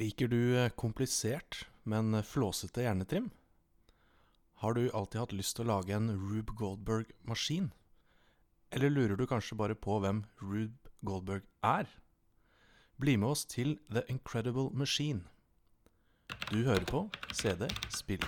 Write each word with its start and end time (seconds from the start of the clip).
Liker 0.00 0.28
du 0.32 0.56
eh, 0.56 0.70
komplisert, 0.80 1.66
men 1.84 2.14
eh, 2.14 2.24
flåsete 2.24 2.86
hjernetrim? 2.86 3.28
Har 4.62 4.74
du 4.74 4.86
alltid 4.96 5.20
hatt 5.20 5.34
lyst 5.36 5.58
til 5.58 5.66
å 5.66 5.74
lage 5.74 5.92
en 5.92 6.08
Rube 6.16 6.54
Goldberg-maskin? 6.56 7.68
Eller 8.72 8.92
lurer 8.94 9.20
du 9.20 9.26
kanskje 9.28 9.58
bare 9.60 9.76
på 9.76 9.98
hvem 10.00 10.22
Rube 10.40 10.94
Goldberg 11.04 11.44
er? 11.66 11.90
Bli 12.96 13.18
med 13.20 13.34
oss 13.34 13.44
til 13.44 13.76
The 13.92 14.06
Incredible 14.08 14.70
Machine. 14.72 15.26
Du 16.48 16.62
hører 16.64 16.86
på 16.88 17.04
CD 17.36 17.68
Spill. 17.92 18.24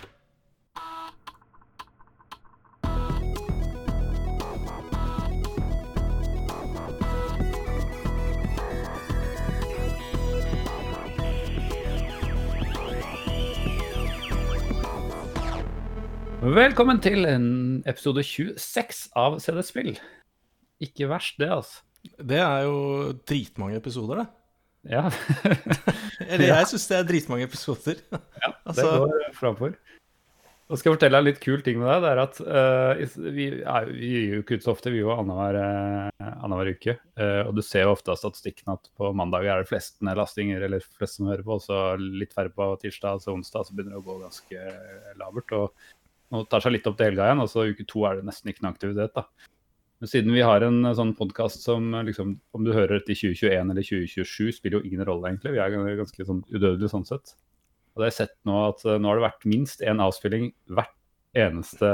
Velkommen 16.52 16.98
til 17.00 17.24
en 17.24 17.44
episode 17.88 18.20
26 18.28 18.98
av 19.16 19.38
CD 19.40 19.62
Spill. 19.64 19.94
Ikke 20.84 21.06
verst, 21.08 21.38
det, 21.40 21.46
altså. 21.48 21.78
Det 22.20 22.42
er 22.44 22.66
jo 22.66 22.74
dritmange 23.24 23.78
episoder, 23.80 24.20
det. 24.20 24.26
Ja, 24.92 25.06
Eller 26.34 26.50
jeg 26.50 26.68
syns 26.68 26.84
det 26.90 26.98
er 26.98 27.06
dritmange 27.08 27.46
episoder. 27.48 28.02
ja 28.12 28.50
det 28.66 28.68
Altså- 28.74 28.90
går 29.00 29.32
framfor. 29.38 29.78
Nå 30.68 30.76
skal 30.76 30.90
jeg 30.90 30.96
fortelle 30.98 31.16
deg 31.16 31.22
en 31.22 31.28
litt 31.30 31.40
kul 31.40 31.64
ting 31.64 31.80
med 31.80 31.88
deg. 31.88 32.04
Det 32.04 32.10
er 32.10 32.20
at 32.20 32.42
uh, 32.44 33.24
vi, 33.38 33.46
er, 33.60 33.88
vi 33.88 34.12
gir 34.12 34.36
jo 34.36 34.42
ikke 34.44 34.60
ut 34.60 34.66
så 34.66 34.74
ofte, 34.74 34.92
vi 34.92 35.00
gjør 35.00 35.10
jo 35.10 35.16
annenhver 35.22 36.68
uh, 36.68 36.76
uke. 36.76 36.96
Uh, 37.16 37.42
og 37.46 37.56
du 37.56 37.62
ser 37.64 37.86
jo 37.86 37.94
ofte 37.96 38.12
av 38.12 38.20
statistikken 38.20 38.74
at 38.76 38.92
på 39.00 39.10
mandag 39.16 39.48
er 39.48 39.64
det 39.64 39.72
flest 39.72 40.04
lastinger, 40.04 40.68
eller 40.68 40.84
flest 41.00 41.16
som 41.16 41.32
hører 41.32 41.44
på, 41.48 41.56
og 41.56 41.64
så 41.64 41.80
litt 41.96 42.36
færre 42.36 42.52
på 42.52 42.68
tirsdag, 42.84 43.24
så 43.24 43.32
onsdag 43.36 43.68
så 43.68 43.76
begynner 43.76 43.96
det 43.96 44.04
å 44.04 44.06
gå 44.06 44.20
ganske 44.20 44.68
labert. 45.20 45.56
Og 45.60 45.92
nå 46.32 46.44
tar 46.50 46.64
seg 46.64 46.72
litt 46.76 46.86
opp 46.88 46.96
til 46.98 47.10
helga 47.10 47.28
igjen, 47.28 47.42
og 47.44 47.50
så 47.52 47.66
uke 47.68 47.84
to 47.88 48.06
er 48.08 48.18
det 48.18 48.26
nesten 48.28 48.52
ikke 48.52 48.64
noe 48.64 48.72
aktivitet. 48.74 49.12
da. 49.18 49.26
Men 50.02 50.10
siden 50.10 50.34
vi 50.34 50.42
har 50.42 50.64
en 50.66 50.80
eh, 50.88 50.96
sånn 50.98 51.12
podkast 51.18 51.62
som 51.62 51.92
eh, 51.94 52.06
liksom, 52.08 52.34
om 52.56 52.64
du 52.66 52.72
hører 52.74 52.96
dette 52.98 53.14
i 53.14 53.18
2021 53.20 53.70
eller 53.74 53.86
2027, 53.86 54.56
spiller 54.56 54.80
jo 54.80 54.88
ingen 54.88 55.04
rolle, 55.06 55.30
egentlig. 55.30 55.52
Vi 55.54 55.62
er 55.62 56.00
ganske 56.00 56.26
sånn 56.26 56.40
udødelige 56.50 56.90
sånn 56.90 57.06
sett. 57.06 57.36
Og 57.92 58.00
det 58.00 58.08
har 58.08 58.10
jeg 58.10 58.18
sett 58.22 58.34
nå 58.48 58.56
at 58.70 58.82
eh, 58.88 58.98
nå 58.98 59.12
har 59.12 59.20
det 59.20 59.26
vært 59.28 59.46
minst 59.52 59.84
én 59.86 60.02
avspilling 60.02 60.50
eneste, 61.38 61.90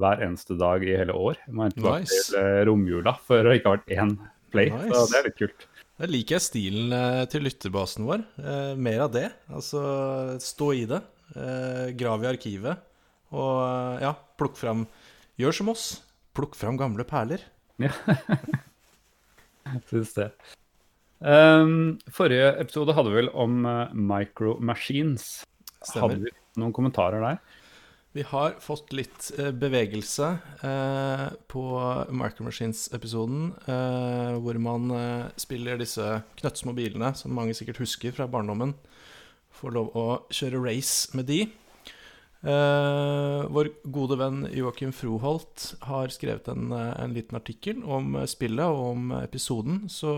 hver 0.00 0.24
eneste 0.26 0.56
dag 0.60 0.82
i 0.84 0.96
hele 0.98 1.14
år. 1.14 1.38
Jeg 1.46 1.54
må 1.56 1.68
tilbake 1.72 2.02
Nice. 2.08 2.26
til 2.32 2.66
romjula 2.68 3.14
før 3.28 3.46
det 3.50 3.60
ikke 3.60 3.70
har 3.70 3.78
vært 3.78 3.94
én 3.94 4.16
play. 4.52 4.72
Så 4.90 5.04
det 5.12 5.20
er 5.20 5.28
litt 5.30 5.38
kult. 5.44 5.68
Da 5.96 6.08
liker 6.10 6.36
jeg 6.36 6.44
stilen 6.44 6.92
til 7.32 7.46
lytterbasen 7.46 8.04
vår. 8.08 8.24
Eh, 8.42 8.72
mer 8.76 9.06
av 9.06 9.14
det. 9.14 9.28
Altså 9.48 9.84
stå 10.42 10.72
i 10.76 10.84
det. 10.90 11.00
Eh, 11.34 11.94
grav 11.98 12.22
i 12.22 12.28
arkivet. 12.34 12.82
Og 13.34 13.54
eh, 13.64 14.04
ja, 14.06 14.14
plukk 14.38 14.58
fram 14.60 14.86
Gjør 15.36 15.52
som 15.52 15.68
oss. 15.68 15.84
Plukk 16.36 16.54
fram 16.56 16.78
gamle 16.80 17.04
perler. 17.08 17.42
Syns 19.90 20.14
det. 20.16 20.30
Um, 21.20 21.98
forrige 22.12 22.54
episode 22.60 22.94
hadde 22.96 23.12
vi 23.12 23.18
vel 23.18 23.28
om 23.36 23.58
uh, 23.68 23.92
Micro 23.92 24.54
Machines. 24.64 25.44
Hadde 25.92 26.22
vi 26.24 26.32
noen 26.56 26.72
kommentarer 26.76 27.20
der? 27.20 27.42
Vi 28.16 28.24
har 28.24 28.54
fått 28.64 28.94
litt 28.96 29.26
eh, 29.36 29.50
bevegelse 29.52 30.28
eh, 30.64 31.24
på 31.52 31.62
Micro 32.16 32.46
Machines-episoden, 32.46 33.50
eh, 33.68 34.36
hvor 34.40 34.56
man 34.62 34.88
eh, 34.96 35.26
spiller 35.36 35.76
disse 35.76 36.22
knøttsmå 36.40 36.72
bilene, 36.78 37.10
som 37.18 37.34
mange 37.36 37.52
sikkert 37.58 37.82
husker 37.82 38.16
fra 38.16 38.24
barndommen. 38.32 38.72
Får 39.58 39.76
lov 39.76 39.92
å 39.92 40.06
kjøre 40.32 40.62
race 40.64 41.12
med 41.18 41.28
de. 41.28 41.42
Eh, 42.46 43.44
vår 43.50 43.72
gode 43.90 44.14
venn 44.20 44.44
Joakim 44.54 44.92
Froholt 44.94 45.72
har 45.88 46.12
skrevet 46.14 46.46
en, 46.52 46.70
eh, 46.70 46.92
en 47.02 47.14
liten 47.14 47.34
artikkel 47.34 47.80
om 47.82 48.14
eh, 48.14 48.26
spillet 48.30 48.62
og 48.62 48.92
om 48.92 49.08
episoden, 49.18 49.88
så 49.90 50.12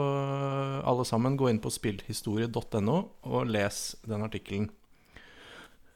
alle 0.85 1.07
sammen 1.09 1.39
gå 1.41 1.49
inn 1.49 1.63
på 1.63 1.73
spillhistorie.no 1.73 2.99
og 3.25 3.49
les 3.49 3.97
den 4.05 4.27
artikkelen. 4.27 4.69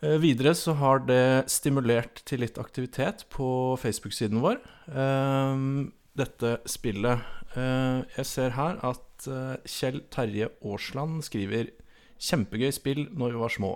Uh, 0.02 0.16
Videre 0.18 0.50
så 0.58 0.72
har 0.74 1.04
det 1.06 1.50
stimulert 1.52 2.24
til 2.26 2.40
litt 2.42 2.56
aktivitet 2.58 3.22
på 3.30 3.76
Facebook-siden 3.78 4.40
vår. 4.42 4.58
uh, 4.90 5.86
dette 6.18 6.58
spillet. 6.68 7.22
Jeg 7.54 8.26
ser 8.28 8.50
her 8.52 8.76
at 8.84 9.24
Kjell 9.64 10.02
Terje 10.12 10.50
Aasland 10.60 11.22
skriver 11.24 11.70
Kjempegøy 12.20 12.72
spill 12.72 13.06
når 13.16 13.32
vi 13.32 13.40
var 13.40 13.52
små. 13.54 13.70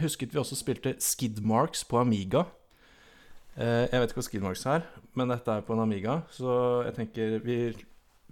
Husket 0.00 0.34
vi 0.34 0.40
også 0.40 0.58
spilte 0.58 0.94
Skidmarks 1.02 1.84
på 1.88 2.00
Amiga. 2.00 2.44
Eh, 3.56 3.86
jeg 3.90 4.00
vet 4.00 4.12
ikke 4.12 4.20
hva 4.20 4.26
Skidmarks 4.26 4.66
er, 4.70 4.84
men 5.18 5.32
dette 5.32 5.52
er 5.52 5.64
på 5.66 5.74
en 5.74 5.82
Amiga, 5.84 6.20
så 6.32 6.82
jeg 6.86 6.96
tenker 6.96 7.34
vi, 7.44 7.56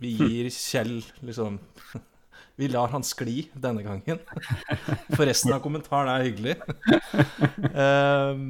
vi 0.01 0.15
gir 0.17 0.51
Kjell 0.55 1.01
liksom 1.27 1.59
Vi 2.59 2.67
lar 2.67 2.91
han 2.91 3.05
skli 3.07 3.45
denne 3.55 3.85
gangen. 3.87 4.19
For 5.15 5.23
resten 5.29 5.53
av 5.55 5.61
kommentaren 5.63 6.11
er 6.11 6.25
hyggelig. 6.27 6.57
Ehm, 7.85 8.49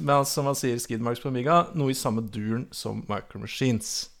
men 0.00 0.24
som 0.28 0.48
han 0.48 0.56
sier, 0.56 0.80
Skidmarks 0.80 1.20
på 1.20 1.28
Amiga, 1.28 1.66
noe 1.76 1.92
i 1.92 1.98
samme 1.98 2.24
duren 2.24 2.64
som 2.72 3.02
Micro 3.08 3.42
Machines. 3.42 4.13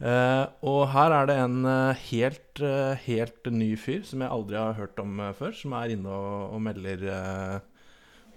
Eh, 0.00 0.44
og 0.64 0.80
her 0.94 1.12
er 1.12 1.28
det 1.28 1.36
en 1.42 1.58
uh, 1.68 1.98
helt, 2.08 2.62
uh, 2.64 2.96
helt 3.04 3.50
ny 3.52 3.74
fyr 3.76 4.00
som 4.08 4.24
jeg 4.24 4.32
aldri 4.32 4.56
har 4.56 4.78
hørt 4.78 5.00
om 5.02 5.20
før, 5.36 5.52
som 5.56 5.76
er 5.76 5.92
inne 5.92 6.08
og, 6.08 6.56
og 6.56 6.62
melder 6.64 7.04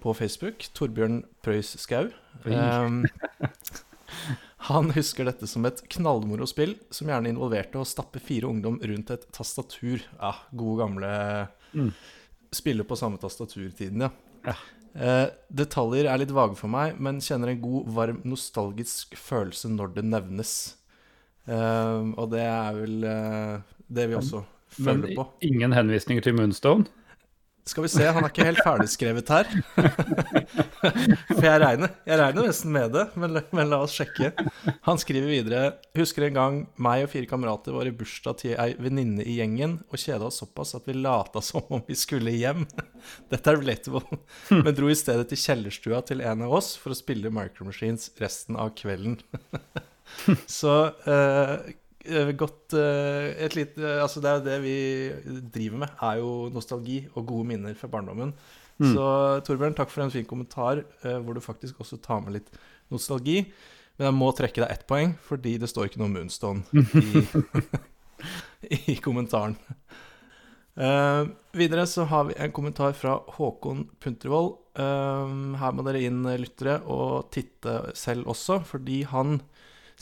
på 0.04 0.14
Facebook. 0.18 0.68
Torbjørn 0.76 1.22
Prøys 1.46 1.78
Skau. 1.80 2.10
Ehm, 2.52 3.06
han 4.70 4.92
husker 4.98 5.30
dette 5.30 5.48
som 5.48 5.64
et 5.70 5.80
knallmoro 5.96 6.48
spill 6.50 6.76
som 6.92 7.08
gjerne 7.08 7.32
involverte 7.32 7.80
å 7.80 7.88
stappe 7.88 8.20
fire 8.24 8.52
ungdom 8.52 8.82
rundt 8.84 9.14
et 9.16 9.24
tastatur. 9.36 10.04
Ja, 10.20 10.36
gode 10.52 10.84
gamle 10.84 11.14
Mm. 11.74 11.88
Spille 12.54 12.84
på 12.86 12.94
samme 12.94 13.18
tastaturtiden, 13.18 14.04
ja. 14.06 14.10
Ja. 14.46 14.54
Eh, 14.94 15.28
detaljer 15.50 16.06
er 16.06 16.20
litt 16.22 16.34
vage 16.36 16.54
for 16.60 16.70
meg, 16.70 17.00
men 17.02 17.22
kjenner 17.24 17.50
en 17.50 17.62
god, 17.64 17.88
varm, 17.96 18.20
nostalgisk 18.30 19.16
følelse 19.18 19.72
når 19.74 19.96
det 19.96 20.04
nevnes. 20.06 20.54
Eh, 21.44 22.02
og 22.16 22.30
det 22.32 22.44
er 22.48 22.76
vel 22.78 23.00
uh, 23.04 23.78
det 23.92 24.10
vi 24.12 24.20
også 24.20 24.44
Men 24.80 25.04
føler 25.04 25.16
på. 25.18 25.30
Men 25.30 25.50
ingen 25.52 25.80
henvisninger 25.80 26.24
til 26.24 26.38
Moonstone? 26.38 26.88
Skal 27.64 27.86
vi 27.86 27.90
se, 27.94 28.04
han 28.04 28.26
er 28.26 28.28
ikke 28.28 28.44
helt 28.44 28.60
ferdigskrevet 28.60 29.30
her. 29.32 29.48
For 31.38 31.46
jeg 31.46 31.62
regner, 31.64 31.94
jeg 32.04 32.20
regner 32.20 32.50
nesten 32.50 32.74
med 32.76 32.92
det, 32.92 33.06
men, 33.16 33.40
men 33.56 33.70
la 33.72 33.80
oss 33.86 33.96
sjekke. 33.96 34.34
Han 34.84 35.00
skriver 35.00 35.32
videre 35.32 35.62
Husker 35.96 36.26
en 36.28 36.36
gang 36.36 36.58
meg 36.76 37.06
og 37.06 37.14
fire 37.14 37.30
kamerater 37.30 37.76
var 37.78 37.88
i 37.88 37.94
bursdag 37.96 38.42
til 38.42 38.58
ei 38.60 38.74
venninne 38.76 39.24
i 39.24 39.38
gjengen 39.38 39.78
og 39.88 39.96
kjeda 39.96 40.28
oss 40.28 40.42
såpass 40.44 40.76
at 40.76 40.92
vi 40.92 40.98
lata 40.98 41.40
som 41.46 41.64
om 41.72 41.86
vi 41.88 41.96
skulle 41.96 42.36
hjem. 42.36 42.68
Dette 43.32 43.56
er 43.56 43.62
relatable. 43.62 44.20
Men 44.52 44.76
dro 44.76 44.92
i 44.92 45.00
stedet 45.00 45.32
til 45.32 45.40
kjellerstua 45.46 46.04
til 46.04 46.26
en 46.26 46.44
av 46.44 46.60
oss 46.60 46.74
for 46.76 46.92
å 46.92 47.00
spille 47.00 47.32
Micro 47.32 47.70
Machines 47.70 48.12
resten 48.20 48.60
av 48.60 48.76
kvelden. 48.76 49.22
Så 50.60 50.74
eh, 51.10 52.34
godt 52.36 52.76
uh, 52.76 53.30
et 53.40 53.56
lite, 53.56 53.94
altså 54.04 54.20
Det 54.24 54.32
er 54.32 54.44
det 54.44 54.58
vi 54.64 54.78
driver 55.54 55.86
med, 55.86 55.94
er 56.04 56.20
jo 56.20 56.50
nostalgi 56.54 57.04
og 57.14 57.28
gode 57.30 57.48
minner 57.54 57.78
fra 57.80 57.88
barndommen. 57.92 58.34
Så 58.84 59.06
Torbjørn, 59.46 59.76
takk 59.78 59.92
for 59.94 60.04
en 60.04 60.12
fin 60.12 60.26
kommentar 60.28 60.82
uh, 61.06 61.20
hvor 61.24 61.38
du 61.38 61.44
faktisk 61.44 61.80
også 61.80 62.02
tar 62.04 62.24
med 62.26 62.40
litt 62.40 62.50
nostalgi. 62.92 63.46
Men 63.98 64.10
jeg 64.10 64.18
må 64.18 64.32
trekke 64.36 64.64
deg 64.64 64.74
ett 64.74 64.88
poeng, 64.90 65.14
fordi 65.28 65.56
det 65.62 65.70
står 65.70 65.88
ikke 65.88 66.02
noe 66.02 66.12
Moonstone 66.12 66.66
i, 66.74 67.24
i 68.94 68.98
kommentaren. 69.04 69.56
Uh, 70.74 71.30
videre 71.54 71.86
så 71.86 72.08
har 72.10 72.26
vi 72.26 72.38
en 72.42 72.54
kommentar 72.56 72.96
fra 72.98 73.20
Håkon 73.36 73.86
Puntervold. 74.02 74.56
Uh, 74.74 75.54
her 75.62 75.76
må 75.78 75.86
dere 75.86 76.02
inn, 76.08 76.24
lyttere, 76.42 76.80
og 76.90 77.30
titte 77.34 77.94
selv 77.98 78.32
også, 78.34 78.64
fordi 78.66 79.04
han 79.12 79.38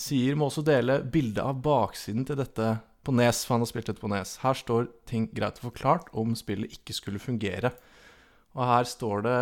sier 0.02 0.38
må 0.38 0.50
også 0.50 0.64
dele 0.66 1.00
bilde 1.14 1.44
av 1.46 1.62
baksiden 1.64 2.26
til 2.28 2.40
dette 2.40 2.74
på 3.06 3.14
Nes, 3.18 3.44
for 3.46 3.56
han 3.56 3.64
har 3.64 3.70
spilt 3.70 3.90
dette 3.90 4.02
på 4.02 4.10
Nes. 4.12 4.36
Her 4.44 4.58
står 4.58 4.90
ting 5.10 5.28
greit 5.34 5.62
og 5.62 5.72
forklart 5.72 6.12
om 6.18 6.36
spillet 6.38 6.74
ikke 6.78 6.96
skulle 6.98 7.22
fungere. 7.22 7.74
Og 8.58 8.66
her 8.68 8.90
står 8.90 9.26
det 9.28 9.38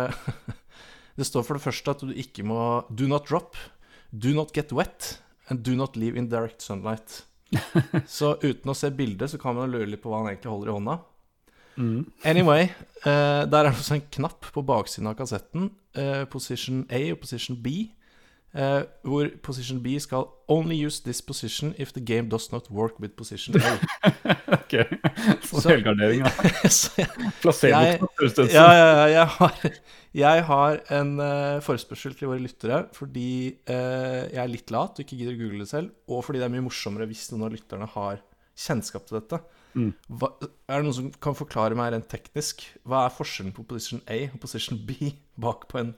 Det 1.18 1.26
står 1.26 1.44
for 1.44 1.58
det 1.58 1.64
første 1.64 1.92
at 1.92 2.04
du 2.06 2.14
ikke 2.16 2.44
må 2.46 2.60
Do 2.88 3.08
not 3.10 3.26
drop, 3.28 3.58
do 4.10 4.32
not 4.32 4.54
get 4.56 4.72
wet, 4.72 5.18
and 5.50 5.60
do 5.66 5.74
not 5.76 5.98
leave 5.98 6.16
in 6.16 6.30
direct 6.30 6.62
sunlight. 6.62 7.24
Så 8.06 8.36
uten 8.40 8.70
å 8.70 8.76
se 8.78 8.88
bildet, 8.94 9.32
så 9.32 9.40
kan 9.42 9.58
man 9.58 9.72
lure 9.72 9.90
litt 9.90 10.00
på 10.00 10.08
hva 10.12 10.22
han 10.22 10.30
egentlig 10.30 10.52
holder 10.54 10.70
i 10.70 10.76
hånda. 10.78 10.96
Mm. 11.80 12.00
Anyway, 12.28 12.68
eh, 13.04 13.42
der 13.50 13.66
er 13.66 13.70
det 13.70 13.74
også 13.74 13.98
en 13.98 14.08
knapp 14.16 14.48
på 14.54 14.64
baksiden 14.66 15.10
av 15.10 15.18
kassetten. 15.18 15.70
Eh, 15.98 16.24
position 16.30 16.84
A 16.88 17.02
og 17.12 17.20
position 17.24 17.58
B. 17.60 17.90
eh, 18.54 18.82
hvor 19.06 19.28
position 19.42 19.82
B 19.82 19.98
skal 20.02 20.26
only 20.48 20.76
use 20.86 21.02
this 21.02 21.22
position 21.22 21.74
if 21.78 21.92
the 21.92 22.00
game 22.00 22.28
does 22.28 22.50
not 22.52 22.70
work 22.70 22.98
with 23.00 23.14
position 23.16 23.54
A. 23.60 23.76
ok, 24.58 24.74
så, 25.42 25.68
helgardering, 25.68 26.24
da. 26.24 26.30
Ut 28.24 28.38
Ja, 28.50 28.66
ja, 28.72 28.88
ja 28.88 29.06
jeg, 29.12 29.26
har, 29.36 29.70
jeg 30.14 30.44
har 30.50 30.80
en 31.00 31.14
uh, 31.20 31.60
forespørsel 31.62 32.16
til 32.18 32.32
våre 32.32 32.42
lyttere 32.42 32.82
fordi 32.96 33.30
uh, 33.70 34.26
jeg 34.26 34.42
er 34.42 34.50
litt 34.50 34.74
lat 34.74 34.98
og 34.98 35.06
ikke 35.06 35.20
gidder 35.20 35.38
å 35.38 35.40
google 35.44 35.64
det 35.64 35.70
selv, 35.70 35.94
og 36.10 36.24
fordi 36.26 36.42
det 36.42 36.48
er 36.48 36.54
mye 36.56 36.66
morsommere 36.66 37.08
hvis 37.10 37.30
noen 37.34 37.46
av 37.46 37.54
lytterne 37.54 37.88
har 37.94 38.20
kjennskap 38.60 39.06
til 39.08 39.20
dette. 39.20 39.40
Mm. 39.78 39.90
Hva, 40.18 40.32
er 40.42 40.80
det 40.80 40.86
noen 40.88 40.96
som 40.96 41.10
kan 41.22 41.36
forklare 41.38 41.76
meg 41.78 41.92
rent 41.94 42.08
teknisk 42.10 42.64
hva 42.82 43.04
er 43.06 43.14
forskjellen 43.14 43.54
på 43.54 43.64
position 43.70 44.02
A 44.10 44.24
og 44.32 44.40
position 44.42 44.80
B 44.86 45.12
bak 45.40 45.68
på 45.70 45.78
en, 45.78 45.92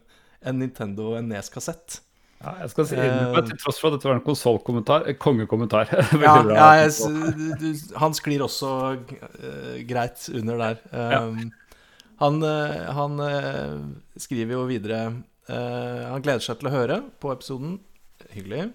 en 0.44 0.58
Nintendo 0.60 1.14
og 1.14 1.22
en 1.22 1.30
Nes-kassett? 1.32 2.02
Ja, 2.42 2.52
jeg 2.64 2.70
skal 2.72 2.86
si, 2.90 2.96
innrømme, 2.98 3.42
Til 3.46 3.58
tross 3.62 3.78
for 3.78 3.88
at 3.88 3.96
dette 3.98 4.08
var 4.08 4.16
en 4.18 4.24
konsollkommentar, 4.26 5.04
eh, 5.06 5.14
kongekommentar. 5.20 5.90
Ja, 6.26 6.34
ja 6.50 6.68
jeg, 6.82 7.74
han 8.02 8.14
sklir 8.18 8.42
også 8.48 8.70
uh, 8.98 9.76
greit 9.86 10.28
under 10.34 10.58
der. 10.58 10.80
Um, 10.90 11.52
Han, 12.22 12.42
uh, 12.42 12.92
han 12.94 13.18
uh, 13.18 13.78
skriver 14.20 14.54
jo 14.54 14.66
videre 14.68 14.98
eh, 15.50 16.02
Han 16.06 16.22
gleder 16.22 16.44
seg 16.44 16.60
til 16.60 16.68
å 16.70 16.74
høre 16.74 17.00
på 17.18 17.32
episoden. 17.32 17.80
Hyggelig. 18.30 18.68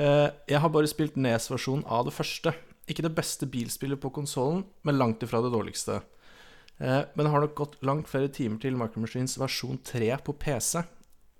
Eh, 0.00 0.28
jeg 0.48 0.60
har 0.62 0.72
bare 0.72 0.88
spilt 0.88 1.18
Nes-versjonen 1.20 1.84
av 1.92 2.06
det 2.08 2.14
første. 2.16 2.54
Ikke 2.90 3.04
det 3.04 3.12
beste 3.16 3.46
bilspillet 3.48 4.00
på 4.00 4.10
konsollen, 4.16 4.64
men 4.84 4.96
langt 4.98 5.22
ifra 5.22 5.42
det 5.44 5.52
dårligste. 5.54 6.00
Eh, 6.80 7.02
men 7.14 7.26
det 7.26 7.32
har 7.34 7.44
nok 7.44 7.54
gått 7.58 7.76
langt 7.86 8.08
flere 8.10 8.32
timer 8.32 8.58
til 8.64 8.76
Micromachines 8.80 9.36
versjon 9.40 9.78
3 9.86 10.16
på 10.24 10.34
PC. 10.40 10.82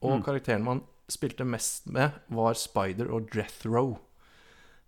Og 0.05 0.19
Mm. 0.19 0.23
karakteren 0.29 0.63
man 0.67 0.83
spilte 1.11 1.47
mest 1.47 1.89
med, 1.93 2.15
var 2.33 2.57
Spider 2.59 3.11
og 3.13 3.29
Drethrow. 3.33 3.97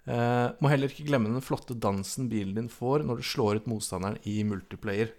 Eh, 0.07 0.47
må 0.63 0.71
heller 0.71 0.93
ikke 0.93 1.09
glemme 1.09 1.33
den 1.33 1.45
flotte 1.45 1.75
dansen 1.75 2.31
bilen 2.31 2.55
din 2.55 2.71
får 2.71 3.03
når 3.07 3.21
du 3.21 3.27
slår 3.27 3.61
ut 3.61 3.69
motstanderen 3.71 4.21
i 4.29 4.39
multiplayer. 4.47 5.13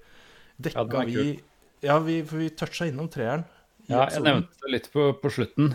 Dekka 0.58 0.88
Ja, 0.88 1.06
vi 1.06 1.40
Ja, 1.86 2.00
vi, 2.02 2.22
for 2.26 2.42
vi 2.42 2.50
toucha 2.50 2.88
innom 2.90 3.10
treeren. 3.14 3.46
Ja, 3.88 4.08
jeg 4.10 4.24
nevnte 4.26 4.64
det 4.64 4.72
litt 4.74 4.90
på, 4.92 5.12
på 5.22 5.30
slutten. 5.32 5.70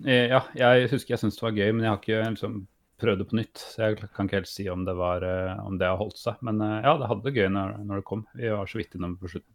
Eh, 0.00 0.26
ja, 0.32 0.40
jeg 0.56 0.90
husker 0.90 1.14
jeg 1.14 1.22
syntes 1.22 1.38
det 1.38 1.46
var 1.46 1.56
gøy, 1.56 1.70
men 1.72 1.84
jeg 1.84 1.92
har 1.92 2.00
ikke 2.00 2.20
liksom 2.34 2.60
prøvd 3.00 3.22
det 3.22 3.28
på 3.30 3.38
nytt. 3.38 3.62
Så 3.62 3.82
jeg 3.84 4.10
kan 4.16 4.28
ikke 4.28 4.40
helt 4.40 4.50
si 4.50 4.66
om 4.72 4.84
det, 4.88 4.94
var, 4.98 5.24
uh, 5.24 5.62
om 5.64 5.78
det 5.80 5.88
har 5.88 5.98
holdt 6.00 6.20
seg. 6.20 6.40
Men 6.46 6.60
uh, 6.62 6.80
ja, 6.84 6.94
det 7.00 7.08
hadde 7.10 7.26
det 7.26 7.34
gøy 7.36 7.48
når, 7.54 7.78
når 7.88 8.00
det 8.00 8.06
kom. 8.10 8.26
Vi 8.36 8.52
var 8.52 8.70
så 8.70 8.80
vidt 8.80 8.96
innom 8.98 9.16
på 9.20 9.32
slutten. 9.32 9.52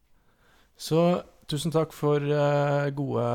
Så 0.75 1.01
tusen 1.47 1.71
takk 1.71 1.93
for 1.95 2.19
eh, 2.19 2.89
gode 2.97 3.25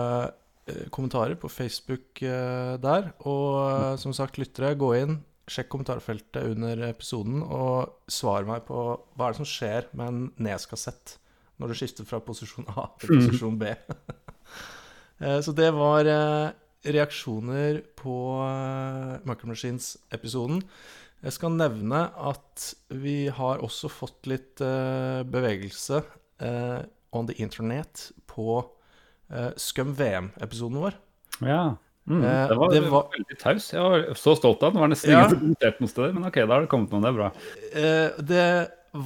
kommentarer 0.95 1.37
på 1.41 1.51
Facebook 1.53 2.23
eh, 2.27 2.77
der. 2.83 3.11
Og 3.29 3.57
eh, 3.71 3.97
som 4.03 4.15
sagt, 4.17 4.39
lyttere, 4.41 4.75
gå 4.79 4.93
inn, 4.99 5.19
sjekk 5.51 5.71
kommentarfeltet 5.73 6.45
under 6.53 6.85
episoden, 6.91 7.41
og 7.43 7.97
svar 8.11 8.47
meg 8.49 8.63
på 8.69 8.85
hva 9.17 9.27
er 9.29 9.35
det 9.35 9.41
som 9.41 9.49
skjer 9.51 9.89
med 9.99 10.07
en 10.13 10.21
Nes-kassett 10.47 11.17
når 11.61 11.73
du 11.73 11.77
skifter 11.77 12.07
fra 12.09 12.23
posisjon 12.25 12.69
A 12.73 12.87
til 13.03 13.17
posisjon 13.19 13.59
B. 13.61 13.75
Eh, 15.21 15.37
Så 15.45 15.53
det 15.53 15.67
var 15.77 16.09
eh, 16.09 16.47
reaksjoner 16.89 17.83
på 18.01 18.15
Micro 19.29 19.51
Machines-episoden. 19.51 20.63
Jeg 21.21 21.35
skal 21.37 21.53
nevne 21.59 22.07
at 22.17 22.71
vi 22.89 23.27
har 23.29 23.61
også 23.61 23.91
fått 23.93 24.31
litt 24.33 24.63
eh, 24.65 25.21
bevegelse 25.29 26.01
eh, 26.41 26.81
on 27.13 27.29
the 27.29 27.37
internet 27.45 28.07
på 28.33 28.63
uh, 29.33 29.51
Scum 29.57 29.95
VM-episoden 29.99 30.81
vår. 30.83 30.95
Ja. 31.47 31.77
Mm, 32.11 32.25
Eh, 32.25 32.49
det, 32.49 32.57
var, 32.59 32.71
det 32.73 32.81
var- 32.91 33.11
veldig 33.13 33.37
taus. 33.39 33.69
Jeg 33.73 33.81
var 33.85 34.15
så 34.19 34.33
stolt 34.35 34.63
av 34.67 34.73
den. 34.73 34.81
Det 34.81 34.81
var 34.83 34.89
nesten 34.91 35.11
Ja. 35.13 35.19
ingen 35.21 35.31
som 35.31 35.41
kommenterte 35.41 35.81
noe 35.85 35.89
sted. 35.93 36.15
Men 36.15 36.25
OK, 36.27 36.35
da 36.41 36.47
har 36.57 36.61
det 36.65 36.71
kommet 36.73 36.91
noe. 36.91 37.01
Det 37.01 37.11
er 37.11 37.19
bra. 37.21 37.29
Eh, 37.71 38.23
det 38.33 38.47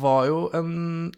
var 0.00 0.26
jo 0.30 0.38
en 0.54 1.12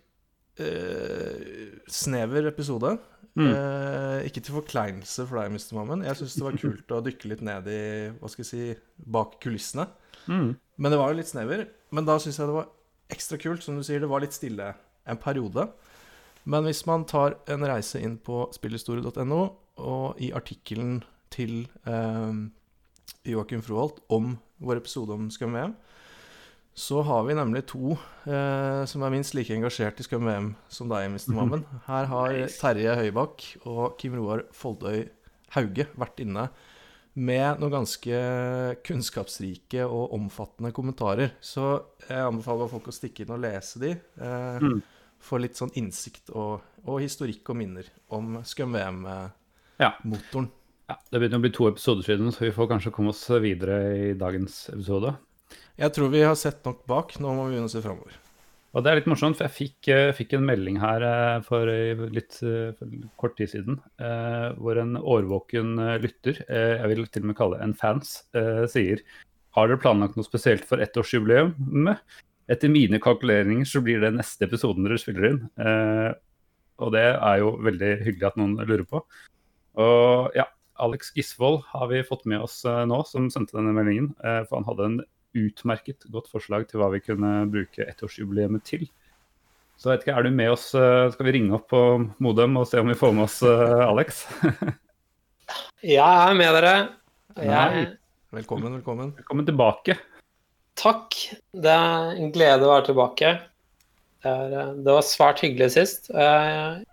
eh, 0.58 1.79
snever 1.88 2.47
episode. 2.50 2.97
Mm. 3.37 3.50
Eh, 3.53 4.26
ikke 4.31 4.41
til 4.43 4.56
forkleinelse 4.56 5.26
for 5.29 5.37
deg, 5.43 5.53
Mr. 5.53 5.75
Mammen. 5.76 6.05
Jeg 6.06 6.17
syns 6.17 6.37
det 6.38 6.47
var 6.47 6.56
kult 6.61 6.94
å 6.97 7.03
dykke 7.05 7.29
litt 7.32 7.43
ned 7.44 7.69
i 7.69 7.81
hva 8.17 8.31
skal 8.32 8.43
jeg 8.44 8.50
si, 8.50 8.81
bak 9.12 9.37
kulissene. 9.44 9.87
Mm. 10.26 10.55
Men 10.81 10.91
det 10.94 10.99
var 11.00 11.12
jo 11.12 11.19
litt 11.20 11.31
snever. 11.31 11.67
Men 11.94 12.08
da 12.08 12.17
syns 12.23 12.38
jeg 12.41 12.49
det 12.49 12.56
var 12.56 12.70
ekstra 13.12 13.38
kult. 13.38 13.62
Som 13.62 13.76
du 13.79 13.85
sier, 13.87 14.00
det 14.03 14.08
var 14.11 14.25
litt 14.25 14.35
stille 14.37 14.73
en 15.06 15.20
periode. 15.23 15.69
Men 16.46 16.66
hvis 16.69 16.84
man 16.87 17.04
tar 17.10 17.38
en 17.50 17.64
reise 17.66 17.98
inn 18.02 18.19
på 18.22 18.44
spillhistorie.no, 18.54 19.40
og 19.82 20.20
i 20.22 20.31
artikkelen 20.32 21.00
til 21.34 21.64
eh, 21.90 22.37
Joakim 23.28 23.64
Froholt 23.66 23.98
om 24.14 24.37
vår 24.62 24.78
episode 24.81 25.12
om 25.16 25.26
Scum 25.34 25.56
VM, 25.58 25.75
så 26.76 27.00
har 27.08 27.22
vi 27.25 27.34
nemlig 27.37 27.62
to 27.70 27.94
eh, 28.28 28.82
som 28.88 29.02
er 29.06 29.12
minst 29.14 29.34
like 29.37 29.52
engasjert 29.56 29.98
i 30.00 30.04
Scum 30.06 30.26
VM 30.28 30.50
som 30.72 30.88
deg, 30.93 31.08
Mr. 31.12 31.32
Mammen. 31.37 31.64
Her 31.88 32.08
har 32.12 32.37
Terje 32.52 32.94
Høybakk 33.00 33.46
og 33.66 33.96
Kim 34.00 34.16
Roar 34.20 34.44
Foldøy 34.54 35.06
Hauge 35.56 35.87
vært 35.96 36.20
inne 36.25 36.48
med 37.16 37.62
noen 37.62 37.72
ganske 37.78 38.19
kunnskapsrike 38.84 39.87
og 39.88 40.12
omfattende 40.19 40.72
kommentarer. 40.76 41.32
Så 41.40 41.64
jeg 42.10 42.20
anbefaler 42.26 42.69
folk 42.69 42.90
å 42.90 42.94
stikke 42.94 43.25
inn 43.25 43.32
og 43.38 43.43
lese 43.44 43.81
de. 43.82 43.94
Eh, 44.20 44.60
Mm. 44.60 44.82
Få 45.26 45.40
litt 45.43 45.58
sånn 45.58 45.75
innsikt 45.75 46.31
og, 46.31 46.62
og 46.87 47.02
historikk 47.02 47.50
og 47.50 47.58
minner 47.58 47.82
om 48.14 48.38
Skum-VM-motoren. 48.46 50.46
Ja, 50.87 50.94
det 51.11 51.19
begynner 51.19 51.40
å 51.40 51.43
bli 51.43 51.50
to 51.55 51.67
episoder 51.67 52.06
siden, 52.06 52.31
så 52.31 52.44
vi 52.44 52.52
får 52.55 52.69
kanskje 52.70 52.93
komme 52.94 53.11
oss 53.11 53.25
videre 53.43 53.81
i 53.99 54.12
dagens 54.19 54.69
episode. 54.70 55.17
Jeg 55.76 55.93
tror 55.96 56.12
vi 56.12 56.23
har 56.23 56.37
sett 56.38 56.62
nok 56.67 56.87
bak. 56.87 57.19
Nå 57.19 57.34
må 57.34 57.49
vi 57.49 57.56
begynne 57.56 57.67
å 57.67 57.75
se 57.75 57.82
framover. 57.82 58.14
Og 58.76 58.84
det 58.84 58.90
er 58.90 58.99
litt 58.99 59.06
morsomt, 59.08 59.38
for 59.38 59.46
jeg 59.46 59.56
fikk, 59.56 59.88
eh, 59.88 60.11
fikk 60.12 60.34
en 60.37 60.44
melding 60.44 60.76
her 60.82 61.05
eh, 61.06 61.38
for 61.46 61.70
eh, 61.72 62.02
litt 62.12 62.34
for 62.37 62.90
kort 63.17 63.32
tid 63.38 63.49
siden, 63.55 63.79
eh, 63.96 64.50
hvor 64.61 64.76
en 64.82 64.99
årvåken 65.00 65.81
lytter, 66.02 66.43
eh, 66.44 66.75
jeg 66.82 66.90
vil 66.93 67.08
til 67.08 67.25
og 67.25 67.31
med 67.31 67.38
kalle 67.38 67.61
en 67.64 67.72
fans, 67.79 68.19
eh, 68.37 68.67
sier 68.70 69.00
Har 69.56 69.70
dere 69.70 69.81
planlagt 69.81 70.19
noe 70.19 70.29
spesielt 70.29 70.67
for 70.69 70.84
ettårsjubileet? 70.84 71.56
Etter 72.52 72.70
mine 72.70 73.00
kalkuleringer 73.02 73.66
så 73.66 73.81
blir 73.82 74.00
det 74.04 74.12
neste 74.14 74.46
episoden 74.46 74.87
dere 74.87 75.00
spiller 75.02 75.31
inn. 75.32 75.40
Eh, 75.58 76.12
og 76.82 76.93
det 76.94 77.06
er 77.16 77.40
jo 77.40 77.54
veldig 77.64 77.93
hyggelig 78.04 78.28
at 78.28 78.37
noen 78.38 78.54
lurer 78.60 78.84
på. 78.87 79.00
Og 79.82 80.37
ja, 80.37 80.44
Alex 80.82 81.10
Gisvold 81.16 81.62
har 81.72 81.88
vi 81.90 82.04
fått 82.06 82.26
med 82.28 82.44
oss 82.44 82.60
eh, 82.69 82.84
nå, 82.88 83.00
som 83.08 83.26
sendte 83.32 83.56
denne 83.58 83.75
meldingen. 83.75 84.12
Eh, 84.22 84.43
for 84.46 84.60
han 84.60 84.69
hadde 84.69 84.88
en 84.90 84.98
utmerket 85.37 86.06
godt 86.14 86.31
forslag 86.32 86.69
til 86.70 86.81
hva 86.81 86.93
vi 86.94 87.02
kunne 87.04 87.32
bruke 87.52 87.84
ettårsjubileet 87.90 88.62
til. 88.69 88.87
Så 89.76 89.90
vet 89.90 90.06
ikke, 90.06 90.14
er 90.16 90.25
du 90.25 90.32
med 90.32 90.54
oss? 90.54 90.70
eh, 90.78 91.10
Skal 91.12 91.26
vi 91.28 91.34
ringe 91.37 91.58
opp 91.58 91.66
på 91.72 91.81
Modem 92.24 92.56
og 92.62 92.69
se 92.70 92.81
om 92.81 92.88
vi 92.88 92.96
får 92.96 93.12
med 93.17 93.26
oss 93.26 93.43
eh, 93.44 93.84
Alex? 93.84 94.22
Jeg 95.84 96.00
er 96.00 96.34
med 96.38 96.55
dere. 96.56 96.76
Jeg, 97.36 97.88
Velkommen, 98.32 98.79
velkommen. 98.79 99.12
Velkommen 99.19 99.46
tilbake. 99.46 99.98
Takk. 100.79 101.17
Det 101.53 101.73
er 101.73 102.17
en 102.17 102.33
glede 102.35 102.67
å 102.67 102.73
være 102.75 102.91
tilbake. 102.91 103.33
Det, 104.23 104.33
er, 104.33 104.56
eh, 104.61 104.75
det 104.87 104.99
var 104.99 105.06
svært 105.06 105.43
hyggelig 105.45 105.73
sist. 105.77 106.11
Jeg, 106.13 106.85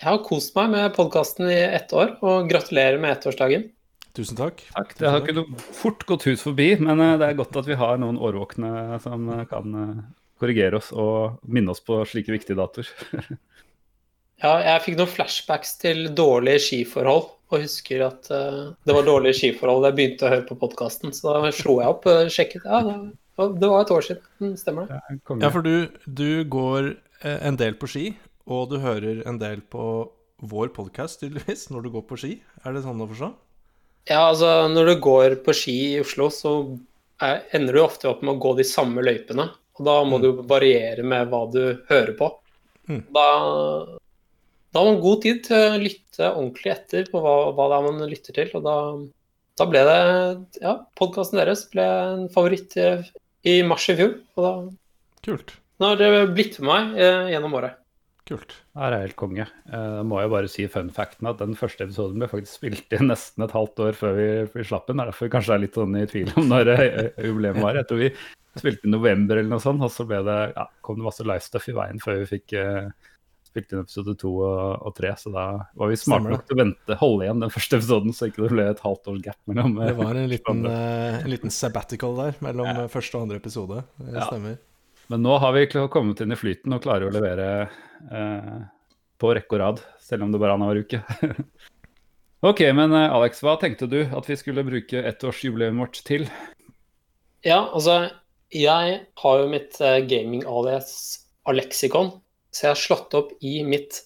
jeg 0.00 0.10
har 0.10 0.24
kost 0.26 0.56
meg 0.58 0.72
med 0.74 0.96
podkasten 0.96 1.48
i 1.50 1.62
ett 1.64 1.92
år, 1.96 2.16
og 2.24 2.50
gratulerer 2.50 3.00
med 3.00 3.16
ettårsdagen. 3.16 3.70
Tusen 4.14 4.38
takk. 4.38 4.62
Takk. 4.76 4.92
Det 4.98 5.10
har 5.10 5.24
ikke 5.24 5.42
fort 5.74 6.04
gått 6.06 6.28
hus 6.28 6.44
forbi, 6.46 6.68
men 6.78 7.02
eh, 7.02 7.16
det 7.18 7.30
er 7.30 7.40
godt 7.40 7.56
at 7.58 7.66
vi 7.66 7.78
har 7.78 7.98
noen 7.98 8.20
årvåkne 8.22 9.00
som 9.02 9.26
eh, 9.34 9.46
kan 9.50 9.80
eh, 9.80 10.04
korrigere 10.38 10.78
oss 10.78 10.92
og 10.94 11.40
minne 11.50 11.74
oss 11.74 11.82
på 11.82 11.98
slike 12.08 12.34
viktige 12.34 12.58
datoer. 12.60 12.92
Ja, 14.42 14.58
jeg 14.60 14.80
fikk 14.82 14.96
noen 14.98 15.08
flashbacks 15.08 15.70
til 15.80 16.08
dårlige 16.12 16.60
skiforhold, 16.60 17.28
og 17.54 17.62
husker 17.64 18.02
at 18.06 18.28
uh, 18.34 18.72
det 18.86 18.94
var 18.96 19.06
dårlige 19.06 19.38
skiforhold 19.38 19.84
da 19.84 19.90
jeg 19.92 19.98
begynte 20.00 20.26
å 20.28 20.32
høre 20.34 20.46
på 20.48 20.56
podkasten. 20.60 21.14
Så 21.16 21.30
da 21.32 21.52
slo 21.54 21.78
jeg 21.80 21.92
opp 21.94 22.08
og 22.10 22.30
sjekket. 22.34 22.66
Ja, 22.66 22.80
det, 22.84 23.48
det 23.62 23.70
var 23.70 23.84
et 23.86 23.92
år 23.94 24.04
siden. 24.08 24.26
Mm, 24.42 24.54
Stemmer 24.60 24.90
det. 24.90 25.00
Ja, 25.42 25.50
for 25.54 25.64
du, 25.66 25.88
du 26.06 26.28
går 26.50 26.90
eh, 27.22 27.38
en 27.48 27.56
del 27.60 27.78
på 27.80 27.88
ski, 27.90 28.04
og 28.50 28.68
du 28.74 28.78
hører 28.82 29.22
en 29.30 29.38
del 29.40 29.62
på 29.72 29.86
vår 30.44 30.74
podkast, 30.76 31.22
tydeligvis, 31.22 31.68
når 31.72 31.86
du 31.86 31.92
går 31.96 32.06
på 32.10 32.18
ski. 32.20 32.32
Er 32.66 32.74
det 32.76 32.84
sånn 32.84 33.00
å 33.00 33.08
forstå? 33.10 33.30
Ja, 34.10 34.26
altså 34.28 34.66
når 34.68 34.90
du 34.90 34.94
går 35.00 35.38
på 35.46 35.54
ski 35.56 35.74
i 35.94 36.00
Oslo, 36.02 36.26
så 36.34 36.50
er, 37.24 37.38
ender 37.56 37.78
du 37.78 37.80
ofte 37.86 38.10
opp 38.10 38.20
med 38.26 38.34
å 38.34 38.40
gå 38.42 38.50
de 38.58 38.66
samme 38.68 39.00
løypene. 39.06 39.46
Og 39.78 39.86
da 39.88 39.94
må 40.06 40.18
Mm. 40.20 40.22
du 40.22 40.42
variere 40.50 41.02
med 41.02 41.30
hva 41.32 41.40
du 41.50 41.62
hører 41.88 42.12
på. 42.18 42.28
Mm. 42.86 43.00
Da, 43.16 43.24
da 44.74 44.82
har 44.82 44.88
man 44.90 45.02
god 45.04 45.20
tid 45.22 45.44
til 45.46 45.54
å 45.54 45.76
lytte 45.78 46.30
ordentlig 46.32 46.72
etter 46.72 47.06
på 47.06 47.20
hva, 47.22 47.34
hva 47.54 47.68
det 47.70 47.76
er 47.76 47.84
man 47.86 48.08
lytter 48.10 48.34
til. 48.34 48.48
Og 48.58 48.64
da, 48.66 48.78
da 49.60 49.66
ble 49.70 49.84
det 49.86 50.00
Ja, 50.64 50.72
podkasten 50.98 51.38
deres 51.38 51.62
ble 51.70 51.84
en 51.86 52.26
favoritt 52.34 52.74
i, 52.80 52.88
i 53.46 53.60
mars 53.66 53.86
i 53.92 53.94
fjor. 54.00 54.16
Og 54.34 54.42
da 54.48 54.52
Kult. 55.24 55.54
nå 55.78 55.92
har 55.92 56.02
dere 56.02 56.26
blitt 56.34 56.58
med 56.58 56.70
meg 56.72 57.00
eh, 57.06 57.30
gjennom 57.36 57.54
året. 57.60 57.78
Kult. 58.26 58.56
Det 58.74 58.82
er 58.82 58.96
helt 58.96 59.18
konge. 59.20 59.46
Eh, 59.68 60.02
må 60.10 60.18
jeg 60.22 60.32
bare 60.32 60.50
si 60.50 60.66
fun 60.72 60.90
facten 60.96 61.30
at 61.30 61.38
den 61.42 61.54
første 61.60 61.86
episoden 61.86 62.18
ble 62.18 62.30
faktisk 62.30 62.58
spilt 62.58 62.98
inn 62.98 63.10
nesten 63.12 63.46
et 63.46 63.54
halvt 63.54 63.82
år 63.84 63.98
før 63.98 64.18
vi, 64.18 64.28
vi 64.56 64.66
slapp 64.66 64.88
den. 64.88 64.98
Det 64.98 65.04
er 65.06 65.12
derfor 65.12 65.28
vi 65.28 65.34
kanskje 65.36 65.54
er 65.54 65.62
litt 65.68 65.78
sånn 65.78 65.98
i 66.00 66.06
tvil 66.10 66.34
om 66.40 66.50
når 66.50 66.74
eh, 66.74 67.02
jubileet 67.28 67.62
var. 67.62 67.78
Jeg 67.78 67.90
tror 67.90 68.02
vi 68.02 68.10
spilte 68.58 68.88
i 68.88 68.94
november 68.94 69.38
eller 69.38 69.54
noe 69.54 69.62
sånt, 69.62 69.86
og 69.86 69.92
så 69.92 70.06
ble 70.08 70.24
det, 70.26 70.38
ja, 70.54 70.66
kom 70.82 70.98
det 70.98 71.06
masse 71.06 71.26
livestuff 71.26 71.70
i 71.70 71.78
veien 71.78 72.02
før 72.02 72.24
vi 72.24 72.30
fikk 72.34 72.56
eh, 72.58 73.12
spilt 73.54 73.70
inn 73.72 73.84
episode 73.84 74.16
to 74.18 74.34
og, 74.42 74.82
og 74.90 74.94
tre. 74.98 75.14
Så 75.20 75.30
da 75.30 75.44
var 75.78 75.90
vi 75.92 75.96
smarte 76.00 76.32
nok 76.34 76.44
til 76.48 76.56
å 76.58 76.60
vente, 76.64 76.98
holde 77.00 77.28
igjen 77.28 77.42
den 77.44 77.52
første 77.54 77.78
episoden, 77.78 78.14
så 78.16 78.26
ikke 78.28 78.42
det 78.44 78.52
ble 78.56 78.66
et 78.72 78.82
halvt 78.82 79.10
års 79.12 79.22
gap 79.24 79.38
mellom. 79.50 79.76
eh, 79.78 79.92
Det 79.92 79.98
var 80.02 80.18
en 80.18 80.30
liten, 80.32 80.62
eh, 80.66 81.18
en 81.22 81.30
liten 81.30 81.54
sabbatical 81.54 82.16
der 82.18 82.38
mellom 82.44 82.66
ja. 82.66 82.86
første 82.90 83.18
og 83.20 83.28
andre 83.28 83.38
episode. 83.38 83.84
Det 84.02 84.14
Ja. 84.18 84.26
stemmer. 84.26 84.58
Men 85.12 85.22
nå 85.22 85.38
har 85.38 85.52
vi 85.52 85.66
kommet 85.92 86.20
inn 86.24 86.32
i 86.32 86.38
flyten 86.40 86.72
og 86.74 86.82
klarer 86.82 87.06
å 87.10 87.12
levere 87.12 87.68
eh, 88.10 88.54
på 89.20 89.34
rekke 89.36 89.52
og 89.54 89.60
rad, 89.60 89.82
selv 90.00 90.24
om 90.24 90.32
det 90.32 90.40
bare 90.40 90.54
er 90.54 90.58
annenhver 90.58 90.80
uke. 90.82 91.00
ok, 92.50 92.60
men 92.74 92.92
eh, 92.96 93.12
Alex, 93.12 93.42
hva 93.44 93.54
tenkte 93.60 93.86
du 93.88 94.00
at 94.04 94.26
vi 94.26 94.36
skulle 94.40 94.64
bruke 94.66 95.04
ettårsjubileet 95.12 95.76
vårt 95.78 96.00
til? 96.08 96.26
Ja, 97.44 97.68
altså, 97.76 98.10
jeg 98.50 99.00
har 99.20 99.38
jo 99.42 99.48
mitt 99.52 99.76
gaming-alias 100.08 100.94
Alexikon, 101.44 102.14
så 102.54 102.68
jeg 102.68 102.72
har 102.72 102.80
slått 102.80 103.14
opp 103.18 103.34
i 103.44 103.58
mitt 103.66 104.04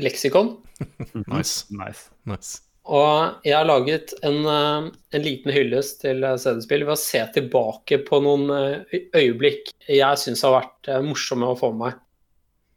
leksikon. 0.00 0.56
Nice. 1.28 1.66
nice. 1.68 2.08
Nice. 2.24 2.62
Og 2.88 3.44
jeg 3.44 3.52
har 3.52 3.66
laget 3.68 4.14
en, 4.24 4.38
eh, 4.48 4.86
en 4.88 5.22
liten 5.22 5.52
hyllest 5.52 6.00
til 6.00 6.24
eh, 6.24 6.38
CD-spill 6.40 6.86
ved 6.86 6.94
å 6.96 7.00
se 7.02 7.20
tilbake 7.34 8.00
på 8.06 8.22
noen 8.24 8.46
eh, 8.56 9.02
øyeblikk 9.20 9.68
jeg 9.84 10.20
syns 10.22 10.42
har 10.46 10.56
vært 10.56 10.88
eh, 10.88 11.02
morsomme 11.04 11.50
å 11.52 11.58
få 11.60 11.70
med 11.74 11.82
meg. 11.84 12.00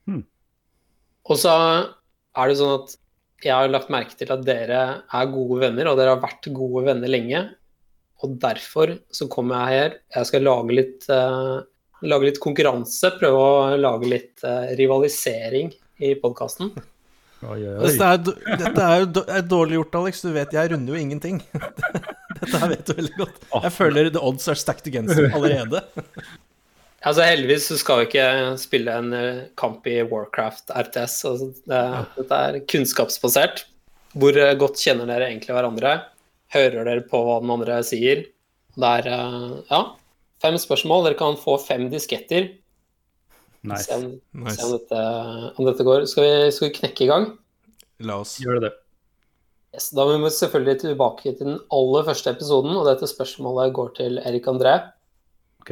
Hmm. 0.09 0.25
Og 1.31 1.39
så 1.39 1.55
er 1.55 2.51
det 2.51 2.59
sånn 2.59 2.75
at 2.81 2.95
jeg 3.43 3.55
har 3.55 3.71
lagt 3.71 3.91
merke 3.91 4.15
til 4.19 4.31
at 4.35 4.43
dere 4.47 4.81
er 5.03 5.31
gode 5.31 5.59
venner, 5.63 5.89
og 5.89 5.99
dere 5.99 6.15
har 6.15 6.23
vært 6.23 6.51
gode 6.55 6.85
venner 6.87 7.11
lenge. 7.11 7.43
Og 8.23 8.37
derfor 8.39 8.97
så 9.11 9.27
kommer 9.31 9.63
jeg 9.63 9.79
her. 9.81 9.97
Jeg 10.15 10.29
skal 10.29 10.45
lage 10.47 10.77
litt, 10.77 11.07
eh, 11.11 11.57
lage 12.03 12.29
litt 12.29 12.41
konkurranse, 12.43 13.13
prøve 13.19 13.39
å 13.39 13.77
lage 13.79 14.09
litt 14.09 14.43
eh, 14.47 14.73
rivalisering 14.79 15.71
i 16.03 16.13
podkasten. 16.19 16.73
Dette 17.43 18.07
er, 18.07 18.21
dette 18.61 18.83
er 18.85 19.01
jo 19.01 19.23
er 19.27 19.43
dårlig 19.43 19.75
gjort, 19.79 19.97
Alex. 19.99 20.21
Du 20.23 20.31
vet 20.35 20.53
jeg 20.55 20.71
runder 20.71 20.95
jo 20.95 21.01
ingenting. 21.01 21.41
Dette 22.39 22.59
her 22.61 22.71
vet 22.71 22.87
du 22.87 22.93
veldig 22.95 23.17
godt. 23.19 23.41
Jeg 23.51 23.73
føler 23.75 24.09
the 24.15 24.21
odds 24.23 24.47
are 24.47 24.59
stacked 24.59 24.87
against 24.87 25.19
you 25.19 25.29
allerede. 25.31 25.83
Altså 27.03 27.25
Heldigvis 27.27 27.65
så 27.67 27.75
skal 27.75 27.97
vi 27.99 28.03
ikke 28.05 28.25
spille 28.61 28.93
en 28.95 29.09
eh, 29.11 29.39
kamp 29.59 29.83
i 29.91 29.97
Warcraft 30.07 30.71
RTS. 30.71 31.15
Altså, 31.27 31.49
det, 31.67 31.81
dette 32.15 32.37
er 32.45 32.59
kunnskapsbasert. 32.71 33.65
Hvor 34.15 34.39
eh, 34.39 34.53
godt 34.55 34.79
kjenner 34.79 35.11
dere 35.11 35.27
egentlig 35.27 35.51
hverandre? 35.51 35.91
Hører 36.55 36.87
dere 36.87 37.03
på 37.03 37.19
hva 37.27 37.41
den 37.43 37.51
andre 37.51 37.81
sier? 37.83 38.23
Det 38.79 38.93
er 39.01 39.09
ja, 39.11 39.81
fem 40.43 40.59
spørsmål. 40.61 41.07
Dere 41.07 41.19
kan 41.19 41.39
få 41.39 41.57
fem 41.63 41.87
disketter. 41.93 42.51
Se 43.63 43.69
Nice. 43.71 43.87
se 43.87 44.65
om, 44.67 44.71
dette, 44.75 45.01
om 45.55 45.67
dette 45.69 45.85
går. 45.87 46.03
Skal 46.11 46.25
vi, 46.27 46.31
skal 46.51 46.67
vi 46.67 46.73
knekke 46.81 47.05
i 47.05 47.09
gang? 47.09 47.29
La 48.03 48.17
oss. 48.19 48.35
gjøre 48.43 48.65
det. 48.65 48.73
Yes, 49.73 49.87
da 49.95 50.03
må 50.05 50.17
vi 50.21 50.29
selvfølgelig 50.35 50.81
tilbake 50.83 51.31
til 51.31 51.47
den 51.47 51.55
aller 51.73 52.03
første 52.05 52.33
episoden, 52.35 52.75
og 52.77 52.85
dette 52.89 53.07
spørsmålet 53.09 53.71
går 53.73 53.93
til 53.97 54.19
Erik 54.21 54.49
André. 54.51 54.75
Ok. 55.63 55.71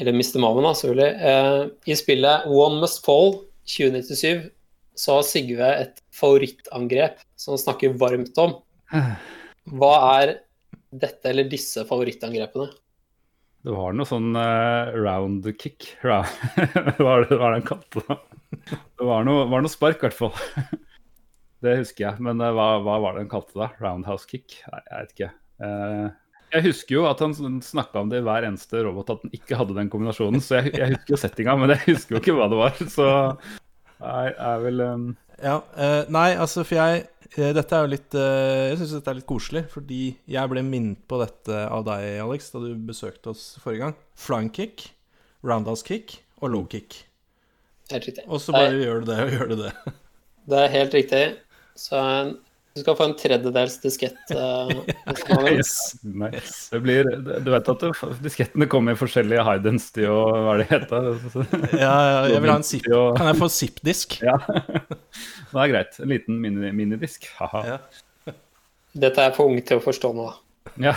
eller 0.00 0.16
Mr. 0.16 0.40
Maven, 0.40 0.64
da, 0.64 0.72
selvfølgelig. 0.72 1.10
Eh, 1.28 1.92
I 1.92 1.98
spillet 2.00 2.46
One 2.48 2.80
Must 2.80 3.04
Fall 3.04 3.34
2097 3.68 4.48
så 4.98 5.18
har 5.18 5.26
Sigve 5.28 5.68
et 5.84 6.00
favorittangrep 6.16 7.20
som 7.38 7.52
han 7.54 7.60
snakker 7.62 7.94
varmt 8.00 8.40
om. 8.40 8.56
Hva 9.76 9.92
er 10.22 10.32
dette 10.90 11.30
eller 11.30 11.46
disse 11.52 11.84
favorittangrepene? 11.86 12.70
Det 13.60 13.72
var 13.76 13.92
noe 13.92 14.08
sånn 14.08 14.30
uh, 14.36 14.92
round 14.96 15.48
kick. 15.60 15.90
Hva 16.04 16.22
var 17.00 17.26
det 17.26 17.36
hva 17.36 17.42
var 17.42 17.52
det 17.52 17.58
han 17.58 17.66
kalte 17.68 18.04
det? 18.06 18.16
Det 18.72 19.08
var 19.08 19.26
noe, 19.28 19.44
var 19.50 19.64
noe 19.64 19.72
spark, 19.72 20.00
i 20.00 20.08
hvert 20.08 20.16
fall. 20.16 20.32
Det 21.60 21.74
husker 21.76 22.06
jeg. 22.06 22.24
Men 22.24 22.40
uh, 22.40 22.54
hva, 22.56 22.70
hva 22.80 22.96
var 23.04 23.16
det 23.16 23.26
han 23.26 23.32
kalte 23.34 23.58
det? 23.60 23.68
Roundhouse 23.84 24.24
kick? 24.30 24.56
Nei, 24.72 24.80
jeg 24.86 25.02
vet 25.02 25.14
ikke. 25.16 25.30
Uh, 25.60 26.06
jeg 26.50 26.64
husker 26.66 26.96
jo 26.96 27.02
at 27.06 27.20
han 27.22 27.34
snakka 27.62 28.00
om 28.00 28.08
det 28.10 28.22
i 28.22 28.24
hver 28.26 28.46
eneste 28.48 28.80
robot, 28.82 29.12
at 29.12 29.26
han 29.26 29.34
ikke 29.36 29.58
hadde 29.60 29.76
den 29.76 29.90
kombinasjonen. 29.92 30.42
Så 30.42 30.58
jeg, 30.58 30.72
jeg 30.80 30.96
husker 30.96 31.14
jo 31.14 31.20
settinga, 31.20 31.56
men 31.60 31.74
jeg 31.74 31.84
husker 31.84 32.16
jo 32.16 32.22
ikke 32.22 32.34
hva 32.38 32.48
det 32.50 32.58
var. 32.58 32.80
Så 32.90 33.10
jeg 34.08 34.34
er 34.34 34.64
vel 34.64 34.84
um... 34.86 35.04
Ja, 35.40 35.60
eh, 35.76 36.02
nei, 36.12 36.30
altså, 36.36 36.64
for 36.68 36.80
jeg 36.80 37.04
Dette 37.30 37.76
er 37.76 37.84
jo 37.84 37.90
litt 37.92 38.14
eh, 38.18 38.70
Jeg 38.72 38.80
syns 38.80 38.94
dette 38.96 39.12
er 39.12 39.18
litt 39.20 39.28
koselig, 39.28 39.62
fordi 39.70 40.00
jeg 40.30 40.50
ble 40.50 40.64
minnet 40.66 41.04
på 41.10 41.20
dette 41.20 41.60
av 41.70 41.84
deg, 41.86 42.06
Alex, 42.24 42.50
da 42.54 42.62
du 42.64 42.72
besøkte 42.88 43.30
oss 43.30 43.44
forrige 43.62 43.84
gang. 43.84 43.94
Flying 44.18 44.50
kick, 44.54 44.88
roundhouse 45.46 45.86
kick 45.86 46.18
og 46.40 46.50
low 46.56 46.66
kick. 46.70 47.04
Helt 47.92 48.06
riktig. 48.08 48.24
Og 48.26 48.42
så 48.42 48.54
bare 48.54 48.74
gjør 48.74 49.04
du 49.04 49.12
det 49.12 49.18
og 49.22 49.34
gjør 49.36 49.52
du 49.52 49.56
det. 49.64 49.72
Det 50.50 50.58
er 50.64 50.72
helt 50.74 50.96
riktig. 50.96 51.22
Så 51.78 52.00
eh, 52.00 52.32
du 52.80 52.84
skal 52.86 52.96
få 52.96 53.06
en 53.10 53.14
tredjedels 53.20 53.76
diskett. 53.82 54.16
Uh, 54.32 54.70
Yes. 55.50 55.72
nice. 56.02 56.54
Det 56.72 56.80
blir, 56.84 57.08
du 57.44 57.50
vet 57.52 57.68
at 57.68 57.82
det, 57.84 57.90
diskettene 58.24 58.68
kommer 58.70 58.96
i 58.96 59.00
forskjellige 59.00 59.44
Hydens 59.44 59.90
til 59.94 60.08
å 60.14 60.20
hva 60.32 60.54
er 60.56 60.62
det 60.62 60.68
heter? 60.72 61.08
Ja, 61.84 61.92
ja, 61.92 62.20
jeg 62.32 62.42
vil 62.46 62.52
ha 62.54 62.58
en 62.62 62.66
zip. 62.66 62.88
Og- 62.96 63.16
Kan 63.20 63.28
jeg 63.30 63.38
få 63.42 63.50
zip-disk? 63.52 64.16
Ja. 64.24 64.38
Det 64.48 65.60
er 65.64 65.72
greit. 65.74 66.00
En 66.00 66.12
liten 66.16 66.40
mini- 66.40 66.72
minidisk. 66.80 67.28
Haha. 67.38 67.62
Ja. 67.76 68.34
Dette 69.04 69.22
er 69.28 69.34
for 69.36 69.46
ung 69.52 69.60
til 69.62 69.78
å 69.78 69.84
forstå 69.84 70.10
nå, 70.16 70.30
da. 70.32 70.38
Ja. 70.90 70.96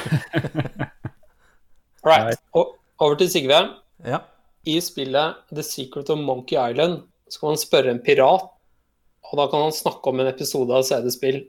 Right. 2.06 2.40
Over 2.54 3.16
til 3.20 3.30
Sigve. 3.32 3.60
Ja. 4.06 4.22
I 4.68 4.78
spillet 4.84 5.42
The 5.54 5.64
Secret 5.66 6.10
of 6.14 6.20
Monkey 6.24 6.58
Island 6.60 7.02
skal 7.32 7.52
man 7.54 7.60
spørre 7.60 7.92
en 7.92 8.02
pirat, 8.04 8.46
og 9.24 9.40
da 9.40 9.46
kan 9.52 9.64
han 9.66 9.74
snakke 9.76 10.12
om 10.12 10.20
en 10.22 10.30
episode 10.30 10.74
av 10.76 10.84
CD-spill. 10.88 11.42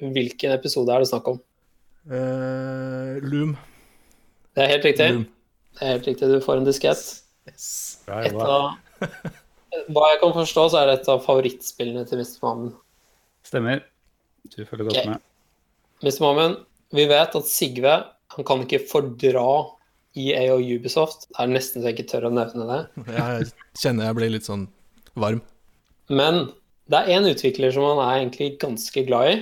Hvilken 0.00 0.54
episode 0.56 0.94
er 0.94 1.04
det 1.04 1.10
snakk 1.10 1.28
om? 1.28 1.40
Uh, 2.08 3.20
Loom. 3.24 3.56
Det 4.56 4.64
er 4.64 4.72
helt 4.74 4.86
riktig. 4.88 5.08
Loom. 5.12 5.26
Det 5.76 5.86
er 5.86 5.92
helt 5.94 6.08
riktig, 6.08 6.28
Du 6.28 6.40
får 6.44 6.60
en 6.60 6.68
diskett. 6.68 7.02
Yes. 7.48 7.68
Et 8.08 8.36
av 8.36 8.72
Hva 9.94 10.06
jeg 10.10 10.20
kan 10.22 10.32
forstå, 10.34 10.64
så 10.72 10.80
er 10.80 10.88
det 10.88 10.96
et 10.98 11.10
av 11.12 11.20
favorittspillene 11.24 12.02
til 12.08 12.20
Mr. 12.20 12.38
Mammen. 12.42 12.72
Stemmer. 13.46 13.84
Du 14.50 14.64
følger 14.64 14.88
godt 14.88 14.96
okay. 14.96 15.12
med. 15.12 15.28
Mr. 16.02 16.22
Mammen, 16.24 16.56
vi 16.96 17.06
vet 17.10 17.36
at 17.38 17.48
Sigve 17.48 18.00
han 18.30 18.46
kan 18.46 18.64
ikke 18.64 18.82
fordra 18.90 19.44
EA 20.18 20.50
og 20.54 20.62
Ubisoft. 20.62 21.28
Det 21.30 21.38
er 21.42 21.50
nesten 21.50 21.82
så 21.82 21.90
jeg 21.90 21.98
ikke 21.98 22.10
tør 22.12 22.28
å 22.28 22.34
nevne 22.34 22.66
det. 22.68 22.80
Jeg 23.14 23.48
kjenner 23.78 24.08
jeg 24.08 24.18
blir 24.18 24.32
litt 24.34 24.46
sånn 24.46 24.66
varm. 25.18 25.42
Men 26.10 26.48
det 26.90 27.00
er 27.00 27.16
én 27.16 27.28
utvikler 27.30 27.74
som 27.74 27.86
han 27.86 28.02
er 28.04 28.20
egentlig 28.20 28.52
ganske 28.62 29.04
glad 29.06 29.30
i, 29.30 29.34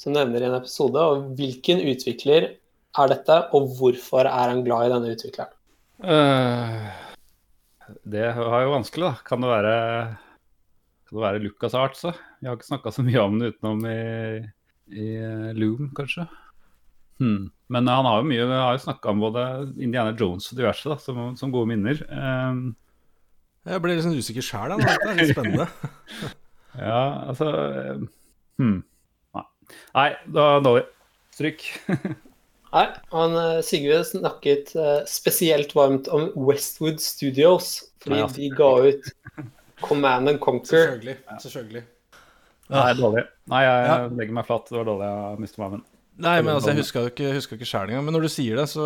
som 0.00 0.14
nevner 0.14 0.42
i 0.42 0.48
en 0.50 0.58
episode. 0.58 1.00
Og 1.00 1.32
hvilken 1.38 1.82
utvikler 1.92 2.50
er 2.94 3.10
dette, 3.10 3.38
og 3.56 3.72
hvorfor 3.78 4.28
er 4.28 4.52
han 4.52 4.62
glad 4.66 4.88
i 4.88 4.92
denne 4.94 5.14
utvikleren? 5.16 5.56
Uh, 6.04 6.92
det 8.04 8.28
var 8.36 8.64
jo 8.64 8.74
vanskelig, 8.74 9.08
da. 9.08 9.24
Kan 9.26 9.44
det 9.44 9.50
være, 9.50 9.74
kan 11.08 11.18
det 11.18 11.26
være 11.26 11.42
Lucas 11.42 11.76
Arts? 11.78 12.06
da? 12.06 12.14
Jeg 12.40 12.50
har 12.50 12.58
ikke 12.58 12.70
snakka 12.72 12.94
så 12.94 13.04
mye 13.06 13.24
om 13.24 13.36
det 13.40 13.54
utenom 13.54 13.84
i, 13.88 13.98
i 14.92 15.10
eh, 15.16 15.50
Loom, 15.56 15.90
kanskje. 15.96 16.26
Hmm. 17.22 17.50
Men 17.72 17.88
han 17.88 18.06
har 18.08 18.20
jo 18.20 18.28
mye, 18.28 18.46
har 18.50 18.74
jo 18.76 18.82
snakka 18.84 19.12
om 19.12 19.22
både 19.22 19.44
Indiana 19.80 20.14
Jones 20.18 20.50
og 20.50 20.58
diverse 20.58 20.90
da, 20.90 20.98
som, 21.00 21.20
som 21.38 21.52
gode 21.54 21.70
minner. 21.70 22.02
Um, 22.10 22.74
Jeg 23.64 23.80
ble 23.80 23.94
litt 23.94 24.04
sånn 24.04 24.18
usikker 24.18 24.44
sjæl, 24.44 24.74
da. 24.74 24.80
Det 24.82 25.12
er 25.12 25.20
litt 25.22 25.32
spennende. 25.32 25.68
ja, 26.90 27.04
altså 27.30 27.48
hmm. 28.60 28.82
Nei. 29.94 30.10
Da 30.34 30.60
dårlig. 30.64 30.84
Stryk. 31.34 31.64
Nei, 32.74 32.86
han, 33.14 33.36
eh, 33.38 33.60
Sigve 33.62 34.00
snakket 34.06 34.74
eh, 34.76 35.00
spesielt 35.06 35.74
varmt 35.76 36.08
om 36.10 36.28
Westwood 36.34 36.98
Studios, 37.02 37.76
fordi 38.02 38.20
Nei, 38.20 38.30
de 38.34 38.48
ga 38.58 38.70
ut 38.88 39.10
Command 39.84 40.28
and 40.32 40.40
Conquer. 40.42 40.88
Selvfølgelig. 40.96 41.16
Selvfølgelig. 41.44 41.84
Nei, 42.74 42.92
dårlig. 42.98 43.24
Nei, 43.52 43.62
jeg 43.62 43.86
Ja. 43.86 43.96
legger 44.08 44.32
meg 44.40 44.46
flatt. 44.48 44.70
Det 44.70 44.78
var 44.80 44.88
dårlig 44.88 45.10
av 45.10 45.38
Mr. 45.38 45.58
Maven. 45.62 45.84
Nei, 46.16 46.36
men 46.42 46.54
altså, 46.54 46.70
jeg 46.70 46.78
huska 46.78 47.02
jo 47.02 47.10
ikke, 47.10 47.32
husker 47.34 47.58
ikke 47.58 47.66
sjæl 47.68 47.90
engang. 47.90 48.04
Men 48.06 48.14
når 48.14 48.26
du 48.26 48.30
sier 48.30 48.56
det, 48.56 48.68
så, 48.70 48.84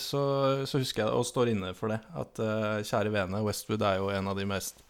så, 0.00 0.22
så 0.68 0.80
husker 0.80 1.04
jeg 1.04 1.10
det, 1.10 1.16
og 1.20 1.26
står 1.28 1.50
inne 1.52 1.74
for 1.76 1.92
det, 1.92 2.00
at 2.16 2.40
uh, 2.40 2.80
kjære 2.80 3.12
vene, 3.12 3.42
Westwood 3.44 3.84
er 3.84 3.98
jo 4.00 4.08
en 4.08 4.30
av 4.32 4.38
de 4.40 4.46
mest 4.48 4.80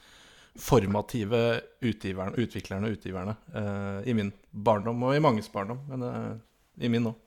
formative 0.58 1.40
utgiverne, 1.82 2.36
utviklerne 2.38 2.86
og 2.86 2.96
utgiverne 2.98 3.34
uh, 3.56 3.98
i 4.06 4.14
min 4.14 4.30
barndom, 4.52 5.02
og 5.06 5.16
i 5.16 5.22
manges 5.22 5.50
barndom, 5.52 5.80
men 5.90 6.04
uh, 6.06 6.32
i 6.80 6.90
min 6.92 7.10
òg. 7.10 7.18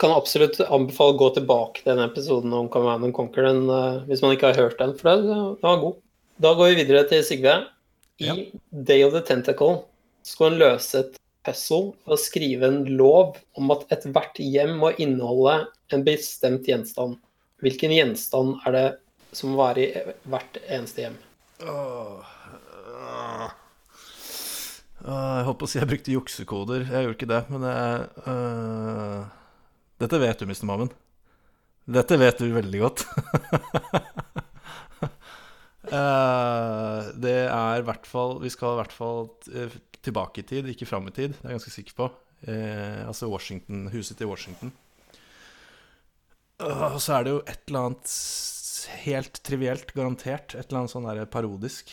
Kan 0.00 0.14
absolutt 0.16 0.56
anbefale 0.64 1.14
å 1.14 1.20
gå 1.20 1.28
tilbake 1.36 1.82
til 1.82 1.92
den 1.92 2.04
episoden 2.06 2.54
om 2.56 2.70
Command 2.72 3.04
and 3.06 3.16
Conquer 3.16 3.46
den, 3.50 3.66
uh, 3.68 4.02
hvis 4.08 4.24
man 4.24 4.34
ikke 4.34 4.52
har 4.52 4.66
hørt 4.66 4.80
den, 4.80 4.94
for 4.98 5.12
den, 5.12 5.56
var 5.62 5.82
god. 5.82 5.98
Da 6.42 6.54
går 6.58 6.72
vi 6.72 6.82
videre 6.82 7.04
til 7.10 7.24
Sigve. 7.26 7.58
I 8.22 8.28
Ja. 8.28 8.34
Day 8.70 9.02
of 9.04 9.12
the 9.12 9.22
Tentacle 9.24 9.84
skal 10.22 10.50
hun 10.50 10.58
løse 10.60 11.00
et 11.00 11.18
puzzle 11.46 11.92
og 12.06 12.20
skrive 12.20 12.68
en 12.68 12.84
lov 12.98 13.38
om 13.58 13.72
at 13.74 13.86
ethvert 13.94 14.38
hjem 14.38 14.76
må 14.82 14.92
inneholde 15.02 15.66
en 15.92 16.04
bestemt 16.06 16.68
gjenstand. 16.68 17.18
Hvilken 17.62 17.94
gjenstand 17.94 18.60
er 18.66 18.76
det 18.76 18.86
som 19.36 19.52
må 19.52 19.62
være 19.62 19.86
i 19.86 20.14
hvert 20.30 20.60
eneste 20.68 21.06
hjem? 21.06 21.18
Oh, 21.66 22.22
åh. 22.92 23.50
Jeg 25.02 25.46
holdt 25.48 25.58
på 25.58 25.66
å 25.66 25.70
si 25.70 25.80
jeg 25.80 25.90
brukte 25.90 26.14
juksekoder. 26.14 26.84
Jeg 26.86 27.06
gjorde 27.06 27.16
ikke 27.16 27.30
det, 27.32 27.40
men 27.50 27.64
jeg 27.66 28.26
uh... 28.28 29.22
Dette 30.02 30.18
vet 30.22 30.42
du, 30.42 30.46
Mr. 30.46 30.66
Mammen. 30.66 30.90
Dette 31.90 32.18
vet 32.18 32.38
du 32.38 32.52
veldig 32.54 32.80
godt. 32.82 33.02
uh, 35.90 37.10
det 37.24 37.38
er 37.48 37.82
i 37.82 37.86
hvert 37.86 38.06
fall 38.06 38.36
Vi 38.42 38.50
skal 38.54 38.76
i 38.76 38.80
hvert 38.80 38.94
fall 38.94 39.26
eh, 39.50 39.74
tilbake 40.02 40.42
i 40.42 40.46
tid, 40.46 40.70
ikke 40.70 40.86
fram 40.90 41.10
i 41.10 41.14
tid. 41.14 41.34
Det 41.34 41.46
er 41.46 41.54
jeg 41.54 41.58
ganske 41.58 41.74
sikker 41.74 41.98
på. 41.98 42.08
Uh, 42.46 43.02
altså 43.08 43.30
Washington, 43.30 43.88
huset 43.94 44.18
til 44.18 44.30
Washington. 44.30 44.70
Og 46.62 46.98
så 47.02 47.18
er 47.18 47.26
det 47.26 47.34
jo 47.34 47.42
et 47.42 47.62
eller 47.66 47.88
annet 47.88 48.14
helt 49.02 49.42
trivielt, 49.42 49.90
garantert. 49.96 50.54
Et 50.54 50.62
eller 50.62 50.84
annet 50.84 50.94
sånn 50.94 51.10
der 51.10 51.26
parodisk. 51.30 51.90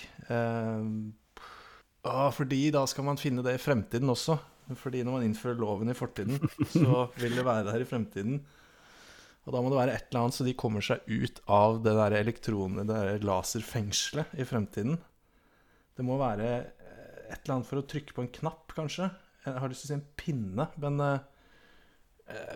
Ah, 2.08 2.30
fordi 2.32 2.70
da 2.72 2.86
skal 2.88 3.06
man 3.10 3.20
finne 3.20 3.44
det 3.44 3.58
i 3.58 3.62
fremtiden 3.62 4.12
også. 4.12 4.38
Fordi 4.78 5.02
når 5.04 5.16
man 5.18 5.26
innfører 5.26 5.58
loven 5.60 5.90
i 5.90 5.98
fortiden, 5.98 6.38
så 6.76 7.08
vil 7.18 7.36
det 7.38 7.46
være 7.46 7.66
der 7.72 7.84
i 7.84 7.88
fremtiden. 7.90 8.42
Og 9.48 9.56
da 9.56 9.62
må 9.64 9.72
det 9.72 9.80
være 9.80 9.96
et 9.98 10.10
eller 10.12 10.28
annet 10.28 10.38
så 10.38 10.46
de 10.46 10.58
kommer 10.60 10.84
seg 10.86 11.08
ut 11.10 11.40
av 11.50 11.80
det 11.82 11.96
der 11.98 12.16
elektronet, 12.20 12.86
det 12.86 12.98
der 13.00 13.26
laserfengselet 13.26 14.36
i 14.38 14.46
fremtiden. 14.46 15.00
Det 15.98 16.06
må 16.06 16.20
være 16.22 16.50
eh, 16.60 17.24
et 17.32 17.40
eller 17.40 17.56
annet 17.56 17.70
for 17.70 17.82
å 17.82 17.88
trykke 17.90 18.14
på 18.16 18.24
en 18.24 18.32
knapp, 18.36 18.76
kanskje. 18.78 19.10
Jeg 19.48 19.64
har 19.64 19.72
lyst 19.72 19.88
til 19.88 19.90
å 19.90 19.92
si 19.94 19.98
en 19.98 20.06
pinne, 20.20 20.68
men 20.84 21.02
eh, 21.02 21.26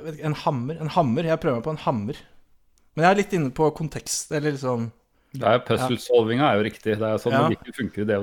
ikke, 0.03 0.19
En 0.29 0.37
hammer. 0.43 0.77
En 0.85 0.93
hammer. 0.93 1.31
Jeg 1.31 1.41
prøver 1.41 1.57
meg 1.57 1.65
på 1.65 1.73
en 1.73 1.85
hammer. 1.87 2.21
Men 2.93 3.07
jeg 3.07 3.09
er 3.09 3.19
litt 3.23 3.33
inne 3.39 3.53
på 3.57 3.71
kontekst, 3.73 4.29
eller 4.37 4.53
liksom 4.53 4.91
Det 5.33 5.43
er 5.49 5.59
Puzzle-solvinga 5.65 6.45
er 6.51 6.59
jo 6.59 6.63
riktig. 6.69 6.93
Det 6.99 7.07
er 7.09 7.17
sånn 7.21 7.33
Ja. 7.33 7.47
logikken 7.49 7.73
funker 7.73 8.01
i 8.03 8.05
det. 8.05 8.17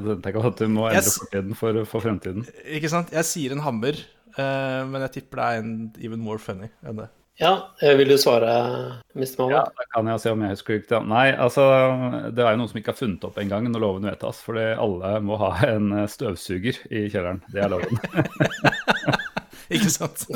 At 0.47 0.57
du 0.61 0.69
må 0.69 0.87
endre 0.89 0.95
Yes. 1.01 1.19
fortiden 1.19 1.57
for, 1.59 1.85
for 1.85 2.01
fremtiden. 2.05 2.45
Ikke 2.67 2.89
sant? 2.93 3.11
Jeg 3.11 3.25
sier 3.27 3.53
en 3.57 3.65
hammer, 3.65 3.99
uh, 4.39 4.85
men 4.87 5.01
jeg 5.09 5.13
tipper 5.19 5.37
det 5.41 5.47
er 5.49 5.59
en 5.65 5.73
even 6.01 6.21
more 6.23 6.39
funny 6.39 6.71
enn 6.87 6.97
det. 7.03 7.09
Ja, 7.41 7.71
eh, 7.81 7.95
vil 7.97 8.07
du 8.13 8.19
svare, 8.21 9.01
Mr. 9.17 9.39
Mamma? 9.39 9.51
Ja, 9.55 9.63
da 9.65 9.85
kan 9.95 10.07
jeg 10.07 10.21
se 10.21 10.31
om 10.31 10.43
jeg 10.45 10.51
husker 10.51 10.75
riktig. 10.77 10.99
Nei, 11.09 11.33
altså, 11.33 11.65
det 12.35 12.45
er 12.45 12.51
jo 12.53 12.59
noen 12.61 12.69
som 12.69 12.79
ikke 12.83 12.93
har 12.93 12.99
funnet 13.01 13.25
opp 13.25 13.39
engang 13.41 13.65
når 13.73 13.81
loven 13.81 14.03
vedtas. 14.05 14.43
Fordi 14.45 14.67
alle 14.77 15.15
må 15.25 15.39
ha 15.41 15.55
en 15.71 15.91
eh, 16.03 16.07
støvsuger 16.07 16.77
i 16.93 17.07
kjelleren. 17.09 17.41
Det 17.51 17.63
er 17.65 17.71
loven. 17.73 17.97
Ikke 19.71 19.89
sant? 19.93 20.27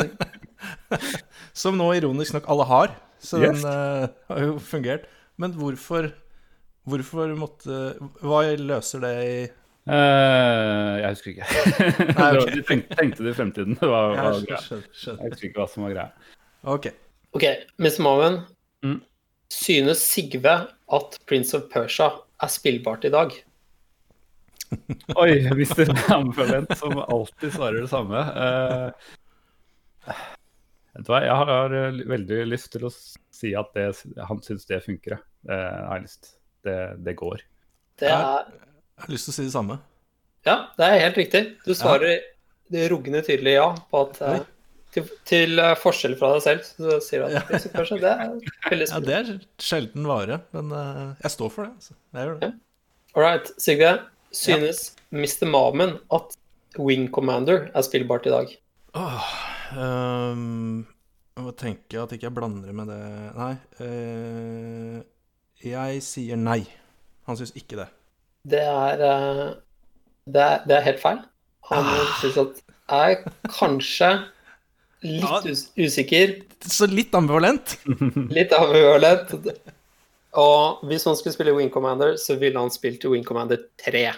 Som 1.55 1.77
nå 1.77 1.91
ironisk 1.99 2.35
nok 2.39 2.49
alle 2.49 2.65
har. 2.71 2.95
Så 3.21 3.41
Yes. 3.43 3.63
den 3.63 3.69
uh, 3.71 4.09
har 4.31 4.41
jo 4.47 4.59
fungert. 4.59 5.05
Men 5.37 5.53
hvorfor 5.59 6.13
Hvorfor 6.85 7.33
måtte 7.39 7.77
Hva 8.21 8.43
løser 8.61 9.01
det 9.05 9.13
i 9.25 9.37
uh, 9.89 11.01
jeg 11.01 11.15
husker 11.15 11.31
ikke. 11.33 11.47
Nei, 12.19 12.29
okay. 12.41 12.53
du 12.53 12.67
tenkte, 12.69 12.99
tenkte 12.99 13.25
det 13.25 13.33
i 13.33 13.39
fremtiden. 13.39 13.79
Det 13.81 13.89
var, 13.89 14.15
var 14.19 14.39
jeg, 14.39 14.61
skjønner, 14.67 14.87
skjønner. 14.93 15.25
Jeg 15.25 15.35
husker 15.35 15.49
ikke 15.49 15.63
hva 15.63 15.69
som 15.73 15.87
var 15.87 15.97
greia. 15.97 16.37
Ok. 16.75 16.91
Ok, 17.35 17.49
Miss 17.83 17.99
Maven. 18.03 18.39
Mm. 18.85 19.01
Synes 19.53 20.05
Sigve 20.05 20.55
at 20.99 21.19
Prince 21.29 21.57
of 21.57 21.67
Persia 21.73 22.13
er 22.43 22.53
spillbart 22.53 23.05
i 23.09 23.13
dag? 23.15 23.35
Oi, 25.23 25.33
Mr. 25.53 26.13
Ambivalent, 26.15 26.73
som 26.79 26.99
alltid 26.99 27.53
svarer 27.55 27.85
det 27.85 27.91
samme. 27.93 28.23
Uh, 28.37 30.23
vet 30.95 31.07
du 31.07 31.13
hva, 31.13 31.21
jeg 31.25 31.37
har 31.41 31.77
eh, 31.81 32.01
veldig 32.11 32.41
lyst 32.49 32.73
til 32.75 32.89
å 32.89 32.93
si 32.95 33.53
at 33.59 33.71
det, 33.77 33.91
han 34.29 34.43
syns 34.45 34.69
det 34.71 34.83
funker. 34.85 35.17
jeg. 35.17 35.27
Det 35.49 35.61
har 35.61 36.01
jeg 36.01 36.07
lyst. 36.09 36.35
Det, 36.65 36.79
det 37.05 37.15
går. 37.21 37.43
Det 38.01 38.09
er 38.11 38.49
Jeg 38.49 39.05
har 39.05 39.13
lyst 39.13 39.29
til 39.29 39.35
å 39.35 39.37
si 39.37 39.45
det 39.47 39.55
samme. 39.55 39.79
Ja, 40.45 40.57
det 40.79 40.89
er 40.89 41.03
helt 41.07 41.19
riktig. 41.21 41.43
Du 41.65 41.73
svarer 41.77 42.21
det 42.73 42.89
ruggende 42.93 43.23
tydelig 43.25 43.57
ja 43.57 43.69
på 43.91 44.03
at 44.07 44.21
uh, 44.25 44.43
til, 44.95 45.09
til 45.27 45.59
eh, 45.59 45.75
forskjell 45.81 46.15
fra 46.21 46.35
deg 46.37 46.43
selv, 46.45 46.67
så 46.79 46.99
sier 47.03 47.25
du 47.25 47.27
at 47.27 47.35
Ja. 47.35 47.43
Prince 47.49 47.99
det 47.99 48.11
er 48.13 48.35
veldig 48.71 48.89
Ja, 48.93 49.01
det 49.03 49.17
er 49.17 49.31
sjelden 49.63 50.07
vare, 50.09 50.41
men 50.55 50.71
uh, 50.71 51.15
jeg 51.25 51.35
står 51.35 51.51
for 51.51 51.67
det. 51.67 51.73
Altså. 51.81 51.97
Jeg 52.15 52.29
gjør 52.29 52.41
det. 52.45 52.51
All 53.15 53.27
right, 53.27 53.51
Sigve. 53.63 53.93
Synes 54.35 54.85
Mr. 55.15 55.47
Mamen 55.51 55.97
at 56.15 56.37
Wing 56.79 57.09
Commander 57.15 57.69
er 57.75 57.87
spillbart 57.87 58.27
i 58.27 58.35
dag? 58.35 58.55
Åh, 58.99 59.29
um, 59.79 60.85
jeg 61.35 61.47
må 61.47 61.53
tenke 61.59 61.99
at 62.03 62.15
ikke 62.15 62.29
jeg 62.29 62.35
blander 62.35 62.75
med 62.75 62.91
det 62.91 63.01
Nei. 63.39 63.53
eh, 63.83 64.99
jeg 65.63 66.03
sier 66.03 66.37
nei. 66.37 66.65
Han 67.27 67.37
syns 67.37 67.53
ikke 67.57 67.77
det. 67.77 67.89
Det 68.47 68.61
er, 68.61 69.01
eh, 69.01 69.55
det 70.29 70.43
er, 70.43 70.65
det 70.69 70.77
er 70.77 70.83
helt 70.91 71.01
feil. 71.01 71.23
Han 71.71 71.85
Ah. 71.85 72.19
synes 72.21 72.37
at 72.37 72.63
er 72.93 73.23
kanskje 73.49 74.11
litt 75.03 75.47
us 75.51 75.71
usikker, 75.77 76.43
Så 76.65 76.87
litt 76.89 77.13
ambivalent. 77.15 77.79
litt 78.31 78.53
ambivalent. 78.53 79.33
Og 80.35 80.81
hvis 80.89 81.05
man 81.07 81.17
skulle 81.17 81.33
spille 81.33 81.55
Wing 81.55 81.71
Commander, 81.71 82.17
så 82.17 82.37
ville 82.41 82.59
han 82.59 82.71
spilt 82.71 83.05
Wing 83.05 83.25
Commander 83.25 83.59
3. 83.79 84.13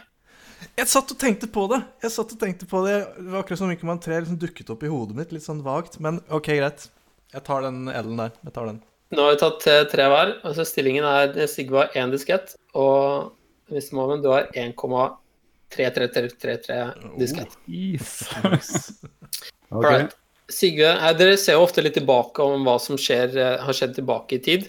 Jeg 0.79 0.89
satt 0.89 1.11
og 1.13 1.19
tenkte 1.19 1.47
på 1.53 1.67
det. 1.69 1.83
Jeg 2.03 2.11
satt 2.15 2.33
og 2.33 2.39
tenkte 2.41 2.67
på 2.67 2.81
Det 2.87 2.95
Det 3.19 3.27
var 3.31 3.43
akkurat 3.43 3.59
som 3.59 3.69
Wing 3.69 3.79
Commander 3.81 4.03
3 4.09 4.21
liksom 4.25 4.39
dukket 4.41 4.71
opp 4.71 4.83
i 4.83 4.89
hodet 4.89 5.17
mitt, 5.17 5.33
litt 5.33 5.43
sånn 5.45 5.63
vagt. 5.63 6.01
Men 6.01 6.21
OK, 6.31 6.47
greit. 6.57 6.89
Jeg 7.35 7.45
tar 7.45 7.63
den 7.63 7.87
L-en 7.89 8.17
der. 8.17 8.33
Jeg 8.45 8.53
tar 8.55 8.67
den. 8.67 8.83
Nå 9.15 9.19
har 9.23 9.31
vi 9.35 9.43
tatt 9.43 9.63
eh, 9.71 9.89
tre 9.91 10.05
hver. 10.11 10.29
Altså 10.47 10.63
stillingen 10.67 11.05
er 11.07 11.47
Sigve 11.51 11.77
har 11.85 11.91
én 11.99 12.11
diskett, 12.15 12.47
og 12.75 13.33
Mr. 13.71 13.95
Moven, 13.99 14.23
du 14.23 14.29
har 14.33 14.45
1,33333 14.55 16.95
diskett. 17.21 17.53
Oh, 19.71 19.77
All 19.79 19.83
right. 19.83 20.13
Sigve, 20.49 20.87
eh, 20.87 21.17
dere 21.19 21.37
ser 21.39 21.53
jo 21.59 21.65
ofte 21.67 21.83
litt 21.83 21.95
tilbake 21.99 22.43
om 22.43 22.65
hva 22.67 22.79
som 22.83 22.97
skjer, 23.01 23.37
eh, 23.37 23.63
har 23.63 23.75
skjedd 23.75 23.95
tilbake 23.99 24.35
i 24.39 24.43
tid. 24.43 24.69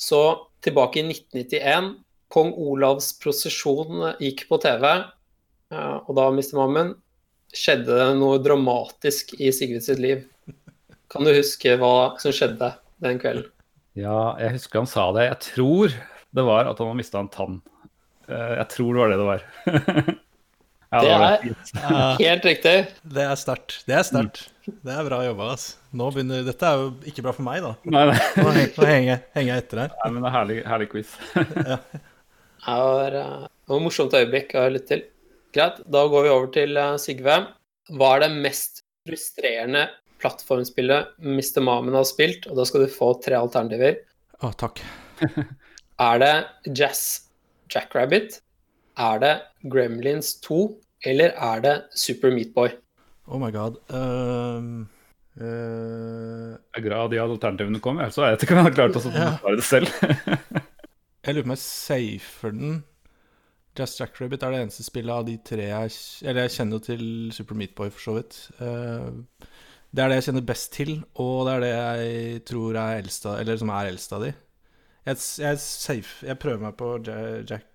Så 0.00 0.20
tilbake 0.64 1.00
i 1.00 1.04
1991, 1.08 1.92
kong 2.32 2.54
Olavs 2.56 3.12
prosesjon 3.20 4.08
eh, 4.08 4.16
gikk 4.28 4.46
på 4.48 4.60
TV, 4.62 4.86
eh, 5.74 5.96
og 6.00 6.16
da, 6.16 6.28
Mr. 6.32 6.56
Mammen, 6.60 6.94
skjedde 7.52 7.98
det 7.98 8.10
noe 8.16 8.40
dramatisk 8.40 9.34
i 9.40 9.50
Sigrid 9.52 9.84
sitt 9.84 10.00
liv. 10.00 10.24
Kan 11.10 11.26
du 11.26 11.34
huske 11.34 11.74
hva 11.80 12.16
som 12.22 12.32
skjedde 12.32 12.72
den 13.02 13.18
kvelden? 13.20 13.50
Ja, 13.98 14.36
jeg 14.38 14.52
husker 14.58 14.78
han 14.84 14.86
sa 14.90 15.08
det. 15.16 15.24
Jeg 15.28 15.40
tror 15.50 15.94
det 16.36 16.44
var 16.46 16.68
at 16.70 16.78
han 16.78 16.90
har 16.92 16.98
mista 16.98 17.18
en 17.18 17.28
tann. 17.32 17.60
Eh, 18.28 18.52
Jeg 18.60 18.68
tror 18.76 18.94
det 18.94 19.00
var 19.02 19.10
det 19.10 19.18
det 19.18 19.28
var. 19.28 19.42
ja, 20.92 21.00
Det 21.00 21.10
var 21.10 21.26
er- 21.26 21.42
fint. 21.42 21.72
Helt 22.20 22.44
riktig. 22.46 22.76
Det 23.02 23.24
er 23.26 23.36
sterkt. 23.40 23.80
Det 23.88 23.96
er 23.98 24.06
sterkt. 24.06 24.44
Det 24.70 24.94
er 24.94 25.04
bra 25.08 25.18
jobba, 25.26 25.48
altså. 25.56 25.74
Nå 25.98 26.10
begynner 26.14 26.44
Dette 26.46 26.62
er 26.70 26.78
jo 26.84 26.90
ikke 27.10 27.24
bra 27.26 27.32
for 27.34 27.42
meg, 27.48 27.62
da. 27.66 27.72
Nei, 27.90 28.04
nei. 28.12 28.18
Nå 28.38 28.50
henger, 28.54 28.74
nå 28.76 28.86
henger, 28.86 29.08
jeg- 29.10 29.24
henger 29.34 29.52
jeg 29.56 29.64
etter 29.64 29.80
her. 29.82 29.94
nei, 30.04 30.10
men 30.14 30.22
det 30.22 30.28
er 30.30 30.36
herlig, 30.38 30.58
herlig 30.70 30.90
quiz. 30.92 31.16
Det 32.60 32.76
var, 32.76 33.14
eh, 33.16 33.40
det 33.48 33.72
var 33.72 33.78
et 33.78 33.84
morsomt 33.86 34.12
øyeblikk 34.18 34.50
å 34.60 34.66
lytte 34.70 34.86
til. 34.92 35.02
Greit, 35.56 35.78
da 35.90 36.02
går 36.12 36.26
vi 36.26 36.30
over 36.34 36.50
til 36.52 36.76
eh, 36.76 36.96
Sigve. 37.00 37.36
Hva 37.96 38.10
er 38.18 38.20
det 38.26 38.30
mest 38.44 38.82
frustrerende 39.08 39.86
plattformspillet 40.20 41.16
Mr. 41.24 41.62
Mamen 41.64 41.96
har 41.96 42.06
spilt? 42.08 42.46
Og 42.50 42.58
da 42.58 42.66
skal 42.68 42.84
du 42.84 42.92
få 42.92 43.14
tre 43.24 43.38
alternativer. 43.38 43.98
Å, 44.40 44.52
takk. 44.60 44.82
Er 46.00 46.20
det 46.22 46.34
Jazz 46.72 47.26
Jackrabbit? 47.68 48.38
Er 48.96 49.20
det 49.20 49.34
Gremlins 49.68 50.32
2? 50.46 50.62
Eller 51.04 51.34
er 51.36 51.60
det 51.64 51.74
Super 51.96 52.32
Meatboy? 52.32 52.72
Oh 53.28 53.38
my 53.40 53.50
god. 53.52 53.76
Um, 53.92 54.88
uh... 55.36 56.56
Jeg 56.56 56.80
er 56.80 56.86
glad 56.86 57.12
de 57.12 57.20
alternativene 57.20 57.82
kom, 57.84 58.00
så 58.10 58.24
jeg 58.26 58.36
vet 58.36 58.46
ikke 58.46 58.56
om 58.56 58.60
jeg 58.60 58.68
hadde 58.68 58.78
klart 58.78 58.96
å 58.96 59.04
svare 59.04 59.56
det 59.60 59.66
selv. 59.68 59.92
jeg 61.24 61.36
lurer 61.36 61.44
på 61.44 61.50
om 61.50 61.54
jeg 61.54 61.64
safer 61.66 62.56
den. 62.56 62.78
Jazz 63.78 64.00
Jackrabbit 64.00 64.42
er 64.42 64.56
det 64.56 64.62
eneste 64.64 64.84
spillet 64.84 65.14
av 65.14 65.26
de 65.28 65.36
tre 65.46 65.68
jeg 65.68 65.92
Eller 66.26 66.48
jeg 66.48 66.54
kjenner 66.56 66.80
jo 66.80 66.86
til 66.88 67.04
Super 67.36 67.60
Meatboy, 67.60 67.92
for 67.94 68.06
så 68.08 68.16
vidt. 68.16 68.40
Eh, 68.58 69.50
det 69.90 70.02
er 70.02 70.12
det 70.12 70.20
jeg 70.20 70.28
kjenner 70.28 70.46
best 70.46 70.70
til, 70.76 70.92
og 71.18 71.48
det 71.48 71.56
er 71.56 71.64
det 71.64 71.70
jeg 71.72 72.44
tror 72.50 72.78
er 72.78 73.00
eldst 73.00 73.26
av 73.26 73.40
Eller 73.40 73.58
som 73.58 73.72
er 73.74 73.90
eldst 73.90 74.12
av 74.14 74.24
de. 74.24 74.30
Jeg, 75.08 75.18
jeg, 75.42 75.60
safe, 75.64 76.26
jeg 76.28 76.38
prøver 76.38 76.62
meg 76.62 76.76
på 76.78 76.92
Jack, 77.48 77.66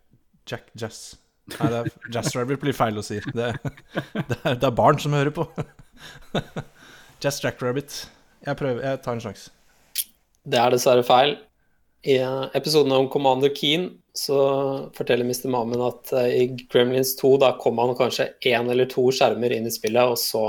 Jack 0.47 0.69
Jazz. 0.79 1.17
Nei, 1.55 1.67
det 1.69 1.81
er, 1.81 1.89
Jazz 2.13 2.35
Rabbit 2.37 2.61
blir 2.61 2.77
feil 2.77 2.97
å 2.97 3.03
si. 3.05 3.19
Det, 3.25 3.51
det, 4.15 4.37
er, 4.43 4.55
det 4.55 4.69
er 4.69 4.77
barn 4.77 5.01
som 5.01 5.13
hører 5.17 5.33
på. 5.35 5.47
Jazz 7.23 7.43
Rabbit. 7.43 8.05
Jeg 8.45 8.59
prøver, 8.59 8.81
jeg 8.85 9.01
tar 9.03 9.17
en 9.17 9.23
sjanse. 9.25 9.51
Det 10.45 10.61
er 10.61 10.73
dessverre 10.73 11.03
feil. 11.05 11.35
I 12.05 12.19
eh, 12.21 12.41
episoden 12.57 12.93
om 12.93 13.07
Commander 13.09 13.49
Keen 13.55 13.89
så 14.15 14.37
forteller 14.95 15.25
Mr. 15.25 15.49
Mamen 15.51 15.81
at 15.81 16.11
eh, 16.13 16.35
i 16.43 16.67
Gremlins 16.69 17.15
2 17.19 17.31
da 17.41 17.55
kom 17.61 17.81
han 17.81 17.95
kanskje 17.97 18.29
én 18.45 18.69
eller 18.71 18.87
to 18.91 19.07
skjermer 19.11 19.55
inn 19.55 19.65
i 19.65 19.73
spillet, 19.73 20.13
og 20.13 20.19
så 20.21 20.45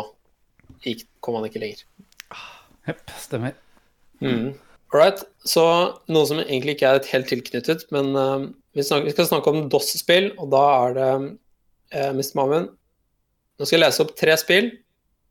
gikk, 0.84 1.06
kom 1.24 1.38
han 1.38 1.46
ikke 1.48 1.62
lenger. 1.62 1.84
Jepp, 2.86 3.02
stemmer. 3.18 3.56
Mm. 4.22 4.54
All 4.92 5.00
right. 5.00 5.22
Så 5.44 5.64
noe 6.12 6.28
som 6.28 6.40
egentlig 6.42 6.76
ikke 6.76 6.92
er 6.94 7.10
helt 7.12 7.30
tilknyttet, 7.32 7.86
men 7.94 8.12
uh, 8.16 8.48
vi, 8.76 8.84
snakker, 8.86 9.08
vi 9.08 9.14
skal 9.14 9.30
snakke 9.30 9.52
om 9.52 9.68
DOS-spill, 9.72 10.32
og 10.40 10.50
da 10.54 10.64
er 10.86 10.96
det 10.96 11.12
uh, 11.12 12.10
Mr. 12.16 12.34
Mammen 12.38 12.68
Nå 13.56 13.64
skal 13.64 13.78
jeg 13.78 13.86
lese 13.86 14.04
opp 14.04 14.10
tre 14.20 14.34
spill. 14.36 14.66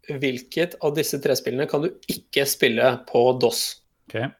Hvilket 0.09 0.73
av 0.85 0.95
disse 0.97 1.19
tre 1.21 1.35
spillene 1.37 1.67
kan 1.69 1.83
du 1.83 1.91
ikke 2.09 2.41
spille 2.49 2.87
på 3.05 3.21
DOS? 3.37 3.59
Ok. 4.07 4.31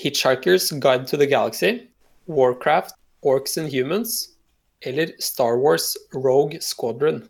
Hitchhiker's 0.00 0.70
Guide 0.80 1.04
to 1.10 1.18
the 1.20 1.26
Galaxy, 1.28 1.90
Warcraft, 2.26 2.94
Orcs 3.26 3.58
and 3.60 3.68
Humans 3.68 4.38
eller 4.80 5.12
Star 5.18 5.58
Wars 5.58 5.96
Rogue 6.14 6.60
Squadron. 6.60 7.28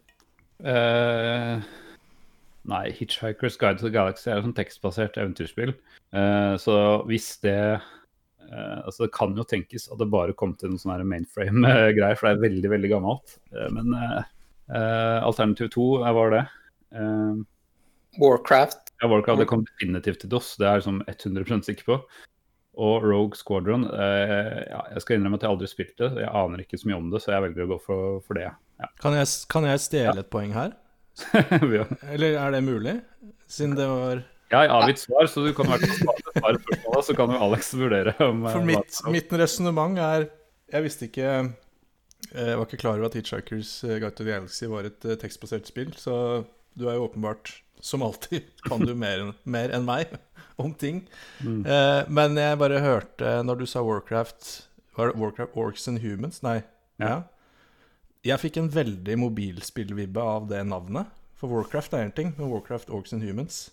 Eh, 0.64 1.58
nei, 2.68 2.88
Hitchhiker's 2.94 3.58
Guide 3.60 3.80
to 3.80 3.88
the 3.88 3.94
Galaxy 3.94 4.30
er 4.30 4.38
jo 4.38 4.48
sånn 4.48 4.56
tekstbasert 4.56 5.18
eventyrspill. 5.20 5.74
Uh, 6.14 6.54
så 6.60 6.74
hvis 7.08 7.34
det 7.44 7.60
uh, 7.78 8.80
Altså, 8.86 9.04
det 9.04 9.12
kan 9.12 9.34
jo 9.36 9.44
tenkes 9.44 9.90
at 9.92 10.00
det 10.00 10.08
bare 10.08 10.32
kom 10.32 10.54
til 10.56 10.72
noen 10.72 10.80
sånne 10.80 11.04
mainframe-greier, 11.04 12.16
for 12.16 12.28
det 12.28 12.36
er 12.36 12.44
veldig, 12.46 12.70
veldig 12.72 12.90
gammelt. 12.94 13.36
Uh, 13.52 13.68
men 13.76 13.92
alternativ 14.68 15.70
to 15.72 15.84
hva 16.02 16.10
var 16.16 16.32
det. 16.32 16.40
Warcraft. 18.20 18.90
ja, 19.00 19.08
Warcraft 19.08 19.40
det 19.40 19.46
kom 19.48 19.62
definitivt 19.64 20.20
til 20.24 20.32
DOS, 20.32 20.54
det 20.60 20.66
er 20.66 20.76
jeg 20.76 20.82
liksom 20.82 20.98
100% 21.08 21.68
sikker 21.68 21.88
på. 21.88 21.98
Og 22.78 23.02
Rogue 23.02 23.34
Squadron 23.34 23.88
eh, 23.90 24.58
ja, 24.70 24.82
Jeg 24.94 25.02
skal 25.02 25.18
innrømme 25.18 25.40
at 25.40 25.44
jeg 25.44 25.50
aldri 25.50 25.70
spilte 25.70 26.06
det. 26.06 26.22
Jeg 26.22 26.30
aner 26.40 26.62
ikke 26.62 26.78
så 26.78 26.90
mye 26.90 26.98
om 27.00 27.08
det, 27.10 27.22
så 27.24 27.32
jeg 27.34 27.44
velger 27.48 27.64
å 27.64 27.70
gå 27.72 27.78
for, 27.82 28.20
for 28.26 28.38
det. 28.38 28.52
Ja. 28.78 28.90
Kan 29.02 29.16
jeg, 29.18 29.30
kan 29.50 29.66
jeg 29.66 29.82
stjele 29.82 30.22
et 30.22 30.30
poeng 30.30 30.54
her? 30.54 30.76
Eller 32.12 32.36
er 32.38 32.54
det 32.54 32.64
mulig? 32.66 32.96
Siden 33.48 33.76
det 33.78 33.86
var 33.88 34.20
Jeg 34.50 34.58
har 34.58 34.74
avgitt 34.82 35.00
svar, 35.02 35.28
så 35.30 35.44
du 35.44 35.52
kan 35.56 35.70
være 35.70 35.88
svare 35.88 36.58
spørsmålet, 36.60 37.06
så 37.06 37.16
kan 37.18 37.32
jo 37.34 37.40
Alex 37.48 37.70
vurdere 37.76 38.14
om 38.24 38.44
eh, 38.46 38.52
For 38.56 38.68
mitt, 38.68 39.00
mitt 39.12 39.32
resonnement 39.40 39.98
er 40.02 40.28
Jeg 40.72 40.84
visste 40.86 41.08
ikke 41.08 41.28
Jeg 41.28 42.58
var 42.60 42.66
ikke 42.66 42.80
klar 42.80 42.98
over 42.98 43.08
at 43.08 43.16
Hitchhikers 43.18 43.72
eh, 43.84 43.98
Guide 43.98 44.14
to 44.16 44.24
the 44.24 44.32
Galaxy 44.34 44.68
var 44.70 44.88
et 44.88 45.08
eh, 45.08 45.18
tekstbasert 45.20 45.68
spill, 45.70 45.94
så 45.96 46.44
du 46.78 46.86
er 46.86 46.94
jo 46.98 47.08
åpenbart, 47.08 47.50
som 47.82 48.04
alltid, 48.06 48.44
kan 48.68 48.84
du 48.86 48.92
mer, 48.94 49.32
mer 49.42 49.72
enn 49.74 49.86
meg 49.86 50.12
om 50.62 50.70
ting. 50.78 51.00
Mm. 51.42 51.64
Eh, 51.66 52.02
men 52.12 52.38
jeg 52.38 52.58
bare 52.60 52.82
hørte 52.84 53.32
når 53.46 53.62
du 53.62 53.66
sa 53.70 53.82
Warcraft 53.86 54.50
Var 54.98 55.10
det 55.10 55.18
Warcraft 55.18 55.56
Orcs 55.58 55.88
and 55.90 56.02
Humans? 56.04 56.42
Nei. 56.46 56.60
Ja. 57.02 57.08
Ja. 57.08 57.18
Jeg 58.28 58.40
fikk 58.42 58.58
en 58.60 58.68
veldig 58.74 59.14
mobilspillvibbe 59.22 60.20
av 60.20 60.48
det 60.50 60.60
navnet. 60.68 61.08
For 61.38 61.50
Warcraft 61.52 61.92
er 61.94 62.06
én 62.08 62.14
ting, 62.14 62.32
men 62.36 62.50
Warcraft 62.50 62.88
Orcs 62.90 63.12
and 63.14 63.22
Humans 63.22 63.68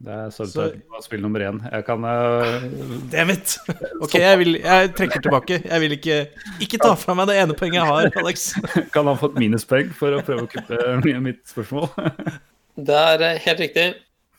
Det 0.00 0.08
er 0.08 0.30
Så- 0.32 0.46
Subtitle 0.48 0.80
på 0.88 1.02
spill 1.04 1.20
nummer 1.20 1.40
én. 1.44 1.58
Jeg 1.70 1.84
kan 1.84 2.04
uh... 2.08 2.62
Damn 3.12 3.30
it! 3.34 3.58
Ok, 4.04 4.14
jeg, 4.16 4.38
vil, 4.40 4.54
jeg 4.62 4.94
trekker 4.96 5.20
tilbake. 5.26 5.58
Jeg 5.66 5.80
vil 5.82 5.92
ikke 5.98 6.16
Ikke 6.64 6.80
ta 6.80 6.94
fra 6.96 7.12
meg 7.18 7.28
det 7.28 7.36
ene 7.42 7.52
poenget 7.58 7.82
jeg 7.82 7.90
har, 7.90 8.08
Alex. 8.22 8.46
Kan 8.94 9.10
han 9.10 9.18
fått 9.20 9.36
minuspoeng 9.36 9.92
for 9.92 10.16
å 10.16 10.22
prøve 10.24 10.46
å 10.46 10.50
kuppe 10.54 11.20
mitt 11.20 11.42
spørsmål? 11.52 11.90
Det 12.80 12.96
er 12.96 13.26
eh, 13.28 13.42
helt 13.44 13.60
riktig. 13.60 13.86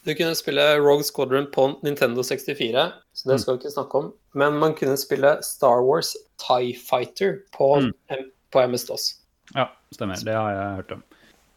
Du 0.01 0.15
kunne 0.17 0.33
spille 0.33 0.63
Rogue 0.81 1.05
Squadron 1.05 1.45
på 1.53 1.67
Nintendo 1.85 2.23
64, 2.25 2.87
så 3.13 3.29
det 3.29 3.37
skal 3.43 3.53
vi 3.53 3.61
ikke 3.61 3.75
snakke 3.75 3.99
om. 4.01 4.07
Men 4.33 4.57
man 4.57 4.73
kunne 4.73 4.97
spille 4.97 5.35
Star 5.45 5.83
Wars 5.85 6.15
Tie 6.41 6.73
Fighter 6.73 7.43
på, 7.53 7.75
Mm. 7.85 8.25
På 8.51 8.65
MS-DOS. 8.65 9.20
Ja, 9.55 9.67
stemmer. 9.93 10.21
Det 10.25 10.35
har 10.35 10.51
jeg 10.55 10.77
hørt 10.81 10.95
om. 10.97 11.03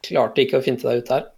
Klarte 0.05 0.45
ikke 0.45 0.61
å 0.61 0.65
finte 0.65 0.89
deg 0.89 1.03
ut 1.03 1.13
der. 1.13 1.31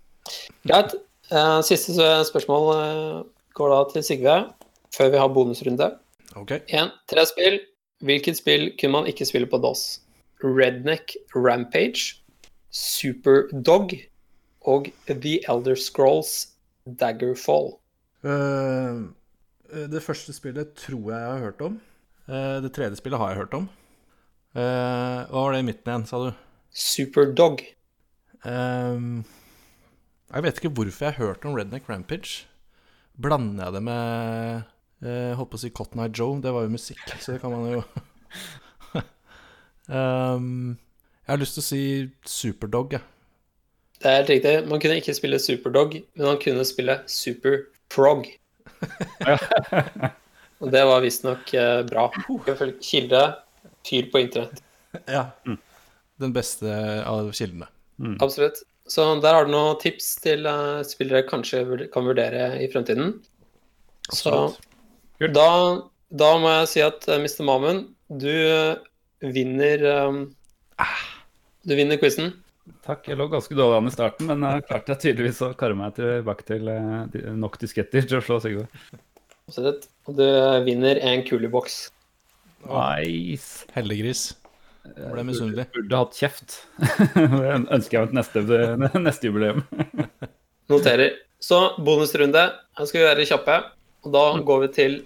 Greit. 0.66 0.96
Eh, 1.30 1.60
siste 1.66 2.08
spørsmål 2.28 2.68
eh, 2.76 3.22
går 3.58 3.72
da 3.72 3.78
til 3.90 4.04
Sigve, 4.06 4.36
før 4.94 5.12
vi 5.12 5.22
har 5.22 5.32
bonusrunde. 5.34 5.90
Ok. 6.38 6.58
En, 6.68 6.92
tre 7.10 7.26
spill. 7.26 7.58
Hvilket 8.04 8.38
spill 8.38 8.68
kunne 8.76 8.98
man 8.98 9.08
ikke 9.10 9.26
spille 9.26 9.48
på 9.48 9.58
DOS? 9.62 10.02
Redneck 10.44 11.16
Rampage, 11.34 12.20
Superdog 12.70 13.94
og 14.68 14.90
The 15.08 15.38
Elder 15.48 15.78
Scrolls 15.80 16.52
Daggerfall. 16.84 17.72
Uh, 18.26 19.08
det 19.88 20.02
første 20.04 20.34
spillet 20.36 20.74
tror 20.76 21.12
jeg 21.12 21.20
jeg 21.22 21.30
har 21.32 21.44
hørt 21.46 21.64
om. 21.64 21.80
Uh, 22.28 22.60
det 22.62 22.74
tredje 22.76 23.00
spillet 23.00 23.18
har 23.18 23.32
jeg 23.32 23.40
hørt 23.40 23.56
om. 23.56 23.68
Uh, 24.56 25.24
hva 25.30 25.46
var 25.46 25.56
det 25.56 25.64
i 25.64 25.68
midten 25.70 25.92
igjen, 25.92 26.06
sa 26.10 26.20
du? 26.26 26.45
Superdog. 26.76 27.62
Um, 28.44 29.24
jeg 30.28 30.44
vet 30.44 30.58
ikke 30.60 30.74
hvorfor 30.76 31.06
jeg 31.06 31.16
har 31.16 31.30
hørt 31.30 31.44
om 31.48 31.56
Redneck 31.56 31.88
Rampage. 31.88 32.44
Blander 33.16 33.64
jeg 33.64 33.78
det 33.78 33.82
med 33.86 34.64
jeg 35.04 35.36
Holdt 35.36 35.52
på 35.52 35.58
å 35.58 35.60
si 35.60 35.70
Cotton 35.76 36.00
Eye 36.00 36.12
Joe, 36.12 36.38
det 36.40 36.52
var 36.54 36.64
jo 36.64 36.72
musikk, 36.72 37.02
så 37.20 37.34
det 37.34 37.42
kan 37.42 37.52
man 37.52 37.66
jo 37.68 37.82
um, 39.92 40.76
Jeg 41.26 41.32
har 41.32 41.40
lyst 41.42 41.58
til 41.58 41.64
å 41.64 41.66
si 41.66 41.82
Superdog, 42.28 42.96
jeg. 42.96 43.04
Det 43.96 44.08
er 44.08 44.18
helt 44.20 44.30
riktig. 44.30 44.52
Man 44.70 44.80
kunne 44.82 44.98
ikke 45.00 45.14
spille 45.16 45.40
Superdog, 45.42 45.96
men 46.14 46.28
man 46.28 46.38
kunne 46.38 46.64
spille 46.68 47.00
Superprog. 47.10 48.28
Og 50.62 50.70
det 50.72 50.82
var 50.86 51.02
visstnok 51.02 51.50
eh, 51.56 51.80
bra. 51.88 52.04
Ifølge 52.36 52.76
kilde 52.84 53.22
fyr 53.88 54.06
på 54.12 54.22
internett. 54.22 54.62
Ja. 55.10 55.24
Den 56.22 56.32
beste 56.36 56.70
av 57.04 57.28
kildene. 57.36 57.68
Absolutt. 58.24 58.62
Så 58.88 59.04
der 59.20 59.34
har 59.34 59.46
du 59.46 59.52
noen 59.52 59.78
tips 59.82 60.14
til 60.22 60.46
uh, 60.46 60.84
spillere 60.86 61.26
kanskje 61.26 61.88
kan 61.92 62.06
vurdere 62.06 62.52
i 62.62 62.68
fremtiden. 62.70 63.16
Så 64.12 64.30
Absolutt. 64.30 65.34
Da, 65.34 65.50
da 66.12 66.30
må 66.38 66.52
jeg 66.60 66.70
si 66.70 66.84
at 66.84 67.06
uh, 67.10 67.18
Mr. 67.18 67.42
Mamen, 67.48 67.82
du 68.06 68.30
uh, 68.30 68.76
vinner 69.34 69.82
um, 70.06 70.20
Du 71.66 71.74
vinner 71.74 71.98
quizen. 71.98 72.34
Takk. 72.86 73.08
Jeg 73.10 73.18
lå 73.18 73.26
ganske 73.30 73.54
dårlig 73.58 73.80
an 73.80 73.90
i 73.90 73.94
starten, 73.94 74.30
men 74.30 74.46
jeg 74.46 74.64
klarte 74.68 74.94
jeg 74.94 75.02
tydeligvis 75.02 75.42
å 75.42 75.52
karre 75.58 75.76
meg 75.78 75.94
tilbake 75.98 76.46
til 76.46 76.70
eh, 76.70 77.18
nok 77.38 77.58
disketter 77.62 78.06
til 78.06 78.18
å 78.18 78.24
slå 78.26 78.38
Sigurd. 78.42 78.80
Absolutt. 79.46 79.86
Og 80.06 80.18
du 80.18 80.26
vinner 80.66 80.98
en 81.02 81.22
kuleboks. 81.26 81.78
Nice. 82.66 83.66
Heldiggris. 83.74 84.28
Jeg 84.96 85.12
ble 85.12 85.24
misunnelig. 85.26 85.66
Burde 85.74 86.00
hatt 86.02 86.18
kjeft. 86.18 86.58
Det 87.16 87.54
ønsker 87.76 87.98
jeg 87.98 88.02
meg 88.02 88.12
til 88.12 88.18
neste, 88.20 89.00
neste 89.06 89.30
jubileum. 89.30 89.64
Noterer. 90.72 91.18
Så 91.42 91.60
bonusrunde. 91.84 92.44
Her 92.78 92.88
skal 92.88 93.02
vi 93.02 93.08
være 93.08 93.26
kjappe. 93.28 93.58
Og 94.06 94.14
da 94.14 94.24
går 94.46 94.62
vi 94.64 94.70
til 94.76 94.96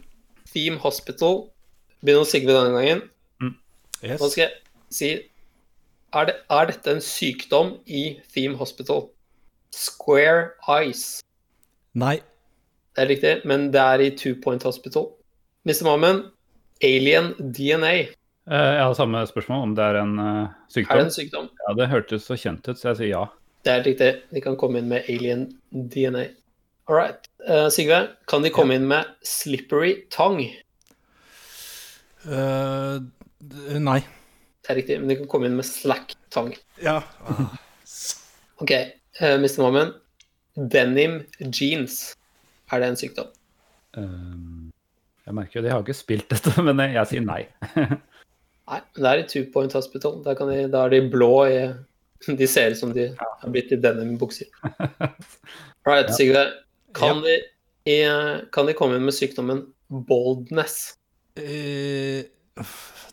Theme 0.52 0.78
Hospital. 0.82 1.42
Begynner 2.00 2.24
hos 2.24 2.34
Sigve 2.34 2.54
denne 2.54 2.76
gangen. 2.76 3.02
Yes. 4.00 4.20
Nå 4.20 4.30
skal 4.32 4.46
jeg 4.46 4.52
si 4.94 5.10
er, 6.10 6.26
det, 6.26 6.36
er 6.50 6.70
dette 6.70 6.94
en 6.94 7.02
sykdom 7.04 7.74
i 7.86 8.18
Theme 8.32 8.56
Hospital? 8.58 9.04
Square 9.76 10.56
Eyes. 10.66 11.20
Nei. 11.94 12.18
Det 12.96 13.04
er 13.04 13.10
riktig, 13.12 13.34
men 13.46 13.68
det 13.74 13.82
er 13.82 14.02
i 14.02 14.10
Two 14.18 14.34
Point 14.42 14.64
Hospital. 14.66 15.10
Mr. 15.68 15.84
Mammen, 15.86 16.24
Alien 16.82 17.34
DNA. 17.38 18.10
Eh, 18.50 18.72
Jeg 18.76 18.82
har 18.82 18.94
samme 18.98 19.20
spørsmål 19.30 19.62
om 19.68 19.74
det 19.78 19.84
er 19.86 20.00
en 20.00 20.14
sykdom. 20.72 20.96
Er 20.96 21.02
det 21.04 21.06
en 21.06 21.14
sykdom? 21.14 21.48
Ja, 21.68 21.74
Det 21.78 21.88
hørtes 21.92 22.26
så 22.26 22.36
kjent 22.40 22.66
ut, 22.68 22.78
så 22.80 22.90
jeg 22.92 22.96
sier 23.00 23.12
ja. 23.14 23.24
Det 23.64 23.72
er 23.72 23.82
riktig. 23.84 24.10
De 24.32 24.40
kan 24.42 24.56
komme 24.58 24.80
inn 24.80 24.88
med 24.90 25.06
Alien 25.12 25.46
DNA. 25.70 26.26
All 26.88 26.96
right. 26.96 27.28
Uh, 27.46 27.68
Sigve, 27.70 28.00
kan 28.26 28.42
de 28.42 28.50
komme 28.50 28.74
inn 28.74 28.86
med 28.90 29.06
Slippery 29.22 29.92
Tongue? 30.10 30.48
Uh, 32.26 32.98
nei. 33.78 34.00
Det 34.64 34.72
er 34.74 34.78
riktig, 34.80 34.96
men 35.00 35.12
de 35.12 35.16
kan 35.20 35.28
komme 35.30 35.46
inn 35.48 35.54
med 35.60 35.68
Slack 35.68 36.16
Tongue. 36.34 36.58
Ja. 36.82 36.98
OK, 38.64 38.72
uh, 39.20 39.36
Mr. 39.38 39.60
Mammen. 39.62 39.94
Denim 40.56 41.20
Jeans. 41.54 42.16
Er 42.72 42.82
det 42.82 42.90
en 42.90 42.98
sykdom? 43.00 43.30
Um, 43.96 44.72
Jeg 45.26 45.34
merker 45.36 45.60
jo, 45.60 45.64
de 45.68 45.72
har 45.72 45.84
ikke 45.84 45.94
spilt 45.96 46.28
dette, 46.32 46.56
men 46.66 46.80
jeg 46.90 47.06
sier 47.12 47.24
nei. 47.24 47.44
Nei, 48.70 48.80
men 48.94 49.04
det 49.04 49.10
er 49.10 49.22
i 49.22 49.28
Two 49.28 49.46
Point 49.52 49.74
Hospital. 49.74 50.20
Da, 50.24 50.34
kan 50.38 50.50
de, 50.50 50.64
da 50.70 50.84
er 50.86 50.94
de 50.94 51.02
blå 51.10 51.34
i 51.50 51.60
De 52.40 52.46
ser 52.50 52.74
ut 52.74 52.78
som 52.78 52.90
de 52.92 53.06
har 53.16 53.52
blitt 53.52 53.72
i 53.72 53.80
denim-bukser. 53.80 54.50
Right, 55.88 56.10
Sigurd. 56.12 56.58
Kan, 56.92 57.22
kan 58.52 58.66
de 58.68 58.74
komme 58.76 58.98
inn 58.98 59.06
med 59.06 59.14
sykdommen 59.16 59.62
baldness? 59.88 60.92
Uh, 61.38 62.26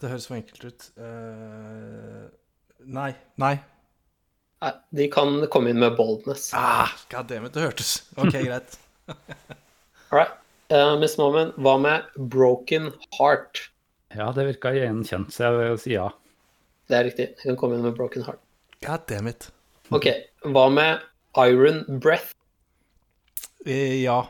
det 0.02 0.12
høres 0.12 0.28
for 0.28 0.36
enkelt 0.36 0.66
ut. 0.68 0.90
Uh, 1.00 2.28
nei. 2.84 3.14
Nei. 3.40 3.54
Nei, 4.66 4.74
de 5.00 5.08
kan 5.14 5.40
komme 5.54 5.72
inn 5.72 5.80
med 5.80 5.96
boldness. 5.96 6.50
Ah, 6.58 6.92
Goddammit, 7.12 7.54
det 7.56 7.64
hørtes 7.70 8.02
Ok, 8.18 8.34
greit. 8.50 8.78
All 9.08 10.20
right. 10.20 10.36
Uh, 10.74 10.98
Miss 11.00 11.16
Moment, 11.20 11.56
hva 11.62 11.78
med 11.80 12.08
broken 12.18 12.92
heart? 13.16 13.70
Ja, 14.18 14.32
det 14.34 14.48
virka 14.48 14.72
gjenkjent, 14.74 15.30
så 15.36 15.46
jeg 15.48 15.58
vil 15.60 15.78
si 15.82 15.94
ja. 15.94 16.08
Det 16.90 16.96
er 16.98 17.06
riktig. 17.10 17.28
Jeg 17.38 17.44
kan 17.52 17.58
komme 17.60 17.78
inn 17.78 17.84
med 17.86 17.94
Broken 17.98 18.24
Heart. 18.26 18.40
God 18.86 19.04
damn 19.10 19.28
it. 19.30 19.50
Ok, 19.94 20.08
hva 20.48 20.68
med 20.74 21.04
Iron 21.44 21.84
Breath? 22.02 22.34
Eh, 23.66 24.02
Ja. 24.04 24.24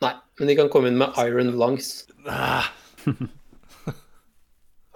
Nei, 0.00 0.14
men 0.40 0.48
de 0.48 0.54
kan 0.56 0.70
komme 0.72 0.88
inn 0.88 0.96
med 0.98 1.12
Iron 1.20 1.52
Lungs. 1.60 2.06
Ah, 2.26 2.70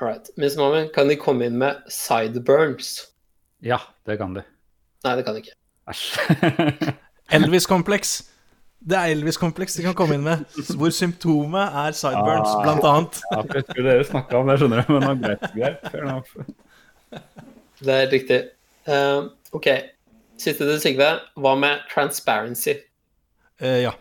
All 0.01 0.09
right. 0.09 0.31
Miss 0.37 0.57
Mommy, 0.57 0.89
kan 0.95 1.09
de 1.09 1.17
komme 1.21 1.45
inn 1.47 1.59
med 1.61 1.83
Sideburns? 1.93 3.07
Ja, 3.63 3.79
det 4.09 4.17
kan 4.21 4.35
de. 4.35 4.43
Nei, 5.05 5.13
det 5.17 5.25
kan 5.27 5.37
de 5.37 5.45
ikke. 5.45 5.55
Æsj. 5.93 6.05
Elvis-kompleks. 7.37 8.17
Det 8.85 8.97
er 8.99 9.15
Elvis-kompleks 9.15 9.79
de 9.79 9.83
kan 9.87 9.95
komme 9.97 10.19
inn 10.19 10.25
med. 10.27 10.43
Hvor 10.77 10.93
symptomet 10.93 11.73
er 11.85 11.95
sideburns, 11.97 12.51
Ah. 12.53 12.63
blant 12.63 12.85
annet. 12.85 13.21
ja, 13.33 13.41
for 13.41 13.55
jeg 13.55 13.65
skulle 13.71 13.91
dere 13.91 14.05
snakka 14.05 14.37
om 14.37 14.51
det, 14.51 14.59
skjønner 14.61 14.85
du. 14.85 14.93
Men 15.01 15.23
det 15.23 15.31
er 15.31 15.55
greit. 15.55 15.87
greit. 15.93 17.23
Det 17.81 17.95
er 17.95 18.11
riktig. 18.13 18.41
Uh, 18.89 19.31
ok. 19.57 19.69
Siste 20.37 20.67
til 20.69 20.81
Sigve. 20.83 21.09
Hva 21.41 21.55
med 21.57 21.85
Transparency? 21.93 22.75
Uh, 23.63 23.81
ja. 23.87 23.95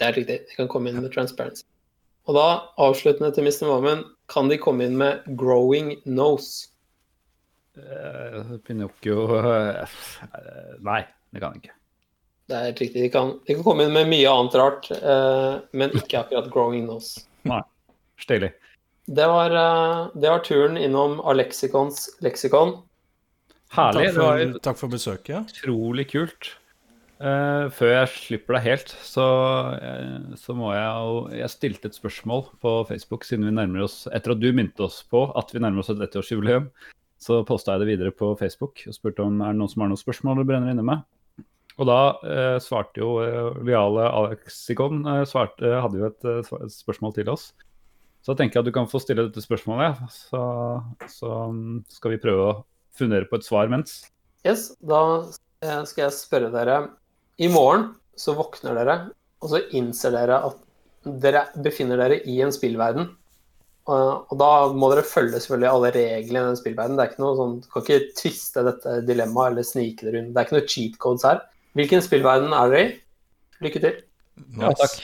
Det 0.00 0.08
er 0.10 0.18
riktig. 0.18 0.38
De 0.50 0.58
kan 0.58 0.68
komme 0.68 0.90
inn 0.92 1.00
med 1.00 1.12
Transparency. 1.14 1.64
Og 2.28 2.36
da, 2.36 2.44
avsluttende 2.80 3.32
til 3.36 3.44
Mr. 3.48 3.64
Mammen, 3.68 4.04
kan 4.32 4.48
de 4.52 4.58
komme 4.60 4.84
inn 4.84 4.96
med 5.00 5.24
Growing 5.36 5.94
Nose? 6.04 6.68
Uh, 7.76 8.56
Pinocchio 8.64 9.24
Nei, 10.84 11.00
det 11.32 11.40
kan 11.42 11.56
de 11.56 11.64
ikke. 11.64 11.74
Det 12.48 12.56
er 12.56 12.66
helt 12.68 12.80
riktig. 12.82 13.04
De 13.06 13.10
kan, 13.12 13.36
de 13.46 13.56
kan 13.56 13.64
komme 13.64 13.86
inn 13.86 13.94
med 13.94 14.10
mye 14.10 14.28
annet 14.28 14.56
rart, 14.60 14.90
uh, 15.00 15.62
men 15.72 15.94
ikke 15.96 16.20
akkurat 16.20 16.50
Growing 16.52 16.84
Nose. 16.88 17.24
Stilig. 18.20 18.52
Det 19.04 19.28
var, 19.28 19.52
uh, 19.52 20.10
det 20.16 20.28
var 20.32 20.44
turen 20.44 20.76
innom 20.80 21.18
Alexicons 21.24 22.06
leksikon. 22.24 22.76
Herlig. 23.74 24.10
Takk 24.10 24.14
Det 24.14 24.20
var 24.20 24.42
for, 24.42 24.60
takk 24.68 24.78
for 24.80 24.92
besøket. 24.92 25.56
utrolig 25.56 26.06
kult. 26.12 26.52
Uh, 27.24 27.70
før 27.72 27.92
jeg 27.92 28.10
slipper 28.10 28.56
deg 28.58 28.64
helt, 28.66 28.90
så, 29.06 29.24
uh, 29.78 30.34
så 30.36 30.56
må 30.58 30.72
jeg 30.74 30.88
jo 30.90 31.12
Jeg 31.38 31.52
stilte 31.52 31.88
et 31.88 31.96
spørsmål 31.96 32.42
på 32.60 32.72
Facebook 32.88 33.24
siden 33.24 33.46
vi 33.46 33.52
nærmer 33.54 33.84
oss 33.86 34.08
Etter 34.10 34.34
at 34.34 34.40
du 34.42 34.48
minte 34.52 34.82
oss 34.82 34.98
på 35.06 35.22
at 35.38 35.54
vi 35.54 35.62
nærmer 35.62 35.80
oss 35.80 35.92
et 35.94 36.00
30-årsjubileum, 36.02 36.66
så 37.22 37.38
posta 37.46 37.76
jeg 37.76 37.84
det 37.84 37.90
videre 37.92 38.12
på 38.12 38.32
Facebook 38.36 38.82
og 38.90 38.96
spurte 38.96 39.22
om 39.22 39.38
er 39.40 39.54
det 39.54 39.60
noen 39.62 39.70
som 39.70 39.84
har 39.84 39.92
noen 39.92 40.02
spørsmål 40.02 40.42
du 40.42 40.48
brenner 40.48 40.74
inne 40.74 40.84
med. 40.84 41.06
Og 41.74 41.88
da 41.88 41.98
eh, 42.22 42.56
svarte 42.62 43.02
jo 43.02 43.16
eh, 43.24 43.56
Viale 43.66 44.06
Alexikon 44.06 45.02
eh, 45.10 45.22
svarte, 45.26 45.72
hadde 45.82 45.98
jo 45.98 46.10
eh, 46.10 46.52
et 46.62 46.74
spørsmål 46.74 47.16
til 47.16 47.32
oss. 47.32 47.48
Så 48.22 48.32
da 48.32 48.40
tenker 48.40 48.60
jeg 48.60 48.64
at 48.64 48.70
du 48.70 48.76
kan 48.76 48.88
få 48.88 49.00
stille 49.02 49.26
dette 49.26 49.42
spørsmålet, 49.42 49.98
så, 50.12 50.42
så 51.10 51.32
mm, 51.50 51.82
skal 51.92 52.14
vi 52.14 52.20
prøve 52.22 52.46
å 52.46 52.60
fundere 52.96 53.28
på 53.28 53.40
et 53.40 53.46
svar 53.46 53.72
mens. 53.72 54.04
Yes, 54.46 54.70
da 54.84 55.00
skal 55.88 56.06
jeg 56.06 56.16
spørre 56.16 56.52
dere. 56.52 56.78
I 57.40 57.50
morgen 57.50 57.90
så 58.16 58.36
våkner 58.38 58.78
dere, 58.78 58.96
og 59.42 59.50
så 59.50 59.60
innser 59.76 60.14
dere 60.14 60.38
at 60.46 60.60
dere 61.20 61.46
befinner 61.64 62.00
dere 62.00 62.20
i 62.30 62.38
en 62.44 62.52
spillverden. 62.54 63.10
Og 63.84 64.36
da 64.40 64.50
må 64.72 64.88
dere 64.92 65.04
følge 65.04 65.40
selvfølgelig 65.42 65.68
alle 65.68 65.90
reglene 65.92 66.44
i 66.46 66.52
den 66.52 66.60
spillverdenen. 66.60 66.96
Det 66.96 67.04
er 67.04 67.10
ikke 67.12 67.24
noe 67.24 67.38
sånn, 67.40 67.58
Du 67.60 67.68
kan 67.72 67.84
ikke 67.84 68.14
tviste 68.20 68.64
dette 68.64 68.94
dilemmaet 69.08 69.52
eller 69.52 69.66
snike 69.68 70.06
det 70.06 70.14
rundt. 70.14 70.32
Det 70.32 70.40
er 70.40 70.48
ikke 70.48 70.56
noe 70.56 70.70
cheat 70.70 70.96
codes 71.02 71.26
her. 71.28 71.42
Hvilken 71.74 72.02
spillverden 72.04 72.52
er 72.54 72.70
dere 72.70 72.82
i? 72.86 72.94
Lykke 73.64 73.80
til. 73.82 74.00
Ja, 74.60 74.70
takk. 74.78 74.96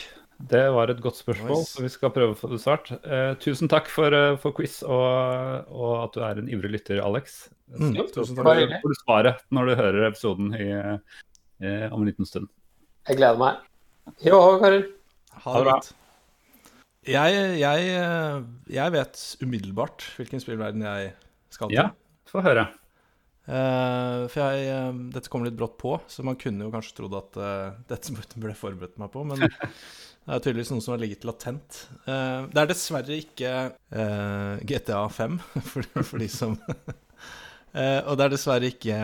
Det 0.51 0.63
var 0.73 0.89
et 0.89 1.01
godt 1.05 1.19
spørsmål, 1.21 1.59
Nice. 1.59 1.75
så 1.77 1.83
vi 1.85 1.89
skal 1.93 2.13
prøve 2.15 2.33
å 2.33 2.39
få 2.39 2.49
det 2.49 2.61
svart. 2.63 2.89
Eh, 3.05 3.35
tusen 3.43 3.69
takk 3.69 3.91
for, 3.93 4.09
eh, 4.17 4.37
for 4.41 4.55
quiz 4.57 4.79
og, 4.83 5.67
og 5.69 5.91
at 6.07 6.15
du 6.17 6.21
er 6.25 6.41
en 6.41 6.49
ivrig 6.49 6.71
lytter, 6.73 7.03
Alex. 7.05 7.51
Mm, 7.77 7.93
tusen 8.15 8.39
takk. 8.39 8.47
du- 8.71 8.79
får 8.87 8.95
svaret 9.05 9.43
når 9.53 9.67
du 9.69 9.75
hører 9.83 10.07
episoden 10.09 10.55
i, 10.57 10.71
eh, 11.61 11.93
om 11.93 12.01
en 12.01 12.09
liten 12.09 12.25
stund. 12.27 12.49
Jeg 13.07 13.19
gleder 13.21 13.37
meg. 13.39 13.59
Jo, 14.25 14.41
karer. 14.63 14.87
Ha 15.45 15.59
det 15.59 15.65
bra. 15.69 15.81
Jeg, 17.07 17.61
jeg, 17.61 17.89
eh, 18.01 18.43
jeg 18.69 18.93
vet 18.93 19.21
umiddelbart 19.45 20.05
hvilken 20.17 20.41
spillverden 20.41 20.83
jeg 20.83 21.13
skal 21.51 21.69
til. 21.69 21.77
Ja, 21.77 21.91
få 22.29 22.43
høre. 22.45 22.69
Eh, 23.49 24.27
for 24.31 24.43
jeg, 24.45 24.67
eh, 24.69 24.99
dette 25.15 25.31
kom 25.33 25.45
litt 25.47 25.57
brått 25.59 25.79
på, 25.81 25.97
så 26.11 26.25
man 26.27 26.39
kunne 26.41 26.67
jo 26.67 26.73
kanskje 26.75 26.97
trodd 26.99 27.17
at 27.19 27.39
eh, 27.41 27.81
dette 27.91 28.13
burde 28.37 28.53
jeg 28.53 28.61
forberedt 28.61 29.01
meg 29.01 29.11
på, 29.15 29.25
men 29.27 29.43
det 29.47 30.37
er 30.37 30.45
tydeligvis 30.45 30.73
noe 30.75 30.85
som 30.85 30.95
har 30.95 31.03
ligget 31.03 31.27
latent. 31.29 31.83
Det 32.05 32.63
er 32.63 32.71
dessverre 32.71 33.17
ikke 33.17 33.55
GTA 34.69 35.03
5, 35.17 35.41
for, 35.73 35.91
for 36.05 36.23
de 36.23 36.29
som 36.31 36.57
Og 36.61 38.15
det 38.19 38.25
er 38.25 38.33
dessverre 38.33 38.71
ikke 38.71 38.99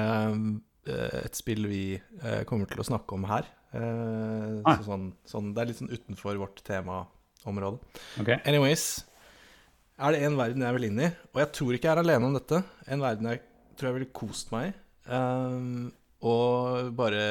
et 0.86 1.38
spill 1.38 1.66
vi 1.70 1.82
kommer 2.46 2.68
til 2.70 2.82
å 2.82 2.86
snakke 2.86 3.16
om 3.16 3.26
her. 3.30 3.48
Så 3.72 4.76
sånn, 4.86 5.08
sånn, 5.26 5.50
det 5.54 5.62
er 5.62 5.70
litt 5.70 5.80
sånn 5.80 5.90
utenfor 5.90 6.38
vårt 6.38 6.62
temaområde. 6.66 7.80
Okay. 8.22 8.38
Anyways, 8.46 8.86
er 9.96 10.14
det 10.14 10.22
en 10.28 10.38
verden 10.38 10.66
jeg 10.66 10.76
vil 10.76 10.88
inn 10.90 11.02
i, 11.08 11.10
og 11.32 11.42
jeg 11.42 11.52
tror 11.58 11.78
ikke 11.78 11.88
jeg 11.88 11.96
er 11.96 12.04
alene 12.04 12.28
om 12.28 12.36
dette, 12.36 12.62
en 12.86 13.02
verden 13.02 13.30
jeg 13.32 13.42
tror 13.76 13.90
jeg 13.90 13.98
ville 14.00 14.12
kost 14.16 14.52
meg 14.54 14.70
i, 14.70 14.76
ehm, 15.12 15.90
og 16.26 16.92
bare 16.98 17.24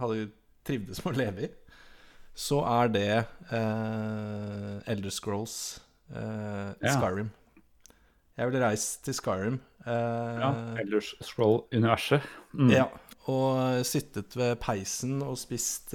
hadde 0.00 0.30
trivdes 0.66 1.02
med 1.04 1.12
å 1.14 1.20
leve 1.20 1.44
i, 1.46 1.50
så 2.40 2.60
er 2.64 2.88
det 2.94 3.10
uh, 3.50 4.78
Elder 4.88 5.12
Scrolls 5.12 5.54
uh, 6.14 6.72
Ja. 6.80 6.94
Skyrim. 6.94 7.28
Jeg 8.38 8.48
ville 8.48 8.62
reist 8.64 9.02
til 9.04 9.16
Skyrim. 9.18 9.58
Uh, 9.84 10.40
Ja, 10.40 10.50
Elder 10.80 11.04
Scroll-universet. 11.20 12.24
Mm. 12.56 12.70
ja, 12.72 12.86
og 13.30 13.84
sittet 13.86 14.36
ved 14.36 14.56
peisen 14.62 15.20
og 15.22 15.36
spist 15.38 15.92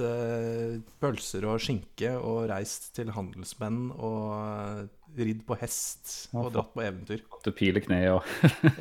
pølser 1.02 1.46
og 1.50 1.58
skinke 1.60 2.14
og 2.16 2.46
reist 2.52 2.92
til 2.96 3.10
handelsmenn 3.16 3.90
og 3.92 4.86
ridd 5.16 5.40
på 5.48 5.56
hest 5.60 6.28
og 6.36 6.50
dratt 6.54 6.72
på 6.74 6.82
eventyr. 6.84 7.22
Til 7.44 7.54
pil 7.56 7.78
i 7.78 7.82
kneet 7.84 8.12
òg. 8.18 8.28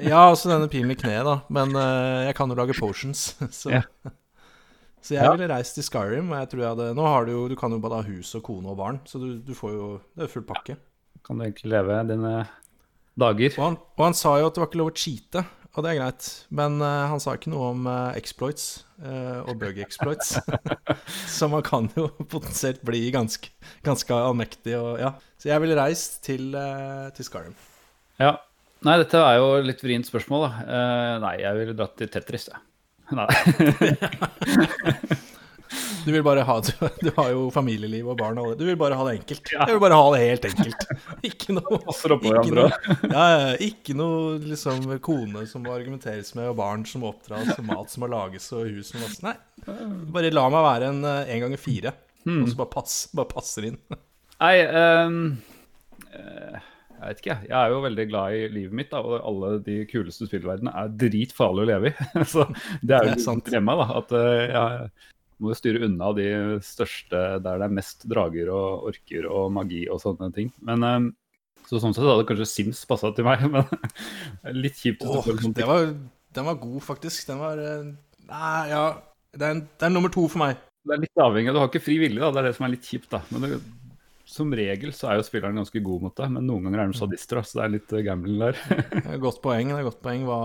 Ja, 0.03 0.25
også 0.33 0.51
denne 0.51 0.67
pilen 0.71 0.91
i 0.91 0.97
kneet, 0.99 1.23
da. 1.27 1.37
Men 1.49 1.71
uh, 1.77 2.25
jeg 2.27 2.35
kan 2.37 2.51
jo 2.51 2.57
lage 2.59 2.75
potions, 2.79 3.35
så 3.61 3.71
yeah. 3.77 3.87
Så 5.05 5.13
jeg 5.13 5.21
Ja. 5.23 5.31
ville 5.35 5.47
reist 5.53 5.75
til 5.77 5.85
Skyrim, 5.85 6.31
og 6.33 6.39
jeg 6.41 6.47
tror 6.49 6.61
jeg 6.63 6.69
hadde 6.73 6.85
Nå 6.97 7.03
har 7.05 7.25
du 7.27 7.31
jo 7.35 7.41
Du 7.47 7.53
kan 7.55 7.69
jo 7.69 7.77
bare 7.77 7.99
ha 8.01 8.07
hus 8.07 8.31
og 8.39 8.41
kone 8.47 8.71
og 8.73 8.77
barn, 8.79 8.95
så 9.05 9.19
du, 9.21 9.35
du 9.45 9.51
får 9.53 9.73
jo 9.75 9.89
Det 10.17 10.23
er 10.25 10.31
full 10.31 10.45
pakke. 10.49 10.75
kan 11.23 11.37
du 11.37 11.43
egentlig 11.45 11.69
leve 11.75 11.99
dine 12.09 12.31
dager. 13.17 13.53
Og 13.59 13.63
han, 13.67 13.77
og 13.97 14.01
han 14.07 14.17
sa 14.17 14.33
jo 14.41 14.47
at 14.49 14.55
det 14.57 14.63
var 14.63 14.67
ikke 14.71 14.79
lov 14.81 14.89
å 14.91 14.95
cheate, 14.97 15.43
og 15.75 15.83
det 15.83 15.91
er 15.91 15.99
greit. 15.99 16.27
Men 16.55 16.79
uh, 16.81 17.05
han 17.11 17.21
sa 17.21 17.35
ikke 17.35 17.51
noe 17.51 17.69
om 17.73 17.87
uh, 17.89 18.15
exploits 18.17 18.85
uh, 19.03 19.43
og 19.43 19.59
bug 19.61 19.79
exploits. 19.83 20.37
så 21.37 21.49
man 21.51 21.65
kan 21.67 21.89
jo 21.97 22.07
potensielt 22.31 22.83
bli 22.87 23.03
ganske, 23.15 23.51
ganske 23.85 24.15
allmektig 24.15 24.77
og 24.79 24.99
ja. 25.03 25.13
Så 25.35 25.51
jeg 25.51 25.61
ville 25.61 25.77
reist 25.77 26.21
til, 26.25 26.49
uh, 26.55 27.11
til 27.15 27.27
Skyrim. 27.27 27.55
Ja. 28.21 28.37
Nei, 28.85 28.99
dette 29.01 29.17
er 29.17 29.39
jo 29.39 29.47
litt 29.65 29.81
vrient 29.81 30.05
spørsmål, 30.05 30.43
da. 30.45 30.79
Nei, 31.23 31.37
jeg 31.41 31.57
ville 31.57 31.73
dratt 31.79 31.95
til 31.97 32.11
Tetris, 32.11 32.51
jeg. 32.51 32.59
Nei. 33.17 33.25
Du 36.05 36.11
vil 36.13 36.21
bare 36.25 36.43
ha 36.45 36.55
Du, 36.61 37.09
har 37.17 37.29
jo 37.33 37.47
familieliv 37.53 38.07
og 38.13 38.17
barn 38.19 38.37
og 38.37 38.45
alle. 38.51 38.57
Du 38.59 38.65
vil 38.67 38.77
bare 38.79 38.97
ha 38.99 39.05
det 39.09 39.15
enkelt. 39.19 39.51
Jeg 39.55 39.67
vil 39.71 39.81
bare 39.81 39.97
ha 39.97 40.05
det 40.13 40.21
helt 40.23 40.45
enkelt. 40.51 40.85
Ikke 41.25 41.55
noe 41.57 41.79
ikke 41.81 42.53
noe, 42.55 42.69
ja, 43.09 43.25
ikke 43.65 43.95
noe 43.97 44.35
liksom 44.43 44.85
kone 45.05 45.45
som 45.49 45.65
må 45.65 45.73
argumenteres 45.75 46.33
med, 46.37 46.51
og 46.51 46.59
barn 46.59 46.85
som 46.89 47.01
må 47.05 47.11
oppdras, 47.13 47.55
og 47.57 47.65
mat 47.67 47.89
som 47.93 48.05
må 48.05 48.11
lages, 48.13 48.47
og 48.55 48.67
hus 48.69 48.91
som 48.93 49.01
vasses. 49.03 49.23
Nei. 49.25 49.35
Bare 50.13 50.31
la 50.33 50.45
meg 50.53 50.65
være 50.67 50.91
en 50.93 51.01
eh, 51.09 51.33
en 51.35 51.45
ganger 51.47 51.61
fire, 51.61 51.95
Hmm. 52.25 52.39
og 52.41 52.47
så 52.49 52.57
bare, 52.57 52.71
pass, 52.73 52.93
bare 53.13 53.29
passer 53.29 53.67
inn. 53.67 53.75
Nei, 54.41 54.55
eh, 54.65 55.11
jeg 56.95 57.09
vet 57.09 57.19
ikke. 57.21 57.35
jeg. 57.45 57.51
Er 57.53 57.73
jo 57.73 57.81
veldig 57.83 58.05
glad 58.09 58.33
i 58.37 58.45
livet 58.49 58.73
mitt, 58.79 58.89
da, 58.93 59.01
og 59.03 59.19
alle 59.29 59.51
de 59.65 59.75
kuleste 59.89 60.25
spillverdenene 60.29 60.73
er 60.79 60.93
dritfarlige 61.05 61.65
å 61.65 61.69
leve 61.69 61.91
i. 61.91 62.23
Så 62.33 62.45
det 62.81 62.95
er 62.97 63.09
jo 63.09 63.11
Det 63.11 63.17
er 63.19 63.23
sant. 63.25 63.45
dilemma, 63.45 63.75
da. 63.81 63.87
At 64.01 64.15
eh, 64.15 64.45
jeg 64.55 64.89
må 65.41 65.51
jo 65.51 65.57
styre 65.59 65.83
unna 65.87 66.11
de 66.15 66.27
største 66.65 67.21
der 67.43 67.61
det 67.61 67.67
er 67.67 67.77
mest 67.77 68.05
drager 68.09 68.51
og 68.53 68.89
orker 68.91 69.27
og 69.29 69.51
magi 69.55 69.85
og 69.91 70.01
sånne 70.03 70.31
ting. 70.35 70.51
Men 70.65 70.85
ehm, 70.87 71.07
så 71.65 71.81
sånn 71.81 71.95
sett 71.97 72.05
hadde 72.05 72.27
kanskje 72.29 72.49
Sims 72.49 72.83
passa 72.89 73.11
til 73.15 73.27
meg, 73.27 73.43
men 73.53 73.65
litt 74.55 74.77
kjipt. 74.79 75.05
Åh, 75.05 75.31
sånn 75.41 75.55
det 75.57 75.67
var, 75.69 75.89
den 76.35 76.47
var 76.47 76.59
god, 76.61 76.81
faktisk. 76.85 77.25
Den 77.31 77.41
var 77.41 77.61
eh, 77.61 77.93
Nei, 78.25 78.61
ja 78.71 78.85
Det 79.37 79.45
er, 79.45 79.59
det 79.61 79.85
er 79.85 79.91
nummer 79.93 80.09
to 80.13 80.23
for 80.31 80.41
meg. 80.41 80.61
Det 80.85 80.95
er 80.95 81.01
litt 81.03 81.21
avhengig, 81.21 81.53
Du 81.53 81.59
har 81.61 81.69
ikke 81.69 81.83
fri 81.83 81.97
vilje, 82.01 82.21
da. 82.21 82.31
det 82.33 82.41
er 82.41 82.47
det 82.49 82.55
som 82.57 82.67
er 82.67 82.73
litt 82.75 82.87
kjipt. 82.87 83.09
da. 83.11 83.21
Men 83.33 83.45
det, 83.45 83.59
som 84.25 84.53
regel 84.57 84.89
så 84.95 85.11
er 85.11 85.19
jo 85.19 85.25
spilleren 85.27 85.59
ganske 85.59 85.81
god 85.85 86.05
mot 86.07 86.15
deg, 86.17 86.31
men 86.33 86.47
noen 86.49 86.65
ganger 86.65 86.81
er 86.81 86.89
de 86.89 86.97
sadister, 86.97 87.37
da, 87.37 87.45
så 87.45 87.59
det 87.59 87.65
er 87.65 87.73
litt 87.75 87.93
uh, 87.93 88.01
gambling 88.05 88.39
der. 88.41 88.61
Er 88.73 89.11
et 89.13 89.21
Godt 89.21 89.41
poeng. 89.43 89.69
det 89.69 89.77
er 89.77 89.85
godt 89.85 90.01
poeng 90.01 90.25
hva, 90.25 90.39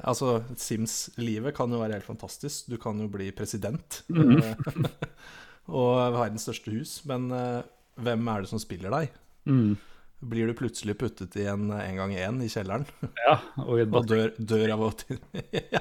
Altså, 0.00 0.40
Sims-livet 0.58 1.54
kan 1.56 1.70
jo 1.70 1.78
være 1.82 2.00
helt 2.00 2.08
fantastisk. 2.08 2.66
Du 2.72 2.76
kan 2.82 2.98
jo 2.98 3.06
bli 3.12 3.30
president 3.30 4.02
mm 4.08 4.22
-hmm. 4.22 4.88
og 5.78 6.18
verdens 6.18 6.42
største 6.42 6.74
hus. 6.74 7.04
Men 7.06 7.30
uh, 7.30 7.62
hvem 7.94 8.28
er 8.28 8.40
det 8.40 8.48
som 8.48 8.58
spiller 8.58 8.90
deg? 8.90 9.14
Mm. 9.44 9.76
blir 10.20 10.46
du 10.46 10.54
plutselig 10.54 10.98
puttet 10.98 11.36
i 11.36 11.46
en 11.50 11.70
en 11.70 11.96
gang 11.96 12.12
én 12.14 12.42
i 12.44 12.48
kjelleren 12.48 12.84
Ja, 13.26 13.40
og 13.56 13.78
i 13.78 13.82
et 13.82 13.94
og 13.98 14.06
dør, 14.06 14.30
dør 14.38 14.72
av 14.72 14.80
å 14.80 14.92
ja, 15.74 15.80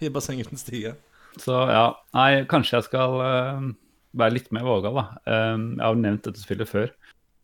i 0.00 0.08
basseng 0.08 0.40
uten 0.40 0.58
stige. 0.58 0.96
Så 1.38 1.52
ja, 1.70 1.96
nei, 2.12 2.44
kanskje 2.44 2.76
jeg 2.76 2.84
skal 2.84 3.20
eh, 3.20 3.70
være 4.16 4.36
litt 4.36 4.50
mer 4.54 4.66
vågal, 4.66 4.98
da. 4.98 5.06
Eh, 5.26 5.56
jeg 5.56 5.84
har 5.84 6.00
nevnt 6.00 6.26
dette 6.28 6.42
spillet 6.42 6.70
før. 6.70 6.92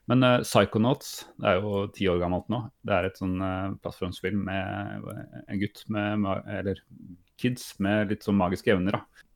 Men 0.07 0.23
uh, 0.23 0.43
Psychonauts 0.47 1.25
det 1.43 1.49
er 1.51 1.57
jo 1.59 1.81
ti 1.95 2.07
år 2.07 2.21
gammelt 2.23 2.47
nå. 2.53 2.61
Det 2.87 2.95
er 2.95 3.09
et 3.09 3.17
sånn 3.19 3.41
uh, 3.43 3.75
plattformspill 3.83 4.37
med 4.39 5.09
en 5.51 5.59
gutt 5.59 5.83
med 5.91 6.29
Eller 6.47 6.79
kids 7.43 7.73
med 7.83 8.13
litt 8.13 8.23
sånn 8.23 8.39
magiske 8.39 8.71
evner, 8.73 9.01
da. 9.01 9.27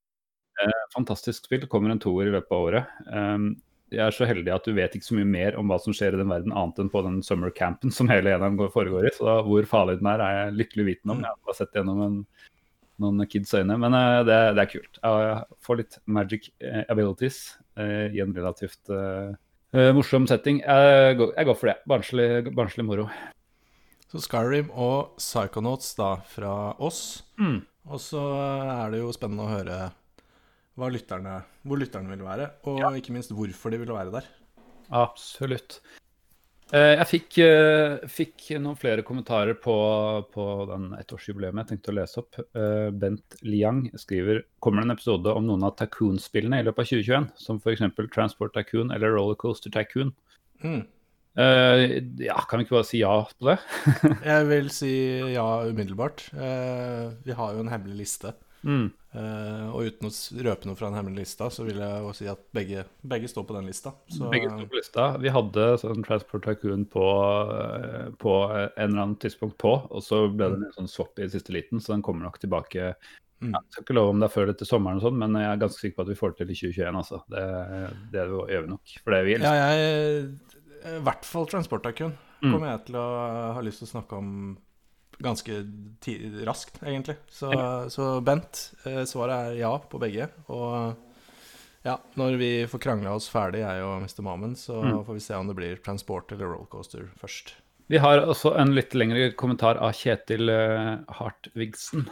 Eh, 0.60 0.84
fantastisk 0.94 1.48
spill. 1.48 1.66
Kommer 1.70 1.92
en 1.92 2.00
toer 2.02 2.28
i 2.28 2.34
løpet 2.34 2.54
av 2.54 2.68
året. 2.68 2.94
Um, 3.08 3.50
jeg 3.90 4.04
er 4.04 4.14
så 4.14 4.28
heldig 4.28 4.52
at 4.54 4.66
du 4.68 4.74
vet 4.76 4.94
ikke 4.94 5.08
så 5.08 5.16
mye 5.18 5.28
mer 5.28 5.56
om 5.58 5.70
hva 5.70 5.80
som 5.82 5.94
skjer 5.96 6.14
i 6.14 6.20
den 6.20 6.30
verden, 6.30 6.54
annet 6.54 6.78
enn 6.78 6.92
på 6.92 7.02
den 7.06 7.18
summer 7.26 7.50
campen 7.54 7.90
som 7.94 8.10
hele 8.12 8.36
NM 8.38 8.60
foregår 8.74 9.08
i. 9.08 9.14
Så 9.16 9.26
da, 9.26 9.40
hvor 9.46 9.66
farlig 9.68 9.98
den 10.00 10.10
er, 10.12 10.22
er 10.22 10.36
jeg 10.36 10.58
lykkelig 10.60 10.86
vitende 10.92 11.16
om. 11.16 11.24
Jeg 11.26 11.50
har 11.50 11.58
sett 11.58 11.74
gjennom 11.76 12.04
en, 12.06 12.20
noen 13.02 13.24
kids 13.30 13.52
øyne. 13.56 13.76
Men 13.80 13.96
uh, 13.96 14.20
det, 14.26 14.38
det 14.56 14.64
er 14.64 14.70
kult. 14.70 15.00
Jeg 15.02 15.60
får 15.66 15.80
litt 15.80 15.98
magic 16.06 16.50
eh, 16.62 16.82
abilities 16.92 17.40
uh, 17.80 18.08
i 18.10 18.22
en 18.24 18.34
relativt 18.36 18.92
morsom 19.94 20.24
setting. 20.26 20.64
Jeg 20.64 21.14
går, 21.20 21.34
jeg 21.36 21.46
går 21.46 21.58
for 21.58 21.70
det. 21.70 21.76
Barnslig, 21.86 22.30
barnslig 22.56 22.84
moro. 22.88 23.04
Så 24.10 24.18
Skyrim 24.24 24.72
og 24.74 25.12
Psychonauts 25.20 25.92
da 25.94 26.16
fra 26.26 26.54
oss. 26.82 27.22
Mm. 27.38 27.60
Og 27.86 28.02
så 28.02 28.24
er 28.66 28.90
det 28.90 29.04
jo 29.04 29.12
spennende 29.14 29.46
å 29.46 29.52
høre 29.52 29.78
lytterne, 30.90 31.42
hvor 31.62 31.76
lytterne 31.76 32.08
vil 32.08 32.24
være, 32.24 32.46
og 32.64 32.96
ikke 32.96 33.12
minst 33.12 33.34
hvorfor 33.36 33.70
de 33.70 33.82
vil 33.82 33.92
være 33.92 34.14
der. 34.14 34.28
Absolutt. 34.90 35.80
Eh, 36.70 36.92
Jeg 37.00 37.06
fikk, 37.10 37.38
eh, 37.42 37.96
fikk 38.06 38.44
noen 38.62 38.78
flere 38.78 39.02
kommentarer 39.06 39.56
på, 39.58 39.74
på 40.30 40.44
den 40.70 40.92
ettårsjubileet 41.00 41.56
jeg 41.58 41.68
tenkte 41.72 41.90
å 41.90 41.96
lese 41.98 42.20
opp. 42.22 42.38
Eh, 42.54 42.90
Bent 42.94 43.36
Liang 43.42 43.88
skriver 43.98 44.44
kommer 44.62 44.82
det 44.84 44.90
en 44.90 44.94
episode 44.94 45.34
om 45.34 45.48
noen 45.48 45.66
av 45.66 45.74
Tacoon-spillene 45.80 46.60
i 46.60 46.66
løpet 46.68 46.84
av 46.84 46.90
2021, 46.92 47.28
som 47.42 47.58
f.eks. 47.58 47.82
Transport 48.14 48.54
Tacoon 48.54 48.94
eller 48.94 49.16
Rollercoaster 49.16 49.74
Tacoon. 49.74 50.14
Mm. 50.62 50.82
Ja, 52.20 52.36
kan 52.50 52.58
vi 52.58 52.64
ikke 52.66 52.74
bare 52.74 52.86
si 52.88 52.98
ja 53.00 53.12
på 53.38 53.46
det? 53.48 53.54
Jeg 54.26 54.46
vil 54.50 54.70
si 54.74 54.90
ja 55.32 55.44
umiddelbart. 55.64 56.24
Vi 56.34 57.36
har 57.38 57.54
jo 57.54 57.62
en 57.62 57.70
hemmelig 57.70 58.00
liste. 58.02 58.32
Mm. 58.66 58.90
Uh, 59.10 59.70
og 59.74 59.88
uten 59.88 60.06
å 60.06 60.10
røpe 60.46 60.68
noe 60.68 60.78
fra 60.78 60.90
den 60.90 60.98
hemmelige 60.98 61.24
lista, 61.24 61.48
så 61.50 61.64
vil 61.66 61.80
jeg 61.82 62.02
jo 62.04 62.12
si 62.14 62.28
at 62.30 62.42
begge, 62.54 62.84
begge 63.02 63.30
står 63.30 63.46
på 63.48 63.56
den 63.56 63.66
lista. 63.70 63.94
Så 64.12 64.28
Begge 64.30 64.52
står 64.52 64.68
på 64.70 64.78
lista. 64.78 65.06
Vi 65.22 65.32
hadde 65.34 65.64
sånn 65.82 66.06
Transport 66.06 66.46
Tycoon 66.46 66.84
på, 66.92 67.06
eh, 67.56 68.12
på 68.20 68.36
en 68.52 68.70
eller 68.76 69.02
annen 69.06 69.16
tidspunkt 69.22 69.58
på, 69.58 69.74
og 69.88 70.04
så 70.06 70.22
ble 70.28 70.52
det 70.52 70.60
en 70.68 70.78
sånn 70.78 70.92
swap 70.92 71.18
i 71.18 71.28
siste 71.32 71.56
liten, 71.56 71.82
så 71.82 71.96
den 71.96 72.06
kommer 72.06 72.28
nok 72.28 72.38
tilbake. 72.42 72.94
Mm. 73.40 73.54
Jeg 73.56 73.74
skal 73.74 73.86
ikke 73.86 73.98
love 73.98 74.14
om 74.14 74.22
det 74.22 74.28
er 74.28 74.36
før 74.36 74.54
etter 74.54 74.68
sommeren, 74.68 75.00
og 75.00 75.08
sånn, 75.08 75.18
men 75.18 75.40
jeg 75.40 75.50
er 75.50 75.62
ganske 75.64 75.80
sikker 75.80 75.98
på 75.98 76.06
at 76.06 76.12
vi 76.12 76.20
får 76.20 76.34
det 76.34 76.42
til 76.42 76.54
i 76.54 76.60
2021. 76.62 77.02
Altså. 77.02 77.22
Det, 77.32 77.44
det 78.12 78.26
gjør 78.28 78.66
vi 78.66 78.74
nok. 78.76 78.96
For 79.02 79.16
det 79.16 79.22
vi 79.26 79.38
ja, 79.40 79.54
jeg 79.58 80.34
I 80.90 80.98
hvert 81.06 81.24
fall 81.28 81.48
Transport 81.48 81.88
Tycoon 81.88 82.18
Mm. 82.40 82.54
kommer 82.54 82.70
jeg 82.70 82.84
til 82.88 82.96
å 82.96 83.06
ha 83.52 83.62
lyst 83.64 83.82
til 83.82 83.88
å 83.88 83.92
snakke 83.92 84.16
om 84.16 84.28
ganske 85.22 85.60
raskt, 86.48 86.80
egentlig. 86.82 87.16
Så, 87.30 87.50
så 87.92 88.08
Bent, 88.24 88.70
eh, 88.88 89.02
svaret 89.08 89.50
er 89.52 89.58
ja 89.60 89.72
på 89.78 90.00
begge. 90.02 90.28
Og 90.48 90.96
ja, 91.86 91.96
når 92.20 92.36
vi 92.40 92.50
får 92.68 92.82
krangla 92.84 93.14
oss 93.16 93.28
ferdig, 93.32 93.62
jeg 93.64 93.84
og 93.86 94.02
Mr. 94.04 94.22
Mammen, 94.26 94.54
så 94.56 94.82
Mm. 94.84 95.04
får 95.06 95.14
vi 95.16 95.20
se 95.24 95.34
om 95.38 95.46
det 95.48 95.56
blir 95.56 95.76
transport 95.84 96.32
eller 96.32 96.50
rollercoaster 96.52 97.06
først. 97.20 97.54
Vi 97.90 97.98
har 97.98 98.20
også 98.22 98.52
en 98.60 98.74
litt 98.76 98.92
lengre 98.94 99.32
kommentar 99.34 99.76
av 99.82 99.92
Kjetil 99.98 100.46
uh, 100.48 101.00
Hartvigsen. 101.18 102.04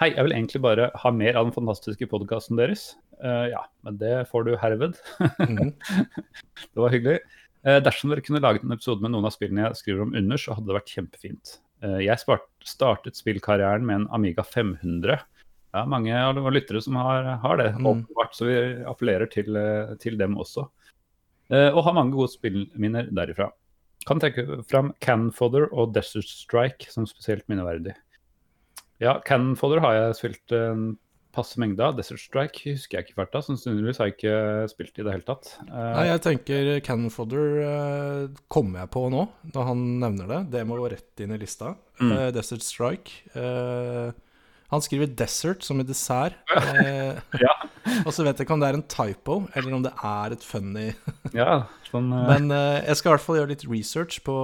Hei, 0.00 0.10
jeg 0.12 0.24
vil 0.26 0.34
egentlig 0.34 0.60
bare 0.64 0.90
ha 0.94 1.10
mer 1.12 1.36
av 1.38 1.46
den 1.46 1.54
fantastiske 1.54 2.06
podkasten 2.10 2.58
deres. 2.60 2.96
Uh, 3.22 3.48
ja, 3.52 3.62
men 3.84 3.96
det 4.00 4.26
får 4.28 4.44
du 4.48 4.56
herved. 4.60 4.98
mm. 5.40 5.72
Det 6.74 6.82
var 6.82 6.92
hyggelig. 6.92 7.20
Uh, 7.64 7.78
dersom 7.84 8.10
dere 8.12 8.24
kunne 8.24 8.40
laget 8.44 8.62
en 8.64 8.72
episode 8.76 9.00
med 9.04 9.12
noen 9.14 9.28
av 9.28 9.32
spillene 9.34 9.66
jeg 9.68 9.80
skriver 9.80 10.04
om 10.06 10.14
under, 10.16 10.40
så 10.40 10.56
hadde 10.56 10.68
det 10.68 10.76
vært 10.78 10.92
kjempefint. 10.98 11.54
Eh, 11.82 12.00
jeg 12.04 12.20
startet 12.64 13.16
spillkarrieren 13.16 13.84
med 13.86 14.02
en 14.02 14.08
Amiga 14.12 14.44
500. 14.44 15.20
Det 15.70 15.78
er 15.78 15.86
mange 15.88 16.12
av 16.12 16.34
våre 16.36 16.56
lyttere 16.58 16.82
som 16.82 16.96
har, 16.98 17.24
har 17.40 17.56
det, 17.56 17.72
Mm. 17.78 17.86
åpenbart, 17.86 18.34
så 18.34 18.46
vi 18.46 18.84
appellerer 18.84 19.30
til, 19.30 19.56
eh, 19.56 19.94
til 19.96 20.16
dem 20.18 20.34
også. 20.36 20.68
Eh, 21.50 21.70
og 21.70 21.84
har 21.84 21.94
mange 21.94 22.12
gode 22.12 22.28
spillminner 22.30 23.10
derifra. 23.10 23.50
Kan 24.06 24.18
trekke 24.20 24.64
fram 24.66 24.94
Canfodder 25.00 25.68
og 25.72 25.92
Desert 25.94 26.24
Strike 26.24 26.90
som 26.90 27.06
spesielt 27.06 27.46
minneverdig. 27.48 27.94
Ja, 29.00 29.20
Canfodder 29.20 29.80
har 29.80 29.92
jeg 29.94 30.14
spilt 30.16 30.52
en 30.52 30.98
passe 31.34 31.60
mengda. 31.62 31.90
Desert 31.96 32.22
Strike 32.22 32.74
husker 32.74 32.98
jeg 32.98 33.06
ikke 33.06 33.14
i 33.14 33.18
farta. 33.18 33.42
Sannsynligvis 33.44 34.00
har 34.00 34.10
jeg 34.10 34.16
ikke 34.16 34.38
spilt 34.72 34.98
i 34.98 35.06
det 35.06 35.14
hele 35.14 35.26
tatt. 35.26 35.52
Eh, 35.66 35.92
Nei, 35.96 36.06
jeg 36.10 36.24
tenker 36.26 36.72
Cannon 36.86 37.12
Fodder 37.14 37.60
uh, 37.60 38.40
kommer 38.52 38.84
jeg 38.84 38.92
på 38.96 39.04
nå, 39.12 39.26
når 39.54 39.68
han 39.70 39.84
nevner 40.02 40.34
det. 40.34 40.40
Det 40.56 40.64
må 40.68 40.80
gå 40.80 40.90
rett 40.94 41.24
inn 41.24 41.36
i 41.36 41.40
lista. 41.40 41.74
Mm. 42.00 42.12
Eh, 42.16 42.26
Desert 42.36 42.66
Strike. 42.66 43.22
Eh, 44.70 44.72
han 44.72 44.82
skriver 44.82 45.06
'desert' 45.06 45.62
som 45.62 45.80
i 45.80 45.84
dessert. 45.84 46.34
Eh, 46.56 47.18
Ja. 47.40 47.54
og 48.06 48.12
så 48.12 48.22
vet 48.22 48.38
jeg 48.38 48.46
ikke 48.46 48.54
om 48.54 48.60
det 48.60 48.68
er 48.68 48.76
en 48.78 48.86
typo, 48.86 49.48
eller 49.54 49.74
om 49.74 49.82
det 49.82 49.92
er 50.04 50.32
et 50.32 50.44
funny 50.44 50.94
Ja, 51.34 51.66
sånn 51.90 52.12
eh, 52.12 52.26
Men 52.28 52.50
eh, 52.50 52.84
jeg 52.86 52.96
skal 52.96 53.10
i 53.10 53.14
hvert 53.14 53.24
fall 53.24 53.38
gjøre 53.40 53.52
litt 53.54 53.64
research 53.66 54.20
på, 54.22 54.36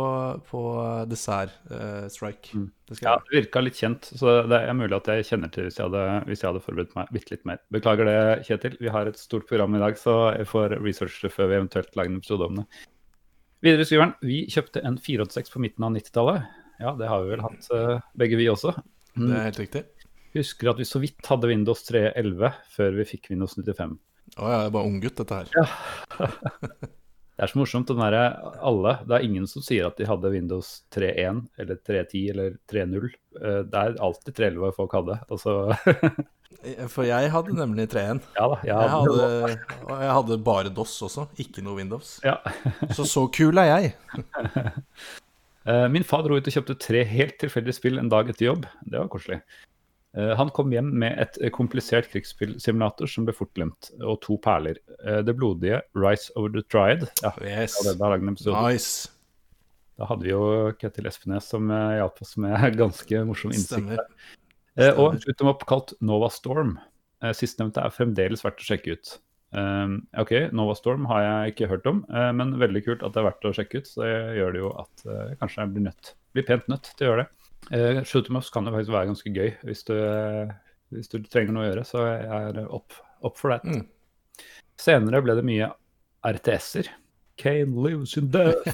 på 0.49 0.63
dessert 1.07 1.53
eh, 1.71 2.09
strike. 2.09 2.51
Mm. 2.55 2.73
Det 2.89 2.99
Ja, 3.03 3.17
det 3.19 3.35
virka 3.35 3.63
litt 3.63 3.79
kjent, 3.79 4.11
så 4.15 4.43
det 4.49 4.61
er 4.63 4.75
mulig 4.75 4.97
at 4.97 5.07
jeg 5.11 5.27
kjenner 5.31 5.53
til 5.53 5.69
hvis 5.69 5.79
jeg 5.79 5.89
hadde, 5.89 6.25
hvis 6.27 6.43
jeg 6.43 6.51
hadde 6.51 6.65
forberedt 6.65 6.99
meg 6.99 7.11
bitte 7.15 7.35
litt 7.35 7.47
mer. 7.49 7.63
Beklager 7.75 8.09
det, 8.09 8.19
Kjetil. 8.47 8.77
Vi 8.81 8.93
har 8.95 9.07
et 9.11 9.19
stort 9.19 9.49
program 9.49 9.75
i 9.75 9.83
dag, 9.83 9.99
så 9.99 10.37
jeg 10.37 10.47
får 10.51 10.79
researche 10.83 11.31
før 11.31 11.51
vi 11.51 11.59
eventuelt 11.61 11.99
lager 11.99 12.15
en 12.15 12.21
episode 12.23 12.51
om 12.51 12.61
det. 12.63 12.67
Videre 13.67 13.87
skriver 13.89 14.05
han 14.05 14.15
vi 14.23 14.45
kjøpte 14.53 14.83
en 14.87 14.99
486 15.03 15.51
på 15.55 15.63
midten 15.65 15.87
av 15.87 15.97
90-tallet. 15.97 16.47
Ja, 16.79 16.93
det 16.99 17.09
har 17.09 17.25
vi 17.25 17.33
vel 17.33 17.43
hatt 17.43 17.71
eh, 17.73 18.05
begge 18.21 18.39
vi 18.39 18.51
også. 18.53 18.75
Det 19.17 19.33
er 19.33 19.47
helt 19.49 19.61
riktig. 19.63 19.83
Husker 20.37 20.71
at 20.73 20.79
vi 20.83 20.87
så 20.89 21.01
vidt 21.03 21.27
hadde 21.31 21.49
Windows 21.51 21.83
3.11 21.89 22.53
før 22.77 22.95
vi 23.01 23.09
fikk 23.15 23.31
Windows 23.33 23.57
95. 23.57 23.97
Å 24.37 24.47
ja, 24.51 24.61
jeg 24.61 24.69
er 24.69 24.75
bare 24.75 24.91
unggutt, 24.93 25.17
dette 25.23 25.43
her. 25.43 25.49
Det 27.37 27.45
er 27.45 27.51
så 27.53 27.59
morsomt, 27.61 27.91
den 27.91 27.99
der, 28.01 28.15
alle 28.65 28.95
Det 29.05 29.13
er 29.13 29.25
ingen 29.27 29.45
som 29.45 29.61
sier 29.61 29.85
at 29.91 29.99
de 30.01 30.07
hadde 30.09 30.31
Windows 30.33 30.71
3.1 30.97 31.43
eller 31.61 31.77
3.10 31.85 32.31
eller 32.33 32.55
3.0. 32.73 33.11
Eh, 33.37 33.59
Det 33.69 33.77
er 33.83 33.99
alltid 34.07 34.39
3.11 34.39 34.71
folk 34.79 34.95
hadde. 34.97 35.19
Altså, 35.29 35.57
For 36.95 37.05
jeg 37.05 37.29
hadde 37.35 37.53
nemlig 37.59 37.91
3.1. 37.93 38.23
ja 38.39 38.47
da. 38.55 38.57
Jeg 38.65 38.89
hadde, 38.95 39.27
og 39.85 39.93
jeg 40.01 40.15
hadde 40.17 40.39
bare 40.49 40.73
DOS 40.73 40.95
også, 41.11 41.27
ikke 41.45 41.61
noe 41.67 41.77
Windows. 41.77 42.15
Ja. 42.25 42.39
Så 42.97 43.05
så 43.05 43.27
kul 43.37 43.61
er 43.61 43.69
jeg. 43.75 43.93
Eh, 45.69 45.87
Min 45.93 46.09
far 46.09 46.25
dro 46.25 46.39
ut 46.41 46.49
og 46.49 46.57
kjøpte 46.57 46.79
tre 46.81 47.05
helt 47.11 47.37
tilfeldige 47.43 47.77
spill 47.77 48.01
en 48.01 48.09
dag 48.13 48.33
etter 48.33 48.49
jobb. 48.49 48.65
Det 48.87 48.97
var 49.03 49.13
koselig. 49.13 49.43
Eh, 50.17 50.33
Han 50.39 50.49
kom 50.51 50.71
hjem 50.73 50.89
med 51.03 51.19
et 51.21 51.37
eh, 51.43 51.51
komplisert 51.53 52.09
krigsspillsimulator 52.13 53.09
som 53.11 53.27
ble 53.29 53.35
fort 53.37 53.53
glemt, 53.55 53.91
og 54.01 54.21
to 54.25 54.39
perler. 54.39 54.79
Eh, 55.05 55.21
Det 55.27 55.35
blodige 55.37 55.83
Rise 55.95 56.33
Over 56.37 56.55
the 56.57 56.63
Triad. 56.63 57.05
Ja, 57.23 57.33
Yes. 57.43 57.77
Nice. 58.73 59.09
Da 59.99 60.05
hadde 60.11 60.23
vi 60.27 60.31
jo 60.35 60.73
Ketil 60.81 61.07
Espenes 61.09 61.47
som 61.49 61.69
hjalp 61.69 62.21
oss 62.21 62.37
med 62.37 62.53
ganske 62.83 63.23
morsom 63.29 63.53
innsikt. 63.53 63.73
Stemmer. 63.73 64.03
Eh, 64.77 64.93
og 64.93 65.15
en 65.15 65.21
shoot 65.21 65.41
'em 65.41 65.49
up 65.49 65.65
kalt 65.67 65.95
Nova 66.01 66.29
Storm. 66.29 66.79
Sistnevnte 67.33 67.81
er 67.81 67.89
fremdeles 67.91 68.43
verdt 68.45 68.61
å 68.61 68.67
sjekke 68.69 68.93
ut. 68.93 69.19
Ok, 70.21 70.53
Nova 70.53 70.75
Storm 70.77 71.07
har 71.09 71.23
jeg 71.23 71.55
ikke 71.55 71.69
hørt 71.71 71.87
om, 71.89 72.05
men 72.37 72.59
veldig 72.61 72.83
kult 72.85 73.03
at 73.03 73.15
det 73.15 73.23
er 73.23 73.31
verdt 73.31 73.47
å 73.49 73.55
sjekke 73.57 73.79
ut. 73.81 73.87
Så 73.89 74.03
det 74.05 74.37
gjør 74.37 74.53
det 74.53 74.61
jo 74.61 74.69
at 74.79 75.03
jeg 75.07 75.39
kanskje 75.41 75.67
blir 75.73 75.87
nødt, 75.89 76.13
blir 76.37 76.45
pent 76.45 76.69
nødt 76.69 76.91
til 76.95 77.07
å 77.07 77.11
gjøre 77.11 77.25
det. 77.25 77.31
Uh, 77.73 78.03
shoot 78.05 78.29
'em 78.31 78.39
ups 78.39 78.51
kan 78.51 78.67
jo 78.67 78.73
faktisk 78.75 78.93
være 78.95 79.09
ganske 79.11 79.33
gøy 79.35 79.49
hvis 79.67 79.83
du, 79.89 79.95
eh, 79.99 80.53
hvis 80.95 81.09
du 81.11 81.19
trenger 81.23 81.55
noe 81.55 81.65
å 81.65 81.71
gjøre, 81.71 81.85
så 81.89 82.05
jeg 82.07 82.29
er 82.61 82.69
opp, 82.71 82.95
opp 83.27 83.41
for 83.41 83.51
det. 83.51 83.61
Mm. 83.65 84.45
Senere 84.79 85.23
ble 85.25 85.35
det 85.35 85.45
mye 85.47 85.73
RTS-er. 86.27 86.93
Kane 87.37 87.75
lives 87.83 88.17
in 88.17 88.31
death. 88.31 88.65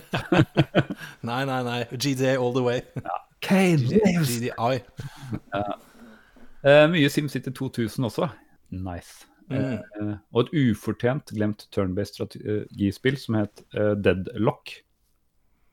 Nei, 1.29 1.45
nei, 1.45 1.63
nei. 1.67 1.81
GDA 1.91 2.37
all 2.39 2.53
the 2.55 2.63
way. 2.63 2.83
Kane 3.41 3.83
lives 3.91 4.37
GDI. 4.37 4.83
Eh, 6.63 6.85
mye 6.93 7.09
SimCity 7.11 7.51
2000 7.51 8.07
også. 8.07 8.29
Nice. 8.71 9.27
Mm. 9.51 9.81
Uh, 9.99 10.15
og 10.33 10.47
et 10.47 10.53
ufortjent 10.71 11.33
glemt 11.35 11.67
turn-based 11.75 12.15
strategispill 12.15 13.19
som 13.19 13.41
het 13.41 13.65
uh, 13.75 13.93
Deadlock. 13.99 14.77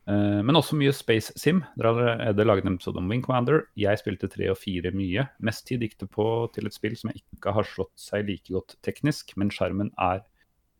Eh, 0.10 0.40
men 0.42 0.58
også 0.58 0.78
mye 0.80 0.94
Space 0.96 1.36
Sim. 1.38 1.62
Dere 1.78 1.92
har 1.94 2.12
allerede 2.16 2.46
laget 2.48 2.66
en 2.66 2.78
episode 2.80 3.02
om 3.02 3.12
Wing 3.12 3.22
Commander. 3.26 3.68
Jeg 3.78 4.02
spilte 4.02 4.30
tre 4.32 4.48
og 4.50 4.58
fire 4.58 4.92
mye. 4.96 5.28
Mest 5.46 5.68
tid 5.70 5.86
gikk 5.86 6.00
det 6.02 6.10
på 6.16 6.26
til 6.56 6.70
et 6.70 6.76
spill 6.76 6.96
som 6.98 7.12
jeg 7.12 7.22
ikke 7.22 7.54
har 7.54 7.68
slått 7.68 7.94
seg 8.00 8.26
like 8.30 8.50
godt 8.54 8.78
teknisk, 8.86 9.36
men 9.38 9.54
skjermen 9.54 9.94
er 10.02 10.24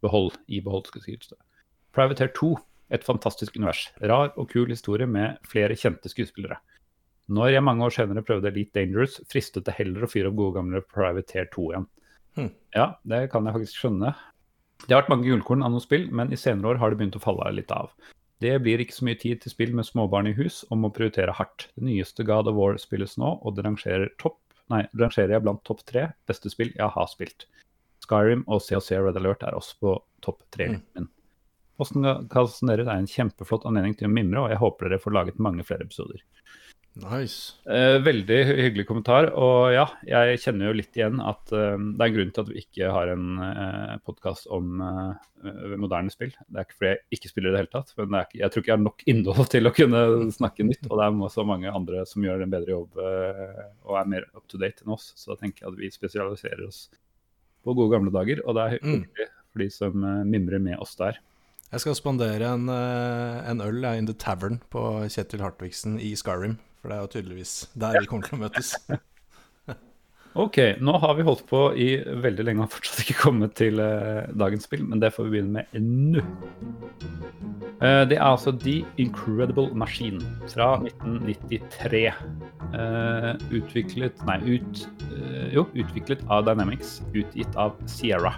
behold, 0.02 0.40
i 0.48 0.64
behold. 0.66 0.88
skal 0.90 1.06
det. 1.06 1.40
Privateer 1.94 2.34
2. 2.34 2.56
Et 2.90 3.06
fantastisk 3.06 3.54
univers. 3.60 3.84
Rar 4.02 4.32
og 4.34 4.50
kul 4.50 4.72
historie 4.72 5.06
med 5.06 5.38
flere 5.46 5.78
kjente 5.78 6.10
skuespillere. 6.10 6.58
Når 7.30 7.52
jeg 7.54 7.62
mange 7.62 7.86
år 7.86 7.94
senere 7.94 8.26
prøvde 8.26 8.50
Elite 8.50 8.74
Dangerous, 8.74 9.20
fristet 9.30 9.68
det 9.68 9.76
heller 9.78 10.08
å 10.08 10.10
fyre 10.10 10.32
opp 10.32 10.40
gode 10.40 10.56
gamle 10.58 10.82
Privateer 10.82 11.46
2 11.54 11.66
igjen. 11.70 11.86
Hmm. 12.40 12.50
Ja, 12.74 12.88
det 13.06 13.28
kan 13.30 13.46
jeg 13.46 13.60
faktisk 13.60 13.84
skjønne. 13.84 14.16
Det 14.88 14.96
har 14.96 15.04
vært 15.04 15.12
mange 15.14 15.28
gullkorn 15.28 15.62
av 15.62 15.76
noen 15.76 15.84
spill, 15.84 16.08
men 16.10 16.34
i 16.34 16.40
senere 16.40 16.72
år 16.72 16.82
har 16.82 16.90
det 16.90 16.98
begynt 16.98 17.20
å 17.20 17.22
falle 17.22 17.52
litt 17.54 17.70
av. 17.76 17.94
Det 18.40 18.54
blir 18.64 18.80
ikke 18.80 18.96
så 18.96 19.06
mye 19.08 19.20
tid 19.20 19.42
til 19.44 19.52
spill 19.52 19.74
med 19.76 19.88
småbarn 19.88 20.30
i 20.32 20.36
hus 20.38 20.62
og 20.70 20.80
må 20.80 20.92
prioritere 20.96 21.36
hardt. 21.36 21.68
Det 21.76 21.84
nyeste 21.84 22.24
God 22.28 22.48
of 22.48 22.56
War 22.56 22.78
spilles 22.80 23.18
nå, 23.20 23.34
og 23.44 23.56
det 23.58 23.66
rangerer, 23.66 24.14
topp, 24.22 24.40
nei, 24.72 24.86
rangerer 25.00 25.36
jeg 25.36 25.44
blant 25.44 25.64
topp 25.68 25.84
tre 25.90 26.08
beste 26.30 26.52
spill 26.54 26.72
jeg 26.78 26.92
har 26.96 27.10
spilt. 27.12 27.50
Skyrim 28.06 28.46
og 28.48 28.64
COC 28.64 28.94
Red 28.96 29.20
Alert 29.20 29.44
er 29.44 29.58
også 29.58 29.76
på 29.84 29.96
topp 30.24 30.46
tre. 30.56 30.72
Mm. 30.96 31.10
Postkassen 31.80 32.72
deres 32.72 32.88
er 32.88 32.96
en 32.96 33.12
kjempeflott 33.12 33.68
anledning 33.68 33.96
til 34.00 34.08
å 34.08 34.14
mimre, 34.14 34.46
og 34.46 34.54
jeg 34.54 34.64
håper 34.64 34.88
dere 34.88 35.04
får 35.04 35.16
laget 35.16 35.44
mange 35.44 35.68
flere 35.68 35.86
episoder. 35.88 36.24
Nice. 37.00 37.54
Eh, 37.70 38.00
veldig 38.04 38.38
hyggelig 38.50 38.84
kommentar. 38.90 39.30
Og 39.38 39.70
ja, 39.72 39.86
jeg 40.10 40.40
kjenner 40.44 40.68
jo 40.68 40.76
litt 40.76 40.98
igjen 40.98 41.22
at 41.24 41.52
eh, 41.56 41.78
det 41.78 42.02
er 42.02 42.10
en 42.10 42.16
grunn 42.18 42.32
til 42.36 42.44
at 42.44 42.50
vi 42.52 42.64
ikke 42.64 42.90
har 42.92 43.12
en 43.14 43.28
eh, 43.46 43.94
podkast 44.04 44.50
om 44.52 44.82
moderne 45.80 46.12
spill. 46.12 46.34
Det 46.50 46.60
er 46.60 46.66
ikke 46.68 46.76
fordi 46.80 46.90
jeg 46.92 47.20
ikke 47.20 47.32
spiller 47.32 47.50
i 47.50 47.54
det 47.56 47.62
hele 47.62 47.72
tatt, 47.72 47.94
men 48.02 48.18
ikke, 48.20 48.40
jeg 48.42 48.52
tror 48.52 48.64
ikke 48.66 48.72
jeg 48.74 48.76
har 48.80 48.84
nok 48.84 49.06
innhold 49.14 49.50
til 49.54 49.70
å 49.70 49.74
kunne 49.78 50.02
snakke 50.36 50.66
nytt. 50.68 50.90
Og 50.90 51.00
det 51.00 51.08
er 51.08 51.34
så 51.38 51.46
mange 51.48 51.72
andre 51.72 52.04
som 52.10 52.26
gjør 52.26 52.44
en 52.44 52.52
bedre 52.58 52.76
jobb 52.76 53.00
og 53.00 53.96
er 54.02 54.12
mer 54.18 54.28
up 54.36 54.44
to 54.52 54.60
date 54.60 54.84
enn 54.84 54.96
oss. 54.98 55.14
Så 55.16 55.32
da 55.32 55.40
tenker 55.46 55.64
jeg 55.66 55.72
at 55.72 55.80
vi 55.80 55.92
spesialiserer 55.94 56.66
oss 56.68 56.88
på 57.64 57.76
gode 57.78 57.94
gamle 57.96 58.12
dager. 58.12 58.44
Og 58.46 58.58
det 58.60 58.66
er 58.66 58.80
Mm. 58.84 58.98
hyggelig 59.06 59.30
for 59.54 59.64
de 59.64 59.70
som 59.72 60.04
mimrer 60.28 60.60
med 60.62 60.80
oss 60.84 60.96
der. 61.00 61.22
Jeg 61.72 61.84
skal 61.86 61.96
spandere 61.96 62.50
en, 62.50 62.68
en 62.68 63.62
øl 63.62 63.86
in 63.96 64.08
the 64.10 64.14
tavern 64.18 64.60
på 64.74 64.84
Kjetil 65.08 65.40
Hartvigsen 65.46 66.00
i 66.02 66.12
Skyrim. 66.18 66.58
For 66.80 66.92
det 66.92 66.98
er 66.98 67.06
jo 67.06 67.14
tydeligvis 67.16 67.54
der 67.80 68.00
vi 68.00 68.10
kommer 68.10 68.30
til 68.30 68.40
å 68.40 68.44
møtes. 68.48 68.74
Ok, 70.38 70.60
nå 70.78 70.94
har 71.02 71.16
vi 71.18 71.24
holdt 71.26 71.42
på 71.50 71.60
i 71.74 71.88
veldig 72.22 72.44
lenge 72.46 72.62
og 72.62 72.70
fortsatt 72.76 73.02
ikke 73.02 73.16
kommet 73.18 73.56
til 73.58 73.82
uh, 73.82 74.28
dagens 74.38 74.68
spill, 74.70 74.84
men 74.86 75.02
det 75.02 75.10
får 75.16 75.26
vi 75.26 75.32
begynne 75.34 75.64
med 75.64 75.80
nå. 75.82 76.22
Uh, 77.82 78.06
det 78.06 78.20
er 78.20 78.28
altså 78.28 78.54
The 78.54 78.84
Incredible 79.02 79.74
Machine 79.74 80.22
fra 80.54 80.76
1993. 80.86 82.04
Uh, 82.70 83.34
utviklet 83.58 84.22
Nei, 84.30 84.38
ut, 84.46 84.86
eh, 85.10 85.50
jo, 85.56 85.66
utviklet 85.74 86.22
av 86.30 86.46
Dynamics, 86.46 87.00
utgitt 87.18 87.58
av 87.58 87.74
Sierra. 87.90 88.36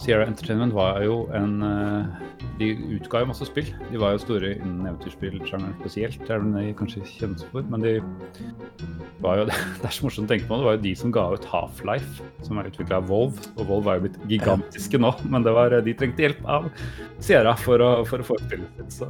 Sierra 0.00 0.26
Entertainment 0.26 0.74
var 0.74 0.98
jo 1.04 1.22
en 1.36 1.60
eh, 1.62 2.39
De 2.60 2.66
utga 2.98 3.22
jo 3.22 3.28
masse 3.30 3.46
spill. 3.48 3.70
De 3.88 3.96
var 4.02 4.12
jo 4.12 4.20
store 4.20 4.50
innen 4.58 4.84
eventyrspillsjangeren 4.90 5.72
spesielt, 5.80 6.20
er 6.28 6.42
det 6.44 6.50
de 6.68 6.74
kanskje 6.76 7.00
kjennes 7.08 7.44
for. 7.48 7.64
Men 7.72 7.80
de 7.86 7.94
var 9.24 9.40
jo, 9.40 9.46
det 9.80 9.88
er 9.88 9.94
så 9.96 10.04
morsomt 10.04 10.28
å 10.28 10.32
tenke 10.34 10.44
på, 10.50 10.58
det 10.60 10.66
var 10.68 10.76
jo 10.76 10.82
de 10.84 10.92
som 11.00 11.14
ga 11.14 11.24
ut 11.32 11.46
Half-Life, 11.48 12.26
som 12.44 12.60
er 12.60 12.68
utvikla 12.68 12.98
av 13.00 13.08
Volv. 13.08 13.40
Og 13.56 13.64
Volv 13.70 13.88
er 13.88 13.96
jo 14.00 14.04
blitt 14.08 14.20
gigantiske 14.34 15.00
nå, 15.00 15.14
men 15.32 15.46
det 15.46 15.56
var, 15.56 15.72
de 15.88 15.96
trengte 15.96 16.26
hjelp 16.26 16.44
av 16.52 16.68
Sierra 17.24 17.56
for 17.60 17.80
å, 17.80 17.90
for 18.08 18.20
å 18.20 18.28
få 18.28 18.36
spillet 18.44 18.76
sitt. 18.82 19.00
Så 19.00 19.08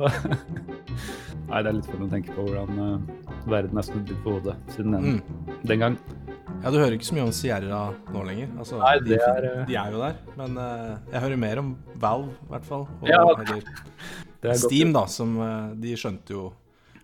Nei, 1.51 1.65
det 1.65 1.71
er 1.73 1.75
litt 1.81 1.89
for 1.91 2.05
å 2.07 2.11
tenke 2.13 2.31
på 2.37 2.45
hvordan 2.47 2.77
eh, 2.85 3.25
verden 3.51 3.81
er 3.81 3.87
snudd 3.89 4.07
litt 4.13 4.21
på 4.23 4.37
hodet 4.39 4.55
siden 4.77 4.95
den, 4.95 5.09
Mm. 5.11 5.57
den 5.67 5.83
gang. 5.83 5.97
Ja, 6.61 6.69
du 6.69 6.77
hører 6.77 6.93
ikke 6.93 7.07
så 7.09 7.15
mye 7.17 7.25
om 7.25 7.33
Sierra 7.33 7.79
nå 8.13 8.23
lenger. 8.27 8.51
Altså, 8.61 8.79
Nei, 8.83 8.97
de, 9.07 9.15
er, 9.17 9.47
eh, 9.49 9.61
de 9.69 9.77
er 9.81 9.95
jo 9.95 10.01
der. 10.03 10.19
Men 10.37 10.59
uh, 10.61 10.91
jeg 11.09 11.23
hører 11.25 11.41
mer 11.41 11.61
om 11.63 11.71
Valve, 12.03 12.35
i 12.37 12.51
hvert 12.53 12.67
fall. 12.69 12.85
Og, 12.99 13.07
Ja, 13.09 13.21
eller 13.37 13.63
er. 13.63 14.59
Steam, 14.61 14.93
da, 14.97 15.07
som 15.09 15.39
uh, 15.41 15.71
de 15.81 15.95
skjønte 15.97 16.37
jo 16.37 16.51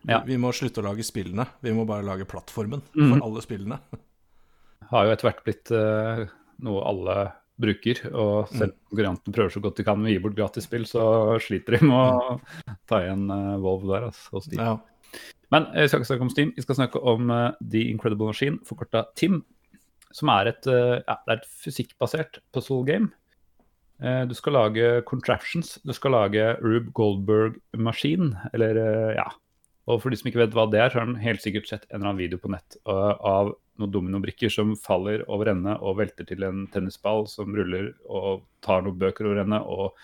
Ja. 0.06 0.20
Vi 0.26 0.36
må 0.38 0.52
slutte 0.54 0.82
å 0.82 0.86
lage 0.86 1.02
spillene. 1.06 1.48
Vi 1.64 1.72
må 1.74 1.86
bare 1.88 2.04
lage 2.06 2.28
plattformen 2.28 2.84
mm. 2.92 3.08
for 3.08 3.24
alle 3.26 3.42
spillene. 3.42 3.80
har 4.92 5.08
jo 5.08 5.14
etter 5.16 5.30
hvert 5.30 5.42
blitt 5.48 5.72
uh, 5.74 6.26
noe 6.66 6.84
alle 6.92 7.16
bruker. 7.56 8.02
Og 8.12 8.52
selv 8.52 8.74
om 8.74 8.92
konkurrenten 8.92 9.34
prøver 9.34 9.56
så 9.56 9.62
godt 9.64 9.80
de 9.80 9.86
kan 9.88 9.98
med 10.00 10.10
å 10.10 10.14
gi 10.14 10.22
bort 10.26 10.36
gratisspill, 10.36 10.84
så 10.88 11.06
sliter 11.42 11.78
de 11.78 11.88
med 11.88 11.96
å 11.96 12.36
ta 12.88 13.00
igjen 13.06 13.24
uh, 13.32 13.56
Volvo 13.62 13.94
der. 13.94 14.10
Altså, 14.10 14.36
hos 14.36 14.50
Steam. 14.50 14.60
Ja. 14.62 14.76
Men 15.54 15.68
eh, 15.72 15.84
vi 15.84 15.90
skal 15.90 16.02
ikke 16.02 16.10
snakke 16.10 16.26
om 16.26 16.32
Steam, 16.32 16.54
vi 16.56 16.64
skal 16.64 16.78
snakke 16.80 17.02
om 17.06 17.30
uh, 17.30 17.52
The 17.62 17.86
Incredible 17.90 18.30
Machine, 18.32 18.58
forkorta 18.66 19.06
TIM. 19.18 19.42
Som 20.14 20.30
er 20.32 20.50
et, 20.50 20.66
uh, 20.70 20.98
ja, 21.02 21.18
er 21.26 21.38
et 21.38 21.48
fysikkbasert 21.62 22.40
puzzle 22.54 22.82
game. 22.88 23.10
Uh, 24.02 24.24
du 24.28 24.34
skal 24.36 24.56
lage 24.58 25.02
contraptions. 25.08 25.76
Du 25.86 25.94
skal 25.96 26.16
lage 26.16 26.54
Rube 26.62 26.90
Goldberg-maskin, 26.96 28.34
eller 28.56 28.80
ja. 29.18 29.28
Og 29.86 30.00
for 30.02 30.10
de 30.10 30.18
som 30.18 30.26
ikke 30.26 30.42
vet 30.42 30.56
hva 30.56 30.66
det 30.66 30.80
er, 30.82 30.90
så 30.90 30.98
har 30.98 31.06
de 31.06 31.22
helt 31.22 31.44
sikkert 31.44 31.68
sett 31.70 31.84
en 31.86 32.00
eller 32.00 32.10
annen 32.10 32.24
video 32.24 32.40
på 32.42 32.50
nett 32.50 32.74
av 32.90 33.52
noen 33.78 33.92
dominobrikker 33.92 34.50
som 34.50 34.72
faller 34.80 35.22
over 35.30 35.52
ende 35.52 35.76
og 35.78 36.00
velter 36.00 36.26
til 36.26 36.42
en 36.42 36.64
tennisball 36.72 37.26
som 37.30 37.54
ruller 37.54 37.92
og 38.10 38.42
tar 38.66 38.82
noen 38.82 38.98
bøker 38.98 39.28
over 39.28 39.44
ende 39.44 39.60
og 39.62 39.94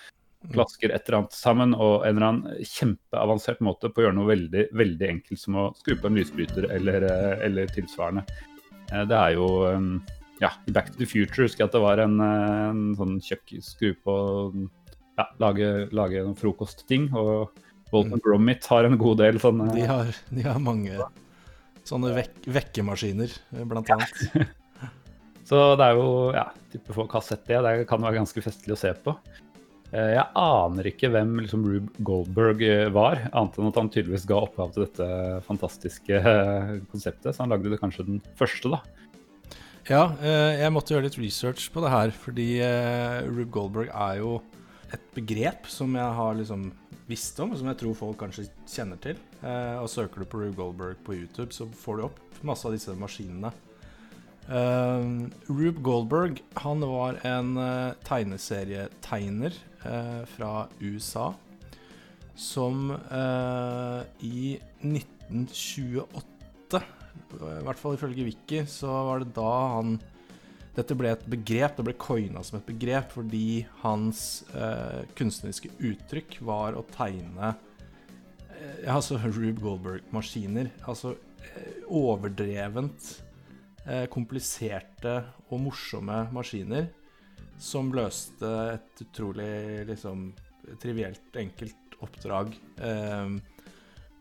klasker 0.50 0.90
et 0.90 1.06
eller 1.06 1.20
annet 1.20 1.36
sammen. 1.36 1.74
Og 1.74 2.06
en 2.06 2.16
eller 2.16 2.28
annen 2.28 2.64
kjempeavansert 2.66 3.62
måte 3.64 3.90
på 3.92 4.02
å 4.02 4.06
gjøre 4.06 4.18
noe 4.18 4.30
veldig, 4.32 4.66
veldig 4.78 5.08
enkelt 5.08 5.40
som 5.40 5.60
å 5.60 5.68
skru 5.78 5.94
på 5.96 6.10
en 6.10 6.18
lysbryter 6.18 6.68
eller, 6.74 7.06
eh, 7.08 7.46
eller 7.46 7.70
tilsvarende. 7.72 8.26
Eh, 8.92 9.04
Det 9.08 9.18
er 9.18 9.38
jo 9.38 9.48
eh, 9.68 9.80
Ja, 10.42 10.50
Back 10.74 10.90
to 10.90 10.98
the 10.98 11.06
Future 11.06 11.46
husker 11.46 11.62
jeg 11.62 11.70
at 11.70 11.76
det 11.76 11.82
var 11.84 12.02
en, 12.02 12.20
eh, 12.20 12.70
en 12.70 12.86
sånn 12.98 13.18
kjøkk 13.22 13.58
skru 13.62 13.92
på 14.02 14.14
ja, 15.18 15.26
lage, 15.38 15.68
lage 15.94 16.24
noen 16.24 16.38
frokostting. 16.38 17.10
Og 17.14 17.52
Bolton 17.92 18.22
Gromit 18.24 18.66
har 18.66 18.88
en 18.88 18.96
god 18.98 19.20
del 19.20 19.38
sånne 19.38 19.68
De 19.76 19.84
har, 19.86 20.10
de 20.32 20.42
har 20.42 20.58
mange 20.58 20.96
sånne 21.84 22.12
vek 22.16 22.34
vekkemaskiner, 22.46 23.30
blant 23.68 23.90
annet. 23.90 24.26
Så 25.48 25.74
det 25.76 25.84
er 25.84 25.98
jo 25.98 26.30
ja, 26.32 26.46
type 26.72 26.94
få 26.94 27.04
kassett, 27.10 27.42
det. 27.48 27.58
Det 27.60 27.88
kan 27.90 28.00
være 28.00 28.20
ganske 28.20 28.44
festlig 28.44 28.76
å 28.76 28.78
se 28.78 28.92
på. 29.04 29.12
Eh, 29.92 30.14
Jeg 30.16 30.24
aner 30.40 30.88
ikke 30.88 31.10
hvem 31.12 31.34
liksom, 31.42 31.66
Rube 31.68 32.04
Goldberg 32.06 32.64
eh, 32.64 32.88
var, 32.92 33.26
annet 33.28 33.58
enn 33.58 33.68
at 33.68 33.78
han 33.80 33.90
tydeligvis 33.92 34.24
ga 34.28 34.40
opphav 34.46 34.72
til 34.72 34.86
dette 34.86 35.08
fantastiske 35.44 36.20
eh, 36.20 36.74
konseptet. 36.92 37.34
Så 37.34 37.44
han 37.44 37.52
lagde 37.52 37.72
det 37.72 37.80
kanskje 37.82 38.06
den 38.08 38.22
første, 38.38 38.72
da. 38.72 38.80
Ja, 39.90 40.04
jeg 40.22 40.70
måtte 40.70 40.94
gjøre 40.94 41.08
litt 41.08 41.16
research 41.18 41.64
på 41.74 41.82
det 41.82 41.88
her, 41.90 42.12
fordi 42.14 42.44
Rube 43.26 43.48
Goldberg 43.50 43.88
er 43.90 44.20
jo 44.20 44.36
et 44.94 45.08
begrep 45.16 45.66
som 45.66 45.96
jeg 45.98 46.14
har 46.20 46.36
liksom 46.38 46.68
visst 47.08 47.40
om, 47.42 47.50
og 47.50 47.58
som 47.58 47.66
jeg 47.66 47.80
tror 47.80 47.96
folk 47.98 48.20
kanskje 48.20 48.44
kjenner 48.70 49.00
til. 49.02 49.18
Og 49.42 49.90
søker 49.90 50.22
du 50.22 50.28
på 50.30 50.38
Rube 50.38 50.54
Goldberg 50.60 51.02
på 51.02 51.16
YouTube, 51.18 51.50
så 51.50 51.66
får 51.66 51.98
du 51.98 52.04
opp 52.06 52.22
masse 52.46 52.62
av 52.70 52.76
disse 52.78 52.94
maskinene. 52.94 53.50
Eh, 54.48 55.28
Rube 55.46 55.80
Goldberg 55.80 56.42
han 56.54 56.80
var 56.80 57.26
en 57.26 57.56
uh, 57.56 57.92
tegneserietegner 58.02 59.54
uh, 59.86 60.24
fra 60.26 60.68
USA 60.80 61.34
som 62.34 62.96
i 64.24 64.56
1928 64.80 66.80
i 66.80 67.64
hvert 67.66 67.78
fall 67.78 67.94
ifølge 67.94 68.24
Wiki, 68.24 68.62
så 68.66 68.88
var 68.88 69.20
det 69.20 69.34
da 69.36 69.52
han 69.76 70.00
Dette 70.72 70.96
ble 70.96 71.10
et 71.12 71.26
begrep, 71.28 71.76
det 71.76 71.84
ble 71.84 71.94
coina 72.00 72.40
som 72.42 72.56
et 72.58 72.70
begrep 72.70 73.12
fordi 73.12 73.66
hans 73.82 74.44
kunstneriske 75.18 75.68
uttrykk 75.76 76.40
var 76.48 76.72
å 76.72 76.86
tegne 76.96 77.52
altså 78.88 79.20
Rube 79.20 79.60
Goldberg-maskiner. 79.60 80.72
Altså 80.88 81.12
overdrevent 81.92 83.20
kompliserte 84.12 85.16
og 85.50 85.58
morsomme 85.64 86.20
maskiner 86.30 86.86
som 87.62 87.92
løste 87.94 88.50
et 88.74 89.02
utrolig 89.04 89.84
liksom 89.88 90.28
trivielt 90.82 91.38
enkelt 91.38 91.96
oppdrag. 92.02 92.54
Eh, 92.82 93.36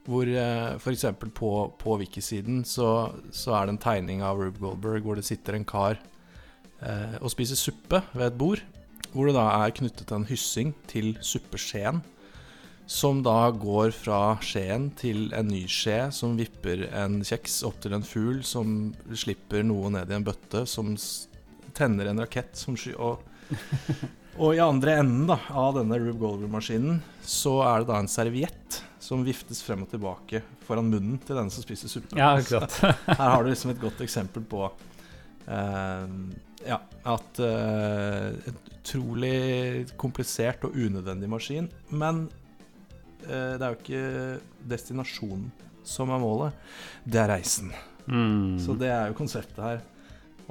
hvor 0.05 0.29
eh, 0.29 0.77
f.eks. 0.77 1.05
på, 1.37 1.51
på 1.77 1.97
Wiki-siden 2.01 2.63
så, 2.65 3.11
så 3.33 3.55
er 3.57 3.67
det 3.67 3.75
en 3.75 3.83
tegning 3.83 4.23
av 4.25 4.39
Rube 4.41 4.61
Goldberg 4.61 5.05
hvor 5.05 5.19
det 5.19 5.27
sitter 5.27 5.57
en 5.57 5.67
kar 5.67 5.99
eh, 6.81 7.17
og 7.21 7.29
spiser 7.33 7.59
suppe 7.59 8.01
ved 8.13 8.31
et 8.31 8.39
bord. 8.39 8.63
Hvor 9.11 9.27
det 9.27 9.35
da 9.35 9.47
er 9.59 9.75
knyttet 9.75 10.13
en 10.15 10.25
hyssing 10.29 10.73
til 10.89 11.13
suppeskjeen. 11.25 11.99
Som 12.85 13.21
da 13.23 13.49
går 13.55 13.93
fra 13.95 14.37
skjeen 14.43 14.89
til 14.99 15.29
en 15.37 15.47
ny 15.51 15.63
skje 15.71 16.09
som 16.15 16.35
vipper 16.39 16.87
en 16.89 17.21
kjeks 17.23 17.61
opp 17.67 17.79
til 17.83 17.95
en 17.95 18.05
fugl 18.05 18.41
som 18.47 18.91
slipper 19.15 19.63
noe 19.67 19.91
ned 19.93 20.11
i 20.11 20.17
en 20.17 20.25
bøtte, 20.27 20.65
som 20.67 20.95
tenner 21.77 22.11
en 22.11 22.23
rakett 22.23 22.57
som 22.57 22.75
sky... 22.79 22.93
Og, 22.99 23.21
og 24.41 24.55
i 24.55 24.63
andre 24.63 24.97
enden 25.01 25.29
da, 25.29 25.39
av 25.49 25.77
denne 25.79 25.99
Rube 26.01 26.19
Goldberg-maskinen 26.19 27.01
så 27.23 27.61
er 27.67 27.81
det 27.81 27.91
da 27.91 27.99
en 28.01 28.11
serviett 28.11 28.81
som 29.01 29.23
viftes 29.25 29.63
frem 29.65 29.85
og 29.85 29.91
tilbake 29.91 30.43
foran 30.67 30.91
munnen 30.91 31.17
til 31.25 31.37
denne 31.37 31.51
som 31.53 31.63
spiser 31.65 31.91
suppe. 31.91 32.17
Ja. 32.19 32.35
Her 32.39 33.17
har 33.17 33.43
du 33.43 33.49
liksom 33.49 33.73
et 33.73 33.81
godt 33.81 34.03
eksempel 34.03 34.45
på 34.47 34.67
uh, 34.67 36.05
ja, 36.67 36.77
at 37.15 37.41
uh, 37.41 38.29
et 38.51 38.69
utrolig 38.81 39.87
komplisert 39.99 40.63
og 40.65 40.77
unødvendig 40.77 41.29
maskin. 41.29 41.69
Men 41.89 42.27
det 43.27 43.61
er 43.61 43.69
jo 43.69 43.77
ikke 43.79 44.03
destinasjonen 44.71 45.49
som 45.87 46.11
er 46.13 46.21
målet, 46.21 46.57
det 47.05 47.21
er 47.21 47.31
reisen. 47.31 47.71
Mm. 48.05 48.59
Så 48.61 48.75
det 48.77 48.89
er 48.91 49.09
jo 49.09 49.17
konseptet 49.17 49.61
her. 49.63 49.81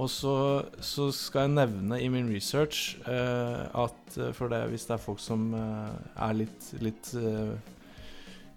Og 0.00 0.08
så, 0.08 0.34
så 0.80 1.10
skal 1.12 1.44
jeg 1.44 1.56
nevne 1.58 1.98
i 2.00 2.08
min 2.12 2.30
research 2.32 2.94
eh, 3.04 3.66
at 3.68 4.16
eh, 4.16 4.30
for 4.36 4.48
det, 4.52 4.62
hvis 4.72 4.86
det 4.88 4.94
er 4.96 5.02
folk 5.02 5.20
som 5.20 5.50
eh, 5.56 5.98
er 6.24 6.38
litt, 6.38 6.68
litt 6.80 7.10
eh, 7.20 7.52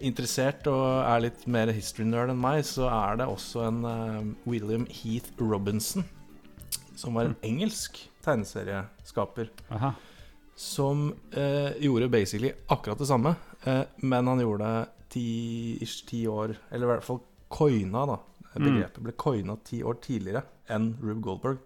interessert 0.07 0.67
og 0.71 0.85
er 1.03 1.25
litt 1.25 1.43
mer 1.51 1.73
history-nerd 1.75 2.31
enn 2.31 2.39
meg, 2.39 2.63
så 2.67 2.87
er 2.87 3.19
det 3.19 3.27
også 3.27 3.65
en 3.67 3.83
eh, 3.89 4.21
William 4.47 4.87
Heath 4.87 5.35
Robinson, 5.41 6.05
som 6.95 7.17
var 7.19 7.27
en 7.27 7.37
engelsk 7.43 7.99
tegneserieskaper, 8.23 9.51
Aha. 9.73 9.91
som 10.55 11.09
eh, 11.35 11.73
gjorde 11.83 12.11
basically 12.13 12.53
akkurat 12.71 13.03
det 13.03 13.09
samme, 13.09 13.35
eh, 13.52 13.52
men 13.65 14.27
han 14.27 14.41
gjorde 14.43 14.67
det 14.67 15.09
ti, 15.13 15.27
ish, 15.83 16.03
ti 16.09 16.23
år 16.27 16.55
Eller 16.71 16.87
i 16.87 16.89
hvert 16.89 17.05
fall 17.05 17.21
coina, 17.53 18.05
da. 18.09 18.17
Begrepet 18.53 19.01
ble 19.05 19.13
coina 19.17 19.55
ti 19.65 19.79
år 19.85 19.99
tidligere 20.03 20.43
enn 20.73 20.93
Rube 21.01 21.21
Goldberg. 21.25 21.61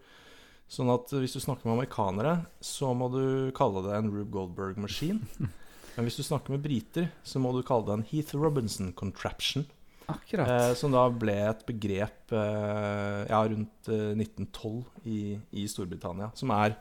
Sånn 0.72 0.91
at 0.91 1.12
hvis 1.16 1.36
du 1.38 1.39
snakker 1.39 1.68
med 1.68 1.78
amerikanere, 1.78 2.34
så 2.60 2.91
må 2.98 3.08
du 3.14 3.54
kalle 3.56 3.86
det 3.86 3.95
en 3.95 4.12
Rube 4.12 4.32
Goldberg-maskin. 4.34 5.22
Men 5.95 6.06
hvis 6.06 6.20
du 6.20 6.26
snakker 6.28 6.54
med 6.54 6.62
briter, 6.62 7.08
så 7.26 7.39
må 7.41 7.54
du 7.56 7.64
kalle 7.66 7.88
det 7.88 7.95
en 7.95 8.08
Heath 8.12 8.36
Robinson 8.38 8.91
contraption. 8.93 9.66
Akkurat. 10.08 10.48
Eh, 10.48 10.74
som 10.80 10.93
da 10.93 11.08
ble 11.12 11.36
et 11.50 11.64
begrep 11.68 12.36
eh, 12.36 13.24
ja, 13.28 13.39
rundt 13.43 13.89
eh, 13.91 14.14
1912 14.16 15.08
i, 15.10 15.22
i 15.58 15.66
Storbritannia. 15.68 16.30
Som 16.38 16.54
er 16.56 16.78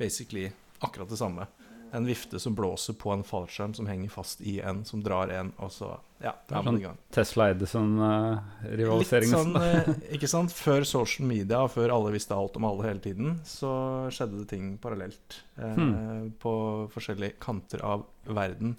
basically 0.00 0.46
akkurat 0.80 1.10
det 1.10 1.18
samme. 1.20 1.48
En 1.92 2.06
vifte 2.06 2.38
som 2.40 2.54
blåser 2.54 2.94
på 2.98 3.10
en 3.12 3.22
fallskjerm 3.26 3.72
som 3.74 3.86
henger 3.90 4.10
fast 4.14 4.40
i 4.46 4.58
en, 4.60 4.84
som 4.86 5.02
drar 5.02 5.28
en, 5.34 5.52
og 5.58 5.70
så 5.74 5.88
Ja, 6.22 6.34
Det 6.46 6.56
er 6.56 6.76
i 6.76 6.82
gang. 6.82 6.98
Tesla 7.10 7.46
Edison-rivalisering. 7.54 9.30
sånn, 9.32 9.54
eh, 9.64 9.88
ikke 10.16 10.28
sant? 10.30 10.52
Før 10.54 10.84
social 10.88 11.26
media 11.28 11.62
og 11.64 11.72
før 11.74 11.92
alle 11.94 12.12
visste 12.14 12.36
alt 12.36 12.56
om 12.60 12.66
alle 12.68 12.86
hele 12.88 13.00
tiden, 13.04 13.38
så 13.48 13.70
skjedde 14.12 14.42
det 14.42 14.48
ting 14.52 14.76
parallelt 14.82 15.40
eh, 15.58 15.74
Hmm. 15.80 16.30
på 16.42 16.52
forskjellige 16.92 17.38
kanter 17.40 17.82
av 17.86 18.04
verden. 18.26 18.76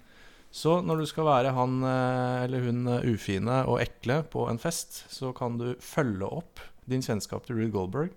Så 0.52 0.82
når 0.84 0.98
du 1.02 1.06
skal 1.08 1.24
være 1.24 1.52
han 1.56 1.78
eh, 1.82 2.44
eller 2.44 2.60
hun 2.66 2.86
eh, 2.86 3.06
ufine 3.14 3.62
og 3.66 3.80
ekle 3.80 4.20
på 4.30 4.46
en 4.50 4.58
fest, 4.60 5.04
så 5.10 5.32
kan 5.34 5.56
du 5.58 5.74
følge 5.80 6.28
opp 6.28 6.60
din 6.86 7.02
kjennskap 7.02 7.46
til 7.46 7.56
Rude 7.56 7.72
Goldberg 7.72 8.10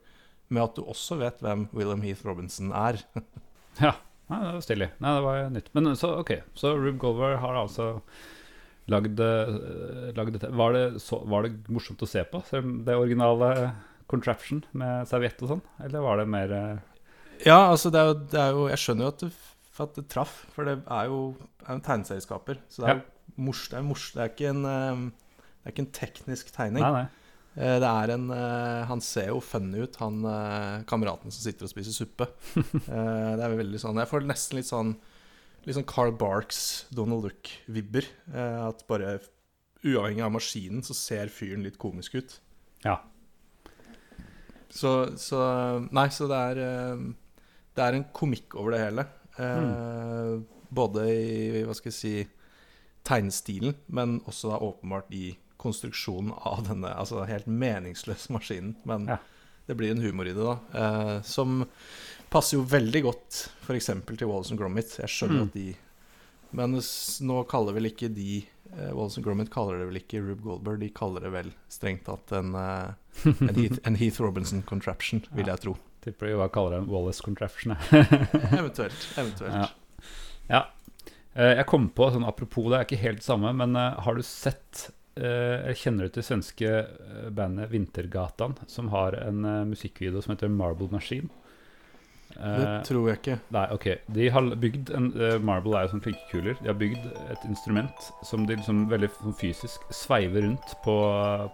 med 0.50 0.62
at 0.64 0.76
du 0.76 0.84
også 0.84 1.18
vet 1.18 1.40
hvem 1.42 1.68
William 1.74 2.02
Heath 2.06 2.26
Robinson 2.28 2.72
er. 2.76 3.02
Ja. 3.82 3.92
Nei, 4.32 4.40
det 4.42 4.54
var 4.56 4.64
stilig. 4.66 4.88
Nei, 5.04 5.12
det 5.16 5.26
var 5.26 5.50
nytt. 5.54 5.68
Men 5.78 5.92
så, 6.00 6.16
ok, 6.24 6.32
så 6.58 6.74
Rube 6.78 6.98
Goldberg 7.02 7.38
har 7.44 7.60
altså 7.60 7.90
lagd, 8.90 9.20
eh, 9.22 10.14
lagd 10.18 10.38
dette. 10.38 10.50
Var 10.50 10.74
det, 10.74 10.86
så, 11.04 11.20
var 11.30 11.46
det 11.46 11.70
morsomt 11.74 12.02
å 12.02 12.10
se 12.10 12.24
på, 12.30 12.42
det 12.50 12.98
originale 12.98 13.52
contraption 14.12 14.64
med 14.78 15.10
serviett 15.10 15.42
og 15.46 15.56
sånn? 15.56 15.66
Eller 15.86 16.06
var 16.06 16.22
det 16.22 16.28
mer 16.30 16.54
eh, 16.54 17.04
Ja, 17.46 17.68
altså 17.72 17.92
det 17.94 18.02
er 18.02 18.10
jo, 18.12 18.16
det 18.32 18.42
er 18.42 18.56
jo 18.56 18.66
Jeg 18.70 18.82
skjønner 18.84 19.08
jo 19.08 19.14
at 19.14 19.24
det, 19.26 19.32
at 19.86 19.98
det 19.98 20.06
traff, 20.14 20.36
for 20.56 20.70
det 20.70 20.80
er 20.84 21.12
jo 21.12 21.20
er 21.66 21.76
en 21.76 21.86
tegneserieskaper. 21.86 22.62
Så 22.70 22.82
det 22.84 22.90
er 22.90 23.00
jo 23.00 23.46
mors, 23.46 23.66
det 23.70 23.80
er 23.80 23.86
mors, 23.86 24.10
det 24.16 24.24
er 24.24 24.34
ikke 24.34 24.52
en 24.54 24.66
eh, 24.72 25.06
Det 25.60 25.70
er 25.70 25.76
ikke 25.76 25.86
en 25.86 25.94
teknisk 26.00 26.52
tegning. 26.56 26.86
Nei, 26.86 27.04
nei. 27.04 27.25
Eh, 27.56 27.78
Det 27.80 27.88
er 27.90 28.12
en 28.16 28.30
eh, 28.36 28.86
Han 28.90 29.02
ser 29.04 29.30
jo 29.32 29.42
funny 29.44 29.86
ut, 29.86 29.96
han 30.02 30.24
eh, 30.28 30.84
kameraten 30.90 31.32
som 31.32 31.44
sitter 31.44 31.68
og 31.68 31.72
spiser 31.72 31.96
suppe. 31.96 32.28
Det 32.86 33.44
er 33.46 33.60
veldig 33.62 33.82
sånn 33.82 34.02
Jeg 34.02 34.12
får 34.12 34.28
nesten 34.28 34.60
litt 34.60 34.70
sånn 34.70 34.96
Litt 35.66 35.78
sånn 35.80 35.88
Carl 35.90 36.12
Barks, 36.14 36.86
Donald 36.94 37.24
Duck-vibber. 37.26 38.06
At 38.38 38.84
bare 38.86 39.16
uavhengig 39.82 40.22
av 40.22 40.36
maskinen, 40.36 40.84
så 40.86 40.94
ser 40.94 41.32
fyren 41.34 41.64
litt 41.66 41.80
komisk 41.82 42.20
ut. 42.20 42.36
Ja. 42.84 43.00
Så, 44.70 44.92
så 45.18 45.40
Nei, 45.90 46.06
så 46.14 46.28
det 46.30 46.38
er 46.52 46.62
Det 47.74 47.82
er 47.82 47.98
en 47.98 48.06
komikk 48.14 48.54
over 48.62 48.76
det 48.76 48.84
hele. 48.84 49.08
Mm. 49.42 50.46
Både 50.70 51.08
i, 51.10 51.64
hva 51.66 51.74
skal 51.74 51.90
jeg 51.90 51.98
si 51.98 52.14
tegnestilen, 53.10 53.74
men 53.90 54.20
også 54.30 54.54
da 54.54 54.62
åpenbart 54.70 55.10
i 55.18 55.32
konstruksjonen 55.66 56.32
av 56.46 56.64
denne 56.70 56.94
altså 56.96 57.26
helt 57.28 57.48
meningsløse 57.50 58.32
maskinen. 58.36 58.76
Men 58.86 59.08
Ja. 59.10 59.18
det 59.68 59.76
blir 59.78 59.92
en 59.92 60.02
humor 60.06 60.28
i 60.30 60.34
det, 60.38 60.46
da. 60.46 60.60
Eh, 60.74 61.22
som 61.26 61.66
passer 62.30 62.58
jo 62.60 62.64
veldig 62.70 63.02
godt 63.04 63.48
f.eks. 63.66 63.86
til 64.18 64.28
Wallace 64.30 64.52
and 64.54 64.60
Gromit. 64.62 64.96
Jeg 65.02 65.10
skjønner 65.10 65.42
Mm. 65.42 65.48
at 65.50 65.54
de 65.54 65.76
Men 66.56 66.72
nå 66.80 67.44
kaller 67.50 67.74
vel 67.76 67.90
ikke 67.90 68.08
de 68.14 68.46
eh, 68.78 68.92
Wallace 68.94 69.18
and 69.18 69.26
Gromit 69.26 69.50
kaller 69.52 69.80
det 69.82 69.88
vel 69.90 69.98
ikke 70.00 70.22
Rube 70.24 70.42
Goldberg, 70.46 70.80
de 70.80 70.90
kaller 70.90 71.22
det 71.26 71.32
vel 71.34 71.50
strengt 71.70 72.06
tatt 72.06 72.32
en, 72.32 72.54
eh, 72.56 72.94
en, 73.26 73.56
Heath, 73.56 73.80
en 73.84 73.96
Heath 74.00 74.22
Robinson 74.22 74.62
contraption, 74.64 75.24
vil 75.36 75.48
jeg 75.52 75.60
tro. 75.66 75.74
Tipper 76.06 76.28
de 76.30 76.38
hva 76.40 76.48
kaller 76.54 76.78
det 76.78 76.84
en 76.86 76.90
Wallace 76.94 77.20
contraption. 77.26 77.76
Eventuelt. 78.56 78.96
eventuelt. 79.18 79.54
Ja. 79.54 79.68
Ja. 80.50 80.62
Eh, 81.36 81.56
Jeg 81.58 81.66
kom 81.68 81.90
på, 81.90 82.08
sånn 82.14 82.24
apropos 82.28 82.70
det 82.72 82.78
er 82.80 82.86
ikke 82.88 83.02
helt 83.04 83.18
det 83.20 83.28
samme, 83.28 83.52
men 83.54 83.76
eh, 83.76 84.00
har 84.06 84.16
du 84.16 84.24
sett 84.24 84.90
eh, 85.18 85.64
eller 85.64 85.80
Kjenner 85.80 86.08
du 86.10 86.16
til 86.18 86.24
svenske 86.28 86.70
eh, 86.84 87.30
bandet 87.36 87.72
Vintergatan, 87.72 88.58
som 88.68 88.90
har 88.96 89.18
en 89.24 89.44
eh, 89.46 89.64
musikkvideo 89.72 90.22
som 90.26 90.36
heter 90.36 90.52
Marble 90.52 90.92
Machine? 90.92 91.30
Det 92.36 92.82
tror 92.90 93.06
jeg 93.08 93.20
ikke. 93.22 93.36
Nei, 93.56 93.62
ok. 93.72 93.86
De 94.12 94.26
har 94.34 94.48
bygd 94.60 94.90
en 94.98 95.06
Marble 95.48 95.78
er 95.78 95.86
jo 95.86 95.94
sånn 95.94 96.02
klinkekuler. 96.04 96.58
De 96.60 96.68
har 96.68 96.76
bygd 96.76 97.06
et 97.32 97.46
instrument 97.48 98.10
som 98.28 98.44
de 98.50 98.58
liksom 98.58 98.82
veldig 98.92 99.08
sånn 99.22 99.38
fysisk 99.40 99.86
sveiver 99.96 100.44
rundt 100.44 100.74
på, 100.84 100.96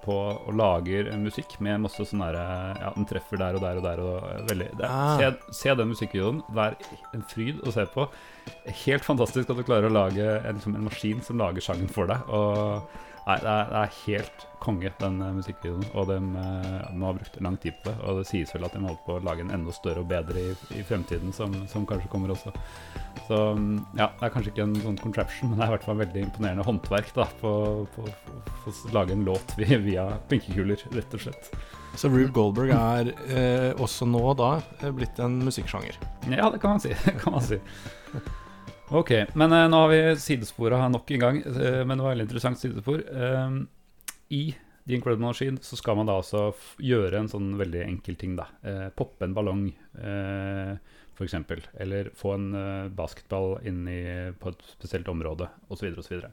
på 0.02 0.16
og 0.40 0.56
lager 0.58 1.12
musikk 1.22 1.54
med 1.62 1.84
masse 1.84 2.02
sånn 2.10 2.24
derre 2.26 2.48
Ja, 2.80 2.90
den 2.96 3.06
treffer 3.12 3.38
der 3.44 3.60
og 3.60 3.62
der 3.68 3.78
og 3.78 3.86
der 3.86 4.02
og 4.08 4.50
veldig 4.50 4.72
Ah. 4.88 5.20
se, 5.22 5.30
se 5.60 5.76
den 5.78 5.92
musikkvideoen. 5.94 6.42
Det 6.50 6.66
er 6.66 6.98
en 7.14 7.28
fryd 7.30 7.62
å 7.62 7.76
se 7.78 7.86
på. 7.94 8.08
Helt 8.88 9.06
fantastisk 9.06 9.54
at 9.54 9.62
du 9.62 9.68
klarer 9.68 9.92
å 9.92 9.94
lage 9.94 10.26
en, 10.40 10.58
liksom, 10.58 10.80
en 10.80 10.90
maskin 10.90 11.22
som 11.22 11.38
lager 11.38 11.62
sangen 11.62 11.94
for 11.94 12.10
deg. 12.10 12.26
Og 12.34 12.90
Nei, 13.28 13.38
det 13.38 13.52
er, 13.52 13.68
det 13.70 13.82
er 13.82 13.98
helt 14.06 14.46
konge, 14.62 14.92
den 15.02 15.20
eh, 15.22 15.34
musikkvideoen. 15.38 15.84
Og 15.98 16.08
de, 16.10 16.18
eh, 16.42 16.88
de 16.90 17.04
har 17.06 17.18
brukt 17.18 17.38
lang 17.46 17.58
tid 17.62 17.78
på 17.82 17.92
det. 17.92 17.96
Og 18.06 18.22
det 18.22 18.28
sies 18.30 18.54
vel 18.56 18.66
at 18.66 18.76
de 18.76 18.82
holder 18.82 19.04
på 19.06 19.18
å 19.18 19.24
lage 19.26 19.46
en 19.46 19.54
enda 19.54 19.76
større 19.76 20.04
og 20.04 20.10
bedre 20.10 20.42
i, 20.42 20.56
i 20.80 20.86
fremtiden, 20.88 21.34
som, 21.36 21.54
som 21.72 21.86
kanskje 21.90 22.10
kommer 22.12 22.34
også. 22.34 22.54
Så 23.28 23.40
mm, 23.58 23.76
ja, 24.00 24.10
det 24.18 24.26
er 24.26 24.34
kanskje 24.34 24.54
ikke 24.54 24.66
en 24.66 24.78
sånn 24.86 25.00
contraption, 25.02 25.52
men 25.52 25.60
det 25.62 25.66
er 25.68 25.72
i 25.72 25.76
hvert 25.76 25.88
fall 25.90 26.02
veldig 26.02 26.26
imponerende 26.26 26.66
håndverk 26.66 27.14
da, 27.18 27.28
på, 27.42 27.54
på, 27.96 28.08
på, 28.50 28.74
å 28.74 28.96
lage 28.96 29.16
en 29.18 29.26
låt 29.28 29.56
via, 29.60 29.80
via 29.84 30.08
pinkekuler, 30.32 30.82
rett 30.96 31.18
og 31.18 31.26
slett. 31.28 31.54
Så 32.00 32.10
Rube 32.10 32.32
Goldberg 32.34 32.72
er 32.74 33.10
eh, 33.28 33.72
også 33.82 34.08
nå 34.08 34.24
da 34.40 34.54
eh, 34.80 34.92
blitt 34.96 35.20
en 35.22 35.42
musikksjanger. 35.44 35.98
Ja, 36.32 36.48
det 36.50 36.62
kan 36.64 36.78
man 36.78 36.84
si. 36.84 36.96
Det 37.06 37.18
kan 37.20 37.36
man 37.36 37.46
si. 37.46 37.60
Ok, 38.92 39.12
men 39.40 39.54
eh, 39.56 39.70
nå 39.72 39.78
har 39.86 39.92
vi 39.92 40.00
sidespora 40.20 40.82
nok 40.92 41.12
en 41.16 41.22
gang, 41.22 41.38
eh, 41.48 41.80
men 41.88 41.96
det 41.96 42.04
var 42.04 42.12
veldig 42.12 42.26
interessant 42.28 42.60
sidespor. 42.60 43.00
Eh, 43.08 43.54
I 44.36 44.42
The 44.84 44.98
Incredible 44.98 45.30
Machine 45.30 45.62
så 45.64 45.80
skal 45.80 45.96
man 45.96 46.10
da 46.10 46.18
altså 46.20 46.50
gjøre 46.84 47.22
en 47.22 47.30
sånn 47.32 47.54
veldig 47.60 47.86
enkel 47.86 48.18
ting, 48.20 48.36
da. 48.36 48.50
Eh, 48.68 48.90
poppe 48.92 49.24
en 49.24 49.38
ballong, 49.38 49.70
eh, 49.96 50.74
f.eks. 51.16 51.38
Eller 51.80 52.12
få 52.20 52.36
en 52.36 52.52
eh, 52.58 52.92
basketball 52.98 53.62
inn 53.64 53.86
i, 53.88 54.02
på 54.36 54.52
et 54.52 54.68
spesielt 54.74 55.08
område, 55.14 55.48
osv. 55.72 55.96
osv. 56.04 56.28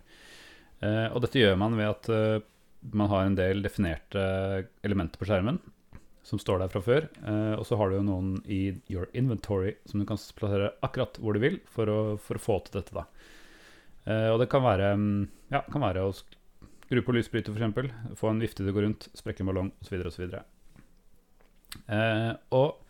Eh, 0.83 1.07
og 1.13 1.23
dette 1.23 1.39
gjør 1.39 1.55
man 1.63 1.79
ved 1.79 1.93
at 1.93 2.11
eh, 2.11 2.47
man 2.91 3.13
har 3.15 3.27
en 3.27 3.39
del 3.39 3.63
definerte 3.63 4.25
elementer 4.87 5.23
på 5.23 5.31
skjermen 5.31 5.63
som 6.29 6.41
står 6.41 6.61
der 6.63 6.73
fra 6.73 6.83
før. 6.85 7.07
Eh, 7.25 7.55
og 7.57 7.65
så 7.67 7.79
har 7.81 7.89
du 7.89 7.99
jo 7.99 8.07
noen 8.07 8.33
i 8.45 8.61
your 8.93 9.09
inventory 9.17 9.75
som 9.89 10.01
du 10.01 10.07
kan 10.09 10.21
plassere 10.37 10.75
akkurat 10.85 11.17
hvor 11.23 11.37
du 11.37 11.43
vil 11.43 11.61
for 11.73 11.89
å, 11.89 12.01
for 12.21 12.37
å 12.37 12.43
få 12.43 12.59
til 12.67 12.81
dette. 12.81 12.93
da. 12.97 13.07
Eh, 14.05 14.29
og 14.33 14.43
det 14.43 14.51
kan 14.53 14.65
være, 14.65 14.93
mm, 15.01 15.23
ja, 15.55 15.63
kan 15.73 15.85
være 15.87 16.05
å 16.05 16.17
skru 16.19 17.01
på 17.05 17.15
lysbryter 17.17 17.57
f.eks., 17.57 17.95
få 18.21 18.33
en 18.33 18.45
vifte 18.45 18.61
til 18.61 18.73
å 18.73 18.77
gå 18.77 18.85
rundt, 18.85 19.09
sprekke 19.17 19.45
en 19.45 19.53
ballong 19.53 19.71
osv. 19.81 20.05
osv. 20.11 20.37
Eh, 21.97 22.33
og 22.57 22.85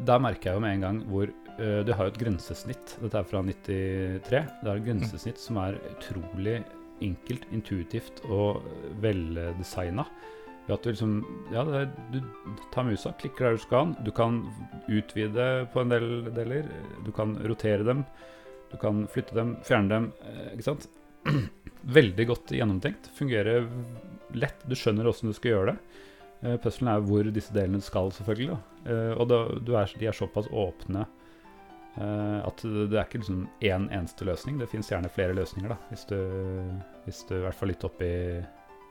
der 0.00 0.20
merker 0.20 0.50
jeg 0.50 0.58
jo 0.58 0.64
med 0.64 0.76
en 0.76 0.88
gang 0.88 1.06
hvor 1.10 1.36
Du 1.60 1.90
har 1.92 2.06
jo 2.06 2.12
et 2.14 2.16
grensesnitt. 2.16 2.94
Dette 3.02 3.20
er 3.20 3.26
fra 3.28 3.42
93. 3.44 4.22
Det 4.24 4.38
er 4.70 4.78
et 4.78 4.86
grensesnitt 4.86 5.36
som 5.36 5.58
er 5.60 5.74
utrolig 5.90 6.54
enkelt, 7.04 7.44
intuitivt 7.52 8.22
og 8.32 8.62
veldesigna. 9.02 10.06
At 10.74 10.82
du 10.86 10.90
liksom 10.92 11.14
Ja, 11.52 11.62
er, 11.80 11.88
du 12.12 12.20
tar 12.72 12.84
musa, 12.88 13.12
klikker 13.20 13.48
der 13.48 13.56
du 13.58 13.62
skal. 13.64 13.94
Du 14.06 14.10
kan 14.14 14.42
utvide 14.88 15.46
på 15.72 15.80
en 15.82 15.92
del 15.92 16.08
deler. 16.36 16.68
Du 17.06 17.10
kan 17.16 17.36
rotere 17.48 17.84
dem. 17.86 18.04
Du 18.70 18.76
kan 18.78 19.04
flytte 19.10 19.34
dem, 19.34 19.56
fjerne 19.66 19.88
dem. 19.90 20.10
eh, 20.24 20.52
Ikke 20.54 20.68
sant? 20.68 20.88
Veldig 22.00 22.26
godt 22.28 22.52
gjennomtenkt. 22.54 23.10
Fungerer 23.16 23.66
lett. 24.38 24.62
Du 24.68 24.76
skjønner 24.78 25.08
åssen 25.10 25.30
du 25.32 25.34
skal 25.36 25.54
gjøre 25.56 25.72
det. 25.72 25.78
Eh, 26.42 26.56
Puzzlen 26.62 26.88
er 26.92 27.00
hvor 27.04 27.26
disse 27.34 27.52
delene 27.56 27.80
skal, 27.84 28.12
selvfølgelig. 28.14 28.58
Eh, 28.86 29.14
Og 29.18 29.26
da, 29.32 29.40
er, 29.82 29.96
de 29.98 30.06
er 30.10 30.16
såpass 30.16 30.48
åpne 30.52 31.06
at 32.00 32.62
det 32.62 32.94
er 32.96 33.02
ikke 33.02 33.18
liksom 33.18 33.40
én 33.66 33.88
eneste 33.92 34.24
løsning. 34.24 34.60
Det 34.60 34.68
fins 34.70 34.88
gjerne 34.92 35.10
flere 35.12 35.34
løsninger, 35.36 35.72
da. 35.74 35.76
Hvis 35.90 36.04
du, 36.08 36.14
hvis 37.04 37.18
du 37.28 37.34
i 37.34 37.40
hvert 37.42 37.58
fall 37.58 37.68
litt 37.72 37.82
oppi 37.84 38.08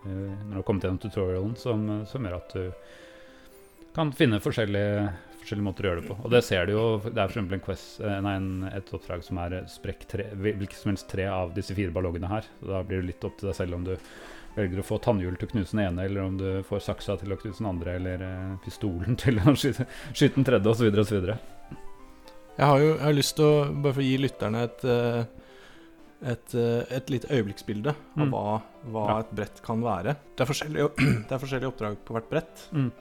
Når 0.03 0.51
du 0.51 0.57
har 0.59 0.65
kommet 0.67 0.85
gjennom 0.87 1.01
tutorialen, 1.03 1.55
som, 1.59 1.85
som, 2.07 2.25
gjør 2.25 2.37
at 2.37 2.55
du 2.55 3.89
kan 3.95 4.13
finne 4.15 4.39
forskjellige, 4.43 5.09
forskjellige 5.41 5.65
måter 5.65 5.85
å 5.85 5.91
gjøre 5.91 6.01
det 6.01 6.09
på. 6.09 6.17
Og 6.23 6.33
det 6.33 6.43
ser 6.47 6.67
du 6.69 6.73
jo. 6.75 6.83
Det 7.03 7.19
er 7.19 7.31
f.eks. 7.33 7.39
En 7.41 7.63
quest, 7.65 8.01
nei, 8.25 8.35
en, 8.37 8.49
et 8.69 8.91
oppdrag 8.95 9.25
som 9.25 9.41
er 9.43 9.59
sprekk 9.71 10.05
tre, 10.11 10.29
hvilket 10.39 10.77
som 10.79 10.93
helst 10.93 11.09
tre 11.11 11.27
av 11.31 11.55
disse 11.57 11.75
fire 11.75 11.95
ballongene 11.95 12.31
her. 12.31 12.47
Så 12.61 12.69
da 12.71 12.83
blir 12.85 13.01
det 13.01 13.11
litt 13.11 13.27
opp 13.27 13.39
til 13.39 13.51
deg 13.51 13.57
selv 13.59 13.79
om 13.79 13.87
du 13.89 13.95
velger 14.55 14.81
å 14.81 14.85
få 14.85 14.99
tannhjul 15.03 15.37
til 15.37 15.47
å 15.47 15.51
knuse 15.53 15.75
den 15.75 15.83
ene, 15.85 16.05
eller 16.07 16.25
om 16.25 16.37
du 16.39 16.47
får 16.67 16.83
saksa 16.87 17.17
til 17.19 17.33
å 17.33 17.39
knuse 17.39 17.61
den 17.61 17.69
andre, 17.69 17.95
eller 17.99 18.23
uh, 18.23 18.55
pistolen 18.65 19.17
til 19.23 19.41
å 19.41 19.55
skyte, 19.55 19.87
skyte 20.13 20.35
den 20.37 20.47
tredje, 20.47 20.73
osv. 20.73 21.03
osv. 21.03 21.29
Jeg 22.59 22.67
har 22.67 22.81
jo 22.83 22.89
jeg 22.89 23.05
har 23.05 23.15
lyst 23.15 23.37
til 23.37 23.47
å, 23.47 23.67
bare 23.71 23.95
for 23.95 24.03
å 24.03 24.07
gi 24.07 24.17
lytterne 24.19 24.63
et, 24.67 24.81
eh, 24.83 25.21
et, 26.21 26.53
eh, 26.55 26.83
et 26.97 27.09
lite 27.09 27.27
øyeblikksbilde 27.31 27.93
av 27.95 28.25
Mm. 28.25 28.31
hva, 28.33 28.61
hva 28.91 29.19
et 29.21 29.31
brett 29.35 29.61
kan 29.63 29.81
være. 29.81 30.15
Det 30.35 30.41
er 30.43 30.49
forskjellige, 30.53 30.89
det 31.27 31.31
er 31.31 31.39
forskjellige 31.39 31.71
oppdrag 31.71 31.97
på 32.05 32.13
hvert 32.17 32.29
brett. 32.29 32.65
Mm. 32.73 32.91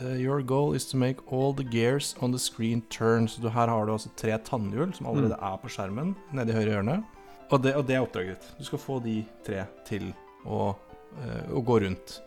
Uh, 0.00 0.14
Your 0.14 0.42
goal 0.42 0.74
is 0.76 0.86
to 0.86 0.96
make 0.96 1.18
all 1.32 1.52
the 1.52 1.64
gears 1.64 2.14
on 2.22 2.30
the 2.30 2.38
screen 2.38 2.82
turn. 2.88 3.26
Så 3.26 3.40
du, 3.42 3.48
her 3.50 3.66
har 3.66 3.86
du 3.86 3.92
altså 3.92 4.10
tre 4.16 4.36
tannhjul 4.38 4.94
som 4.94 5.06
allerede 5.06 5.34
Mm. 5.36 5.42
er 5.52 5.56
på 5.58 5.68
skjermen 5.74 6.14
nede 6.32 6.50
i 6.50 6.54
høyre 6.54 6.70
hjørne. 6.76 7.04
Og 7.50 7.62
det, 7.62 7.74
og 7.76 7.86
det 7.86 7.96
er 7.96 8.02
oppdraget 8.06 8.38
ditt. 8.38 8.58
Du 8.58 8.64
skal 8.64 8.78
få 8.78 9.02
de 9.02 9.24
tre 9.44 9.66
til 9.84 10.12
å, 10.46 10.76
uh, 11.18 11.50
å 11.52 11.64
gå 11.66 11.80
rundt. 11.82 12.20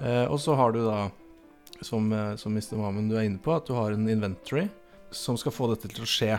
Uh, 0.00 0.30
og 0.30 0.38
så 0.38 0.54
har 0.56 0.72
du 0.72 0.84
da, 0.86 1.10
som, 1.82 2.06
som 2.38 2.52
Mr. 2.54 2.76
Mohammed 2.78 3.10
du 3.10 3.16
er 3.18 3.26
inne 3.26 3.38
på, 3.42 3.52
at 3.56 3.66
du 3.66 3.74
har 3.74 3.90
en 3.92 4.08
inventory 4.08 4.68
som 5.10 5.36
skal 5.36 5.52
få 5.52 5.68
dette 5.74 5.88
til 5.92 6.04
å 6.04 6.08
skje. 6.08 6.38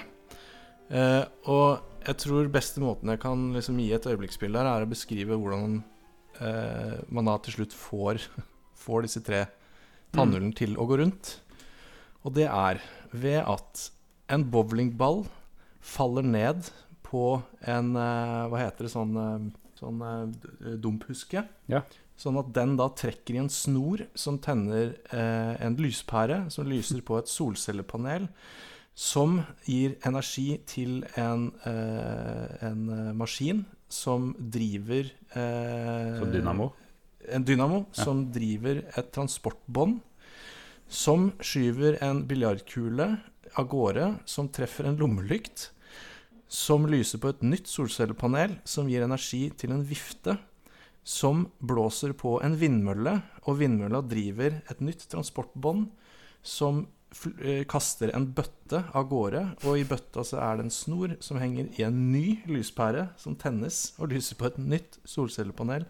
Og 1.47 1.79
jeg 2.07 2.19
tror 2.23 2.49
beste 2.51 2.81
måten 2.83 3.11
jeg 3.11 3.21
kan 3.23 3.49
liksom 3.55 3.79
gi 3.81 3.91
et 3.95 4.07
øyeblikksbilde 4.07 4.61
her, 4.61 4.69
er 4.71 4.85
å 4.85 4.91
beskrive 4.91 5.37
hvordan 5.39 5.81
eh, 6.39 6.97
man 7.11 7.27
da 7.27 7.35
til 7.43 7.59
slutt 7.59 7.75
får, 7.75 8.23
får 8.83 9.07
disse 9.07 9.23
tre 9.27 9.45
tannhjulene 10.15 10.55
til 10.55 10.77
å 10.79 10.87
gå 10.87 11.01
rundt. 11.01 11.35
Og 12.23 12.35
det 12.37 12.47
er 12.47 12.81
ved 13.11 13.41
at 13.43 13.87
en 14.33 14.43
bowlingball 14.51 15.25
faller 15.83 16.25
ned 16.25 16.67
på 17.07 17.39
en 17.63 17.93
eh, 17.95 18.43
Hva 18.51 18.59
heter 18.65 18.87
det? 18.87 18.91
Sånn, 18.91 19.15
eh, 19.21 19.71
sånn 19.79 20.03
eh, 20.03 20.75
dumphuske. 20.83 21.43
Ja. 21.71 21.83
Sånn 22.17 22.39
at 22.41 22.49
den 22.55 22.75
da 22.79 22.89
trekker 22.97 23.35
i 23.35 23.43
en 23.43 23.51
snor 23.53 24.07
som 24.17 24.39
tenner 24.41 24.95
eh, 25.13 25.53
en 25.63 25.77
lyspære 25.79 26.47
som 26.53 26.67
lyser 26.67 27.03
på 27.05 27.19
et 27.19 27.29
solcellepanel. 27.31 28.25
Som 28.97 29.43
gir 29.67 29.93
energi 30.07 30.57
til 30.65 31.03
en, 31.21 31.51
eh, 31.69 32.65
en 32.65 32.79
eh, 32.89 33.13
maskin 33.13 33.63
som 33.87 34.31
driver 34.39 35.11
eh, 35.35 36.19
Som 36.19 36.31
dynamo. 36.33 36.71
en 37.29 37.43
dynamo 37.45 37.85
Ja. 37.95 38.03
som 38.03 38.31
driver 38.31 38.83
et 38.97 39.11
transportbånd 39.13 39.99
som 40.89 41.31
skyver 41.39 41.97
en 42.01 42.23
biljardkule 42.27 43.19
av 43.57 43.67
gårde, 43.67 44.19
som 44.25 44.47
treffer 44.47 44.85
en 44.87 44.97
lommelykt, 44.97 45.71
som 46.47 46.85
lyser 46.87 47.19
på 47.19 47.29
et 47.29 47.41
nytt 47.43 47.67
solcellepanel 47.67 48.57
som 48.63 48.87
gir 48.87 49.03
energi 49.03 49.49
til 49.57 49.71
en 49.75 49.83
vifte, 49.83 50.37
som 51.03 51.51
blåser 51.61 52.13
på 52.13 52.41
en 52.43 52.55
vindmølle, 52.55 53.21
og 53.47 53.59
vindmølla 53.59 54.01
driver 54.07 54.61
et 54.71 54.79
nytt 54.79 55.07
transportbånd 55.11 55.89
som 56.41 56.87
kaster 57.71 58.11
en 58.13 58.27
bøtte 58.35 58.81
av 58.95 59.07
gårde, 59.09 59.41
og 59.65 59.79
i 59.79 59.85
bøtta 59.87 60.25
så 60.27 60.41
er 60.43 60.57
det 60.57 60.65
en 60.67 60.73
snor 60.73 61.15
som 61.23 61.39
henger 61.39 61.69
i 61.79 61.85
en 61.87 62.01
ny 62.11 62.41
lyspære 62.51 63.07
som 63.17 63.37
tennes 63.39 63.79
og 63.97 64.11
lyser 64.11 64.37
på 64.37 64.49
et 64.49 64.59
nytt 64.59 64.99
solcellepanel 65.07 65.87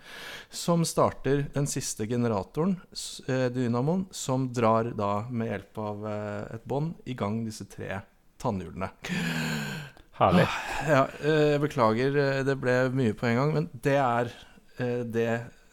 som 0.54 0.86
starter 0.88 1.48
den 1.56 1.68
siste 1.68 2.08
generatoren, 2.08 2.78
eh, 3.28 3.48
dynamoen, 3.54 4.06
som 4.12 4.48
drar 4.54 4.94
da 4.96 5.28
med 5.30 5.52
hjelp 5.52 5.84
av 5.84 6.08
eh, 6.14 6.56
et 6.60 6.70
bånd 6.70 6.94
i 7.10 7.18
gang 7.18 7.42
disse 7.48 7.66
tre 7.72 8.04
tannhjulene. 8.42 8.92
Herlig. 10.18 10.48
Ja, 10.90 11.04
eh, 11.22 11.44
jeg 11.54 11.62
beklager, 11.62 12.16
eh, 12.18 12.44
det 12.46 12.58
ble 12.62 12.78
mye 12.94 13.14
på 13.18 13.28
en 13.30 13.38
gang, 13.38 13.54
men 13.54 13.70
det 13.86 13.98
er 14.02 14.32
eh, 14.82 15.04
det, 15.06 15.28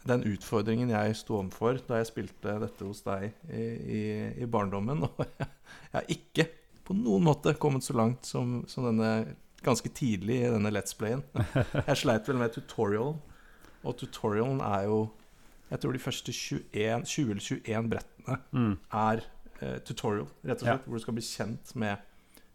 den 0.05 0.23
utfordringen 0.29 0.91
jeg 0.93 1.15
sto 1.17 1.39
overfor 1.39 1.79
da 1.87 1.97
jeg 2.01 2.09
spilte 2.11 2.59
dette 2.61 2.85
hos 2.85 3.01
deg 3.05 3.31
i, 3.49 3.63
i, 3.97 4.01
i 4.43 4.45
barndommen. 4.45 5.03
Og 5.07 5.23
jeg 5.25 5.47
har 5.95 6.05
ikke 6.13 6.47
på 6.85 6.93
noen 6.97 7.23
måte 7.25 7.55
kommet 7.57 7.81
så 7.83 7.95
langt 7.97 8.25
som, 8.29 8.59
som 8.69 8.85
denne 8.85 9.35
ganske 9.65 9.89
tidlig 9.97 10.43
i 10.43 10.51
denne 10.53 10.69
Let's 10.69 10.93
Playen. 10.97 11.23
Jeg 11.89 11.97
sleit 11.97 12.27
vel 12.29 12.37
med 12.37 12.53
tutorialen, 12.53 13.17
og 13.81 13.95
tutorialen 13.97 14.59
er 14.61 14.83
jo 14.91 14.99
Jeg 15.71 15.81
tror 15.81 15.93
de 15.97 16.01
første 16.03 16.31
21, 16.31 17.05
20 17.09 17.31
eller 17.31 17.41
21 17.41 17.89
brettene 17.89 18.11
Mm. 18.53 18.75
er 18.93 19.23
eh, 19.61 19.79
tutorial, 19.85 20.27
rett 20.45 20.61
og 20.61 20.67
Ja. 20.67 20.75
slett, 20.75 20.85
hvor 20.85 20.97
du 20.97 21.03
skal 21.03 21.13
bli 21.17 21.25
kjent 21.25 21.73
med 21.81 21.97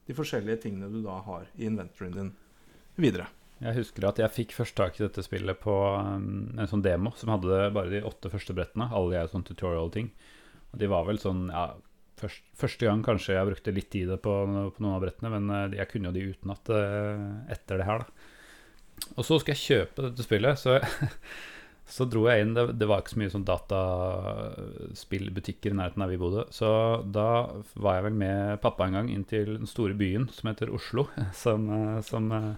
de 0.06 0.14
forskjellige 0.14 0.62
tingene 0.64 0.88
du 0.90 1.00
da 1.04 1.18
har 1.26 1.44
i 1.58 1.66
inventoryen 1.66 2.14
din 2.16 2.30
videre. 2.98 3.26
Jeg 3.60 3.76
husker 3.76 4.06
at 4.08 4.20
jeg 4.22 4.32
fikk 4.32 4.54
først 4.56 4.76
tak 4.78 4.96
i 4.96 5.04
dette 5.04 5.24
spillet 5.24 5.60
på 5.60 5.74
um, 6.00 6.48
en 6.56 6.70
sånn 6.70 6.84
demo 6.84 7.12
som 7.20 7.34
hadde 7.34 7.66
bare 7.76 7.92
de 7.92 8.00
åtte 8.08 8.32
første 8.32 8.56
brettene. 8.56 8.88
Alle 8.88 9.20
er 9.20 9.28
sånn 9.28 9.44
tutorial-ting. 9.44 10.08
Og 10.72 10.80
de 10.80 10.88
var 10.88 11.04
vel 11.08 11.20
sånn 11.20 11.50
ja, 11.52 11.66
først, 12.20 12.46
Første 12.60 12.88
gang 12.88 13.04
kanskje 13.04 13.36
jeg 13.36 13.50
brukte 13.50 13.76
litt 13.76 13.92
tid 13.92 14.12
på, 14.24 14.36
på 14.48 14.80
noen 14.80 14.96
av 14.96 15.04
brettene, 15.04 15.32
men 15.36 15.52
eh, 15.56 15.78
jeg 15.80 15.90
kunne 15.92 16.08
jo 16.08 16.16
de 16.16 16.28
utenat 16.32 16.72
uh, 16.72 17.28
etter 17.52 17.80
det 17.80 17.88
her, 17.88 18.04
da. 18.04 18.08
Og 19.16 19.24
så 19.24 19.38
skal 19.40 19.54
jeg 19.54 19.64
kjøpe 19.64 20.02
dette 20.06 20.22
spillet, 20.24 20.58
så, 20.60 20.70
så 21.94 22.02
dro 22.08 22.22
jeg 22.28 22.40
inn 22.44 22.56
det, 22.56 22.64
det 22.80 22.86
var 22.88 22.98
ikke 23.00 23.14
så 23.14 23.20
mye 23.22 23.34
sånn 23.34 23.48
dataspillbutikker 23.48 25.70
i 25.72 25.78
nærheten 25.78 26.02
der 26.04 26.12
vi 26.12 26.20
bodde. 26.20 26.42
Så 26.54 26.68
da 27.04 27.28
var 27.74 27.92
jeg 27.98 28.06
vel 28.08 28.16
med 28.24 28.38
pappa 28.64 28.82
en 28.86 28.96
gang 29.00 29.08
inn 29.12 29.26
til 29.28 29.46
den 29.58 29.70
store 29.70 29.94
byen 29.98 30.24
som 30.32 30.48
heter 30.52 30.74
Oslo, 30.76 31.02
som, 31.44 31.60
eh, 31.76 32.00
som 32.06 32.24
eh, 32.36 32.54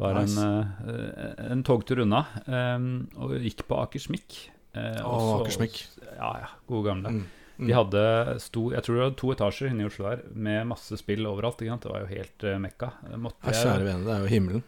var 0.00 0.16
Nice. 0.16 0.40
en, 0.40 0.94
eh, 0.94 1.44
en 1.52 1.64
togtur 1.66 2.00
unna, 2.06 2.24
eh, 2.46 2.86
og 3.20 3.36
gikk 3.44 3.66
på 3.68 3.78
Akersmik. 3.82 4.40
Eh, 4.72 5.02
oh, 5.04 5.12
Å, 5.12 5.20
så- 5.20 5.36
Akersmik. 5.44 5.84
Ja, 6.16 6.32
ja. 6.46 6.50
Gode 6.68 6.88
gamle. 6.88 7.14
Mm. 7.18 7.28
De 7.60 7.72
hadde 7.76 8.02
sto, 8.40 8.70
jeg 8.72 8.80
tror 8.86 8.96
det 8.96 9.02
var 9.04 9.16
to 9.20 9.30
etasjer 9.34 9.68
inne 9.68 9.84
i 9.84 9.88
Oslo 9.90 10.06
der, 10.08 10.22
med 10.32 10.68
masse 10.70 10.96
spill 10.96 11.26
overalt. 11.28 11.60
Det 11.60 11.90
var 11.90 12.06
jo 12.06 12.08
helt 12.08 12.44
uh, 12.48 12.56
mekka. 12.56 12.88
Måtte 13.20 13.52
jeg, 13.52 13.66
kjære 13.66 13.84
vene, 13.84 14.06
det 14.06 14.14
er 14.14 14.22
jo 14.24 14.30
himmelen. 14.32 14.62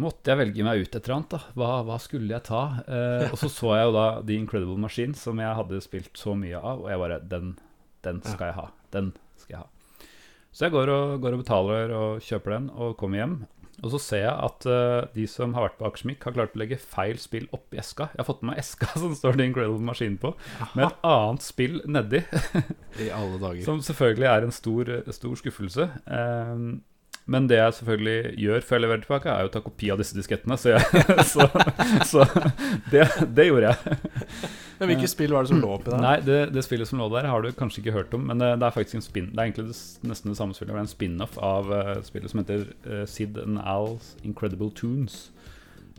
Måtte 0.00 0.30
jeg 0.30 0.38
velge 0.38 0.64
meg 0.64 0.80
ut 0.80 0.94
et 0.94 1.02
eller 1.02 1.16
annet, 1.18 1.34
da? 1.34 1.40
Hva, 1.58 1.70
hva 1.84 1.98
skulle 2.00 2.30
jeg 2.32 2.46
ta? 2.48 2.62
Uh, 2.88 3.26
og 3.28 3.36
så 3.42 3.50
så 3.52 3.74
jeg 3.76 3.90
jo 3.90 3.92
da 3.98 4.06
The 4.22 4.38
Incredible 4.38 4.78
Machine, 4.80 5.12
som 5.18 5.42
jeg 5.42 5.58
hadde 5.60 5.82
spilt 5.84 6.16
så 6.16 6.32
mye 6.38 6.56
av, 6.56 6.86
og 6.86 6.88
jeg 6.88 7.02
bare 7.02 7.20
Den, 7.28 7.52
den 8.06 8.22
skal 8.24 8.46
jeg 8.52 8.56
ha. 8.62 8.66
Den 8.96 9.12
skal 9.36 9.58
jeg 9.58 9.60
ha. 9.66 10.08
Så 10.54 10.64
jeg 10.64 10.72
går 10.72 10.88
og, 10.94 11.18
går 11.20 11.36
og 11.36 11.42
betaler 11.44 11.92
og 11.98 12.24
kjøper 12.24 12.56
den, 12.56 12.70
og 12.72 12.96
kommer 12.96 13.20
hjem. 13.20 13.36
Og 13.84 13.92
så 13.94 14.00
ser 14.02 14.24
jeg 14.24 14.34
at 14.48 14.66
uh, 14.66 15.06
de 15.14 15.24
som 15.30 15.54
har 15.54 15.68
vært 15.68 15.78
på 15.78 15.86
Akersmik, 15.88 16.24
har 16.26 16.34
klart 16.34 16.56
å 16.56 16.60
legge 16.62 16.80
feil 16.82 17.18
spill 17.22 17.46
oppi 17.54 17.78
eska. 17.78 18.08
Jeg 18.14 18.22
har 18.22 18.28
fått 18.28 18.42
med 18.42 18.52
meg 18.52 18.62
eska 18.64 18.90
som 19.02 19.14
står 19.14 19.38
The 19.38 19.48
Incredible 19.48 19.86
Machine 19.86 20.18
på, 20.20 20.34
med 20.74 20.88
et 20.88 21.00
annet 21.06 21.46
spill 21.46 21.80
nedi. 21.86 22.24
I 22.98 23.10
alle 23.14 23.38
dager. 23.38 23.62
Som 23.68 23.82
selvfølgelig 23.84 24.30
er 24.30 24.46
en 24.46 24.54
stor, 24.54 24.90
stor 25.14 25.38
skuffelse. 25.38 25.88
Ehm, 26.10 26.70
men 27.28 27.48
det 27.50 27.58
jeg 27.58 27.74
selvfølgelig 27.78 28.38
gjør 28.40 28.62
før 28.64 28.78
jeg 28.78 28.82
leverer 28.86 29.02
tilbake, 29.04 29.32
er 29.34 29.48
å 29.48 29.52
ta 29.52 29.60
kopi 29.60 29.90
av 29.92 30.00
disse 30.00 30.16
diskettene. 30.16 30.56
Så, 30.56 30.72
jeg, 30.72 31.02
så, 31.32 31.44
så 32.08 32.24
det, 32.92 33.04
det 33.36 33.48
gjorde 33.50 33.72
jeg. 33.74 33.98
Men 34.78 34.92
hvilke 34.92 35.10
spill 35.10 35.34
var 35.34 35.44
det 35.44 35.50
som 35.50 35.60
lå 35.60 35.72
oppi 35.74 35.90
der? 35.90 36.00
Nei, 36.00 36.14
det, 36.24 36.38
det 36.54 36.62
spillet 36.64 36.88
som 36.88 37.02
lå 37.02 37.08
der, 37.12 37.28
har 37.28 37.44
du 37.44 37.50
kanskje 37.52 37.82
ikke 37.82 37.96
hørt 37.98 38.14
om. 38.16 38.24
Men 38.30 38.40
det, 38.40 38.52
det 38.62 38.68
er 38.68 38.76
faktisk 38.76 39.00
en 39.00 39.04
spin 39.04 39.30
Det 39.32 39.42
er 39.42 39.50
egentlig 39.50 39.66
det, 39.72 39.78
nesten 40.08 40.32
det 40.32 40.38
samme 40.38 40.56
spillet. 40.56 40.72
Det 40.72 40.78
er 40.78 40.86
en 40.86 40.92
spin-off 40.94 41.36
av 41.42 41.72
eh, 41.74 41.94
spillet 42.06 42.32
som 42.32 42.40
heter 42.40 42.64
uh, 42.86 43.02
Sid 43.10 43.40
and 43.42 43.60
Al's 43.60 44.14
Incredible 44.22 44.70
Tunes. 44.78 45.26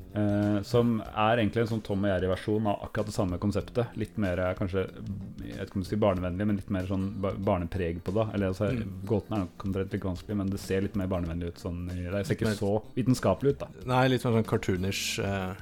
Eh, 0.10 0.62
som 0.66 0.96
er 1.06 1.38
egentlig 1.38 1.62
en 1.62 1.70
sånn 1.76 1.84
Tom 1.86 2.02
og 2.02 2.10
Jerry-versjon 2.10 2.66
av 2.72 2.86
akkurat 2.88 3.12
det 3.12 3.14
samme 3.14 3.38
konseptet. 3.42 3.94
Litt 4.00 4.16
mer 4.18 4.40
eh, 4.42 4.56
kanskje 4.58 4.88
Jeg 4.88 5.60
vet 5.60 5.70
ikke 5.70 5.78
om 5.78 5.84
du 5.84 5.90
sier 5.90 6.02
barnevennlig, 6.02 6.48
men 6.50 6.58
litt 6.58 6.72
mer 6.74 6.88
sånn 6.90 7.06
barnepreg 7.22 8.02
på 8.06 8.16
det. 8.18 8.26
Eller 8.34 8.54
altså, 8.54 8.72
Mm. 8.80 9.00
Gåten 9.10 9.34
er 9.36 9.42
nok 9.44 9.64
omtrent 9.66 9.94
like 9.94 10.08
vanskelig, 10.08 10.36
men 10.38 10.50
det 10.52 10.60
ser 10.62 10.84
litt 10.86 10.96
mer 11.00 11.10
barnevennlig 11.10 11.54
ut. 11.54 11.62
Sånn, 11.62 11.88
det 11.90 12.22
ser 12.28 12.38
ikke 12.38 12.54
så 12.58 12.74
vitenskapelig 12.96 13.56
ut, 13.56 13.64
da. 13.64 13.70
Nei, 13.90 14.04
litt 14.14 14.26
mer 14.26 14.38
sånn 14.38 14.48
cartoonish. 14.50 15.20
Uh... 15.24 15.54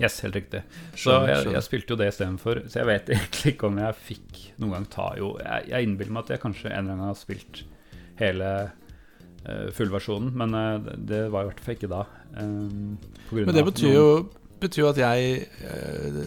Yes, 0.00 0.20
helt 0.24 0.36
riktig. 0.38 0.62
Så 0.98 1.14
jeg, 1.28 1.50
jeg 1.52 1.62
spilte 1.66 1.94
jo 1.94 1.98
det 2.00 2.08
istedenfor. 2.12 2.62
Så 2.70 2.80
jeg 2.80 2.88
vet 2.88 3.10
egentlig 3.14 3.54
ikke 3.54 3.68
om 3.68 3.80
jeg 3.82 3.98
fikk 3.98 4.40
noen 4.62 4.76
gang 4.78 4.86
ta 4.94 5.10
jo 5.18 5.34
Jeg, 5.42 5.68
jeg 5.70 5.88
innbiller 5.88 6.16
meg 6.16 6.24
at 6.24 6.34
jeg 6.34 6.42
kanskje 6.42 6.70
en 6.70 6.78
eller 6.78 6.96
annen 6.96 7.04
gang 7.04 7.12
har 7.12 7.20
spilt 7.20 7.62
hele 8.18 8.48
uh, 8.70 9.68
fullversjonen, 9.76 10.32
men 10.38 10.56
det, 10.86 10.96
det 11.10 11.22
var 11.34 11.44
i 11.44 11.52
hvert 11.52 11.62
fall 11.62 11.78
ikke 11.78 11.92
da. 11.92 12.02
Um, 12.38 12.98
Men 13.32 13.54
det 13.56 13.64
betyr 13.66 13.92
jo 13.96 14.06
betyr 14.62 14.84
jo 14.84 14.90
at 14.92 14.98
jeg 15.02 15.46
eh, 15.66 16.18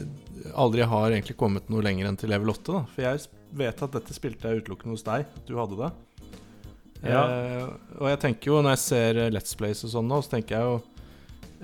aldri 0.60 0.84
har 0.91 1.14
egentlig 1.16 1.38
kommet 1.39 1.70
noe 1.72 1.82
lenger 1.86 2.10
enn 2.10 2.18
til 2.20 2.30
level 2.34 2.51
8. 2.51 2.66
Da. 2.68 2.82
For 2.91 3.06
jeg 3.06 3.22
vet 3.56 3.86
at 3.86 3.93
dette 3.95 4.14
spilte 4.18 4.49
jeg 4.51 4.66
utelukkende 4.66 4.97
hos 4.97 5.06
deg. 5.08 5.30
Du 5.47 5.53
hadde 5.56 5.78
det. 5.80 5.91
Ja. 7.06 7.22
Eh, 7.24 7.70
og 8.01 8.10
jeg 8.12 8.20
tenker 8.26 8.51
jo, 8.51 8.60
når 8.66 8.76
jeg 8.76 8.84
ser 8.84 9.22
eh, 9.24 9.32
Let's 9.32 9.56
Plays 9.58 9.86
og 9.88 9.93
sånn 9.93 10.12
nå, 10.12 10.20
så 10.26 10.36
tenker 10.38 10.58
jeg 10.60 10.68
jo 10.74 10.76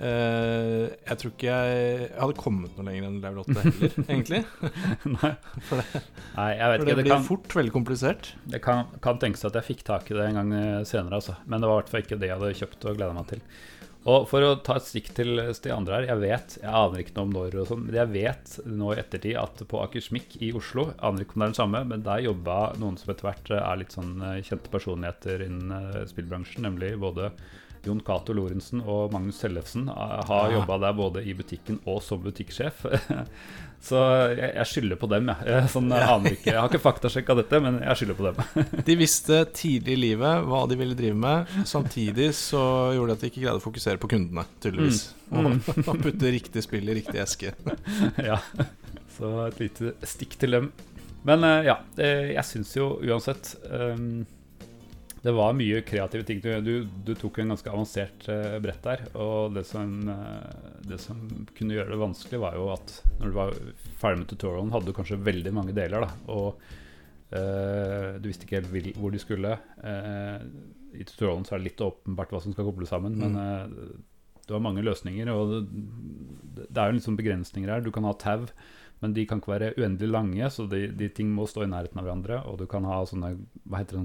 Uh, 0.02 0.88
Jeg 1.04 1.18
tror 1.20 1.30
ikke 1.34 1.46
jeg, 1.52 1.98
jeg 2.08 2.16
hadde 2.18 2.34
kommet 2.40 2.78
noe 2.78 2.86
lenger 2.88 3.04
enn 3.06 3.18
level 3.22 3.42
8 3.44 3.54
heller, 3.60 3.92
egentlig. 4.08 4.40
Nei. 5.18 5.30
For 5.68 5.78
det, 5.78 6.00
Nei, 6.32 6.46
jeg 6.56 6.70
vet 6.72 6.80
for 6.80 6.80
ikke. 6.80 6.86
det 6.88 6.96
Det 6.96 7.04
blir 7.04 7.12
kan, 7.12 7.26
fort 7.28 7.54
veldig 7.60 7.74
komplisert. 7.74 8.30
det 8.54 8.62
kan, 8.64 8.88
kan 9.04 9.20
tenkes 9.22 9.44
at 9.46 9.58
jeg 9.60 9.68
fikk 9.68 9.84
tak 9.86 10.08
i 10.10 10.16
det 10.16 10.24
en 10.30 10.40
gang 10.40 10.54
eh, 10.58 10.80
senere, 10.88 11.20
altså. 11.20 11.36
Men 11.44 11.62
det 11.62 11.70
var 11.70 11.76
i 11.76 11.82
hvert 11.82 11.92
fall 11.92 12.02
ikke 12.06 12.18
det 12.18 12.32
jeg 12.32 12.40
hadde 12.40 12.58
kjøpt 12.64 12.88
og 12.88 12.98
gleda 12.98 13.12
meg 13.20 13.28
til. 13.34 13.44
Og 14.02 14.24
for 14.26 14.42
å 14.42 14.56
ta 14.66 14.74
et 14.80 14.86
stikk 14.88 15.12
til, 15.14 15.36
de 15.38 15.70
andre 15.70 16.00
her. 16.00 16.06
Jeg 16.10 16.18
vet, 16.24 16.54
jeg 16.58 16.74
aner 16.74 17.02
ikke 17.04 17.14
noe 17.20 17.26
om 17.28 17.34
når 17.36 17.56
og 17.62 17.68
sånn, 17.70 17.84
men 17.86 17.94
jeg 18.00 18.10
vet 18.10 18.54
nå 18.66 18.88
i 18.90 18.98
ettertid 18.98 19.36
at 19.38 19.62
på 19.70 19.78
Akersmik 19.84 20.34
i 20.42 20.48
Oslo, 20.58 20.88
aner 20.98 21.22
ikke 21.22 21.36
om 21.36 21.44
det 21.44 21.46
er 21.46 21.52
den 21.52 21.60
samme, 21.60 21.82
men 21.92 22.02
der 22.06 22.24
jobba 22.26 22.56
noen 22.82 22.98
som 22.98 23.12
etter 23.14 23.28
hvert 23.30 23.52
eh, 23.54 23.62
er 23.62 23.78
litt 23.78 23.94
sånn 23.94 24.16
eh, 24.26 24.40
kjente 24.42 24.72
personligheter 24.74 25.44
innen 25.46 25.76
eh, 25.78 26.00
spillbransjen, 26.10 26.66
nemlig 26.66 26.96
både 27.02 27.30
Jon 27.86 28.02
Cato 28.06 28.34
Lorentzen 28.34 28.82
og 28.82 29.14
Magnus 29.14 29.38
Tellefsen 29.42 29.86
eh, 29.90 30.18
har 30.28 30.50
Ja. 30.50 30.58
jobba 30.58 30.80
der 30.82 30.98
både 30.98 31.22
i 31.22 31.34
butikken 31.38 31.78
og 31.86 32.02
som 32.02 32.22
butikksjef. 32.26 32.82
Så 33.82 33.98
jeg, 34.30 34.50
jeg 34.54 34.68
skylder 34.70 34.98
på 35.00 35.08
dem, 35.10 35.30
jeg. 35.32 35.46
jeg. 35.50 35.70
Sånn, 35.72 35.88
jeg, 35.90 36.06
aner 36.14 36.36
ikke, 36.36 36.50
jeg 36.52 36.58
har 36.60 36.70
ikke 36.70 36.84
faktasjekka 36.84 37.34
dette, 37.40 37.58
men 37.64 37.80
jeg 37.82 37.98
skylder 37.98 38.18
på 38.18 38.28
dem. 38.28 38.66
De 38.88 38.96
visste 39.00 39.40
tidlig 39.58 39.96
i 39.96 40.02
livet 40.04 40.46
hva 40.46 40.60
de 40.70 40.78
ville 40.78 40.98
drive 40.98 41.18
med. 41.18 41.50
Samtidig 41.66 42.28
så 42.38 42.62
gjorde 42.94 43.10
det 43.10 43.18
at 43.18 43.24
de 43.24 43.32
ikke 43.32 43.42
greide 43.42 43.58
å 43.58 43.64
fokusere 43.64 43.98
på 44.02 44.12
kundene, 44.14 44.46
tydeligvis. 44.62 45.02
Mm. 45.32 45.50
Og, 45.50 45.72
og 45.90 45.98
putte 46.04 46.30
riktig 46.30 46.62
spill 46.62 46.92
i 46.92 46.96
riktig 47.00 47.24
eske. 47.24 47.56
ja. 48.30 48.38
Så 49.16 49.32
et 49.48 49.58
lite 49.64 49.96
stikk 50.06 50.38
til 50.38 50.60
dem. 50.60 50.70
Men 51.26 51.42
eh, 51.46 51.66
ja, 51.72 51.80
eh, 51.98 52.32
jeg 52.36 52.46
syns 52.46 52.72
jo 52.78 52.92
uansett 53.02 53.54
ehm, 53.70 54.22
Det 55.22 55.32
var 55.36 55.54
mye 55.54 55.84
kreative 55.86 56.26
ting. 56.26 56.40
Du, 56.42 56.50
du, 56.66 56.72
du 57.06 57.12
tok 57.14 57.38
en 57.38 57.54
ganske 57.54 57.70
avansert 57.70 58.26
uh, 58.26 58.58
brett 58.62 58.82
der. 58.82 59.04
Og 59.14 59.54
det 59.54 59.62
som, 59.68 59.92
uh, 60.10 60.78
det 60.82 60.98
som 61.02 61.20
kunne 61.54 61.76
gjøre 61.76 61.94
det 61.94 62.00
vanskelig, 62.00 62.40
var 62.42 62.58
jo 62.58 62.68
at 62.74 62.96
når 63.20 63.30
du 63.30 63.38
var 63.38 63.54
ferdig 64.02 64.24
med 64.24 64.30
tutorialen, 64.32 64.72
hadde 64.74 64.90
du 64.90 64.96
kanskje 64.96 65.20
veldig 65.22 65.54
mange 65.54 65.76
deler. 65.76 66.08
da 66.08 66.34
Og 66.34 66.58
uh, 67.36 68.18
du 68.18 68.26
visste 68.26 68.48
ikke 68.48 68.64
helt 68.64 68.98
hvor 68.98 69.14
de 69.14 69.22
skulle. 69.22 69.56
I 70.92 71.04
tutorialen 71.08 71.44
så 71.46 71.56
er 71.56 71.62
det 71.62 71.70
litt 71.70 71.84
åpenbart 71.84 72.32
hva 72.32 72.40
som 72.42 72.54
skal 72.54 72.66
kobles 72.68 72.92
sammen, 72.92 73.16
men 73.20 73.38
eh, 73.40 73.94
du 74.46 74.54
har 74.54 74.62
mange 74.64 74.84
løsninger, 74.84 75.30
og 75.32 75.54
det, 75.54 76.66
det 76.68 76.76
er 76.76 76.90
jo 76.90 76.98
litt 76.98 77.06
sånn 77.06 77.18
begrensninger 77.18 77.72
her. 77.72 77.84
Du 77.84 77.92
kan 77.94 78.06
ha 78.08 78.12
tau, 78.20 78.44
men 79.02 79.14
de 79.16 79.24
kan 79.28 79.40
ikke 79.40 79.54
være 79.54 79.72
uendelig 79.78 80.10
lange, 80.12 80.50
så 80.52 80.66
de, 80.70 80.84
de 80.98 81.08
ting 81.14 81.32
må 81.32 81.46
stå 81.50 81.64
i 81.64 81.70
nærheten 81.72 82.02
av 82.02 82.06
hverandre. 82.06 82.42
Og 82.50 82.60
du 82.60 82.66
kan 82.70 82.86
ha 82.88 83.00
sånne 83.08 83.34
hva 83.64 83.80
heter 83.80 84.02
det, 84.02 84.04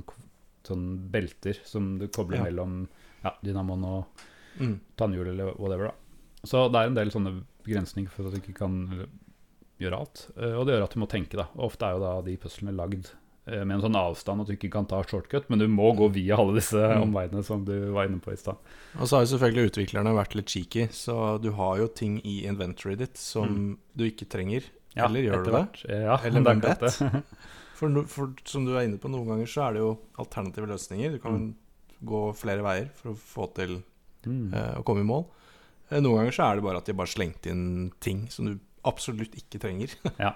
sånn, 0.67 1.09
belter 1.11 1.57
som 1.65 1.97
du 1.99 2.07
kobler 2.07 2.37
Ja. 2.41 2.43
mellom 2.49 2.87
ja, 3.23 3.31
dynamoen 3.43 3.83
og 3.85 4.05
Mm. 4.59 4.79
tannhjul 4.97 5.27
eller 5.29 5.53
whatever. 5.59 5.87
da. 5.87 5.93
Så 6.45 6.71
det 6.71 6.79
er 6.81 6.87
en 6.87 6.95
del 6.95 7.09
sånne 7.11 7.43
begrensninger 7.63 8.09
for 8.09 8.27
at 8.27 8.33
du 8.33 8.39
ikke 8.41 8.55
kan 8.57 9.07
gjøre 9.79 9.93
alt. 9.99 10.27
Eh, 10.37 10.53
Og 10.57 10.65
det 10.65 10.73
gjør 10.75 10.83
at 10.83 10.93
du 10.95 10.99
må 10.99 11.07
tenke, 11.09 11.35
da. 11.37 11.47
Og 11.55 11.71
ofte 11.71 11.83
er 11.85 11.93
jo 11.93 11.99
da 11.99 12.21
de 12.21 12.37
puslene 12.37 12.73
lagd 12.75 13.11
eh, 13.49 13.63
med 13.63 13.77
en 13.77 13.81
sånn 13.81 13.95
avstand 13.95 14.41
at 14.41 14.47
du 14.47 14.55
ikke 14.57 14.71
kan 14.71 14.85
ta 14.85 15.01
shortcut, 15.03 15.45
men 15.49 15.59
du 15.59 15.67
må 15.69 15.95
gå 15.95 16.11
via 16.11 16.35
alle 16.35 16.55
disse 16.55 16.73
Mm. 16.75 17.03
omveiene 17.13 17.43
som 17.45 17.63
du 17.63 17.91
var 17.93 18.07
inne 18.07 18.19
på 18.19 18.33
i 18.33 18.35
stad. 18.35 18.57
Og 18.99 19.07
så 19.07 19.17
har 19.17 19.25
jo 19.25 19.37
selvfølgelig 19.37 19.71
utviklerne 19.71 20.13
vært 20.17 20.35
litt 20.35 20.47
cheeky, 20.49 20.87
så 20.89 21.39
du 21.41 21.51
har 21.53 21.77
jo 21.77 21.87
ting 21.87 22.19
i 22.25 22.43
inventoryet 22.45 22.97
ditt 22.97 23.17
som 23.17 23.47
Mm. 23.47 23.77
du 23.95 24.03
ikke 24.09 24.27
trenger. 24.27 24.63
Ja, 24.97 25.05
Eller 25.05 25.21
gjør 25.21 25.45
du 25.45 25.51
det? 25.51 25.85
Eh, 25.89 26.01
Ja, 26.03 26.17
Eller 26.25 26.41
det 26.41 26.47
er 26.47 26.55
hvem 26.55 26.61
vet? 26.81 27.23
For, 27.77 27.91
no, 27.93 28.03
for 28.09 28.31
som 28.49 28.65
du 28.65 28.71
er 28.75 28.87
inne 28.87 28.97
på, 28.97 29.09
noen 29.13 29.27
ganger 29.29 29.49
så 29.51 29.67
er 29.67 29.73
det 29.77 29.83
jo 29.83 29.91
alternative 30.23 30.65
løsninger. 30.71 31.11
Du 31.13 31.19
kan 31.21 31.37
Mm. 31.37 31.53
gå 32.09 32.21
flere 32.37 32.63
veier 32.65 32.89
for 32.97 33.11
å 33.13 33.17
få 33.17 33.47
til 33.53 33.83
Mm. 34.25 34.51
eh, 34.53 34.75
å 34.79 34.83
komme 34.83 35.01
i 35.05 35.07
mål. 35.07 35.27
Eh, 35.91 35.99
noen 36.01 36.17
ganger 36.19 36.33
så 36.35 36.43
er 36.51 36.55
det 36.57 36.63
bare 36.65 36.77
at 36.81 36.85
de 36.89 36.93
bare 36.97 37.07
slengte 37.07 37.47
inn 37.53 37.91
ting 38.01 38.27
som 38.33 38.45
du 38.49 38.59
absolutt 38.83 39.35
ikke 39.37 39.59
trenger. 39.61 39.93
Ja. 40.19 40.33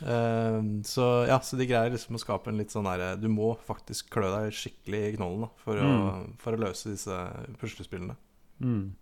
Eh, 0.00 0.62
så 0.88 1.26
ja, 1.28 1.36
så 1.44 1.58
de 1.60 1.66
greier 1.68 1.92
liksom 1.92 2.16
å 2.16 2.20
skape 2.22 2.48
en 2.48 2.56
litt 2.56 2.70
sånn 2.72 2.84
derre 2.88 3.20
Du 3.20 3.28
må 3.28 3.50
faktisk 3.66 4.08
klø 4.08 4.30
deg 4.32 4.50
skikkelig 4.56 5.00
i 5.12 5.16
knollen 5.18 5.42
da, 5.44 5.48
for, 5.60 5.76
å, 5.76 5.90
Mm. 6.24 6.36
for 6.38 6.56
å 6.56 6.60
løse 6.64 6.88
disse 6.90 7.18
puslespillene. 7.60 8.16
Mm. 8.62 8.92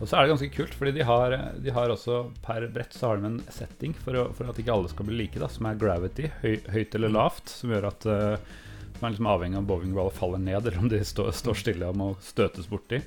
Og 0.00 0.04
så 0.04 0.16
er 0.16 0.24
det 0.24 0.34
ganske 0.34 0.50
kult, 0.54 0.76
fordi 0.76 0.92
de 0.98 1.06
har, 1.08 1.34
de 1.62 1.72
har 1.74 1.92
også 1.92 2.20
per 2.44 2.68
brett 2.72 2.94
så 2.96 3.10
har 3.10 3.20
de 3.20 3.30
en 3.30 3.40
setting 3.52 3.96
for, 3.96 4.18
å, 4.18 4.28
for 4.36 4.50
at 4.50 4.60
ikke 4.60 4.74
alle 4.74 4.92
skal 4.92 5.08
bli 5.08 5.18
like, 5.22 5.40
da, 5.40 5.48
som 5.52 5.68
er 5.68 5.80
gravity, 5.80 6.30
høy, 6.42 6.60
høyt 6.74 6.96
eller 6.98 7.14
lavt, 7.16 7.52
som 7.52 7.72
gjør 7.72 7.88
at 7.90 8.06
uh, 8.08 8.36
man 9.00 9.08
er 9.08 9.16
liksom 9.16 9.32
avhengig 9.32 9.58
av 9.58 9.64
om 9.64 9.70
bowlingballen 9.70 10.16
faller 10.16 10.42
ned, 10.42 10.60
eller 10.60 10.78
om 10.80 10.92
de 10.92 11.02
står, 11.04 11.32
står 11.36 11.60
stille 11.64 11.90
og 11.90 11.98
må 12.00 12.12
støtes 12.24 12.68
borti. 12.70 13.02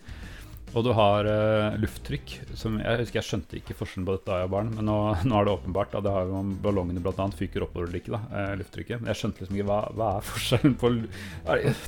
Og 0.77 0.85
du 0.85 0.91
har 0.93 1.25
uh, 1.25 1.77
lufttrykk, 1.81 2.35
som 2.57 2.75
jeg 2.77 3.01
husker 3.01 3.17
jeg 3.19 3.25
skjønte 3.25 3.57
ikke 3.57 3.75
forskjellen 3.77 4.05
på 4.05 4.17
dette 4.17 4.29
da 4.29 4.37
jeg 4.37 4.49
var 4.49 4.53
barn, 4.53 4.69
men 4.75 4.85
nå, 4.85 4.97
nå 5.25 5.39
er 5.39 5.47
det 5.47 5.55
åpenbart. 5.55 5.95
Da 5.95 6.03
det 6.05 6.13
har 6.13 6.29
jo 6.29 6.37
om 6.43 6.51
ballongene 6.61 7.01
annet 7.09 7.39
fyker 7.39 7.65
oppover 7.65 7.89
eller 7.89 8.01
ikke, 8.03 8.13
da, 8.13 8.21
uh, 8.29 8.53
lufttrykket. 8.59 9.01
Men 9.01 9.09
jeg 9.13 9.21
skjønte 9.21 9.43
liksom 9.43 9.57
ikke 9.57 9.69
hva, 9.71 9.81
hva 9.97 10.11
er 10.19 10.29
forskjellen 10.29 10.77
på 10.81 10.93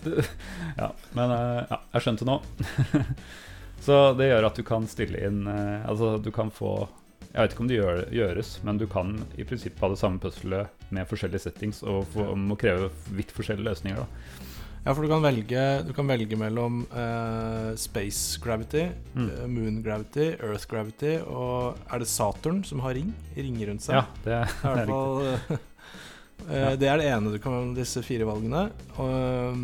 Ja, 0.82 0.89
men 1.17 1.36
uh, 1.36 1.61
ja, 1.69 1.82
jeg 1.93 2.07
skjønte 2.07 2.30
nå. 2.30 2.41
Så 3.82 3.95
det 4.19 4.27
gjør 4.29 4.45
at 4.51 4.57
du 4.59 4.63
kan 4.67 4.84
stille 4.89 5.17
inn 5.25 5.39
eh, 5.49 5.88
Altså 5.89 6.15
du 6.21 6.29
kan 6.36 6.51
få 6.53 6.88
Jeg 7.32 7.39
vet 7.47 7.53
ikke 7.55 7.63
om 7.63 7.69
det 7.71 7.79
gjør, 7.79 8.01
gjøres, 8.13 8.51
men 8.67 8.77
du 8.77 8.86
kan 8.91 9.15
i 9.39 9.45
prinsippet 9.47 9.82
ha 9.82 9.89
det 9.93 9.97
samme 10.01 10.19
puzzlet 10.21 10.67
med 10.91 11.07
forskjellige 11.07 11.45
settings 11.45 11.79
og 11.88 12.03
få, 12.11 12.25
må 12.36 12.57
kreve 12.59 12.89
vidt 13.15 13.32
forskjellige 13.32 13.69
løsninger. 13.69 14.01
da. 14.03 14.49
Ja, 14.84 14.91
for 14.97 15.05
du 15.05 15.07
kan 15.13 15.21
velge, 15.23 15.61
du 15.88 15.93
kan 15.95 16.09
velge 16.09 16.36
mellom 16.41 16.82
eh, 16.91 17.71
space 17.79 18.39
gravity, 18.43 18.88
Mm. 19.15 19.29
eh, 19.29 19.47
moon 19.47 19.77
gravity, 19.86 20.27
earth 20.43 20.67
gravity 20.67 21.13
og 21.23 21.77
Er 21.93 21.99
det 22.03 22.07
Saturn 22.11 22.63
som 22.67 22.79
har 22.84 22.95
ring? 22.99 23.13
Ringer 23.38 23.67
rundt 23.71 23.86
seg? 23.86 23.95
Ja, 23.95 24.05
det, 24.25 24.34
er 24.41 24.45
det 24.61 24.71
er 24.71 24.82
riktig. 24.82 24.91
fall 24.91 25.21
eh, 26.49 26.61
Ja. 26.65 26.75
Det 26.75 26.88
er 26.89 26.97
det 26.97 27.07
ene 27.13 27.32
du 27.32 27.39
kan 27.39 27.73
disse 27.77 28.01
fire 28.03 28.25
valgene. 28.27 28.65
Og, 28.97 29.61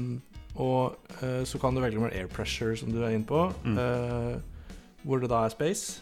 og 0.58 0.96
eh, 1.22 1.44
så 1.46 1.60
kan 1.62 1.76
du 1.76 1.82
velge 1.82 2.00
mellom 2.00 2.14
air 2.14 2.28
pressure, 2.28 2.76
som 2.78 2.92
du 2.92 3.02
er 3.04 3.14
inne 3.16 3.26
på, 3.30 3.54
Mm. 3.64 3.78
eh, 3.78 4.40
hvor 5.06 5.20
det 5.22 5.30
da 5.30 5.46
er 5.46 5.50
space. 5.54 6.02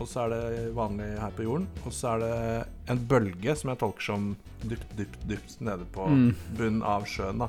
Og 0.00 0.08
så 0.10 0.24
er 0.24 0.28
det 0.34 0.74
vanlig 0.74 1.06
her 1.20 1.30
på 1.36 1.44
jorden. 1.44 1.66
Og 1.86 1.92
så 1.92 2.14
er 2.16 2.18
det 2.18 2.66
en 2.90 2.98
bølge 3.08 3.54
som 3.56 3.70
jeg 3.70 3.78
tolker 3.78 4.02
som 4.02 4.36
dypt, 4.66 4.88
dypt, 4.98 5.20
dypt 5.28 5.60
nede 5.60 5.84
på 5.94 6.06
Mm. 6.08 6.34
bunnen 6.56 6.82
av 6.82 7.04
sjøen. 7.06 7.38
da 7.38 7.48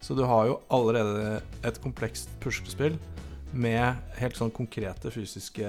Så 0.00 0.14
du 0.16 0.24
har 0.24 0.46
jo 0.46 0.60
allerede 0.70 1.42
et 1.64 1.80
komplekst 1.82 2.28
puslespill 2.40 2.98
med 3.52 3.96
helt 4.18 4.34
sånn 4.36 4.50
konkrete 4.52 5.10
fysiske 5.10 5.66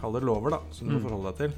kall 0.00 0.12
det 0.12 0.22
lover, 0.22 0.50
da 0.50 0.60
som 0.72 0.88
du 0.88 0.94
må 0.94 1.00
Mm. 1.00 1.08
forholde 1.08 1.32
deg 1.36 1.36
til. 1.50 1.52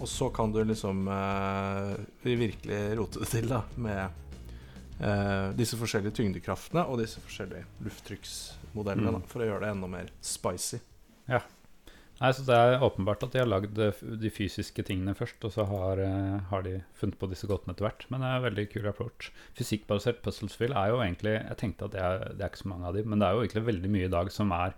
Og 0.00 0.08
så 0.08 0.32
kan 0.32 0.52
du 0.52 0.64
liksom 0.64 1.06
eh, 1.08 1.96
virkelig 2.24 2.96
rote 2.98 3.20
det 3.20 3.28
til 3.28 3.48
da 3.48 3.62
med 3.76 4.10
disse 5.58 5.74
forskjellige 5.80 6.14
tyngdekraftene 6.14 6.84
og 6.86 7.00
disse 7.00 7.18
forskjellige 7.24 7.64
lufttrykksmodellene 7.82 9.18
Mm. 9.18 9.26
for 9.26 9.42
å 9.42 9.48
gjøre 9.48 9.60
det 9.66 9.70
enda 9.74 9.88
mer 9.90 10.06
spicy. 10.22 10.78
Ja. 11.28 11.40
Nei, 12.20 12.30
så 12.30 12.44
Det 12.46 12.54
er 12.54 12.78
åpenbart 12.78 13.22
at 13.24 13.32
de 13.32 13.38
har 13.40 13.48
lagd 13.48 13.78
eh, 13.82 13.90
de 14.16 14.30
fysiske 14.30 14.84
tingene 14.86 15.14
først, 15.16 15.42
og 15.44 15.50
så 15.50 15.64
har, 15.66 15.98
eh, 15.98 16.38
har 16.50 16.62
de 16.62 16.84
funnet 16.94 17.18
på 17.18 17.28
disse 17.28 17.48
gåtene 17.50 17.74
etter 17.74 17.82
hvert. 17.88 18.04
Men 18.10 18.20
det 18.20 18.28
er 18.28 18.36
en 18.36 18.46
veldig 18.54 18.66
kul 18.70 18.86
approach. 18.86 19.32
Fysikkbasert 19.58 20.22
puzzlespill 20.22 20.70
er 20.76 20.88
jo 20.92 21.00
egentlig 21.02 21.34
Jeg 21.48 21.56
tenkte 21.58 21.84
at 21.86 21.90
det 21.96 22.00
er, 22.00 22.18
det 22.36 22.40
er 22.40 22.48
ikke 22.50 22.62
så 22.62 22.68
mange 22.68 22.86
av 22.86 22.94
de, 22.94 23.02
men 23.02 23.18
det 23.18 23.26
er 23.26 23.32
jo 23.34 23.42
egentlig 23.42 23.66
veldig 23.66 23.90
mye 23.90 24.04
i 24.04 24.12
dag 24.14 24.30
som 24.30 24.52
er 24.52 24.74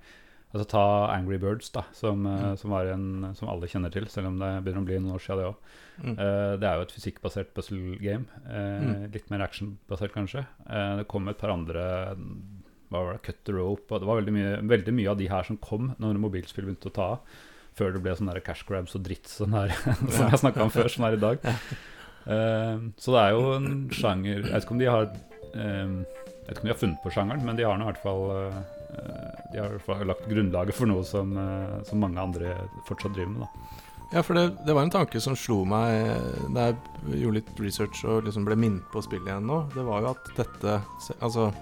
Altså 0.55 0.66
Ta 0.70 0.82
Angry 1.11 1.36
Birds, 1.42 1.68
da, 1.74 1.82
som, 1.92 2.24
eh, 2.30 2.42
Mm. 2.52 2.57
som, 2.61 2.70
var 2.70 2.86
en, 2.86 3.34
som 3.34 3.48
alle 3.50 3.66
kjenner 3.66 3.90
til, 3.90 4.07
selv 4.07 4.28
om 4.28 4.36
det 4.38 4.50
begynner 4.62 4.84
å 4.84 4.86
bli 4.86 4.98
noen 5.00 5.16
år 5.16 5.22
siden, 5.24 5.40
det 5.42 5.48
òg. 5.50 5.57
Mm. 6.05 6.12
Uh, 6.18 6.52
det 6.62 6.68
er 6.68 6.76
jo 6.78 6.84
et 6.86 6.92
fysikkbasert 6.94 7.50
puzzle 7.55 7.96
game. 8.02 8.26
Uh, 8.46 8.84
Mm. 8.84 9.12
Litt 9.12 9.30
mer 9.30 9.42
actionbasert, 9.42 10.12
kanskje. 10.14 10.44
Uh, 10.68 10.96
det 11.00 11.09
kom 11.11 11.26
et 11.28 11.38
par 11.38 11.50
andre 11.50 11.82
hva 12.90 13.00
var 13.02 13.12
det, 13.16 13.22
Cut 13.26 13.40
the 13.44 13.52
Rope 13.57 13.90
og 13.90 14.00
Det 14.00 14.07
var 14.07 14.20
veldig 14.20 14.32
mye, 14.36 14.52
veldig 14.70 14.94
mye 14.94 15.11
av 15.11 15.18
de 15.18 15.26
her 15.28 15.42
som 15.42 15.57
kom 15.59 15.94
når 15.98 16.18
mobilspill 16.22 16.64
begynte 16.68 16.90
å 16.92 16.94
ta 16.94 17.09
av. 17.16 17.18
Før 17.74 17.90
det 17.92 18.02
ble 18.05 18.14
sånne 18.14 18.34
der 18.36 18.44
cash 18.46 18.62
grabs 18.68 18.94
og 18.94 19.02
dritt 19.02 19.26
sånn 19.26 19.50
her, 19.57 19.74
som 20.14 20.28
jeg 20.30 20.38
snakka 20.44 20.62
om 20.62 20.70
før, 20.70 20.86
som 20.88 21.05
er 21.09 21.16
i 21.16 21.22
dag. 21.24 21.38
Eh, 22.26 22.78
så 23.02 23.16
det 23.16 23.20
er 23.24 23.34
jo 23.34 23.40
en 23.59 23.66
sjanger 23.92 24.38
Jeg 24.38 24.52
vet 24.52 24.62
ikke 24.64 24.72
om 24.72 24.78
de 24.80 24.86
har 24.88 25.02
eh, 25.11 25.90
Jeg 25.90 26.46
vet 26.46 26.55
ikke 26.55 26.62
om 26.62 26.68
de 26.68 26.72
har 26.72 26.78
funnet 26.80 27.02
på 27.02 27.11
sjangeren, 27.12 27.42
men 27.44 27.59
de 27.59 27.66
har 27.66 27.76
nå 27.76 27.84
i 27.84 27.90
hvert 27.90 28.00
fall 28.05 28.22
eh, 28.36 28.62
De 29.55 29.61
har 29.61 29.70
i 29.70 29.76
hvert 29.76 29.86
fall 29.86 30.07
lagt 30.09 30.26
grunnlaget 30.26 30.74
for 30.74 30.90
noe 30.90 31.05
som, 31.07 31.30
eh, 31.38 31.82
som 31.86 32.01
mange 32.03 32.20
andre 32.20 32.57
fortsatt 32.88 33.14
driver 33.14 33.36
med. 33.36 33.45
da 33.47 34.16
Ja, 34.16 34.22
for 34.22 34.34
det, 34.34 34.49
det 34.66 34.74
var 34.74 34.82
en 34.82 34.95
tanke 34.95 35.20
som 35.22 35.36
slo 35.38 35.62
meg 35.68 35.95
eh, 36.09 36.49
da 36.55 36.70
jeg 36.70 37.20
gjorde 37.22 37.38
litt 37.40 37.62
research 37.62 38.03
og 38.09 38.26
liksom 38.26 38.49
ble 38.49 38.59
minnet 38.59 38.90
på 38.92 39.03
spillet 39.05 39.30
igjen 39.30 39.47
nå. 39.51 39.64
Det 39.74 39.86
var 39.86 40.03
jo 40.03 40.11
at 40.14 40.34
dette 40.38 40.80
Altså, 41.20 41.53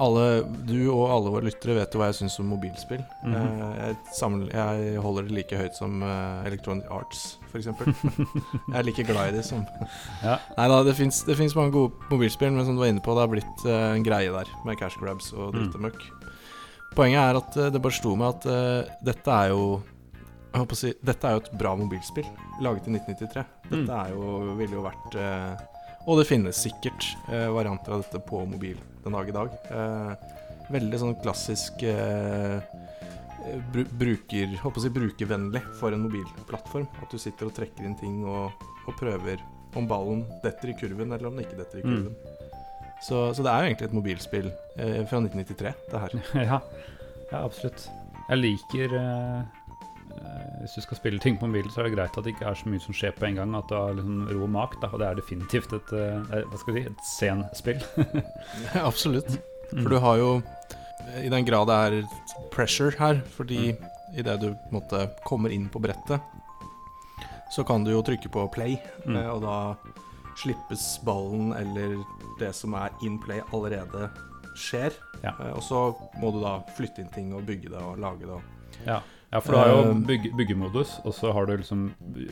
alle, 0.00 0.26
du 0.68 0.76
og 0.88 1.10
alle 1.12 1.32
våre 1.34 1.48
lyttere 1.48 1.74
vet 1.76 1.92
jo 1.92 2.00
hva 2.00 2.08
jeg 2.08 2.20
syns 2.22 2.38
om 2.40 2.48
mobilspill. 2.52 3.02
Mm 3.24 3.34
-hmm. 3.34 3.76
jeg, 3.80 3.96
samler, 4.16 4.48
jeg 4.54 5.00
holder 5.00 5.22
det 5.22 5.32
like 5.32 5.56
høyt 5.56 5.76
som 5.76 6.02
eh, 6.02 6.46
Electronic 6.46 6.84
Arts, 6.90 7.38
f.eks. 7.52 7.66
jeg 8.68 8.78
er 8.78 8.82
like 8.82 9.04
glad 9.04 9.28
i 9.28 9.36
det 9.36 9.44
som 9.44 9.66
Ja. 10.22 10.38
Nei 10.56 10.68
da, 10.68 10.82
det 10.82 10.96
fins 10.96 11.56
mange 11.56 11.72
gode 11.72 11.92
mobilspill, 12.10 12.52
men 12.52 12.64
som 12.64 12.74
du 12.74 12.80
var 12.80 12.88
inne 12.88 13.00
på, 13.00 13.10
det 13.10 13.20
har 13.20 13.28
blitt 13.28 13.66
eh, 13.66 13.96
en 13.96 14.04
greie 14.04 14.32
der 14.32 14.48
med 14.64 14.76
cash 14.76 15.00
grabs 15.00 15.32
og 15.32 15.52
drittemøkk. 15.52 15.94
og 15.94 16.10
møkk. 16.10 16.19
Poenget 16.96 17.20
er 17.22 17.38
at 17.38 17.56
eh, 17.60 17.70
det 17.74 17.80
bare 17.84 17.94
slo 17.96 18.16
meg 18.18 18.34
at 18.34 18.46
uh, 18.50 18.90
dette 19.06 19.30
er 19.44 19.52
jo 19.54 19.64
jeg 20.50 20.58
håper 20.64 20.74
å 20.74 20.78
si, 20.80 20.88
Dette 21.06 21.28
er 21.28 21.36
jo 21.36 21.40
et 21.44 21.50
bra 21.60 21.76
mobilspill 21.78 22.26
laget 22.64 22.88
i 22.90 22.94
1993. 22.96 23.44
Dette 23.70 23.76
Mm. 23.80 23.90
er 23.94 24.08
jo, 24.10 24.30
ville 24.58 24.74
jo 24.74 24.82
vært 24.82 25.14
uh, 25.14 25.54
Og 26.10 26.18
det 26.18 26.24
finnes 26.26 26.58
sikkert 26.58 27.06
uh, 27.28 27.46
varianter 27.54 27.94
av 27.94 28.02
dette 28.02 28.18
på 28.26 28.40
mobil 28.50 28.80
den 29.04 29.14
dag 29.14 29.28
i 29.30 29.34
dag. 29.36 29.54
Veldig 30.70 30.98
sånn 31.00 31.14
klassisk 31.22 31.80
bru 33.72 33.84
bruker, 33.98 34.52
håper 34.60 34.76
å 34.76 34.82
si 34.84 34.90
brukervennlig 34.92 35.62
for 35.78 35.94
en 35.96 36.02
mobilplattform. 36.04 36.84
At 37.00 37.14
du 37.14 37.18
sitter 37.22 37.48
og 37.48 37.54
trekker 37.56 37.86
inn 37.88 37.96
ting 37.98 38.20
og, 38.28 38.52
og 38.84 38.98
prøver 39.00 39.40
om 39.78 39.86
ballen 39.88 40.26
detter 40.44 40.74
i 40.74 40.76
kurven, 40.76 41.14
eller 41.14 41.30
om 41.30 41.38
den 41.38 41.46
ikke 41.46 41.62
detter 41.62 41.80
i 41.80 41.86
Mm. 41.86 42.10
Så, 43.02 43.34
så 43.34 43.42
det 43.42 43.50
er 43.52 43.62
jo 43.64 43.68
egentlig 43.70 43.88
et 43.88 43.94
mobilspill 43.96 44.50
eh, 44.76 45.00
fra 45.08 45.20
1993, 45.22 45.72
det 45.92 46.00
her. 46.02 46.18
ja. 46.50 46.58
ja, 47.32 47.38
absolutt. 47.44 47.86
Jeg 48.28 48.38
liker 48.42 48.92
eh, 48.98 49.38
eh, 50.18 50.48
Hvis 50.60 50.74
du 50.76 50.82
skal 50.84 50.98
spille 51.00 51.18
ting 51.22 51.38
på 51.40 51.48
mobilen, 51.48 51.70
så 51.72 51.80
er 51.80 51.88
det 51.88 51.94
greit 51.96 52.18
at 52.20 52.26
det 52.26 52.34
ikke 52.34 52.50
er 52.50 52.58
så 52.60 52.68
mye 52.68 52.82
som 52.84 52.94
skjer 52.96 53.14
på 53.16 53.24
en 53.30 53.38
gang. 53.40 53.54
At 53.56 53.70
du 53.72 53.76
har 53.78 53.96
liksom 53.96 54.26
ro 54.30 54.42
og 54.44 54.52
mak. 54.52 54.76
Da, 54.82 54.90
og 54.92 55.00
det 55.00 55.08
er 55.08 55.18
definitivt 55.22 55.72
et, 55.78 55.94
eh, 55.96 56.42
hva 56.50 56.60
skal 56.60 56.76
vi 56.76 56.84
si, 56.84 56.92
et 56.92 57.06
senspill. 57.08 57.80
Absolutt. 58.90 59.32
Mm. 59.70 59.80
For 59.84 59.88
du 59.94 59.98
har 60.02 60.18
jo 60.20 60.30
I 61.24 61.28
den 61.32 61.46
grad 61.48 61.70
det 61.70 61.78
er 61.80 62.48
pressure 62.52 62.92
her, 63.00 63.22
fordi 63.38 63.72
idet 64.18 64.36
du 64.42 64.50
på 64.52 64.68
en 64.68 64.76
måte 64.76 65.04
kommer 65.24 65.52
inn 65.54 65.68
på 65.72 65.80
brettet, 65.80 66.20
så 67.50 67.64
kan 67.66 67.82
du 67.86 67.92
jo 67.94 68.02
trykke 68.06 68.28
på 68.30 68.44
play, 68.52 68.76
Mm. 69.06 69.16
eh, 69.16 69.28
og 69.32 69.40
da 69.42 69.54
slippes 70.38 70.98
ballen 71.06 71.54
eller 71.56 71.96
det 72.40 72.54
som 72.56 72.74
er 72.74 72.90
in 73.06 73.18
play 73.22 73.40
allerede 73.54 74.08
skjer. 74.58 74.92
Ja. 75.22 75.34
Eh, 75.40 75.52
Og 75.54 75.62
så 75.62 75.82
må 76.20 76.32
du 76.34 76.40
da 76.42 76.58
flytte 76.76 77.02
inn 77.04 77.12
ting 77.14 77.32
og 77.36 77.44
bygge 77.46 77.70
det 77.70 77.80
og 77.80 77.98
lage 78.02 78.26
det. 78.26 78.40
Ja. 78.86 79.00
ja, 79.32 79.38
for 79.40 79.52
du 79.52 79.58
har 79.58 79.68
jo 79.68 79.90
Um, 79.92 80.04
bygge, 80.08 80.30
byggemodus, 80.36 80.96
og 81.04 81.12
så 81.14 81.32
har 81.32 81.46
du 81.46 81.56
liksom 81.56 81.90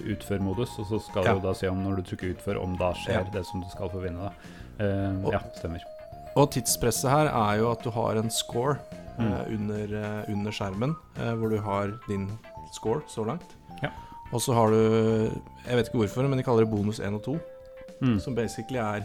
utførmodus, 0.09 0.79
og 0.79 0.87
så 0.87 0.99
skal 1.11 1.25
Ja. 1.25 1.35
du 1.35 1.41
da 1.47 1.53
se 1.55 1.69
om 1.69 1.83
når 1.85 1.97
du 1.97 2.03
trykker 2.03 2.35
utfør, 2.35 2.63
om 2.63 2.77
da 2.77 2.93
skjer 2.95 3.31
det 3.33 3.45
som 3.47 3.61
du 3.63 3.69
skal 3.71 3.89
forvinne. 3.91 4.19
vinne. 4.19 4.33
Da. 4.79 4.85
Eh, 4.85 5.25
Og- 5.27 5.33
ja, 5.33 5.39
stemmer. 5.59 5.81
Og 6.37 6.51
tidspresset 6.51 7.11
her 7.11 7.27
er 7.27 7.59
jo 7.59 7.71
at 7.71 7.83
du 7.83 7.91
har 7.91 8.17
en 8.17 8.31
score 8.31 8.79
Mm. 9.19 9.33
uh, 9.33 9.45
under, 9.53 9.85
uh, 9.85 10.33
under 10.33 10.51
skjermen, 10.53 10.95
eh, 11.19 11.35
hvor 11.35 11.49
du 11.51 11.59
har 11.61 11.91
din 12.09 12.31
score 12.73 13.03
så 13.09 13.25
langt. 13.27 13.57
Ja. 13.83 13.89
Og 14.33 14.41
så 14.41 14.55
har 14.55 14.71
du 14.71 15.31
Jeg 15.67 15.77
vet 15.77 15.89
ikke 15.89 15.99
hvorfor, 15.99 16.29
men 16.29 16.39
de 16.39 16.45
kaller 16.45 16.65
det 16.65 16.71
bonus 16.71 17.01
1 17.01 17.15
og 17.15 17.23
2. 17.25 17.39
Mm. 18.01 18.21
Som 18.21 18.35
basically 18.37 18.79
er 18.79 18.97
eh, 18.97 19.03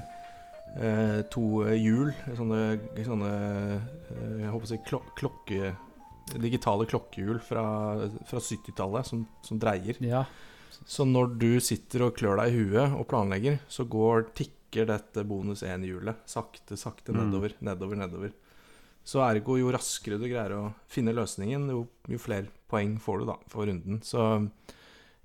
to 1.29 1.63
eh, 1.67 1.75
hjul, 1.77 2.13
sånne, 2.33 2.61
sånne 3.05 3.31
eh, 3.33 4.39
Jeg 4.41 4.53
håper 4.53 4.67
å 4.67 4.71
si 4.71 4.79
klok 4.87 5.11
klokke... 5.19 5.73
Digitale 6.39 6.85
klokkehjul 6.87 7.41
fra, 7.43 7.61
fra 8.23 8.39
70-tallet 8.39 9.05
som, 9.09 9.25
som 9.43 9.57
dreier. 9.59 9.97
Ja. 9.99 10.21
Så 10.87 11.03
når 11.03 11.33
du 11.35 11.49
sitter 11.61 12.05
og 12.05 12.15
klør 12.15 12.39
deg 12.39 12.53
i 12.53 12.61
huet 12.63 12.95
og 12.95 13.03
planlegger, 13.11 13.57
så 13.67 13.83
går 13.91 14.29
tikker 14.39 14.87
dette 14.87 15.25
bonus 15.27 15.65
1-hjulet 15.67 16.23
sakte, 16.25 16.79
sakte 16.79 17.11
Mm. 17.11 17.19
nedover, 17.25 17.57
nedover, 17.59 17.99
nedover. 17.99 18.31
Så 19.03 19.19
ergo, 19.19 19.57
jo 19.59 19.73
raskere 19.75 20.15
du 20.17 20.29
greier 20.31 20.55
å 20.55 20.63
finne 20.87 21.13
løsningen, 21.13 21.67
jo, 21.75 21.83
jo 22.07 22.21
flere 22.23 22.47
poeng 22.71 22.95
får 23.03 23.19
du 23.19 23.27
da 23.33 23.35
for 23.51 23.67
runden. 23.67 23.99
Så 24.01 24.23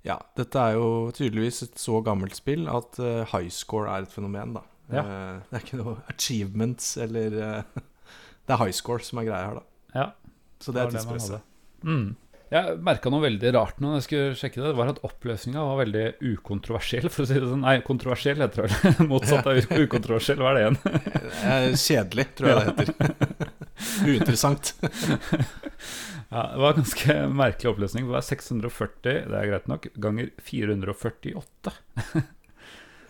ja, 0.03 0.19
dette 0.35 0.59
er 0.59 0.75
jo 0.75 1.09
tydeligvis 1.15 1.63
et 1.65 1.79
så 1.79 2.03
gammelt 2.03 2.35
spill 2.37 2.67
at 2.71 2.99
uh, 2.99 3.23
high 3.31 3.49
score 3.51 3.87
er 3.91 4.03
et 4.03 4.13
fenomen, 4.13 4.59
da. 4.59 4.65
Ja. 4.89 5.03
Eh, 5.03 5.35
det 5.49 5.59
er 5.59 5.65
ikke 5.67 5.81
noe 5.81 5.97
achievements 6.09 6.95
eller 7.05 7.35
eh, 7.37 7.83
Det 8.49 8.55
er 8.55 8.63
high 8.63 8.73
score 8.73 9.05
som 9.05 9.21
er 9.21 9.27
greia 9.29 9.51
her, 9.51 9.59
da. 9.59 10.01
ja. 10.01 10.07
Så 10.59 10.73
det 10.75 10.81
er 10.81 10.89
tidspresset. 10.91 11.45
Mm. 11.87 12.07
Jeg 12.49 12.79
merka 12.81 13.11
noe 13.13 13.21
veldig 13.21 13.51
rart 13.53 13.77
når 13.79 13.99
jeg 13.99 14.05
skulle 14.07 14.37
sjekke 14.39 14.57
det. 14.57 14.71
Det 14.71 14.79
var 14.79 14.89
at 14.89 15.01
oppløsninga 15.05 15.61
var 15.61 15.77
veldig 15.83 16.01
ukontroversiell, 16.31 17.05
for 17.13 17.23
å 17.23 17.29
si 17.29 17.37
det 17.37 17.45
sånn. 17.45 17.61
Nei, 17.61 17.75
kontroversiell 17.85 18.41
heter 18.41 18.65
det 18.65 18.71
vel. 18.73 19.05
Motsatt 19.11 19.47
av 19.47 19.59
ukontroversiell. 19.85 20.41
Hva 20.41 20.49
er 20.51 20.57
det 20.57 20.63
igjen? 20.65 21.77
Kjedelig, 21.77 22.25
tror 22.39 22.49
jeg 22.49 22.57
det 22.57 22.65
heter. 22.73 23.53
Uinteressant. 24.09 24.73
Ja, 26.29 26.41
det 26.51 26.59
var 26.61 26.73
en 26.73 26.81
ganske 26.81 27.19
merkelig 27.45 27.71
oppløsning. 27.71 28.09
Det 28.09 28.15
var 28.17 28.25
640, 28.25 28.99
det 29.29 29.37
er 29.39 29.47
greit 29.53 29.69
nok, 29.69 29.87
ganger 30.01 30.33
448. 30.49 31.75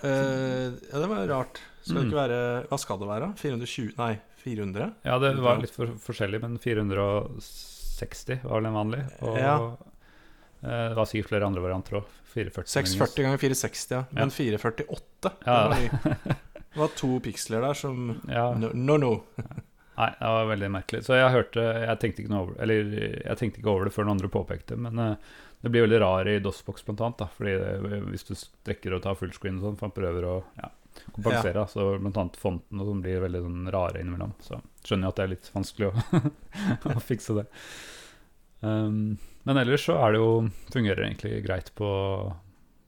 Eh, 0.03 0.71
ja, 0.91 0.99
det 0.99 1.07
var 1.11 1.27
rart. 1.27 1.59
Skal 1.83 1.95
det 1.95 2.01
Mm. 2.03 2.09
ikke 2.09 2.21
være 2.21 2.67
Hva 2.69 2.79
skal 2.79 2.99
det 2.99 3.07
være? 3.07 3.27
420 3.37 3.93
Nei, 3.97 4.19
400? 4.43 4.93
Ja, 5.03 5.17
det 5.19 5.35
var 5.41 5.57
litt 5.59 5.71
for, 5.75 5.87
forskjellig, 5.87 6.41
men 6.41 6.57
460 6.57 8.39
var 8.43 8.59
vel 8.61 8.65
en 8.69 8.73
vanlig. 8.77 9.03
Og 9.21 9.37
Ja. 9.37 9.55
eh, 10.63 10.89
det 10.89 10.95
var 10.95 11.05
sikkert 11.05 11.29
flere 11.29 11.45
andre 11.45 11.61
varianter 11.61 11.99
òg. 12.01 12.05
640 12.29 13.23
ganger 13.25 13.37
460, 13.41 13.91
ja. 13.91 14.03
Men 14.11 14.29
Ja. 14.29 14.35
448 14.35 15.31
Ja. 15.45 15.69
det, 15.73 16.37
var 16.75 16.87
to 16.95 17.19
piksler 17.19 17.61
der 17.61 17.73
som 17.73 18.21
Ja. 18.29 18.53
No, 18.53 18.69
no. 18.73 18.97
no. 18.97 19.23
Nei, 19.97 20.09
det 20.11 20.21
var 20.21 20.45
veldig 20.47 20.69
merkelig. 20.71 21.03
Så 21.03 21.15
jeg 21.17 21.31
hørte 21.33 21.59
Jeg 21.87 21.99
tenkte 21.99 22.23
ikke 22.23 22.37
over 22.39 22.53
Eller 22.61 22.83
jeg 23.25 23.37
tenkte 23.37 23.59
ikke 23.59 23.67
over 23.73 23.83
det 23.85 23.93
før 23.93 24.05
noen 24.05 24.15
andre 24.21 24.29
påpekte, 24.29 24.77
men 24.77 24.97
eh, 24.99 25.15
det 25.62 25.70
blir 25.70 25.84
veldig 25.84 25.99
rar 25.99 26.28
i 26.32 26.39
DOS-boks 26.39 26.86
blant 26.88 27.01
annet. 27.03 27.22
Da, 27.22 27.28
fordi 27.36 27.55
det, 27.60 28.01
hvis 28.14 28.28
du 28.30 28.36
strekker 28.38 28.95
og 28.95 29.03
tar 29.03 29.18
fullscreen 29.20 29.60
og 29.60 29.66
sånn, 29.68 29.80
for 29.80 29.89
han 29.89 29.95
prøver 29.97 30.28
å 30.30 30.36
ja, 30.60 30.70
kompensere, 31.16 31.66
så 31.72 31.88
blant 31.97 32.20
annet 32.22 32.39
fonten 32.39 32.80
og 32.80 32.91
sånn 32.91 33.01
blir 33.03 33.24
veldig 33.26 33.41
sånn 33.43 33.72
rare 33.76 33.99
innimellom. 33.99 34.36
Så 34.45 34.62
skjønner 34.86 35.10
jeg 35.10 35.14
at 35.14 35.20
det 35.20 35.26
er 35.26 35.34
litt 35.34 35.49
vanskelig 35.55 35.89
å, 35.89 36.22
å 36.95 37.03
fikse 37.03 37.36
det. 37.41 37.45
Um, 38.64 39.18
men 39.47 39.60
ellers 39.60 39.86
så 39.88 39.97
er 39.99 40.16
det 40.16 40.22
jo 40.24 40.32
fungerer 40.72 41.05
egentlig 41.10 41.43
greit 41.43 41.74
på 41.80 41.89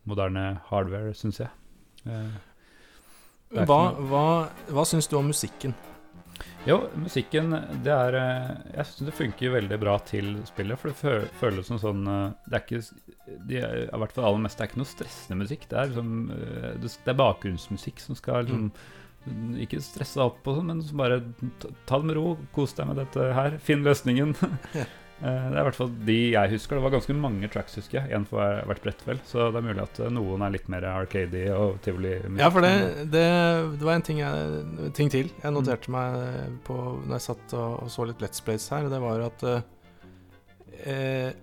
moderne 0.07 0.45
hardware, 0.71 1.11
syns 1.17 1.43
jeg. 1.43 1.51
Uh, 2.07 2.31
Hva, 3.51 3.63
ikke 3.67 4.07
hva, 4.09 4.25
hva 4.71 4.83
syns 4.87 5.11
du 5.11 5.17
om 5.19 5.27
musikken? 5.27 5.75
Jo, 6.67 6.77
musikken 6.93 7.49
det 7.81 7.93
er 7.93 8.17
eh, 8.19 8.49
Jeg 8.75 8.85
syns 8.87 9.07
det 9.07 9.15
funker 9.17 9.55
veldig 9.55 9.79
bra 9.81 9.95
til 10.05 10.35
spillet. 10.45 10.77
For 10.81 10.91
det 10.91 11.31
føles 11.39 11.69
som 11.71 11.81
sånn 11.81 12.05
eh, 12.05 12.27
Det 12.45 12.57
er 12.57 12.65
ikke 12.65 12.81
de 13.47 13.59
er, 13.61 13.83
I 13.87 13.99
hvert 14.01 14.15
fall 14.15 14.27
aller 14.27 14.43
meste 14.43 14.63
er 14.63 14.69
ikke 14.69 14.81
noe 14.81 14.89
stressende 14.89 15.39
musikk. 15.41 15.67
Det 15.71 15.79
er 15.79 15.91
liksom 15.91 16.15
eh, 16.37 16.71
Det 16.83 17.13
er 17.13 17.21
bakgrunnsmusikk 17.21 18.03
som 18.03 18.19
skal 18.19 18.45
liksom 18.45 19.57
Ikke 19.61 19.81
stresse 19.85 20.19
deg 20.19 20.27
opp 20.27 20.49
og 20.49 20.59
sånn, 20.59 20.71
men 20.71 20.85
bare 20.97 21.21
ta 21.89 22.01
det 22.01 22.11
med 22.11 22.17
ro. 22.19 22.35
Kos 22.55 22.77
deg 22.77 22.89
med 22.91 23.01
dette 23.01 23.31
her. 23.37 23.57
Finn 23.61 23.85
løsningen. 23.87 24.35
Eh, 25.21 25.49
Det 25.51 25.57
er 25.57 25.61
i 25.61 25.65
hvert 25.67 25.77
fall 25.77 25.91
de 26.07 26.15
jeg 26.31 26.49
husker. 26.55 26.75
Det 26.79 26.83
var 26.83 26.93
ganske 26.95 27.13
mange 27.13 27.49
tracks, 27.53 27.75
husker 27.77 27.99
jeg. 27.99 28.11
Én 28.17 28.25
for 28.25 28.61
hvert 28.65 28.81
brett, 28.81 29.03
vel. 29.05 29.19
Så 29.29 29.51
det 29.53 29.59
er 29.61 29.67
mulig 29.67 29.83
at 29.83 29.99
eh, 30.01 30.09
noen 30.13 30.41
er 30.41 30.53
litt 30.55 30.67
mer 30.73 30.87
arcady 30.89 31.43
og 31.53 31.77
tivoli. 31.85 32.15
Ja, 32.39 32.49
for 32.49 32.65
det, 32.65 32.71
det, 33.13 33.25
det 33.77 33.85
var 33.85 33.93
en 33.99 34.05
ting, 34.07 34.19
jeg, 34.23 34.91
ting 34.97 35.11
til 35.13 35.29
jeg 35.43 35.53
noterte 35.53 35.93
meg 35.93 36.57
på 36.65 36.77
når 37.05 37.15
jeg 37.19 37.25
satt 37.27 37.53
og, 37.59 37.83
og 37.85 37.91
så 37.93 38.07
litt 38.09 38.23
Let's 38.25 38.41
Plays 38.43 38.65
her. 38.73 38.89
Det 38.89 39.01
var 39.03 39.21
at 39.27 39.45
eh, 39.49 39.61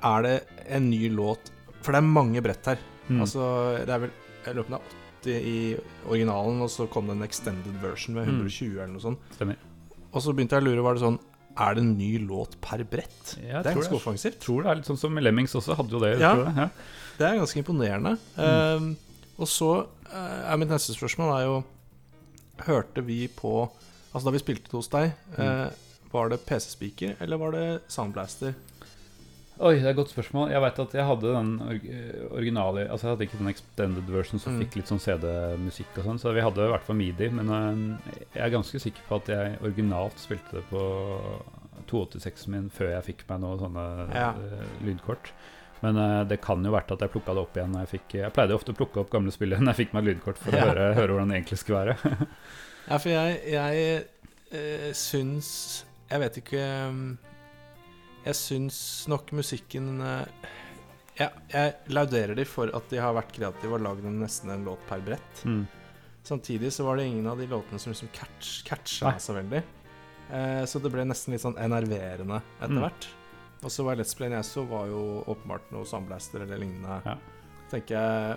Er 0.02 0.22
det 0.26 0.36
en 0.68 0.88
ny 0.90 1.08
låt 1.14 1.52
For 1.84 1.92
det 1.94 2.00
er 2.02 2.08
mange 2.08 2.42
brett 2.42 2.66
her. 2.74 2.80
Mm. 3.08 3.20
Altså, 3.24 3.44
det 3.86 3.94
er 3.94 4.02
vel 4.06 4.10
Jeg 4.46 4.56
lurer 4.56 4.66
på 4.68 4.74
om 4.74 4.78
det 4.78 4.82
er 4.82 4.96
80 5.28 5.46
i 5.48 5.60
originalen, 6.08 6.60
og 6.62 6.70
så 6.70 6.86
kom 6.90 7.08
det 7.08 7.16
en 7.18 7.24
extended 7.26 7.74
version 7.82 8.14
med 8.14 8.28
Mm. 8.28 8.36
120 8.38 8.76
eller 8.78 8.92
noe 8.94 9.02
sånt. 9.02 9.18
Stemmer. 9.34 9.56
Og 10.14 10.22
så 10.24 10.32
begynte 10.32 10.56
jeg 10.56 10.62
å 10.62 10.66
lure, 10.70 10.82
var 10.86 10.94
det 10.96 11.02
sånn 11.02 11.18
Er 11.58 11.74
det 11.74 11.82
en 11.82 11.96
ny 11.98 12.12
låt 12.22 12.54
per 12.62 12.84
brett? 12.86 13.32
Ja, 13.42 13.62
det 13.64 13.72
er 13.72 13.78
ganske 13.80 13.96
offensivt. 13.98 14.38
tror 14.44 14.62
det 14.62 14.70
er 14.70 14.78
litt 14.80 14.86
sånn 14.86 15.00
som 15.00 15.16
Lemmings 15.18 15.54
også 15.58 15.74
hadde 15.78 15.90
jo 15.96 16.00
det. 16.04 16.12
Ja. 16.20 16.34
tror 16.36 16.44
jeg. 16.46 16.56
Ja. 16.56 16.68
Det 17.18 17.26
er 17.26 17.38
ganske 17.40 17.58
imponerende. 17.64 18.12
Mm. 18.36 18.84
Um, 18.84 18.96
og 19.38 19.48
så 19.50 19.70
eh, 20.12 20.52
er 20.52 20.56
mitt 20.62 20.70
neste 20.70 20.94
spørsmål 20.94 21.34
er 21.34 21.44
jo 21.48 21.56
Hørte 22.66 23.02
vi 23.06 23.28
på 23.30 23.52
Altså 24.14 24.24
da 24.26 24.32
vi 24.34 24.40
spilte 24.42 24.72
hos 24.74 24.88
deg, 24.90 25.12
Mm. 25.36 25.44
uh, 25.44 25.70
var 26.12 26.30
det 26.32 26.38
PC-speaker, 26.48 27.16
eller 27.20 27.36
var 27.36 27.52
det 27.52 27.66
Soundblaster? 27.92 28.54
Oi, 29.58 29.72
det 29.74 29.88
er 29.88 29.90
et 29.90 29.96
godt 29.98 30.12
spørsmål. 30.12 30.52
Jeg 30.52 30.60
vet 30.62 30.76
at 30.84 30.92
jeg 30.94 31.02
hadde 31.08 31.30
den 31.34 31.48
originale 32.30 32.84
Altså 32.92 33.08
jeg 33.08 33.14
hadde 33.16 33.24
ikke 33.26 33.38
den 33.40 33.48
extended 33.50 34.10
version 34.14 34.38
som 34.38 34.52
Mm. 34.54 34.60
fikk 34.62 34.76
litt 34.78 34.86
sånn 34.92 35.00
CD-musikk 35.02 35.98
og 35.98 36.04
sånn, 36.06 36.18
så 36.22 36.32
vi 36.34 36.44
hadde 36.44 36.62
i 36.62 36.70
hvert 36.70 36.84
fall 36.86 36.96
midi. 36.96 37.28
Men 37.28 37.50
eh, 37.50 38.14
jeg 38.36 38.44
er 38.46 38.54
ganske 38.54 38.78
sikker 38.80 39.02
på 39.08 39.16
at 39.18 39.26
jeg 39.32 39.58
originalt 39.62 40.18
spilte 40.22 40.60
det 40.60 40.64
på 40.70 40.82
286-en 41.90 42.50
min 42.54 42.68
før 42.70 42.92
jeg 42.92 43.04
fikk 43.10 43.24
meg 43.28 43.40
noen 43.42 43.58
sånne 43.58 43.86
Ja. 44.14 44.30
eh, 44.30 44.64
lydkort. 44.86 45.32
Men 45.82 45.96
eh, 45.96 46.24
det 46.24 46.40
kan 46.40 46.62
jo 46.64 46.70
vært 46.74 46.90
at 46.94 47.00
jeg 47.00 47.10
plukka 47.10 47.34
det 47.34 47.42
opp 47.42 47.56
igjen 47.56 47.72
når 47.74 47.86
jeg 47.86 48.00
fikk 48.00 48.14
Jeg 48.20 48.32
pleide 48.34 48.54
ofte 48.54 48.72
å 48.72 48.78
plukke 48.78 49.00
opp 49.02 49.10
gamle 49.10 49.30
spill 49.34 49.50
når 49.58 49.74
jeg 49.74 49.86
fikk 49.86 49.94
meg 49.94 50.04
lydkort 50.04 50.38
for 50.38 50.54
Ja. 50.54 50.64
å 50.64 50.68
høre, 50.70 50.94
høre 50.94 51.12
hvordan 51.16 51.28
det 51.34 51.42
egentlig 51.42 51.58
skulle 51.58 51.84
være. 51.86 52.28
Ja, 52.88 52.96
for 52.96 53.10
jeg, 53.10 53.40
jeg 53.52 54.04
eh, 54.54 54.92
syns 54.96 55.84
Jeg 56.10 56.20
vet 56.22 56.38
ikke 56.40 56.62
um, 56.88 57.18
Jeg 58.28 58.36
syns 58.36 58.78
nok 59.08 59.30
musikken 59.36 60.02
eh, 60.04 60.48
jeg, 61.18 61.30
jeg 61.50 61.72
lauderer 61.96 62.36
de 62.38 62.44
for 62.46 62.70
at 62.76 62.86
de 62.92 63.00
har 63.02 63.14
vært 63.16 63.32
kreative 63.34 63.74
og 63.78 63.82
lagd 63.86 64.04
nesten 64.06 64.52
en 64.54 64.66
låt 64.68 64.82
per 64.86 65.00
brett. 65.02 65.40
Mm. 65.48 65.64
Samtidig 66.28 66.70
så 66.76 66.84
var 66.86 66.98
det 67.00 67.06
ingen 67.08 67.26
av 67.30 67.40
de 67.40 67.46
låtene 67.48 67.80
som 67.80 67.90
liksom 67.94 68.10
catch, 68.14 68.60
catcha 68.68 69.14
så 69.22 69.34
veldig. 69.38 69.62
Eh, 70.30 70.62
så 70.68 70.78
det 70.84 70.92
ble 70.92 71.06
nesten 71.08 71.32
litt 71.34 71.42
sånn 71.46 71.56
enerverende 71.58 72.42
etter 72.60 72.76
Mm. 72.78 72.90
Og 73.66 73.72
så 73.74 73.82
var 73.82 73.96
Let's 73.98 74.14
Play 74.14 74.28
Neso 74.30 74.62
var 74.70 74.84
jo 74.86 75.00
åpenbart 75.26 75.72
noe 75.74 75.82
Soundblaster 75.88 76.44
eller 76.44 76.60
lignende. 76.62 77.00
Ja. 77.08 77.16
tenker 77.72 77.96
jeg 77.98 78.36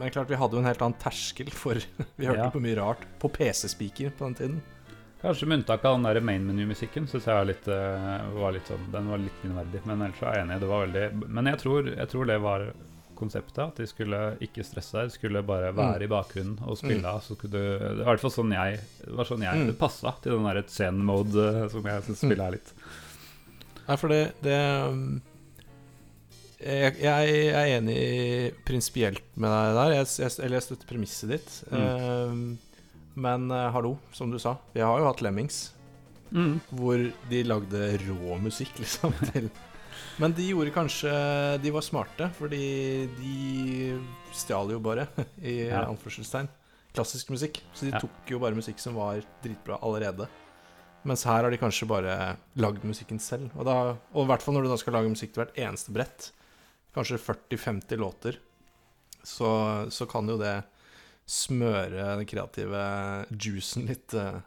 Men 0.00 0.08
klart 0.14 0.30
vi 0.30 0.38
hadde 0.40 0.56
jo 0.56 0.62
en 0.62 0.64
helt 0.70 0.80
annen 0.80 0.96
terskel 1.02 1.50
for 1.52 1.74
Vi 2.16 2.24
hørte 2.24 2.46
Ja. 2.46 2.50
på 2.54 2.62
mye 2.64 2.78
rart 2.78 3.02
på 3.20 3.28
PC-speaker 3.28 4.14
på 4.16 4.24
den 4.30 4.34
tiden. 4.38 4.62
Kanskje 5.22 5.46
med 5.46 5.58
unntak 5.60 5.84
av 5.86 5.94
den 5.94 6.02
der 6.08 6.20
main 6.20 6.42
menu-musikken, 6.48 7.04
Synes 7.06 7.26
jeg 7.28 7.34
var 7.36 7.44
litt, 7.46 7.66
eh, 7.70 8.22
var 8.34 8.52
litt 8.56 8.66
sånn, 8.66 8.88
den 8.90 9.08
var 9.12 9.18
litt 9.22 9.42
minneverdig. 9.44 9.84
Men 9.86 10.02
ellers 10.02 10.22
er 10.22 10.34
jeg 10.34 10.46
enig. 10.48 10.60
Det 10.60 10.68
var 10.70 10.86
veldig 10.86 11.28
Men 11.30 11.46
jeg 11.46 11.58
tror, 11.62 11.90
jeg 11.96 12.08
tror 12.10 12.26
det 12.26 12.38
var 12.42 12.64
konseptet. 13.14 13.58
At 13.68 13.76
de 13.78 13.86
skulle 13.86 14.18
ikke 14.42 14.64
stresse 14.66 14.92
deg, 14.98 15.06
de 15.12 15.14
skulle 15.14 15.42
bare 15.46 15.70
være 15.72 16.00
Mm. 16.00 16.02
i 16.02 16.10
bakgrunnen 16.10 16.58
og 16.66 16.76
spille 16.76 17.02
Mm. 17.06 17.20
Så 17.22 17.36
skulle 17.36 17.52
du 17.52 17.78
Det 17.78 18.04
var 18.04 18.14
i 18.14 18.16
hvert 18.16 18.20
fall 18.20 18.30
sånn 18.34 18.52
jeg 18.52 18.80
Det 19.06 19.14
var 19.14 19.24
sånn 19.24 19.42
jeg 19.46 19.54
Mm. 19.54 19.66
det 19.66 19.78
passa 19.78 20.14
til 20.22 20.32
den 20.32 20.44
der 20.54 20.62
scene-mode 20.66 21.64
eh, 21.64 21.68
som 21.68 21.82
jeg 21.84 22.02
syns 22.02 22.18
spillet 22.18 22.40
er 22.40 22.50
litt. 22.50 22.72
Nei, 23.88 23.96
for 23.96 24.08
det, 24.08 24.32
det 24.42 24.58
um, 24.90 25.22
jeg, 26.60 26.94
jeg 26.98 27.52
er 27.54 27.80
enig 27.80 28.54
prinsipielt 28.64 29.22
med 29.36 29.50
deg 29.50 29.74
der. 29.74 29.94
Jeg, 29.98 30.06
jeg, 30.18 30.44
eller 30.44 30.56
jeg 30.58 30.62
støtter 30.62 30.86
premisset 30.86 31.28
ditt. 31.28 31.64
Um, 31.72 32.58
men 33.14 33.50
uh, 33.50 33.70
hallo, 33.74 33.96
som 34.12 34.30
du 34.32 34.38
sa, 34.40 34.56
vi 34.72 34.80
har 34.84 34.98
jo 35.00 35.06
hatt 35.10 35.22
Lemmings. 35.24 35.70
Mm. 36.32 36.60
hvor 36.72 36.96
de 37.28 37.42
lagde 37.44 37.80
rå 38.06 38.38
musikk, 38.40 38.78
liksom. 38.80 39.12
Til. 39.34 39.50
Men 40.16 40.32
de 40.32 40.46
gjorde 40.48 40.72
kanskje 40.72 41.10
De 41.60 41.70
var 41.74 41.84
smarte, 41.84 42.30
fordi 42.38 43.04
de 43.18 43.98
stjal 44.32 44.72
jo 44.72 44.78
bare, 44.80 45.04
i 45.44 45.68
Ja. 45.68 45.82
anførselstegn, 45.90 46.48
klassisk 46.96 47.28
musikk. 47.34 47.60
Så 47.76 47.84
de 47.84 47.92
Ja. 47.92 48.00
tok 48.00 48.32
jo 48.32 48.38
bare 48.40 48.56
musikk 48.56 48.80
som 48.80 48.96
var 48.96 49.20
dritbra 49.44 49.76
allerede. 49.84 50.26
Mens 51.04 51.24
her 51.28 51.42
har 51.44 51.50
de 51.50 51.58
kanskje 51.60 51.84
bare 51.90 52.36
lagd 52.56 52.80
musikken 52.86 53.18
selv. 53.20 53.50
Og, 53.58 53.66
da, 53.66 53.76
og 54.14 54.24
i 54.24 54.28
hvert 54.30 54.40
fall 54.44 54.54
når 54.56 54.62
du 54.64 54.72
da 54.72 54.76
skal 54.80 54.94
lage 54.96 55.10
musikk 55.12 55.34
til 55.34 55.42
hvert 55.44 55.56
eneste 55.58 55.92
brett, 55.92 56.30
kanskje 56.96 57.18
40-50 57.20 57.98
låter, 58.00 58.38
så, 59.22 59.84
så 59.92 60.06
kan 60.08 60.28
jo 60.32 60.38
det 60.40 60.62
smøre 61.28 62.16
den 62.18 62.28
kreative 62.28 62.82
juicen 63.30 63.86
litt, 63.88 64.14
eh, 64.14 64.40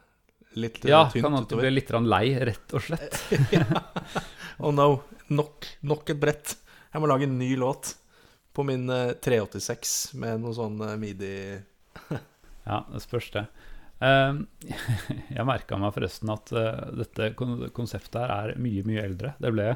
litt 0.58 0.82
eh, 0.84 0.92
Ja, 0.92 1.06
tynt 1.12 1.26
kan 1.26 1.38
at 1.38 1.48
du 1.50 1.58
blir 1.60 1.74
litt 1.74 1.92
lei, 2.06 2.26
rett 2.50 2.76
og 2.76 2.86
slett. 2.88 3.20
Oh 4.56 4.72
no, 4.72 5.02
nok, 5.28 5.66
nok 5.84 6.10
et 6.14 6.20
brett. 6.20 6.54
Jeg 6.88 7.02
må 7.02 7.08
lage 7.10 7.26
en 7.28 7.34
ny 7.36 7.50
låt 7.60 7.90
på 8.56 8.64
min 8.64 8.88
eh, 8.88 9.12
386 9.20 10.14
med 10.16 10.40
noe 10.40 10.56
sånn 10.56 10.80
eh, 10.80 10.94
midi 10.96 11.32
Ja, 12.70 12.78
det 12.88 13.02
spørs 13.04 13.28
det. 13.34 13.42
Ehm, 14.04 14.46
jeg 15.36 15.46
merka 15.48 15.76
meg 15.80 15.92
forresten 15.96 16.32
at 16.32 16.52
eh, 16.56 16.86
dette 17.02 17.30
konseptet 17.36 18.16
her 18.22 18.54
er 18.54 18.60
mye, 18.60 18.84
mye 18.88 19.04
eldre. 19.04 19.34
Det 19.42 19.52
ble 19.52 19.68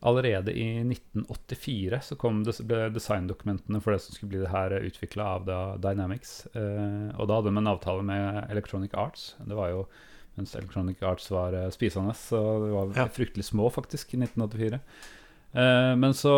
allerede 0.00 0.52
i 0.52 0.66
1984 0.84 2.00
så 2.02 2.16
kom 2.20 2.42
des 2.44 2.60
ble 2.68 2.90
designdokumentene 2.92 3.80
for 3.82 3.94
det 3.96 4.02
som 4.04 4.14
skulle 4.14 4.34
bli 4.34 4.42
det 4.44 4.52
her 4.52 4.74
utvikla 4.80 5.24
av 5.38 5.46
da 5.48 5.60
Dynamics. 5.80 6.46
Eh, 6.54 7.08
og 7.16 7.28
da 7.30 7.38
hadde 7.40 7.50
de 7.52 7.62
en 7.62 7.72
avtale 7.72 8.04
med 8.06 8.50
Electronic 8.52 8.94
Arts. 8.94 9.34
Det 9.40 9.56
var 9.56 9.72
jo 9.72 9.86
mens 10.36 10.52
Electronic 10.58 11.00
Arts 11.02 11.30
var 11.32 11.54
uh, 11.56 11.70
spisende, 11.72 12.12
så 12.12 12.40
det 12.66 12.72
var 12.74 12.90
Ja. 12.98 13.06
fryktelig 13.08 13.44
små 13.48 13.70
faktisk 13.72 14.12
i 14.12 14.18
1984. 14.20 14.80
Eh, 15.56 15.94
men 15.96 16.12
så 16.12 16.32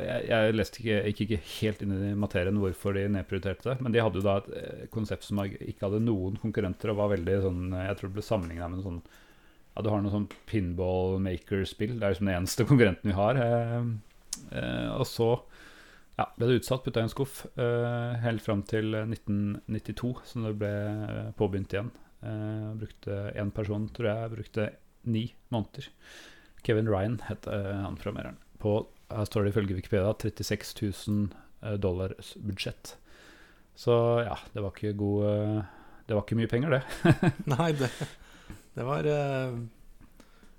Jeg, 0.00 0.28
jeg 0.30 0.54
leste 0.56 0.80
ikke, 0.80 1.02
gikk 1.10 1.20
ikke 1.26 1.40
helt 1.60 1.82
inn 1.84 1.92
i 1.92 2.14
materien 2.16 2.56
hvorfor 2.62 2.94
de 2.96 3.02
nedprioriterte 3.12 3.74
det. 3.74 3.80
Men 3.84 3.92
de 3.92 4.00
hadde 4.00 4.22
jo 4.22 4.24
da 4.24 4.38
et 4.40 4.48
eh, 4.56 4.86
konsept 4.88 5.24
som 5.28 5.42
ikke 5.44 5.84
hadde 5.84 6.00
noen 6.00 6.38
konkurrenter, 6.40 6.94
og 6.94 6.96
var 7.02 7.12
veldig 7.12 7.36
sånn 7.44 7.62
eh, 7.74 7.86
Jeg 7.90 7.98
tror 8.00 8.08
det 8.08 8.16
ble 8.16 8.24
sammenligna 8.30 8.68
med 8.72 8.78
en 8.80 8.86
sånn 8.88 9.02
Ja, 9.76 9.82
du 9.84 9.90
har 9.92 10.00
noe 10.00 10.12
sånn 10.12 10.30
pinball 10.48 11.18
maker-spill. 11.20 11.98
Det 11.98 12.06
er 12.06 12.14
liksom 12.14 12.30
den 12.30 12.38
eneste 12.38 12.64
konkurrenten 12.70 13.12
vi 13.12 13.18
har. 13.18 13.36
Eh, 13.36 13.90
eh, 14.56 14.88
og 14.96 15.04
så 15.10 15.28
ja, 16.16 16.30
ble 16.38 16.48
det 16.48 16.62
utsatt, 16.62 16.80
putta 16.86 17.02
i 17.02 17.04
en 17.04 17.12
skuff, 17.12 17.42
eh, 17.60 18.16
helt 18.22 18.40
fram 18.40 18.64
til 18.64 18.96
1992, 19.02 20.14
som 20.24 20.48
det 20.48 20.54
ble 20.62 20.72
påbegynt 21.36 21.76
igjen. 21.76 21.92
Brukte 22.80 23.18
én 23.36 23.52
person, 23.54 23.84
tror 23.94 24.08
jeg, 24.08 24.32
brukte 24.32 24.70
ni 25.06 25.28
måneder. 25.52 25.90
Kevin 26.66 26.88
Ryan 26.88 27.20
het 27.28 27.44
han 27.46 28.00
programmereren. 28.00 28.40
På 28.58 28.80
her 29.12 29.28
står 29.28 29.44
det 29.44 29.52
ifølge 29.52 29.76
Wikipedia 29.76 30.14
36 30.18 30.74
000 31.06 31.28
eh, 31.62 31.76
dollars 31.78 32.36
budsjett. 32.40 32.96
Så 33.76 33.92
ja, 34.24 34.38
det 34.54 34.62
var 34.64 34.72
ikke 34.72 34.96
god 34.96 35.64
Det 36.08 36.14
var 36.14 36.22
ikke 36.22 36.38
mye 36.38 36.48
penger, 36.48 36.70
det. 36.70 37.12
Nei, 37.52 37.72
det, 37.76 37.90
det 38.76 38.84
var 38.84 39.06
eh, 39.08 39.54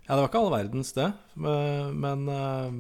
Ja, 0.08 0.16
det 0.16 0.22
var 0.22 0.30
ikke 0.30 0.42
all 0.42 0.54
verdens, 0.56 0.94
det. 0.98 1.12
Men, 1.36 2.00
men, 2.02 2.24
eh, 2.32 2.80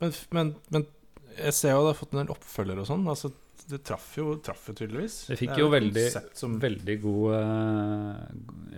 men, 0.00 0.54
men, 0.72 0.88
jeg 1.36 1.54
ser 1.56 1.76
jo 1.76 1.84
det 1.84 1.92
har 1.94 2.00
fått 2.00 2.16
en 2.16 2.22
del 2.24 2.32
oppfølger 2.34 2.80
og 2.82 2.88
sånn. 2.88 3.06
Altså, 3.12 3.30
det 3.70 3.82
traff 3.86 4.08
jo, 4.18 4.32
traff 4.42 4.64
jo 4.70 4.74
tydeligvis. 4.80 5.20
Det 5.30 5.36
fikk 5.38 5.52
det 5.54 5.62
jo 5.62 5.68
veldig, 5.70 6.04
som 6.34 6.56
veldig 6.62 6.96
god 7.04 7.34
eh, 7.36 8.18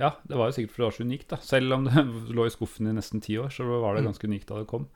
Ja, 0.03 0.11
det 0.29 0.37
var 0.37 0.51
jo 0.51 0.57
sikkert 0.59 0.75
fordi 0.75 0.83
det 0.83 0.89
var 0.91 0.97
så 0.99 1.07
unikt, 1.09 1.29
da. 1.33 1.41
Selv 1.47 1.77
om 1.79 1.89
det 1.89 2.05
lå 2.37 2.47
i 2.49 2.53
skuffen 2.53 2.91
i 2.91 2.97
nesten 2.99 3.25
ti 3.25 3.39
år, 3.41 3.53
så 3.55 3.65
var 3.71 3.97
det 3.97 4.03
Mm. 4.05 4.11
ganske 4.11 4.29
unikt 4.29 4.51
da 4.51 4.61
det 4.61 4.71
kom. 4.71 4.89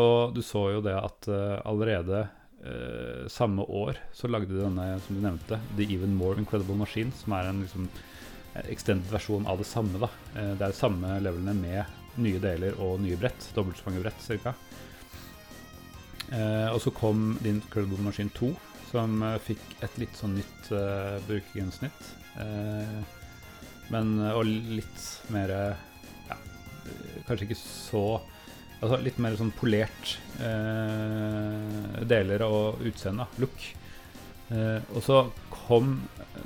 Og 0.00 0.36
du 0.36 0.40
så 0.46 0.68
jo 0.76 0.80
det 0.86 0.94
at 0.94 1.26
uh, 1.28 1.58
allerede 1.66 2.22
uh, 2.62 3.26
samme 3.28 3.64
år 3.66 3.98
så 4.14 4.30
lagde 4.30 4.54
de 4.54 4.62
denne, 4.62 4.86
som 5.02 5.18
du 5.18 5.24
nevnte, 5.24 5.58
The 5.76 5.88
Even 5.90 6.14
More 6.14 6.38
Incredible 6.38 6.78
Machine, 6.78 7.10
som 7.18 7.34
er 7.34 7.50
en 7.50 7.64
liksom 7.64 7.88
extended 8.68 9.10
versjon 9.12 9.46
av 9.46 9.60
det 9.60 9.68
samme, 9.68 10.00
da. 10.02 10.10
Eh, 10.36 10.52
det 10.58 10.66
er 10.68 10.76
samme 10.76 11.16
levelene 11.22 11.54
med 11.56 12.20
nye 12.20 12.40
deler 12.42 12.76
og 12.82 13.00
nye 13.02 13.18
brett. 13.20 13.50
Dobbelt 13.56 13.80
så 13.80 13.88
mange 13.88 14.02
brett, 14.04 14.24
cirka. 14.24 14.54
Eh, 16.30 16.68
og 16.70 16.80
så 16.82 16.92
kom 16.94 17.38
The 17.42 17.54
Incredible 17.56 18.02
Machine 18.04 18.32
2, 18.36 18.50
som 18.90 19.22
eh, 19.26 19.38
fikk 19.42 19.62
et 19.86 19.96
litt 20.02 20.18
sånn 20.18 20.36
nytt 20.38 20.70
uh, 20.74 21.18
brukergrensnitt. 21.26 22.10
Uh, 22.38 23.00
men 23.90 24.20
Og 24.22 24.46
litt 24.46 25.00
mer 25.34 25.50
ja, 25.50 26.36
Kanskje 27.26 27.48
ikke 27.48 27.56
så 27.58 28.02
Altså 28.78 29.00
litt 29.02 29.18
mer 29.18 29.34
sånn 29.34 29.50
polert 29.58 30.12
uh, 30.38 31.98
deler 32.08 32.46
og 32.46 32.78
utseende, 32.86 33.26
look. 33.42 33.66
Eh, 34.50 34.82
og 34.96 35.02
så 35.06 35.20
kom 35.52 35.94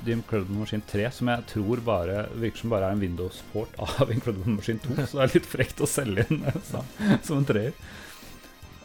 The 0.05 0.13
Incredible 0.13 0.59
Machine 0.59 0.85
3, 0.85 1.07
som 1.11 1.29
jeg 1.31 1.45
tror 1.49 1.81
bare 1.85 2.25
virker 2.37 2.61
som 2.61 2.73
bare 2.73 2.89
er 2.89 2.97
en 2.97 3.01
Windows-port 3.01 3.77
av 3.85 4.11
Incredible 4.13 4.57
Machine 4.57 4.81
2. 4.83 4.97
Så 5.01 5.19
det 5.19 5.25
er 5.25 5.37
litt 5.39 5.49
frekt 5.49 5.81
å 5.81 5.89
selge 5.89 6.27
inn 6.29 6.43
så, 6.65 6.83
som 7.25 7.39
en 7.39 7.47
treer. 7.49 7.77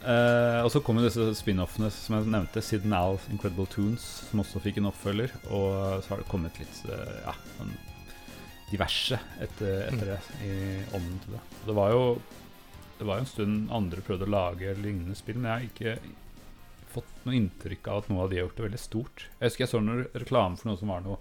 Uh, 0.01 0.65
og 0.65 0.71
så 0.73 0.81
kom 0.81 0.97
jo 0.97 1.05
disse 1.05 1.27
spin-offene 1.37 1.91
som 1.93 2.15
jeg 2.17 2.31
nevnte, 2.33 2.63
Sid 2.65 2.87
Al 2.97 3.19
Incredible 3.29 3.69
Tunes, 3.69 4.07
som 4.31 4.41
også 4.41 4.63
fikk 4.65 4.81
en 4.81 4.89
oppfølger. 4.89 5.35
Og 5.53 6.01
så 6.01 6.15
har 6.15 6.23
det 6.23 6.31
kommet 6.31 6.57
litt 6.63 6.81
uh, 6.89 7.19
ja, 7.27 7.37
sånn 7.59 7.75
diverse 8.71 9.19
etter, 9.43 9.91
etter 9.91 10.15
det, 10.15 10.21
i 10.47 10.55
ånden 10.97 11.19
til 11.25 11.37
det. 11.37 11.43
Det 11.67 11.77
var 11.77 11.93
jo 11.93 12.05
det 13.01 13.07
var 13.09 13.17
jo 13.17 13.25
en 13.25 13.31
stund 13.31 13.71
andre 13.73 14.03
prøvde 14.05 14.27
å 14.29 14.33
lage 14.33 14.75
lignende 14.77 15.17
spill, 15.17 15.39
men 15.41 15.49
jeg 15.49 15.55
har 15.57 15.69
ikke 15.71 16.17
fått 16.93 17.25
noe 17.27 17.37
inntrykk 17.39 17.89
av 17.91 18.03
at 18.03 18.11
noe 18.11 18.25
av 18.25 18.33
de 18.33 18.39
har 18.41 18.49
gjort 18.49 18.59
det 18.59 18.67
veldig 18.69 18.83
stort. 18.83 19.29
Jeg 19.39 19.51
husker 19.53 19.65
jeg 19.67 19.73
så 19.73 19.81
noen 19.85 20.05
reklame 20.13 20.61
for 20.61 20.71
noe 20.71 20.81
som 20.81 20.93
var 20.93 21.07
noe 21.07 21.21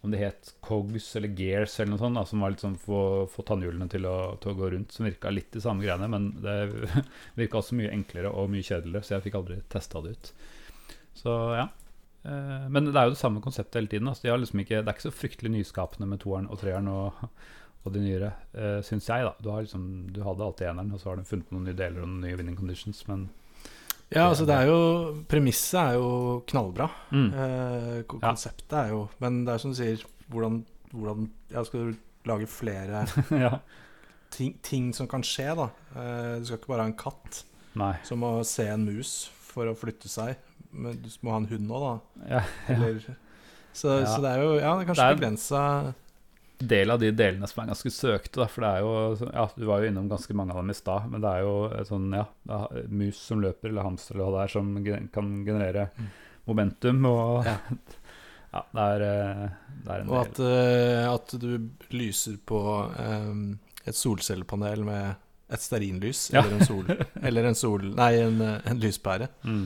om 0.00 0.12
det 0.14 0.20
het 0.22 0.54
Cogs 0.64 1.10
eller 1.18 1.28
Gears 1.36 1.74
eller 1.80 1.92
noe 1.92 2.00
sånt, 2.00 2.16
da, 2.16 2.24
som 2.24 2.40
var 2.40 2.54
litt 2.54 2.62
sånn 2.64 2.78
for 2.80 3.24
å 3.24 3.26
få 3.28 3.44
tannhjulene 3.44 3.88
til 3.92 4.06
å, 4.08 4.16
til 4.40 4.54
å 4.54 4.56
gå 4.56 4.70
rundt, 4.72 4.94
som 4.96 5.04
virka 5.04 5.32
litt 5.32 5.50
de 5.52 5.60
samme 5.60 5.84
greiene, 5.84 6.08
men 6.08 6.30
det 6.40 6.54
virka 7.40 7.60
også 7.60 7.76
mye 7.76 7.92
enklere 7.92 8.32
og 8.32 8.48
mye 8.52 8.64
kjedeligere, 8.64 9.04
så 9.04 9.18
jeg 9.18 9.26
fikk 9.28 9.36
aldri 9.42 9.58
testa 9.72 10.00
det 10.04 10.14
ut. 10.16 10.32
Så 11.20 11.36
ja. 11.58 11.66
Eh, 12.22 12.68
Men 12.68 12.88
det 12.88 12.96
er 12.96 13.08
jo 13.08 13.16
det 13.16 13.20
samme 13.20 13.42
konseptet 13.44 13.80
hele 13.80 13.92
tiden. 13.92 14.08
Altså, 14.08 14.26
de 14.26 14.32
har 14.32 14.40
liksom 14.40 14.62
ikke, 14.64 14.80
det 14.80 14.88
er 14.88 14.96
ikke 14.96 15.08
så 15.08 15.16
fryktelig 15.16 15.52
nyskapende 15.54 16.08
med 16.08 16.22
toeren 16.24 16.48
og 16.48 16.60
treeren 16.62 16.88
og, 16.92 17.20
og 17.84 17.92
de 17.92 18.04
nyere, 18.04 18.32
uh, 18.56 18.80
syns 18.84 19.08
jeg. 19.08 19.26
da. 19.26 19.34
Du, 19.40 19.50
har 19.52 19.64
liksom, 19.64 19.84
du 20.14 20.22
hadde 20.24 20.46
alltid 20.46 20.70
eneren, 20.70 20.94
og 20.96 21.00
så 21.00 21.10
har 21.10 21.20
du 21.20 21.28
funnet 21.28 21.52
noen 21.52 21.68
nye 21.68 21.76
deler 21.76 22.04
og 22.04 22.08
noen 22.08 22.24
nye 22.24 22.40
winning 22.40 22.58
conditions, 22.58 23.04
men 23.08 23.28
Ja, 24.10 24.24
altså 24.28 24.42
det 24.48 24.54
er 24.58 24.66
jo 24.66 24.78
Premisset 25.30 25.78
er 25.80 25.92
jo 26.00 26.40
knallbra. 26.50 26.88
mm. 27.14 27.28
Eh, 27.44 27.98
konseptet 28.10 28.72
er 28.74 28.88
jo 28.90 29.04
Men 29.22 29.44
det 29.46 29.54
er 29.54 29.62
som 29.62 29.70
du 29.70 29.78
sier, 29.78 30.02
hvordan, 30.32 30.64
hvordan 30.92 31.28
Ja, 31.52 31.62
skal 31.64 31.92
lage 32.26 32.46
flere 32.50 33.04
ja. 33.44 33.52
ting, 34.34 34.56
ting 34.66 34.90
som 34.94 35.06
kan 35.08 35.22
skje, 35.26 35.48
da. 35.56 35.68
Eh, 35.94 36.34
du 36.40 36.44
skal 36.48 36.58
ikke 36.58 36.72
bare 36.74 36.84
ha 36.84 36.90
en 36.90 36.98
katt 36.98 37.44
Nei. 37.78 37.94
som 38.06 38.18
må 38.22 38.32
se 38.44 38.66
en 38.68 38.84
mus 38.84 39.30
for 39.50 39.70
å 39.70 39.74
flytte 39.78 40.10
seg. 40.10 40.36
Men 40.70 40.98
du 41.02 41.08
må 41.26 41.32
ha 41.32 41.38
en 41.40 41.48
hund 41.50 41.70
òg, 41.70 41.86
da. 41.86 42.26
Ja, 42.34 42.42
ja. 42.68 42.74
Eller, 42.76 43.00
så, 43.72 43.96
så 44.04 44.18
det 44.22 44.30
er 44.34 44.42
jo 44.44 44.52
Ja, 44.58 44.74
det 44.76 44.84
er 44.84 44.88
kanskje 44.90 45.08
begrensa 45.16 45.62
del 46.60 46.90
av 46.90 47.00
de 47.00 47.10
delene 47.16 47.48
som 47.48 47.62
er 47.62 47.70
ganske 47.70 47.92
søkte. 47.92 48.42
Da, 48.42 48.46
for 48.50 48.64
det 48.64 48.70
er 48.70 48.84
jo 48.84 49.30
Ja, 49.32 49.46
du 49.56 49.64
var 49.68 49.80
jo 49.80 49.90
innom 49.90 50.10
ganske 50.10 50.36
mange 50.36 50.54
av 50.54 50.60
dem 50.62 50.72
i 50.72 50.76
stad, 50.76 51.08
men 51.10 51.24
det 51.24 51.30
er 51.30 51.46
jo 51.46 51.84
sånn 51.88 52.12
ja, 52.16 52.26
mus 52.88 53.20
som 53.30 53.40
løper, 53.44 53.70
eller 53.70 53.88
hamster 53.88 54.16
eller 54.16 54.26
hva 54.26 54.34
det 54.36 54.44
er, 54.44 54.52
som 54.54 55.08
kan 55.14 55.32
generere 55.46 55.88
mm. 55.96 56.10
momentum. 56.50 57.02
Og 57.10 57.48
ja. 57.48 57.56
ja 58.54 58.64
det, 58.76 58.86
er, 58.86 59.06
eh, 59.08 59.44
det, 59.72 59.88
er, 59.88 59.96
en 59.96 60.06
del. 60.06 60.12
Og 60.12 60.20
at, 60.22 60.42
uh, 60.44 61.04
at 61.14 61.36
du 61.40 61.50
lyser 61.96 62.40
på 62.46 62.62
um, 62.96 63.44
et 63.84 63.96
solcellepanel 63.96 64.84
med 64.86 65.26
et 65.50 65.62
stearinlys 65.62 66.28
eller 66.30 66.60
en 66.60 66.60
sol 66.62 66.90
Eller 67.26 67.48
en 67.48 67.56
sol 67.58 67.88
Nei, 67.96 68.12
en, 68.22 68.36
en 68.38 68.82
lyspære. 68.82 69.26
Mm. 69.42 69.64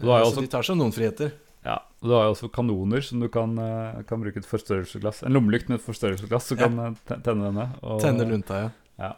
Så 0.00 0.40
de 0.40 0.48
tar 0.52 0.64
seg 0.64 0.78
noen 0.78 0.92
friheter. 0.92 1.34
Ja, 1.66 1.80
og 2.00 2.08
Du 2.08 2.14
har 2.14 2.26
jo 2.28 2.32
også 2.36 2.48
kanoner 2.54 3.02
som 3.02 3.20
du 3.22 3.28
kan, 3.32 3.58
eh, 3.58 4.02
kan 4.06 4.22
bruke 4.22 4.38
et 4.38 4.46
forstørrelsesglass. 4.46 5.24
En 5.26 5.34
lommelykt 5.34 5.68
med 5.68 5.80
et 5.80 5.86
forstørrelsesglass 5.86 6.50
som 6.52 6.60
ja. 6.60 6.68
kan 6.68 6.82
eh, 6.84 7.20
tenne 7.26 7.48
denne. 7.48 7.68
Og, 7.82 8.00
tenne 8.02 8.26
lunta, 8.28 8.60
ja. 8.62 8.70
ja. 9.02 9.12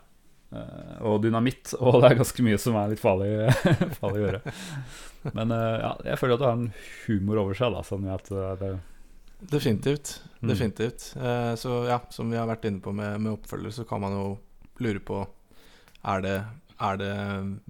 Eh, 0.56 0.94
og 1.04 1.20
dynamitt. 1.26 1.74
Og 1.78 2.00
det 2.00 2.12
er 2.12 2.20
ganske 2.22 2.46
mye 2.46 2.60
som 2.62 2.78
er 2.80 2.94
litt 2.94 3.02
farlig, 3.02 3.32
farlig 4.00 4.22
å 4.22 4.24
gjøre. 4.24 4.54
Men 5.36 5.52
ja, 5.52 5.92
jeg 6.06 6.20
føler 6.20 6.36
at 6.36 6.40
det 6.40 6.48
har 6.48 6.60
en 6.60 6.70
humor 7.04 7.42
over 7.42 7.58
seg. 7.58 7.74
da 7.74 7.82
sånn 7.84 8.06
at 8.14 8.30
det 8.62 8.76
Definitivt. 9.38 10.16
Mm. 10.40 10.48
Definitivt. 10.50 11.04
Så 11.60 11.74
ja, 11.86 12.00
som 12.10 12.30
vi 12.32 12.38
har 12.38 12.48
vært 12.48 12.64
inne 12.66 12.80
på 12.82 12.90
med, 12.90 13.20
med 13.22 13.36
oppfølger, 13.36 13.70
så 13.74 13.84
kan 13.86 14.00
man 14.02 14.16
jo 14.16 14.24
lure 14.82 15.02
på 15.02 15.20
Er 16.08 16.22
det, 16.24 16.38
er 16.78 16.98
det 16.98 17.12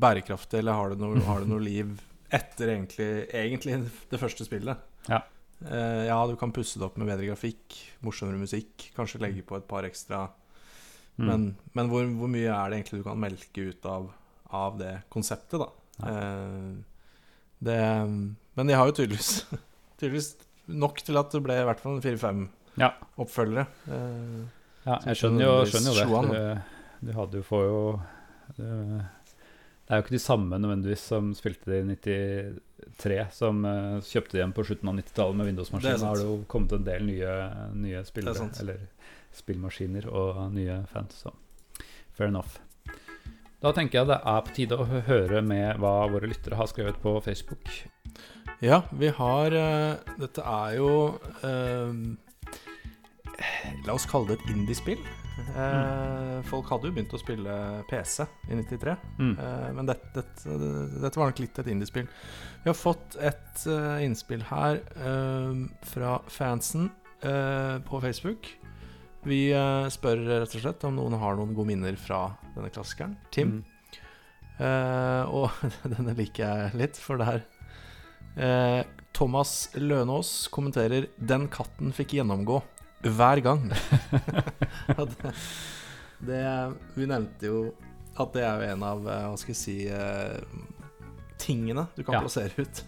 bærekraftig, 0.00 0.62
eller 0.62 0.78
har 0.78 0.94
det 0.94 1.00
noe, 1.02 1.20
har 1.26 1.42
det 1.42 1.50
noe 1.50 1.64
liv 1.64 1.96
etter 2.34 2.72
egentlig, 2.74 3.08
egentlig 3.34 3.78
det 4.10 4.20
første 4.20 4.46
spillet. 4.46 4.80
Ja. 5.08 5.22
Uh, 5.58 6.04
ja, 6.06 6.18
du 6.28 6.36
kan 6.38 6.52
pusse 6.54 6.78
det 6.78 6.86
opp 6.86 6.98
med 7.00 7.08
bedre 7.08 7.30
grafikk, 7.30 7.76
morsommere 8.06 8.38
musikk, 8.38 8.90
kanskje 8.96 9.22
legge 9.24 9.46
på 9.46 9.58
et 9.58 9.66
par 9.70 9.86
ekstra. 9.88 10.26
Mm. 11.18 11.26
Men, 11.26 11.46
men 11.74 11.90
hvor, 11.90 12.04
hvor, 12.20 12.30
mye 12.30 12.52
er 12.52 12.70
det 12.70 12.78
egentlig 12.78 13.00
du 13.00 13.06
kan 13.08 13.18
melke 13.18 13.64
ut 13.72 13.88
av, 13.90 14.12
av 14.54 14.78
det 14.78 14.92
konseptet, 15.12 15.58
da? 15.64 15.72
Ja. 15.98 16.12
Uh, 16.12 16.76
det, 17.58 17.78
men 18.54 18.68
de 18.70 18.76
har 18.78 18.86
jo 18.86 18.94
tydeligvis, 19.00 19.48
tydeligvis 19.98 20.30
nok 20.68 21.00
til 21.02 21.18
at 21.18 21.32
det 21.34 21.42
ble 21.42 21.56
i 21.58 21.66
hvert 21.66 21.82
fall 21.82 21.98
fire-fem 22.04 22.44
ja. 22.78 22.92
oppfølgere. 23.18 23.66
Uh, 23.88 24.44
ja, 24.84 25.00
jeg 25.10 25.22
skjønner 25.22 25.48
jo, 25.48 25.54
skjønner 25.72 25.98
jo 25.98 26.22
det. 26.28 26.42
Du, 27.00 27.08
du 27.08 27.14
hadde 27.16 27.40
jo 27.40 27.48
får 27.48 27.64
jo 27.66 27.80
det, 29.88 29.94
er 29.94 30.00
jo 30.00 30.04
ikke 30.04 30.14
de 30.18 30.20
samme 30.20 30.58
nødvendigvis 30.60 31.02
som 31.10 31.30
spilte 31.32 31.70
det 31.72 31.78
i 31.80 31.96
93, 33.00 33.18
som 33.32 33.62
uh, 33.64 33.96
kjøpte 34.04 34.36
det 34.36 34.42
igjen 34.42 34.52
på 34.52 34.64
slutten 34.68 34.90
av 34.92 34.98
90-tallet 34.98 35.38
med 35.40 35.48
Windows-maskiner. 35.48 36.00
Da 36.02 36.10
har 36.10 36.20
det 36.20 36.26
jo 36.28 36.38
kommet 36.52 36.74
en 36.76 36.84
del 36.84 37.06
nye, 37.08 37.36
nye 37.72 38.02
spillere, 38.04 38.50
eller 38.60 38.82
spillmaskiner 39.38 40.08
og 40.12 40.42
nye 40.52 40.82
fans. 40.92 41.22
Så 41.24 41.32
fair 42.12 42.28
enough. 42.28 42.58
Da 43.64 43.72
tenker 43.74 44.02
jeg 44.02 44.10
det 44.12 44.20
er 44.20 44.44
på 44.44 44.52
tide 44.54 44.76
å 44.78 44.84
høre 45.08 45.40
med 45.42 45.80
hva 45.82 45.94
våre 46.12 46.28
lyttere 46.30 46.58
har 46.60 46.68
skrevet 46.70 47.00
på 47.02 47.16
Facebook. 47.24 47.72
Ja, 48.60 48.82
vi 48.92 49.08
har 49.14 49.54
uh, 49.54 50.14
Dette 50.20 50.42
er 50.42 50.76
jo 50.76 50.92
uh, 51.46 51.94
La 53.86 53.94
oss 53.94 54.06
kalle 54.10 54.34
det 54.34 54.38
et 54.42 54.52
indiespill. 54.52 55.00
Eh, 55.38 56.38
folk 56.48 56.70
hadde 56.72 56.88
jo 56.88 56.94
begynt 56.96 57.14
å 57.14 57.20
spille 57.20 57.54
PC 57.90 58.24
i 58.50 58.58
93, 58.58 58.94
mm. 59.18 59.32
eh, 59.34 59.66
men 59.76 59.88
dette, 59.88 60.10
dette, 60.16 60.56
dette, 60.98 61.14
var 61.18 61.30
nok 61.30 61.42
litt 61.42 61.60
et 61.62 61.70
indiespill. 61.72 62.08
Vi 62.64 62.70
har 62.70 62.76
fått 62.76 63.16
et 63.22 63.64
uh, 63.70 63.98
innspill 64.02 64.42
her 64.48 64.80
fra 65.86 66.18
fansen 66.30 66.90
på 67.18 67.98
Facebook. 68.02 68.46
Vi 69.26 69.38
spør 69.90 70.20
rett 70.28 70.52
og 70.54 70.62
slett 70.62 70.84
om 70.86 70.94
noen 70.94 71.16
har 71.18 71.34
noen 71.38 71.54
gode 71.56 71.72
minner 71.72 71.96
fra 71.98 72.20
denne 72.54 72.70
klassikeren. 72.70 73.16
Tim. 73.34 73.56
Mm. 73.58 73.64
og 75.34 75.50
denne 75.94 76.14
liker 76.18 76.44
jeg 76.44 76.78
litt, 76.78 77.00
for 77.02 77.18
det 77.18 77.30
her 77.30 78.84
Thomas 79.16 79.72
Lønås 79.74 80.46
kommenterer 80.54 81.08
'Den 81.18 81.48
katten 81.50 81.90
fikk 81.94 82.14
gjennomgå' 82.20 82.60
hver 83.02 83.42
gang. 83.44 83.68
det, 84.96 85.34
det, 86.18 86.42
vi 86.94 87.06
nevnte 87.06 87.50
jo 87.50 87.60
at 88.18 88.34
det 88.34 88.42
er 88.42 88.58
jo 88.58 88.72
en 88.74 88.82
av 88.86 89.06
eh, 89.06 89.26
hva 89.30 89.38
skal 89.38 89.54
jeg 89.54 89.60
si 89.60 89.76
eh, 89.92 90.40
tingene 91.38 91.86
du 91.94 92.02
kan 92.02 92.18
ja. 92.18 92.22
plassere 92.24 92.50
ut. 92.58 92.80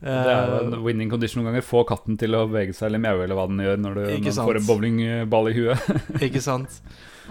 det 0.00 0.14
er 0.14 0.48
jo 0.48 0.60
en 0.62 0.78
winning 0.84 1.12
condition 1.12 1.42
noen 1.42 1.52
ganger. 1.52 1.66
Få 1.66 1.82
katten 1.88 2.16
til 2.20 2.36
å 2.36 2.46
bevege 2.48 2.76
seg 2.76 2.88
eller 2.88 3.02
mjaue 3.04 3.26
eller 3.26 3.38
hva 3.38 3.48
den 3.50 3.64
gjør 3.64 3.82
når 3.82 3.98
du, 3.98 4.06
når 4.24 4.38
får 4.38 4.60
en 4.60 4.70
bowlingball 4.70 5.50
i 5.50 5.58
huet. 5.58 5.90
Ikke 6.28 6.42
sant. 6.44 6.80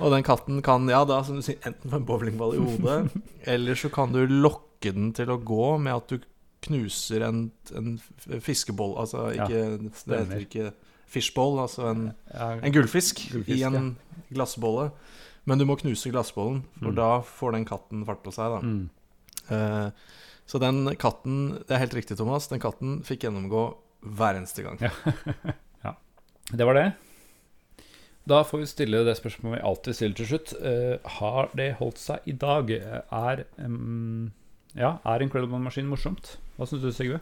Og 0.01 0.13
den 0.13 0.25
katten 0.25 0.61
kan 0.65 0.85
ja 0.89 1.03
da, 1.05 1.19
som 1.25 1.37
du 1.37 1.45
sier, 1.45 1.59
enten 1.65 1.89
få 1.89 1.99
en 2.01 2.07
bowlingball 2.07 2.55
i 2.57 2.61
hodet, 2.61 3.17
eller 3.55 3.77
så 3.77 3.89
kan 3.93 4.13
du 4.13 4.23
lokke 4.29 4.93
den 4.93 5.11
til 5.15 5.33
å 5.33 5.41
gå 5.41 5.75
med 5.81 5.95
at 5.95 6.13
du 6.13 6.29
knuser 6.63 7.25
en, 7.27 7.45
en 7.75 7.93
fiskeboll. 8.41 8.95
Altså 9.01 9.29
ikke, 9.35 9.59
ja, 9.59 9.77
det 9.81 10.19
heter 10.21 10.45
ikke 10.45 10.73
fishbowl, 11.13 11.59
altså 11.63 11.87
en, 11.91 12.07
en 12.33 12.73
gullfisk, 12.73 13.21
gullfisk, 13.31 13.59
i 13.59 13.63
en 13.67 13.93
glassbolle. 14.33 14.89
Men 15.49 15.59
du 15.59 15.67
må 15.67 15.75
knuse 15.79 16.11
glassbollen, 16.11 16.61
for 16.79 16.93
mm. 16.93 16.97
da 16.99 17.09
får 17.27 17.57
den 17.57 17.65
katten 17.67 18.03
fart 18.07 18.21
på 18.23 18.33
seg. 18.33 18.53
da 18.53 18.59
mm. 18.63 18.83
uh, 19.51 20.19
Så 20.49 20.59
den 20.63 20.85
katten 20.99 21.39
Det 21.63 21.75
er 21.75 21.83
helt 21.83 21.97
riktig, 21.97 22.17
Thomas. 22.19 22.47
Den 22.51 22.63
katten 22.63 23.01
fikk 23.07 23.27
gjennomgå 23.27 23.65
hver 24.03 24.39
eneste 24.39 24.63
gang. 24.63 24.79
Ja. 24.83 24.91
ja. 25.85 25.95
Det 26.51 26.67
var 26.67 26.79
det. 26.79 26.87
Da 28.29 28.39
får 28.47 28.61
vi 28.61 28.69
stille 28.71 29.03
det 29.03 29.17
spørsmålet 29.19 29.59
vi 29.59 29.67
alltid 29.67 29.97
stiller 29.97 30.19
til 30.19 30.31
slutt. 30.31 30.55
Uh, 30.63 30.95
har 31.19 31.51
det 31.59 31.73
holdt 31.81 31.99
seg 31.99 32.23
i 32.31 32.35
dag? 32.39 32.71
Er, 32.71 33.43
um, 33.59 34.31
ja, 34.79 34.95
er 35.03 35.25
Incredible 35.25 35.59
Machine 35.59 35.91
morsomt? 35.91 36.37
Hva 36.55 36.69
syns 36.69 36.85
du, 36.85 36.91
Sigve? 36.95 37.19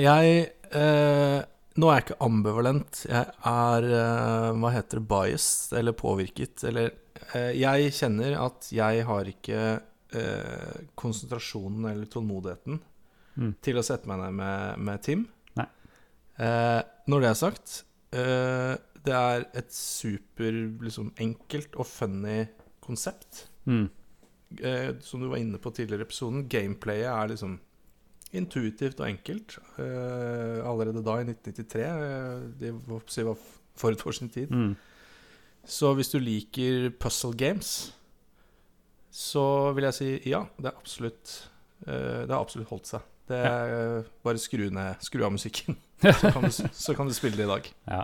Jeg 0.00 0.46
uh, 0.72 1.42
nå 1.80 1.88
er 1.90 1.98
jeg 1.98 2.04
ikke 2.04 2.22
ambivalent. 2.22 3.00
Jeg 3.08 3.30
er 3.50 3.86
uh, 3.90 4.50
hva 4.62 4.70
heter 4.76 5.00
det, 5.00 5.08
biased, 5.10 5.74
eller 5.78 5.96
påvirket. 5.98 6.62
Eller 6.68 6.92
uh, 7.34 7.50
Jeg 7.56 7.94
kjenner 7.96 8.36
at 8.38 8.68
jeg 8.74 9.06
har 9.08 9.30
ikke 9.30 9.62
uh, 10.14 10.76
konsentrasjonen 10.98 11.88
eller 11.90 12.10
tålmodigheten 12.10 12.78
mm. 12.78 13.50
til 13.64 13.80
å 13.80 13.86
sette 13.86 14.10
meg 14.10 14.22
ned 14.22 14.38
med, 14.38 14.86
med 14.90 15.04
Tim. 15.06 15.26
når 16.34 17.20
det 17.22 17.28
er 17.28 17.36
sagt, 17.38 17.72
det 18.10 19.14
er 19.14 19.44
et 19.54 19.74
super 19.74 20.56
liksom, 20.82 21.12
enkelt 21.22 21.76
og 21.78 21.86
funny 21.86 22.40
konsept. 22.82 23.48
Mm. 23.64 23.86
som 25.00 25.22
du 25.22 25.28
var 25.30 25.38
inne 25.38 25.58
på 25.62 25.70
tidligere 25.74 26.04
i 26.04 26.08
episoden, 26.08 26.48
gameplayet 26.50 27.10
er 27.10 27.30
liksom 27.30 27.54
intuitivt 28.36 29.00
og 29.00 29.08
enkelt. 29.08 29.58
Uh, 29.78 30.60
allerede 30.64 31.02
da, 31.04 31.18
i 31.20 31.28
1993. 31.28 31.84
Uh, 31.84 32.48
det 32.60 32.72
var, 32.88 33.38
forut 33.74 34.02
for 34.02 34.14
sin 34.14 34.30
tid. 34.30 34.50
Mm. 34.50 34.74
Så 35.64 35.94
hvis 35.94 36.12
du 36.12 36.18
liker 36.18 36.90
puzzle 37.00 37.34
games, 37.36 37.94
så 39.10 39.72
vil 39.72 39.88
jeg 39.88 39.96
si 39.96 40.08
ja, 40.28 40.44
det 40.58 40.68
er 40.68 40.76
absolutt 40.76 41.34
uh, 41.86 42.22
Det 42.26 42.30
har 42.30 42.40
absolutt 42.40 42.70
holdt 42.70 42.90
seg. 42.90 43.10
Det 43.28 43.38
er 43.40 43.70
ja. 43.72 44.00
Bare 44.24 44.40
skru, 44.40 44.66
ned, 44.68 45.00
skru 45.00 45.24
av 45.24 45.32
musikken, 45.32 45.78
så, 46.20 46.28
kan 46.28 46.44
du, 46.44 46.50
så, 46.52 46.94
kan 46.96 47.08
du, 47.08 47.14
spille 47.16 47.38
det 47.38 47.46
i 47.46 47.52
dag. 47.54 47.70
Ja. 47.88 48.02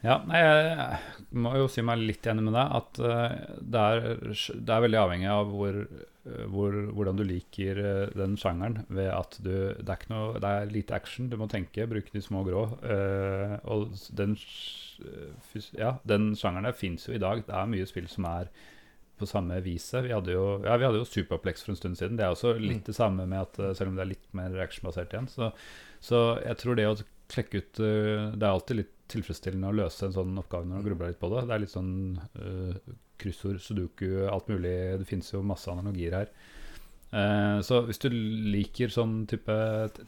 Ja, 0.00 0.16
jeg 0.32 1.34
må 1.36 1.52
jo 1.58 1.66
si 1.68 1.82
meg 1.84 2.00
litt 2.00 2.24
enig 2.30 2.46
med 2.46 2.54
deg. 2.56 2.72
At 2.78 3.00
uh, 3.04 3.58
det, 3.60 3.80
er, 3.80 4.06
det, 4.32 4.72
er, 4.72 4.84
veldig 4.86 5.00
avhengig 5.02 5.28
av 5.28 5.52
hvor, 5.52 5.76
uh, 5.84 6.44
hvor, 6.48 6.76
hvordan 6.96 7.20
du 7.20 7.24
liker 7.28 7.80
uh, 7.84 8.16
den 8.16 8.38
sjangeren. 8.40 8.80
Ved 8.88 9.10
at 9.12 9.36
du 9.44 9.52
det 9.76 9.96
er, 9.96 10.06
noe, 10.12 10.40
det 10.40 10.50
er, 10.50 10.72
lite 10.72 10.96
action, 10.96 11.28
du 11.28 11.36
må 11.40 11.50
tenke, 11.52 11.88
bruke 11.90 12.12
de 12.14 12.24
små 12.24 12.44
grå. 12.48 12.64
og 13.68 13.96
den, 14.16 14.36
ja, 15.76 15.94
den 16.08 16.32
sjangeren 16.38 16.70
der 16.70 16.76
fins 16.76 17.08
jo 17.08 17.16
i 17.16 17.20
dag. 17.20 17.44
Det 17.46 17.56
er 17.56 17.72
mye 17.72 17.88
spill 17.88 18.08
som 18.08 18.28
er 18.30 18.48
på 19.20 19.28
samme 19.28 19.58
viset. 19.60 20.06
Vi 20.06 20.14
hadde 20.16 20.32
jo, 20.32 20.44
ja, 20.64 20.78
vi 20.80 20.86
hadde 20.88 21.02
jo 21.02 21.08
Superplex 21.08 21.66
for 21.66 21.74
en 21.74 21.80
stund 21.82 22.00
siden. 22.00 22.16
Det 22.16 22.24
er 22.24 22.32
også 22.32 22.54
litt 22.56 22.86
mm. 22.86 22.88
det 22.88 22.96
samme 22.96 23.28
med 23.28 23.42
at 23.44 23.60
selv 23.76 23.92
om 23.92 24.00
det 24.00 24.06
er 24.06 24.14
litt 24.14 24.30
mer 24.32 24.56
actionbasert 24.64 25.12
igjen. 25.12 25.28
Så, 25.28 25.50
så 26.00 26.22
jeg 26.40 26.56
tror 26.62 26.80
det 26.80 26.88
å 26.88 26.96
klekke 27.30 27.60
ut 27.60 27.78
Det 27.78 28.40
er 28.40 28.48
alltid 28.48 28.80
litt 28.80 28.96
tilfredsstillende 29.10 29.70
å 29.70 29.78
løse 29.82 30.06
en 30.06 30.16
sånn 30.16 30.38
oppgave 30.40 30.68
når 30.68 30.80
du 30.80 30.90
grubler 30.90 31.12
litt 31.12 31.20
på 31.20 31.30
det. 31.32 31.44
Det 31.48 31.56
er 31.56 31.62
litt 31.64 31.74
sånn 31.74 31.92
uh, 32.38 32.96
kryssord, 33.20 33.60
sudoku, 33.62 34.08
alt 34.30 34.48
mulig. 34.50 34.74
Det 35.02 35.08
fins 35.08 35.30
jo 35.34 35.44
masse 35.46 35.70
analogier 35.72 36.16
her. 36.16 36.32
Uh, 37.10 37.58
så 37.66 37.80
hvis 37.88 37.98
du 37.98 38.08
liker 38.54 38.92
sånn 38.94 39.24
type 39.30 39.54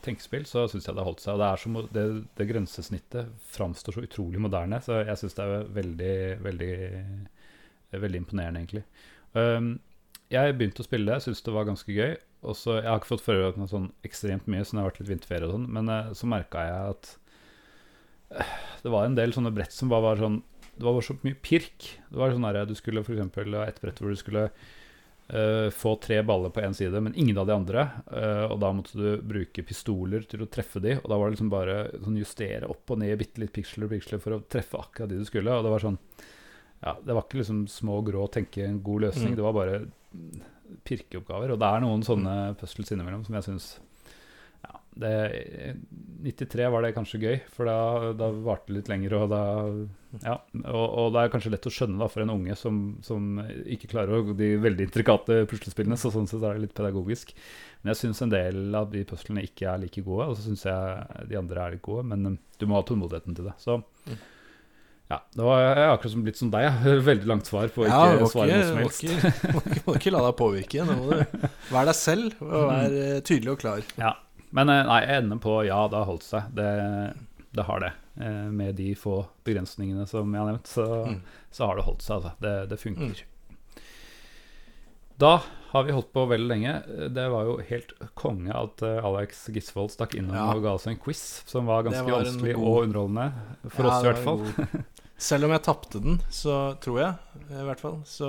tenkespill, 0.07 0.45
så 0.47 0.69
syns 0.71 0.87
jeg 0.87 0.95
det 0.95 1.03
har 1.03 1.09
holdt 1.11 1.25
seg. 1.25 1.35
Og 1.35 1.43
det, 1.43 1.49
er 1.49 1.63
så, 1.63 1.87
det, 1.97 2.05
det 2.39 2.49
grensesnittet 2.51 3.49
framstår 3.55 3.99
så 3.99 4.05
utrolig 4.07 4.43
moderne, 4.43 4.79
så 4.85 5.03
jeg 5.03 5.23
syns 5.23 5.39
det 5.39 5.47
er 5.47 5.73
veldig, 5.79 6.19
veldig, 6.47 6.75
veldig 8.05 8.23
imponerende, 8.23 8.63
egentlig. 8.63 8.85
Um, 9.35 9.75
jeg 10.33 10.55
begynte 10.57 10.85
å 10.85 10.87
spille 10.87 11.19
syntes 11.21 11.43
det 11.45 11.57
var 11.57 11.67
ganske 11.69 11.93
gøy. 11.93 12.15
Også, 12.53 12.79
jeg 12.81 12.89
har 12.89 12.99
ikke 12.99 13.13
fått 13.13 13.27
forberedt 13.27 13.59
meg 13.61 13.71
sånn 13.71 13.91
ekstremt 14.07 14.49
mye, 14.51 14.65
så 14.65 14.75
det 14.75 14.83
har 14.83 14.89
vært 14.89 15.03
litt 15.03 15.13
vinterferie 15.13 15.49
og 15.49 15.57
sånn, 15.57 15.67
men 15.75 15.91
uh, 15.91 16.15
så 16.17 16.31
merka 16.31 16.65
jeg 16.69 16.95
at 16.95 17.13
Det 18.83 18.91
var 18.91 19.07
en 19.07 19.15
del 19.19 19.33
sånne 19.35 19.53
brett 19.55 19.73
som 19.75 19.91
bare 19.93 20.03
var 20.03 20.21
sånn 20.23 20.41
Det 20.77 20.85
var 20.87 20.97
bare 20.97 21.05
så 21.07 21.17
mye 21.23 21.37
pirk. 21.45 21.89
Det 22.11 22.19
var 22.19 22.33
sånn 22.33 22.47
der, 22.47 22.65
Du 22.67 22.75
skulle 22.75 23.03
eksempel 23.05 23.55
ha 23.59 23.67
et 23.69 23.81
brett 23.83 24.01
hvor 24.01 24.11
du 24.11 24.17
skulle 24.19 24.47
uh, 24.49 25.69
få 25.71 25.93
tre 26.01 26.23
baller 26.27 26.51
på 26.51 26.63
én 26.65 26.75
side, 26.75 26.97
men 27.05 27.15
ingen 27.15 27.39
av 27.39 27.47
de 27.47 27.55
andre. 27.55 27.85
Uh, 28.09 28.47
og 28.51 28.57
da 28.65 28.73
måtte 28.73 28.97
du 28.99 29.23
bruke 29.23 29.63
pistoler 29.69 30.25
til 30.29 30.43
å 30.43 30.49
treffe 30.51 30.81
de, 30.83 30.97
og 30.99 31.09
da 31.13 31.19
var 31.21 31.29
det 31.29 31.37
liksom 31.37 31.53
bare 31.53 31.77
sånn 32.03 32.17
justere 32.19 32.69
opp 32.73 32.91
og 32.91 32.99
ned 33.05 33.19
bitte 33.21 33.41
litt 33.45 33.53
piksler 33.53 33.87
og 33.87 33.93
piksler 33.95 34.23
for 34.25 34.39
å 34.39 34.43
treffe 34.49 34.81
akkurat 34.81 35.13
de 35.13 35.21
du 35.21 35.29
skulle. 35.29 35.53
Og 35.53 35.65
det 35.65 35.75
var 35.77 35.85
sånn 35.85 36.01
Ja, 36.83 36.97
det 36.99 37.15
var 37.15 37.23
ikke 37.23 37.39
liksom 37.39 37.67
små 37.71 38.01
og 38.01 38.09
grå 38.09 38.25
tenke 38.33 38.65
en 38.67 38.81
god 38.83 39.05
løsning, 39.05 39.33
Mm. 39.33 39.37
det 39.39 39.45
var 39.45 39.53
bare 39.55 39.77
pirkeoppgaver. 40.89 41.53
Og 41.53 41.61
det 41.61 41.69
er 41.69 41.81
noen 41.85 42.03
sånne 42.03 42.35
puzzles 42.59 42.91
innimellom 42.95 43.25
som 43.27 43.37
jeg 43.37 43.47
syns 43.47 43.67
det, 44.95 45.13
93 46.23 46.69
var 46.73 46.85
det 46.85 46.93
kanskje 46.97 47.21
gøy, 47.23 47.37
for 47.55 47.69
da, 47.69 48.13
da 48.19 48.29
varte 48.45 48.69
det 48.69 48.77
litt 48.77 48.91
lenger. 48.93 49.15
Og, 49.17 49.33
da, 49.33 49.41
ja, 50.25 50.35
og, 50.63 50.85
og 50.85 51.13
det 51.15 51.23
er 51.23 51.33
kanskje 51.33 51.53
lett 51.55 51.69
å 51.69 51.73
skjønne 51.73 52.01
da, 52.03 52.09
for 52.13 52.25
en 52.25 52.35
unge 52.35 52.57
som, 52.59 52.83
som 53.05 53.41
ikke 53.43 53.91
klarer 53.95 54.35
de 54.39 54.51
veldig 54.63 54.89
intrikate 54.91 55.43
puslespillene. 55.51 55.99
Så 56.01 56.13
sånn 56.15 56.29
sett 56.31 56.45
er 56.45 56.59
det 56.59 56.67
litt 56.67 56.77
pedagogisk. 56.77 57.33
Men 57.83 57.95
jeg 57.95 58.03
syns 58.03 58.23
en 58.27 58.35
del 58.35 58.77
av 58.79 58.93
de 58.93 59.07
puslene 59.09 59.47
ikke 59.49 59.71
er 59.73 59.81
like 59.83 60.05
gode, 60.05 60.29
og 60.29 60.37
så 60.39 60.47
syns 60.47 60.67
jeg 60.69 61.27
de 61.33 61.41
andre 61.41 61.65
er 61.65 61.77
litt 61.77 61.87
gode. 61.87 62.05
Men 62.13 62.35
um, 62.35 62.39
du 62.61 62.69
må 62.69 62.79
ha 62.79 62.87
tålmodigheten 62.87 63.39
til 63.39 63.49
det. 63.49 63.57
Så 63.63 63.81
ja, 65.13 65.19
det 65.37 65.45
var 65.45 65.59
jeg 65.61 65.73
er 65.77 65.91
akkurat 65.91 66.13
som 66.15 66.23
blitt 66.25 66.39
som 66.41 66.51
deg. 66.53 66.67
Ja. 66.69 66.97
Veldig 67.11 67.29
langt 67.29 67.49
svar 67.49 67.73
på 67.73 67.85
Ja, 67.89 68.03
ikke 68.13 68.25
må 68.25 68.31
svare 68.33 68.59
noe 68.59 68.69
som 68.69 68.79
må, 68.79 68.85
helst. 68.87 69.03
ikke, 69.05 69.53
må, 69.53 69.65
ikke, 69.67 69.83
må 69.89 69.97
ikke 69.99 70.13
la 70.15 70.23
deg 70.29 70.37
påvirke. 70.39 70.87
Nå 70.89 70.99
må 71.01 71.09
du 71.11 71.49
være 71.75 71.87
deg 71.91 71.99
selv 71.99 72.45
og 72.47 72.69
være 72.71 73.09
eh, 73.09 73.25
tydelig 73.27 73.57
og 73.57 73.65
klar. 73.65 73.83
Ja. 74.01 74.15
Men 74.53 74.69
eh, 74.69 74.83
nei, 74.89 75.01
jeg 75.07 75.23
ender 75.23 75.39
på 75.43 75.59
ja, 75.67 75.81
det 75.89 75.97
har 76.03 76.09
holdt 76.11 76.27
seg. 76.29 76.51
Det, 76.57 76.69
det 77.57 77.65
har 77.69 77.81
det. 77.81 77.93
Eh, 78.21 78.49
Med 78.53 78.75
de 78.77 78.91
få 78.99 79.23
begrensningene 79.49 80.05
som 80.11 80.33
jeg 80.35 80.43
har 80.45 80.51
nevnt, 80.53 80.69
så, 80.69 80.87
Mm. 81.09 81.21
så 81.51 81.67
har 81.71 81.77
det 81.81 81.85
holdt 81.89 82.03
seg. 82.05 82.17
Altså. 82.21 82.33
Det, 82.45 82.55
det 82.73 82.81
funker. 82.83 83.23
Da 85.23 85.41
har 85.73 85.85
vi 85.87 85.93
holdt 85.95 86.13
på 86.13 86.25
veldig 86.29 86.49
lenge. 86.51 86.73
Det 87.15 87.25
var 87.33 87.45
jo 87.49 87.57
helt 87.69 87.93
konge 88.19 88.53
at 88.57 88.83
eh, 88.85 88.99
Alex 89.07 89.45
Gisvold 89.55 89.93
stakk 89.95 90.17
innom 90.19 90.35
Ja. 90.37 90.49
og 90.53 90.63
ga 90.65 90.73
oss 90.77 90.87
en 90.91 90.99
quiz 91.01 91.23
som 91.49 91.69
var 91.71 91.85
ganske 91.87 92.05
var 92.09 92.25
vanskelig 92.25 92.55
god- 92.57 92.67
og 92.73 92.83
underholdende. 92.89 93.29
For 93.71 93.87
Ja, 93.87 93.93
oss 93.93 94.03
i 94.03 94.09
hvert 94.11 94.25
fall. 94.27 94.85
Selv 95.23 95.47
om 95.47 95.53
jeg 95.55 95.63
tapte 95.63 96.01
den, 96.03 96.17
så 96.35 96.75
tror 96.83 96.99
jeg, 96.99 97.15
i 97.55 97.63
hvert 97.69 97.79
fall, 97.81 98.01
så 98.11 98.29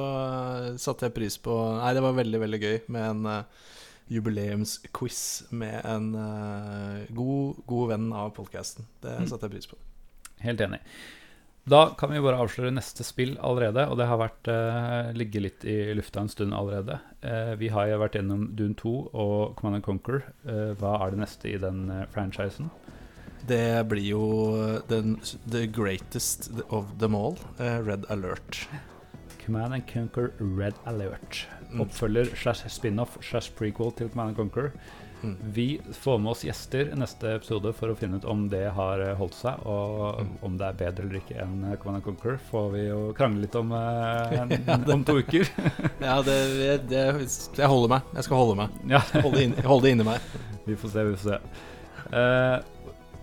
satte 0.78 1.08
jeg 1.08 1.16
pris 1.16 1.40
på 1.42 1.56
Nei, 1.80 1.94
det 1.98 2.04
var 2.06 2.14
veldig, 2.14 2.40
veldig 2.44 2.60
gøy 2.62 2.76
med 2.94 3.08
en 3.10 3.46
jubileumsquiz 4.12 5.44
med 5.52 5.82
en 5.86 6.14
uh, 6.16 7.04
god, 7.10 7.64
god 7.70 7.90
venn 7.94 8.14
av 8.14 8.32
podkasten. 8.36 8.86
Det 9.02 9.20
Mm. 9.20 9.28
satte 9.30 9.48
jeg 9.48 9.52
pris 9.58 9.68
på. 9.68 9.78
Helt 10.44 10.62
enig. 10.62 10.80
Da 11.66 11.94
kan 11.96 12.12
vi 12.12 12.20
bare 12.20 12.42
avsløre 12.44 12.74
neste 12.76 13.06
spill 13.08 13.38
allerede, 13.40 13.86
og 13.88 13.96
det 13.98 14.08
har 14.10 14.18
vært 14.20 14.48
uh, 14.52 15.14
ligget 15.16 15.42
litt 15.46 15.64
i 15.64 15.94
lufta 15.96 16.20
en 16.20 16.28
stund 16.28 16.54
allerede. 16.54 16.98
Uh, 17.24 17.54
vi 17.56 17.70
har 17.72 17.88
jo 17.88 18.00
vært 18.02 18.18
gjennom 18.20 18.50
Dune 18.56 18.76
2 18.76 18.96
og 19.14 19.56
Command 19.56 19.84
Conquer. 19.86 20.26
Eh, 20.46 20.74
hva 20.76 20.98
er 21.06 21.12
det 21.16 21.22
neste 21.24 21.54
i 21.54 21.58
den 21.58 21.86
franchisen? 22.12 22.68
Det 23.48 23.88
blir 23.88 24.04
jo 24.08 24.26
den 24.88 25.18
the 25.48 25.66
greatest 25.68 26.50
of 26.70 26.86
them 27.00 27.16
all, 27.16 27.36
Red 27.60 28.06
Alert. 28.10 28.68
Command 29.46 29.74
and 29.74 29.88
Conquer 29.92 30.32
Red 30.40 30.74
Alert. 30.86 31.46
Mm. 31.72 31.82
Oppfølger 31.86 32.34
slash 32.38 32.64
spin-off 32.70 33.18
slash 33.22 33.52
prequel 33.58 33.92
til 33.98 34.10
Command 34.14 34.30
and 34.34 34.38
Conquer. 34.38 34.72
Mm. 35.24 35.38
Vi 35.56 35.66
får 35.96 36.18
med 36.20 36.32
oss 36.34 36.42
gjester 36.44 36.90
i 36.92 36.98
neste 37.00 37.30
episode 37.38 37.72
for 37.78 37.94
å 37.94 37.96
finne 37.96 38.18
ut 38.20 38.26
om 38.28 38.42
det 38.52 38.66
har 38.76 39.00
eh, 39.00 39.14
holdt 39.16 39.38
seg, 39.40 39.62
og 39.66 40.20
Mm. 40.20 40.34
om 40.44 40.58
det 40.60 40.68
er 40.68 40.74
bedre 40.82 41.06
eller 41.08 41.20
ikke 41.22 41.38
enn 41.42 41.64
eh, 41.70 41.78
Command 41.80 42.02
and 42.02 42.04
Conquer. 42.10 42.36
Får 42.50 42.68
vi 42.74 42.82
jo 42.90 43.00
krangle 43.16 43.46
litt 43.46 43.56
om, 43.56 43.72
eh, 43.72 44.34
en, 44.42 44.52
Ja, 44.68 44.78
det- 44.78 44.94
om 44.94 45.04
to 45.08 45.16
uker. 45.22 45.48
Ja, 46.04 46.18
det, 46.22 46.38
det, 46.90 47.06
Jeg 47.58 47.68
holder 47.72 47.90
meg. 47.96 48.02
Jeg 48.20 48.24
skal 48.28 48.38
holde 48.42 48.58
meg. 48.60 48.70
ja, 48.92 49.00
Holde 49.24 49.82
det 49.88 49.92
inni 49.96 50.04
meg. 50.12 50.20
vi 50.68 50.76
får 50.76 50.90
se, 50.98 51.04
vi 51.08 51.16
får 51.16 51.30
se. 51.32 51.40
Eh, 52.14 52.60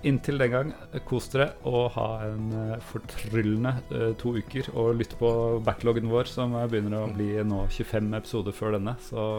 inntil 0.06 0.40
den 0.40 0.52
gang, 0.52 0.72
kos 1.08 1.28
dere 1.32 1.50
og 1.68 1.92
ha 1.96 2.06
en 2.28 2.50
eh, 2.56 2.76
fortryllende 2.90 3.74
eh, 3.92 4.10
to 4.20 4.34
uker. 4.38 4.70
Og 4.74 4.94
lytt 5.00 5.16
på 5.20 5.30
backloggen 5.66 6.10
vår, 6.12 6.30
som 6.30 6.56
eh, 6.58 6.68
begynner 6.70 7.02
å 7.04 7.10
bli 7.12 7.32
nå 7.46 7.64
25 7.68 8.12
episoder 8.20 8.56
før 8.56 8.78
denne. 8.78 8.96
Så 9.06 9.30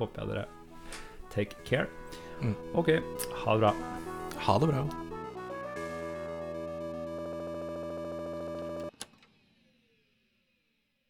håper 0.00 0.22
jeg 0.22 0.32
dere 0.32 0.48
take 1.34 1.62
care. 1.68 1.88
Mm. 2.40 2.56
OK, 2.80 2.96
ha 3.44 3.54
det 3.54 3.62
bra. 3.66 3.76
Ha 4.48 4.58
det 4.60 4.74
bra. 4.74 5.09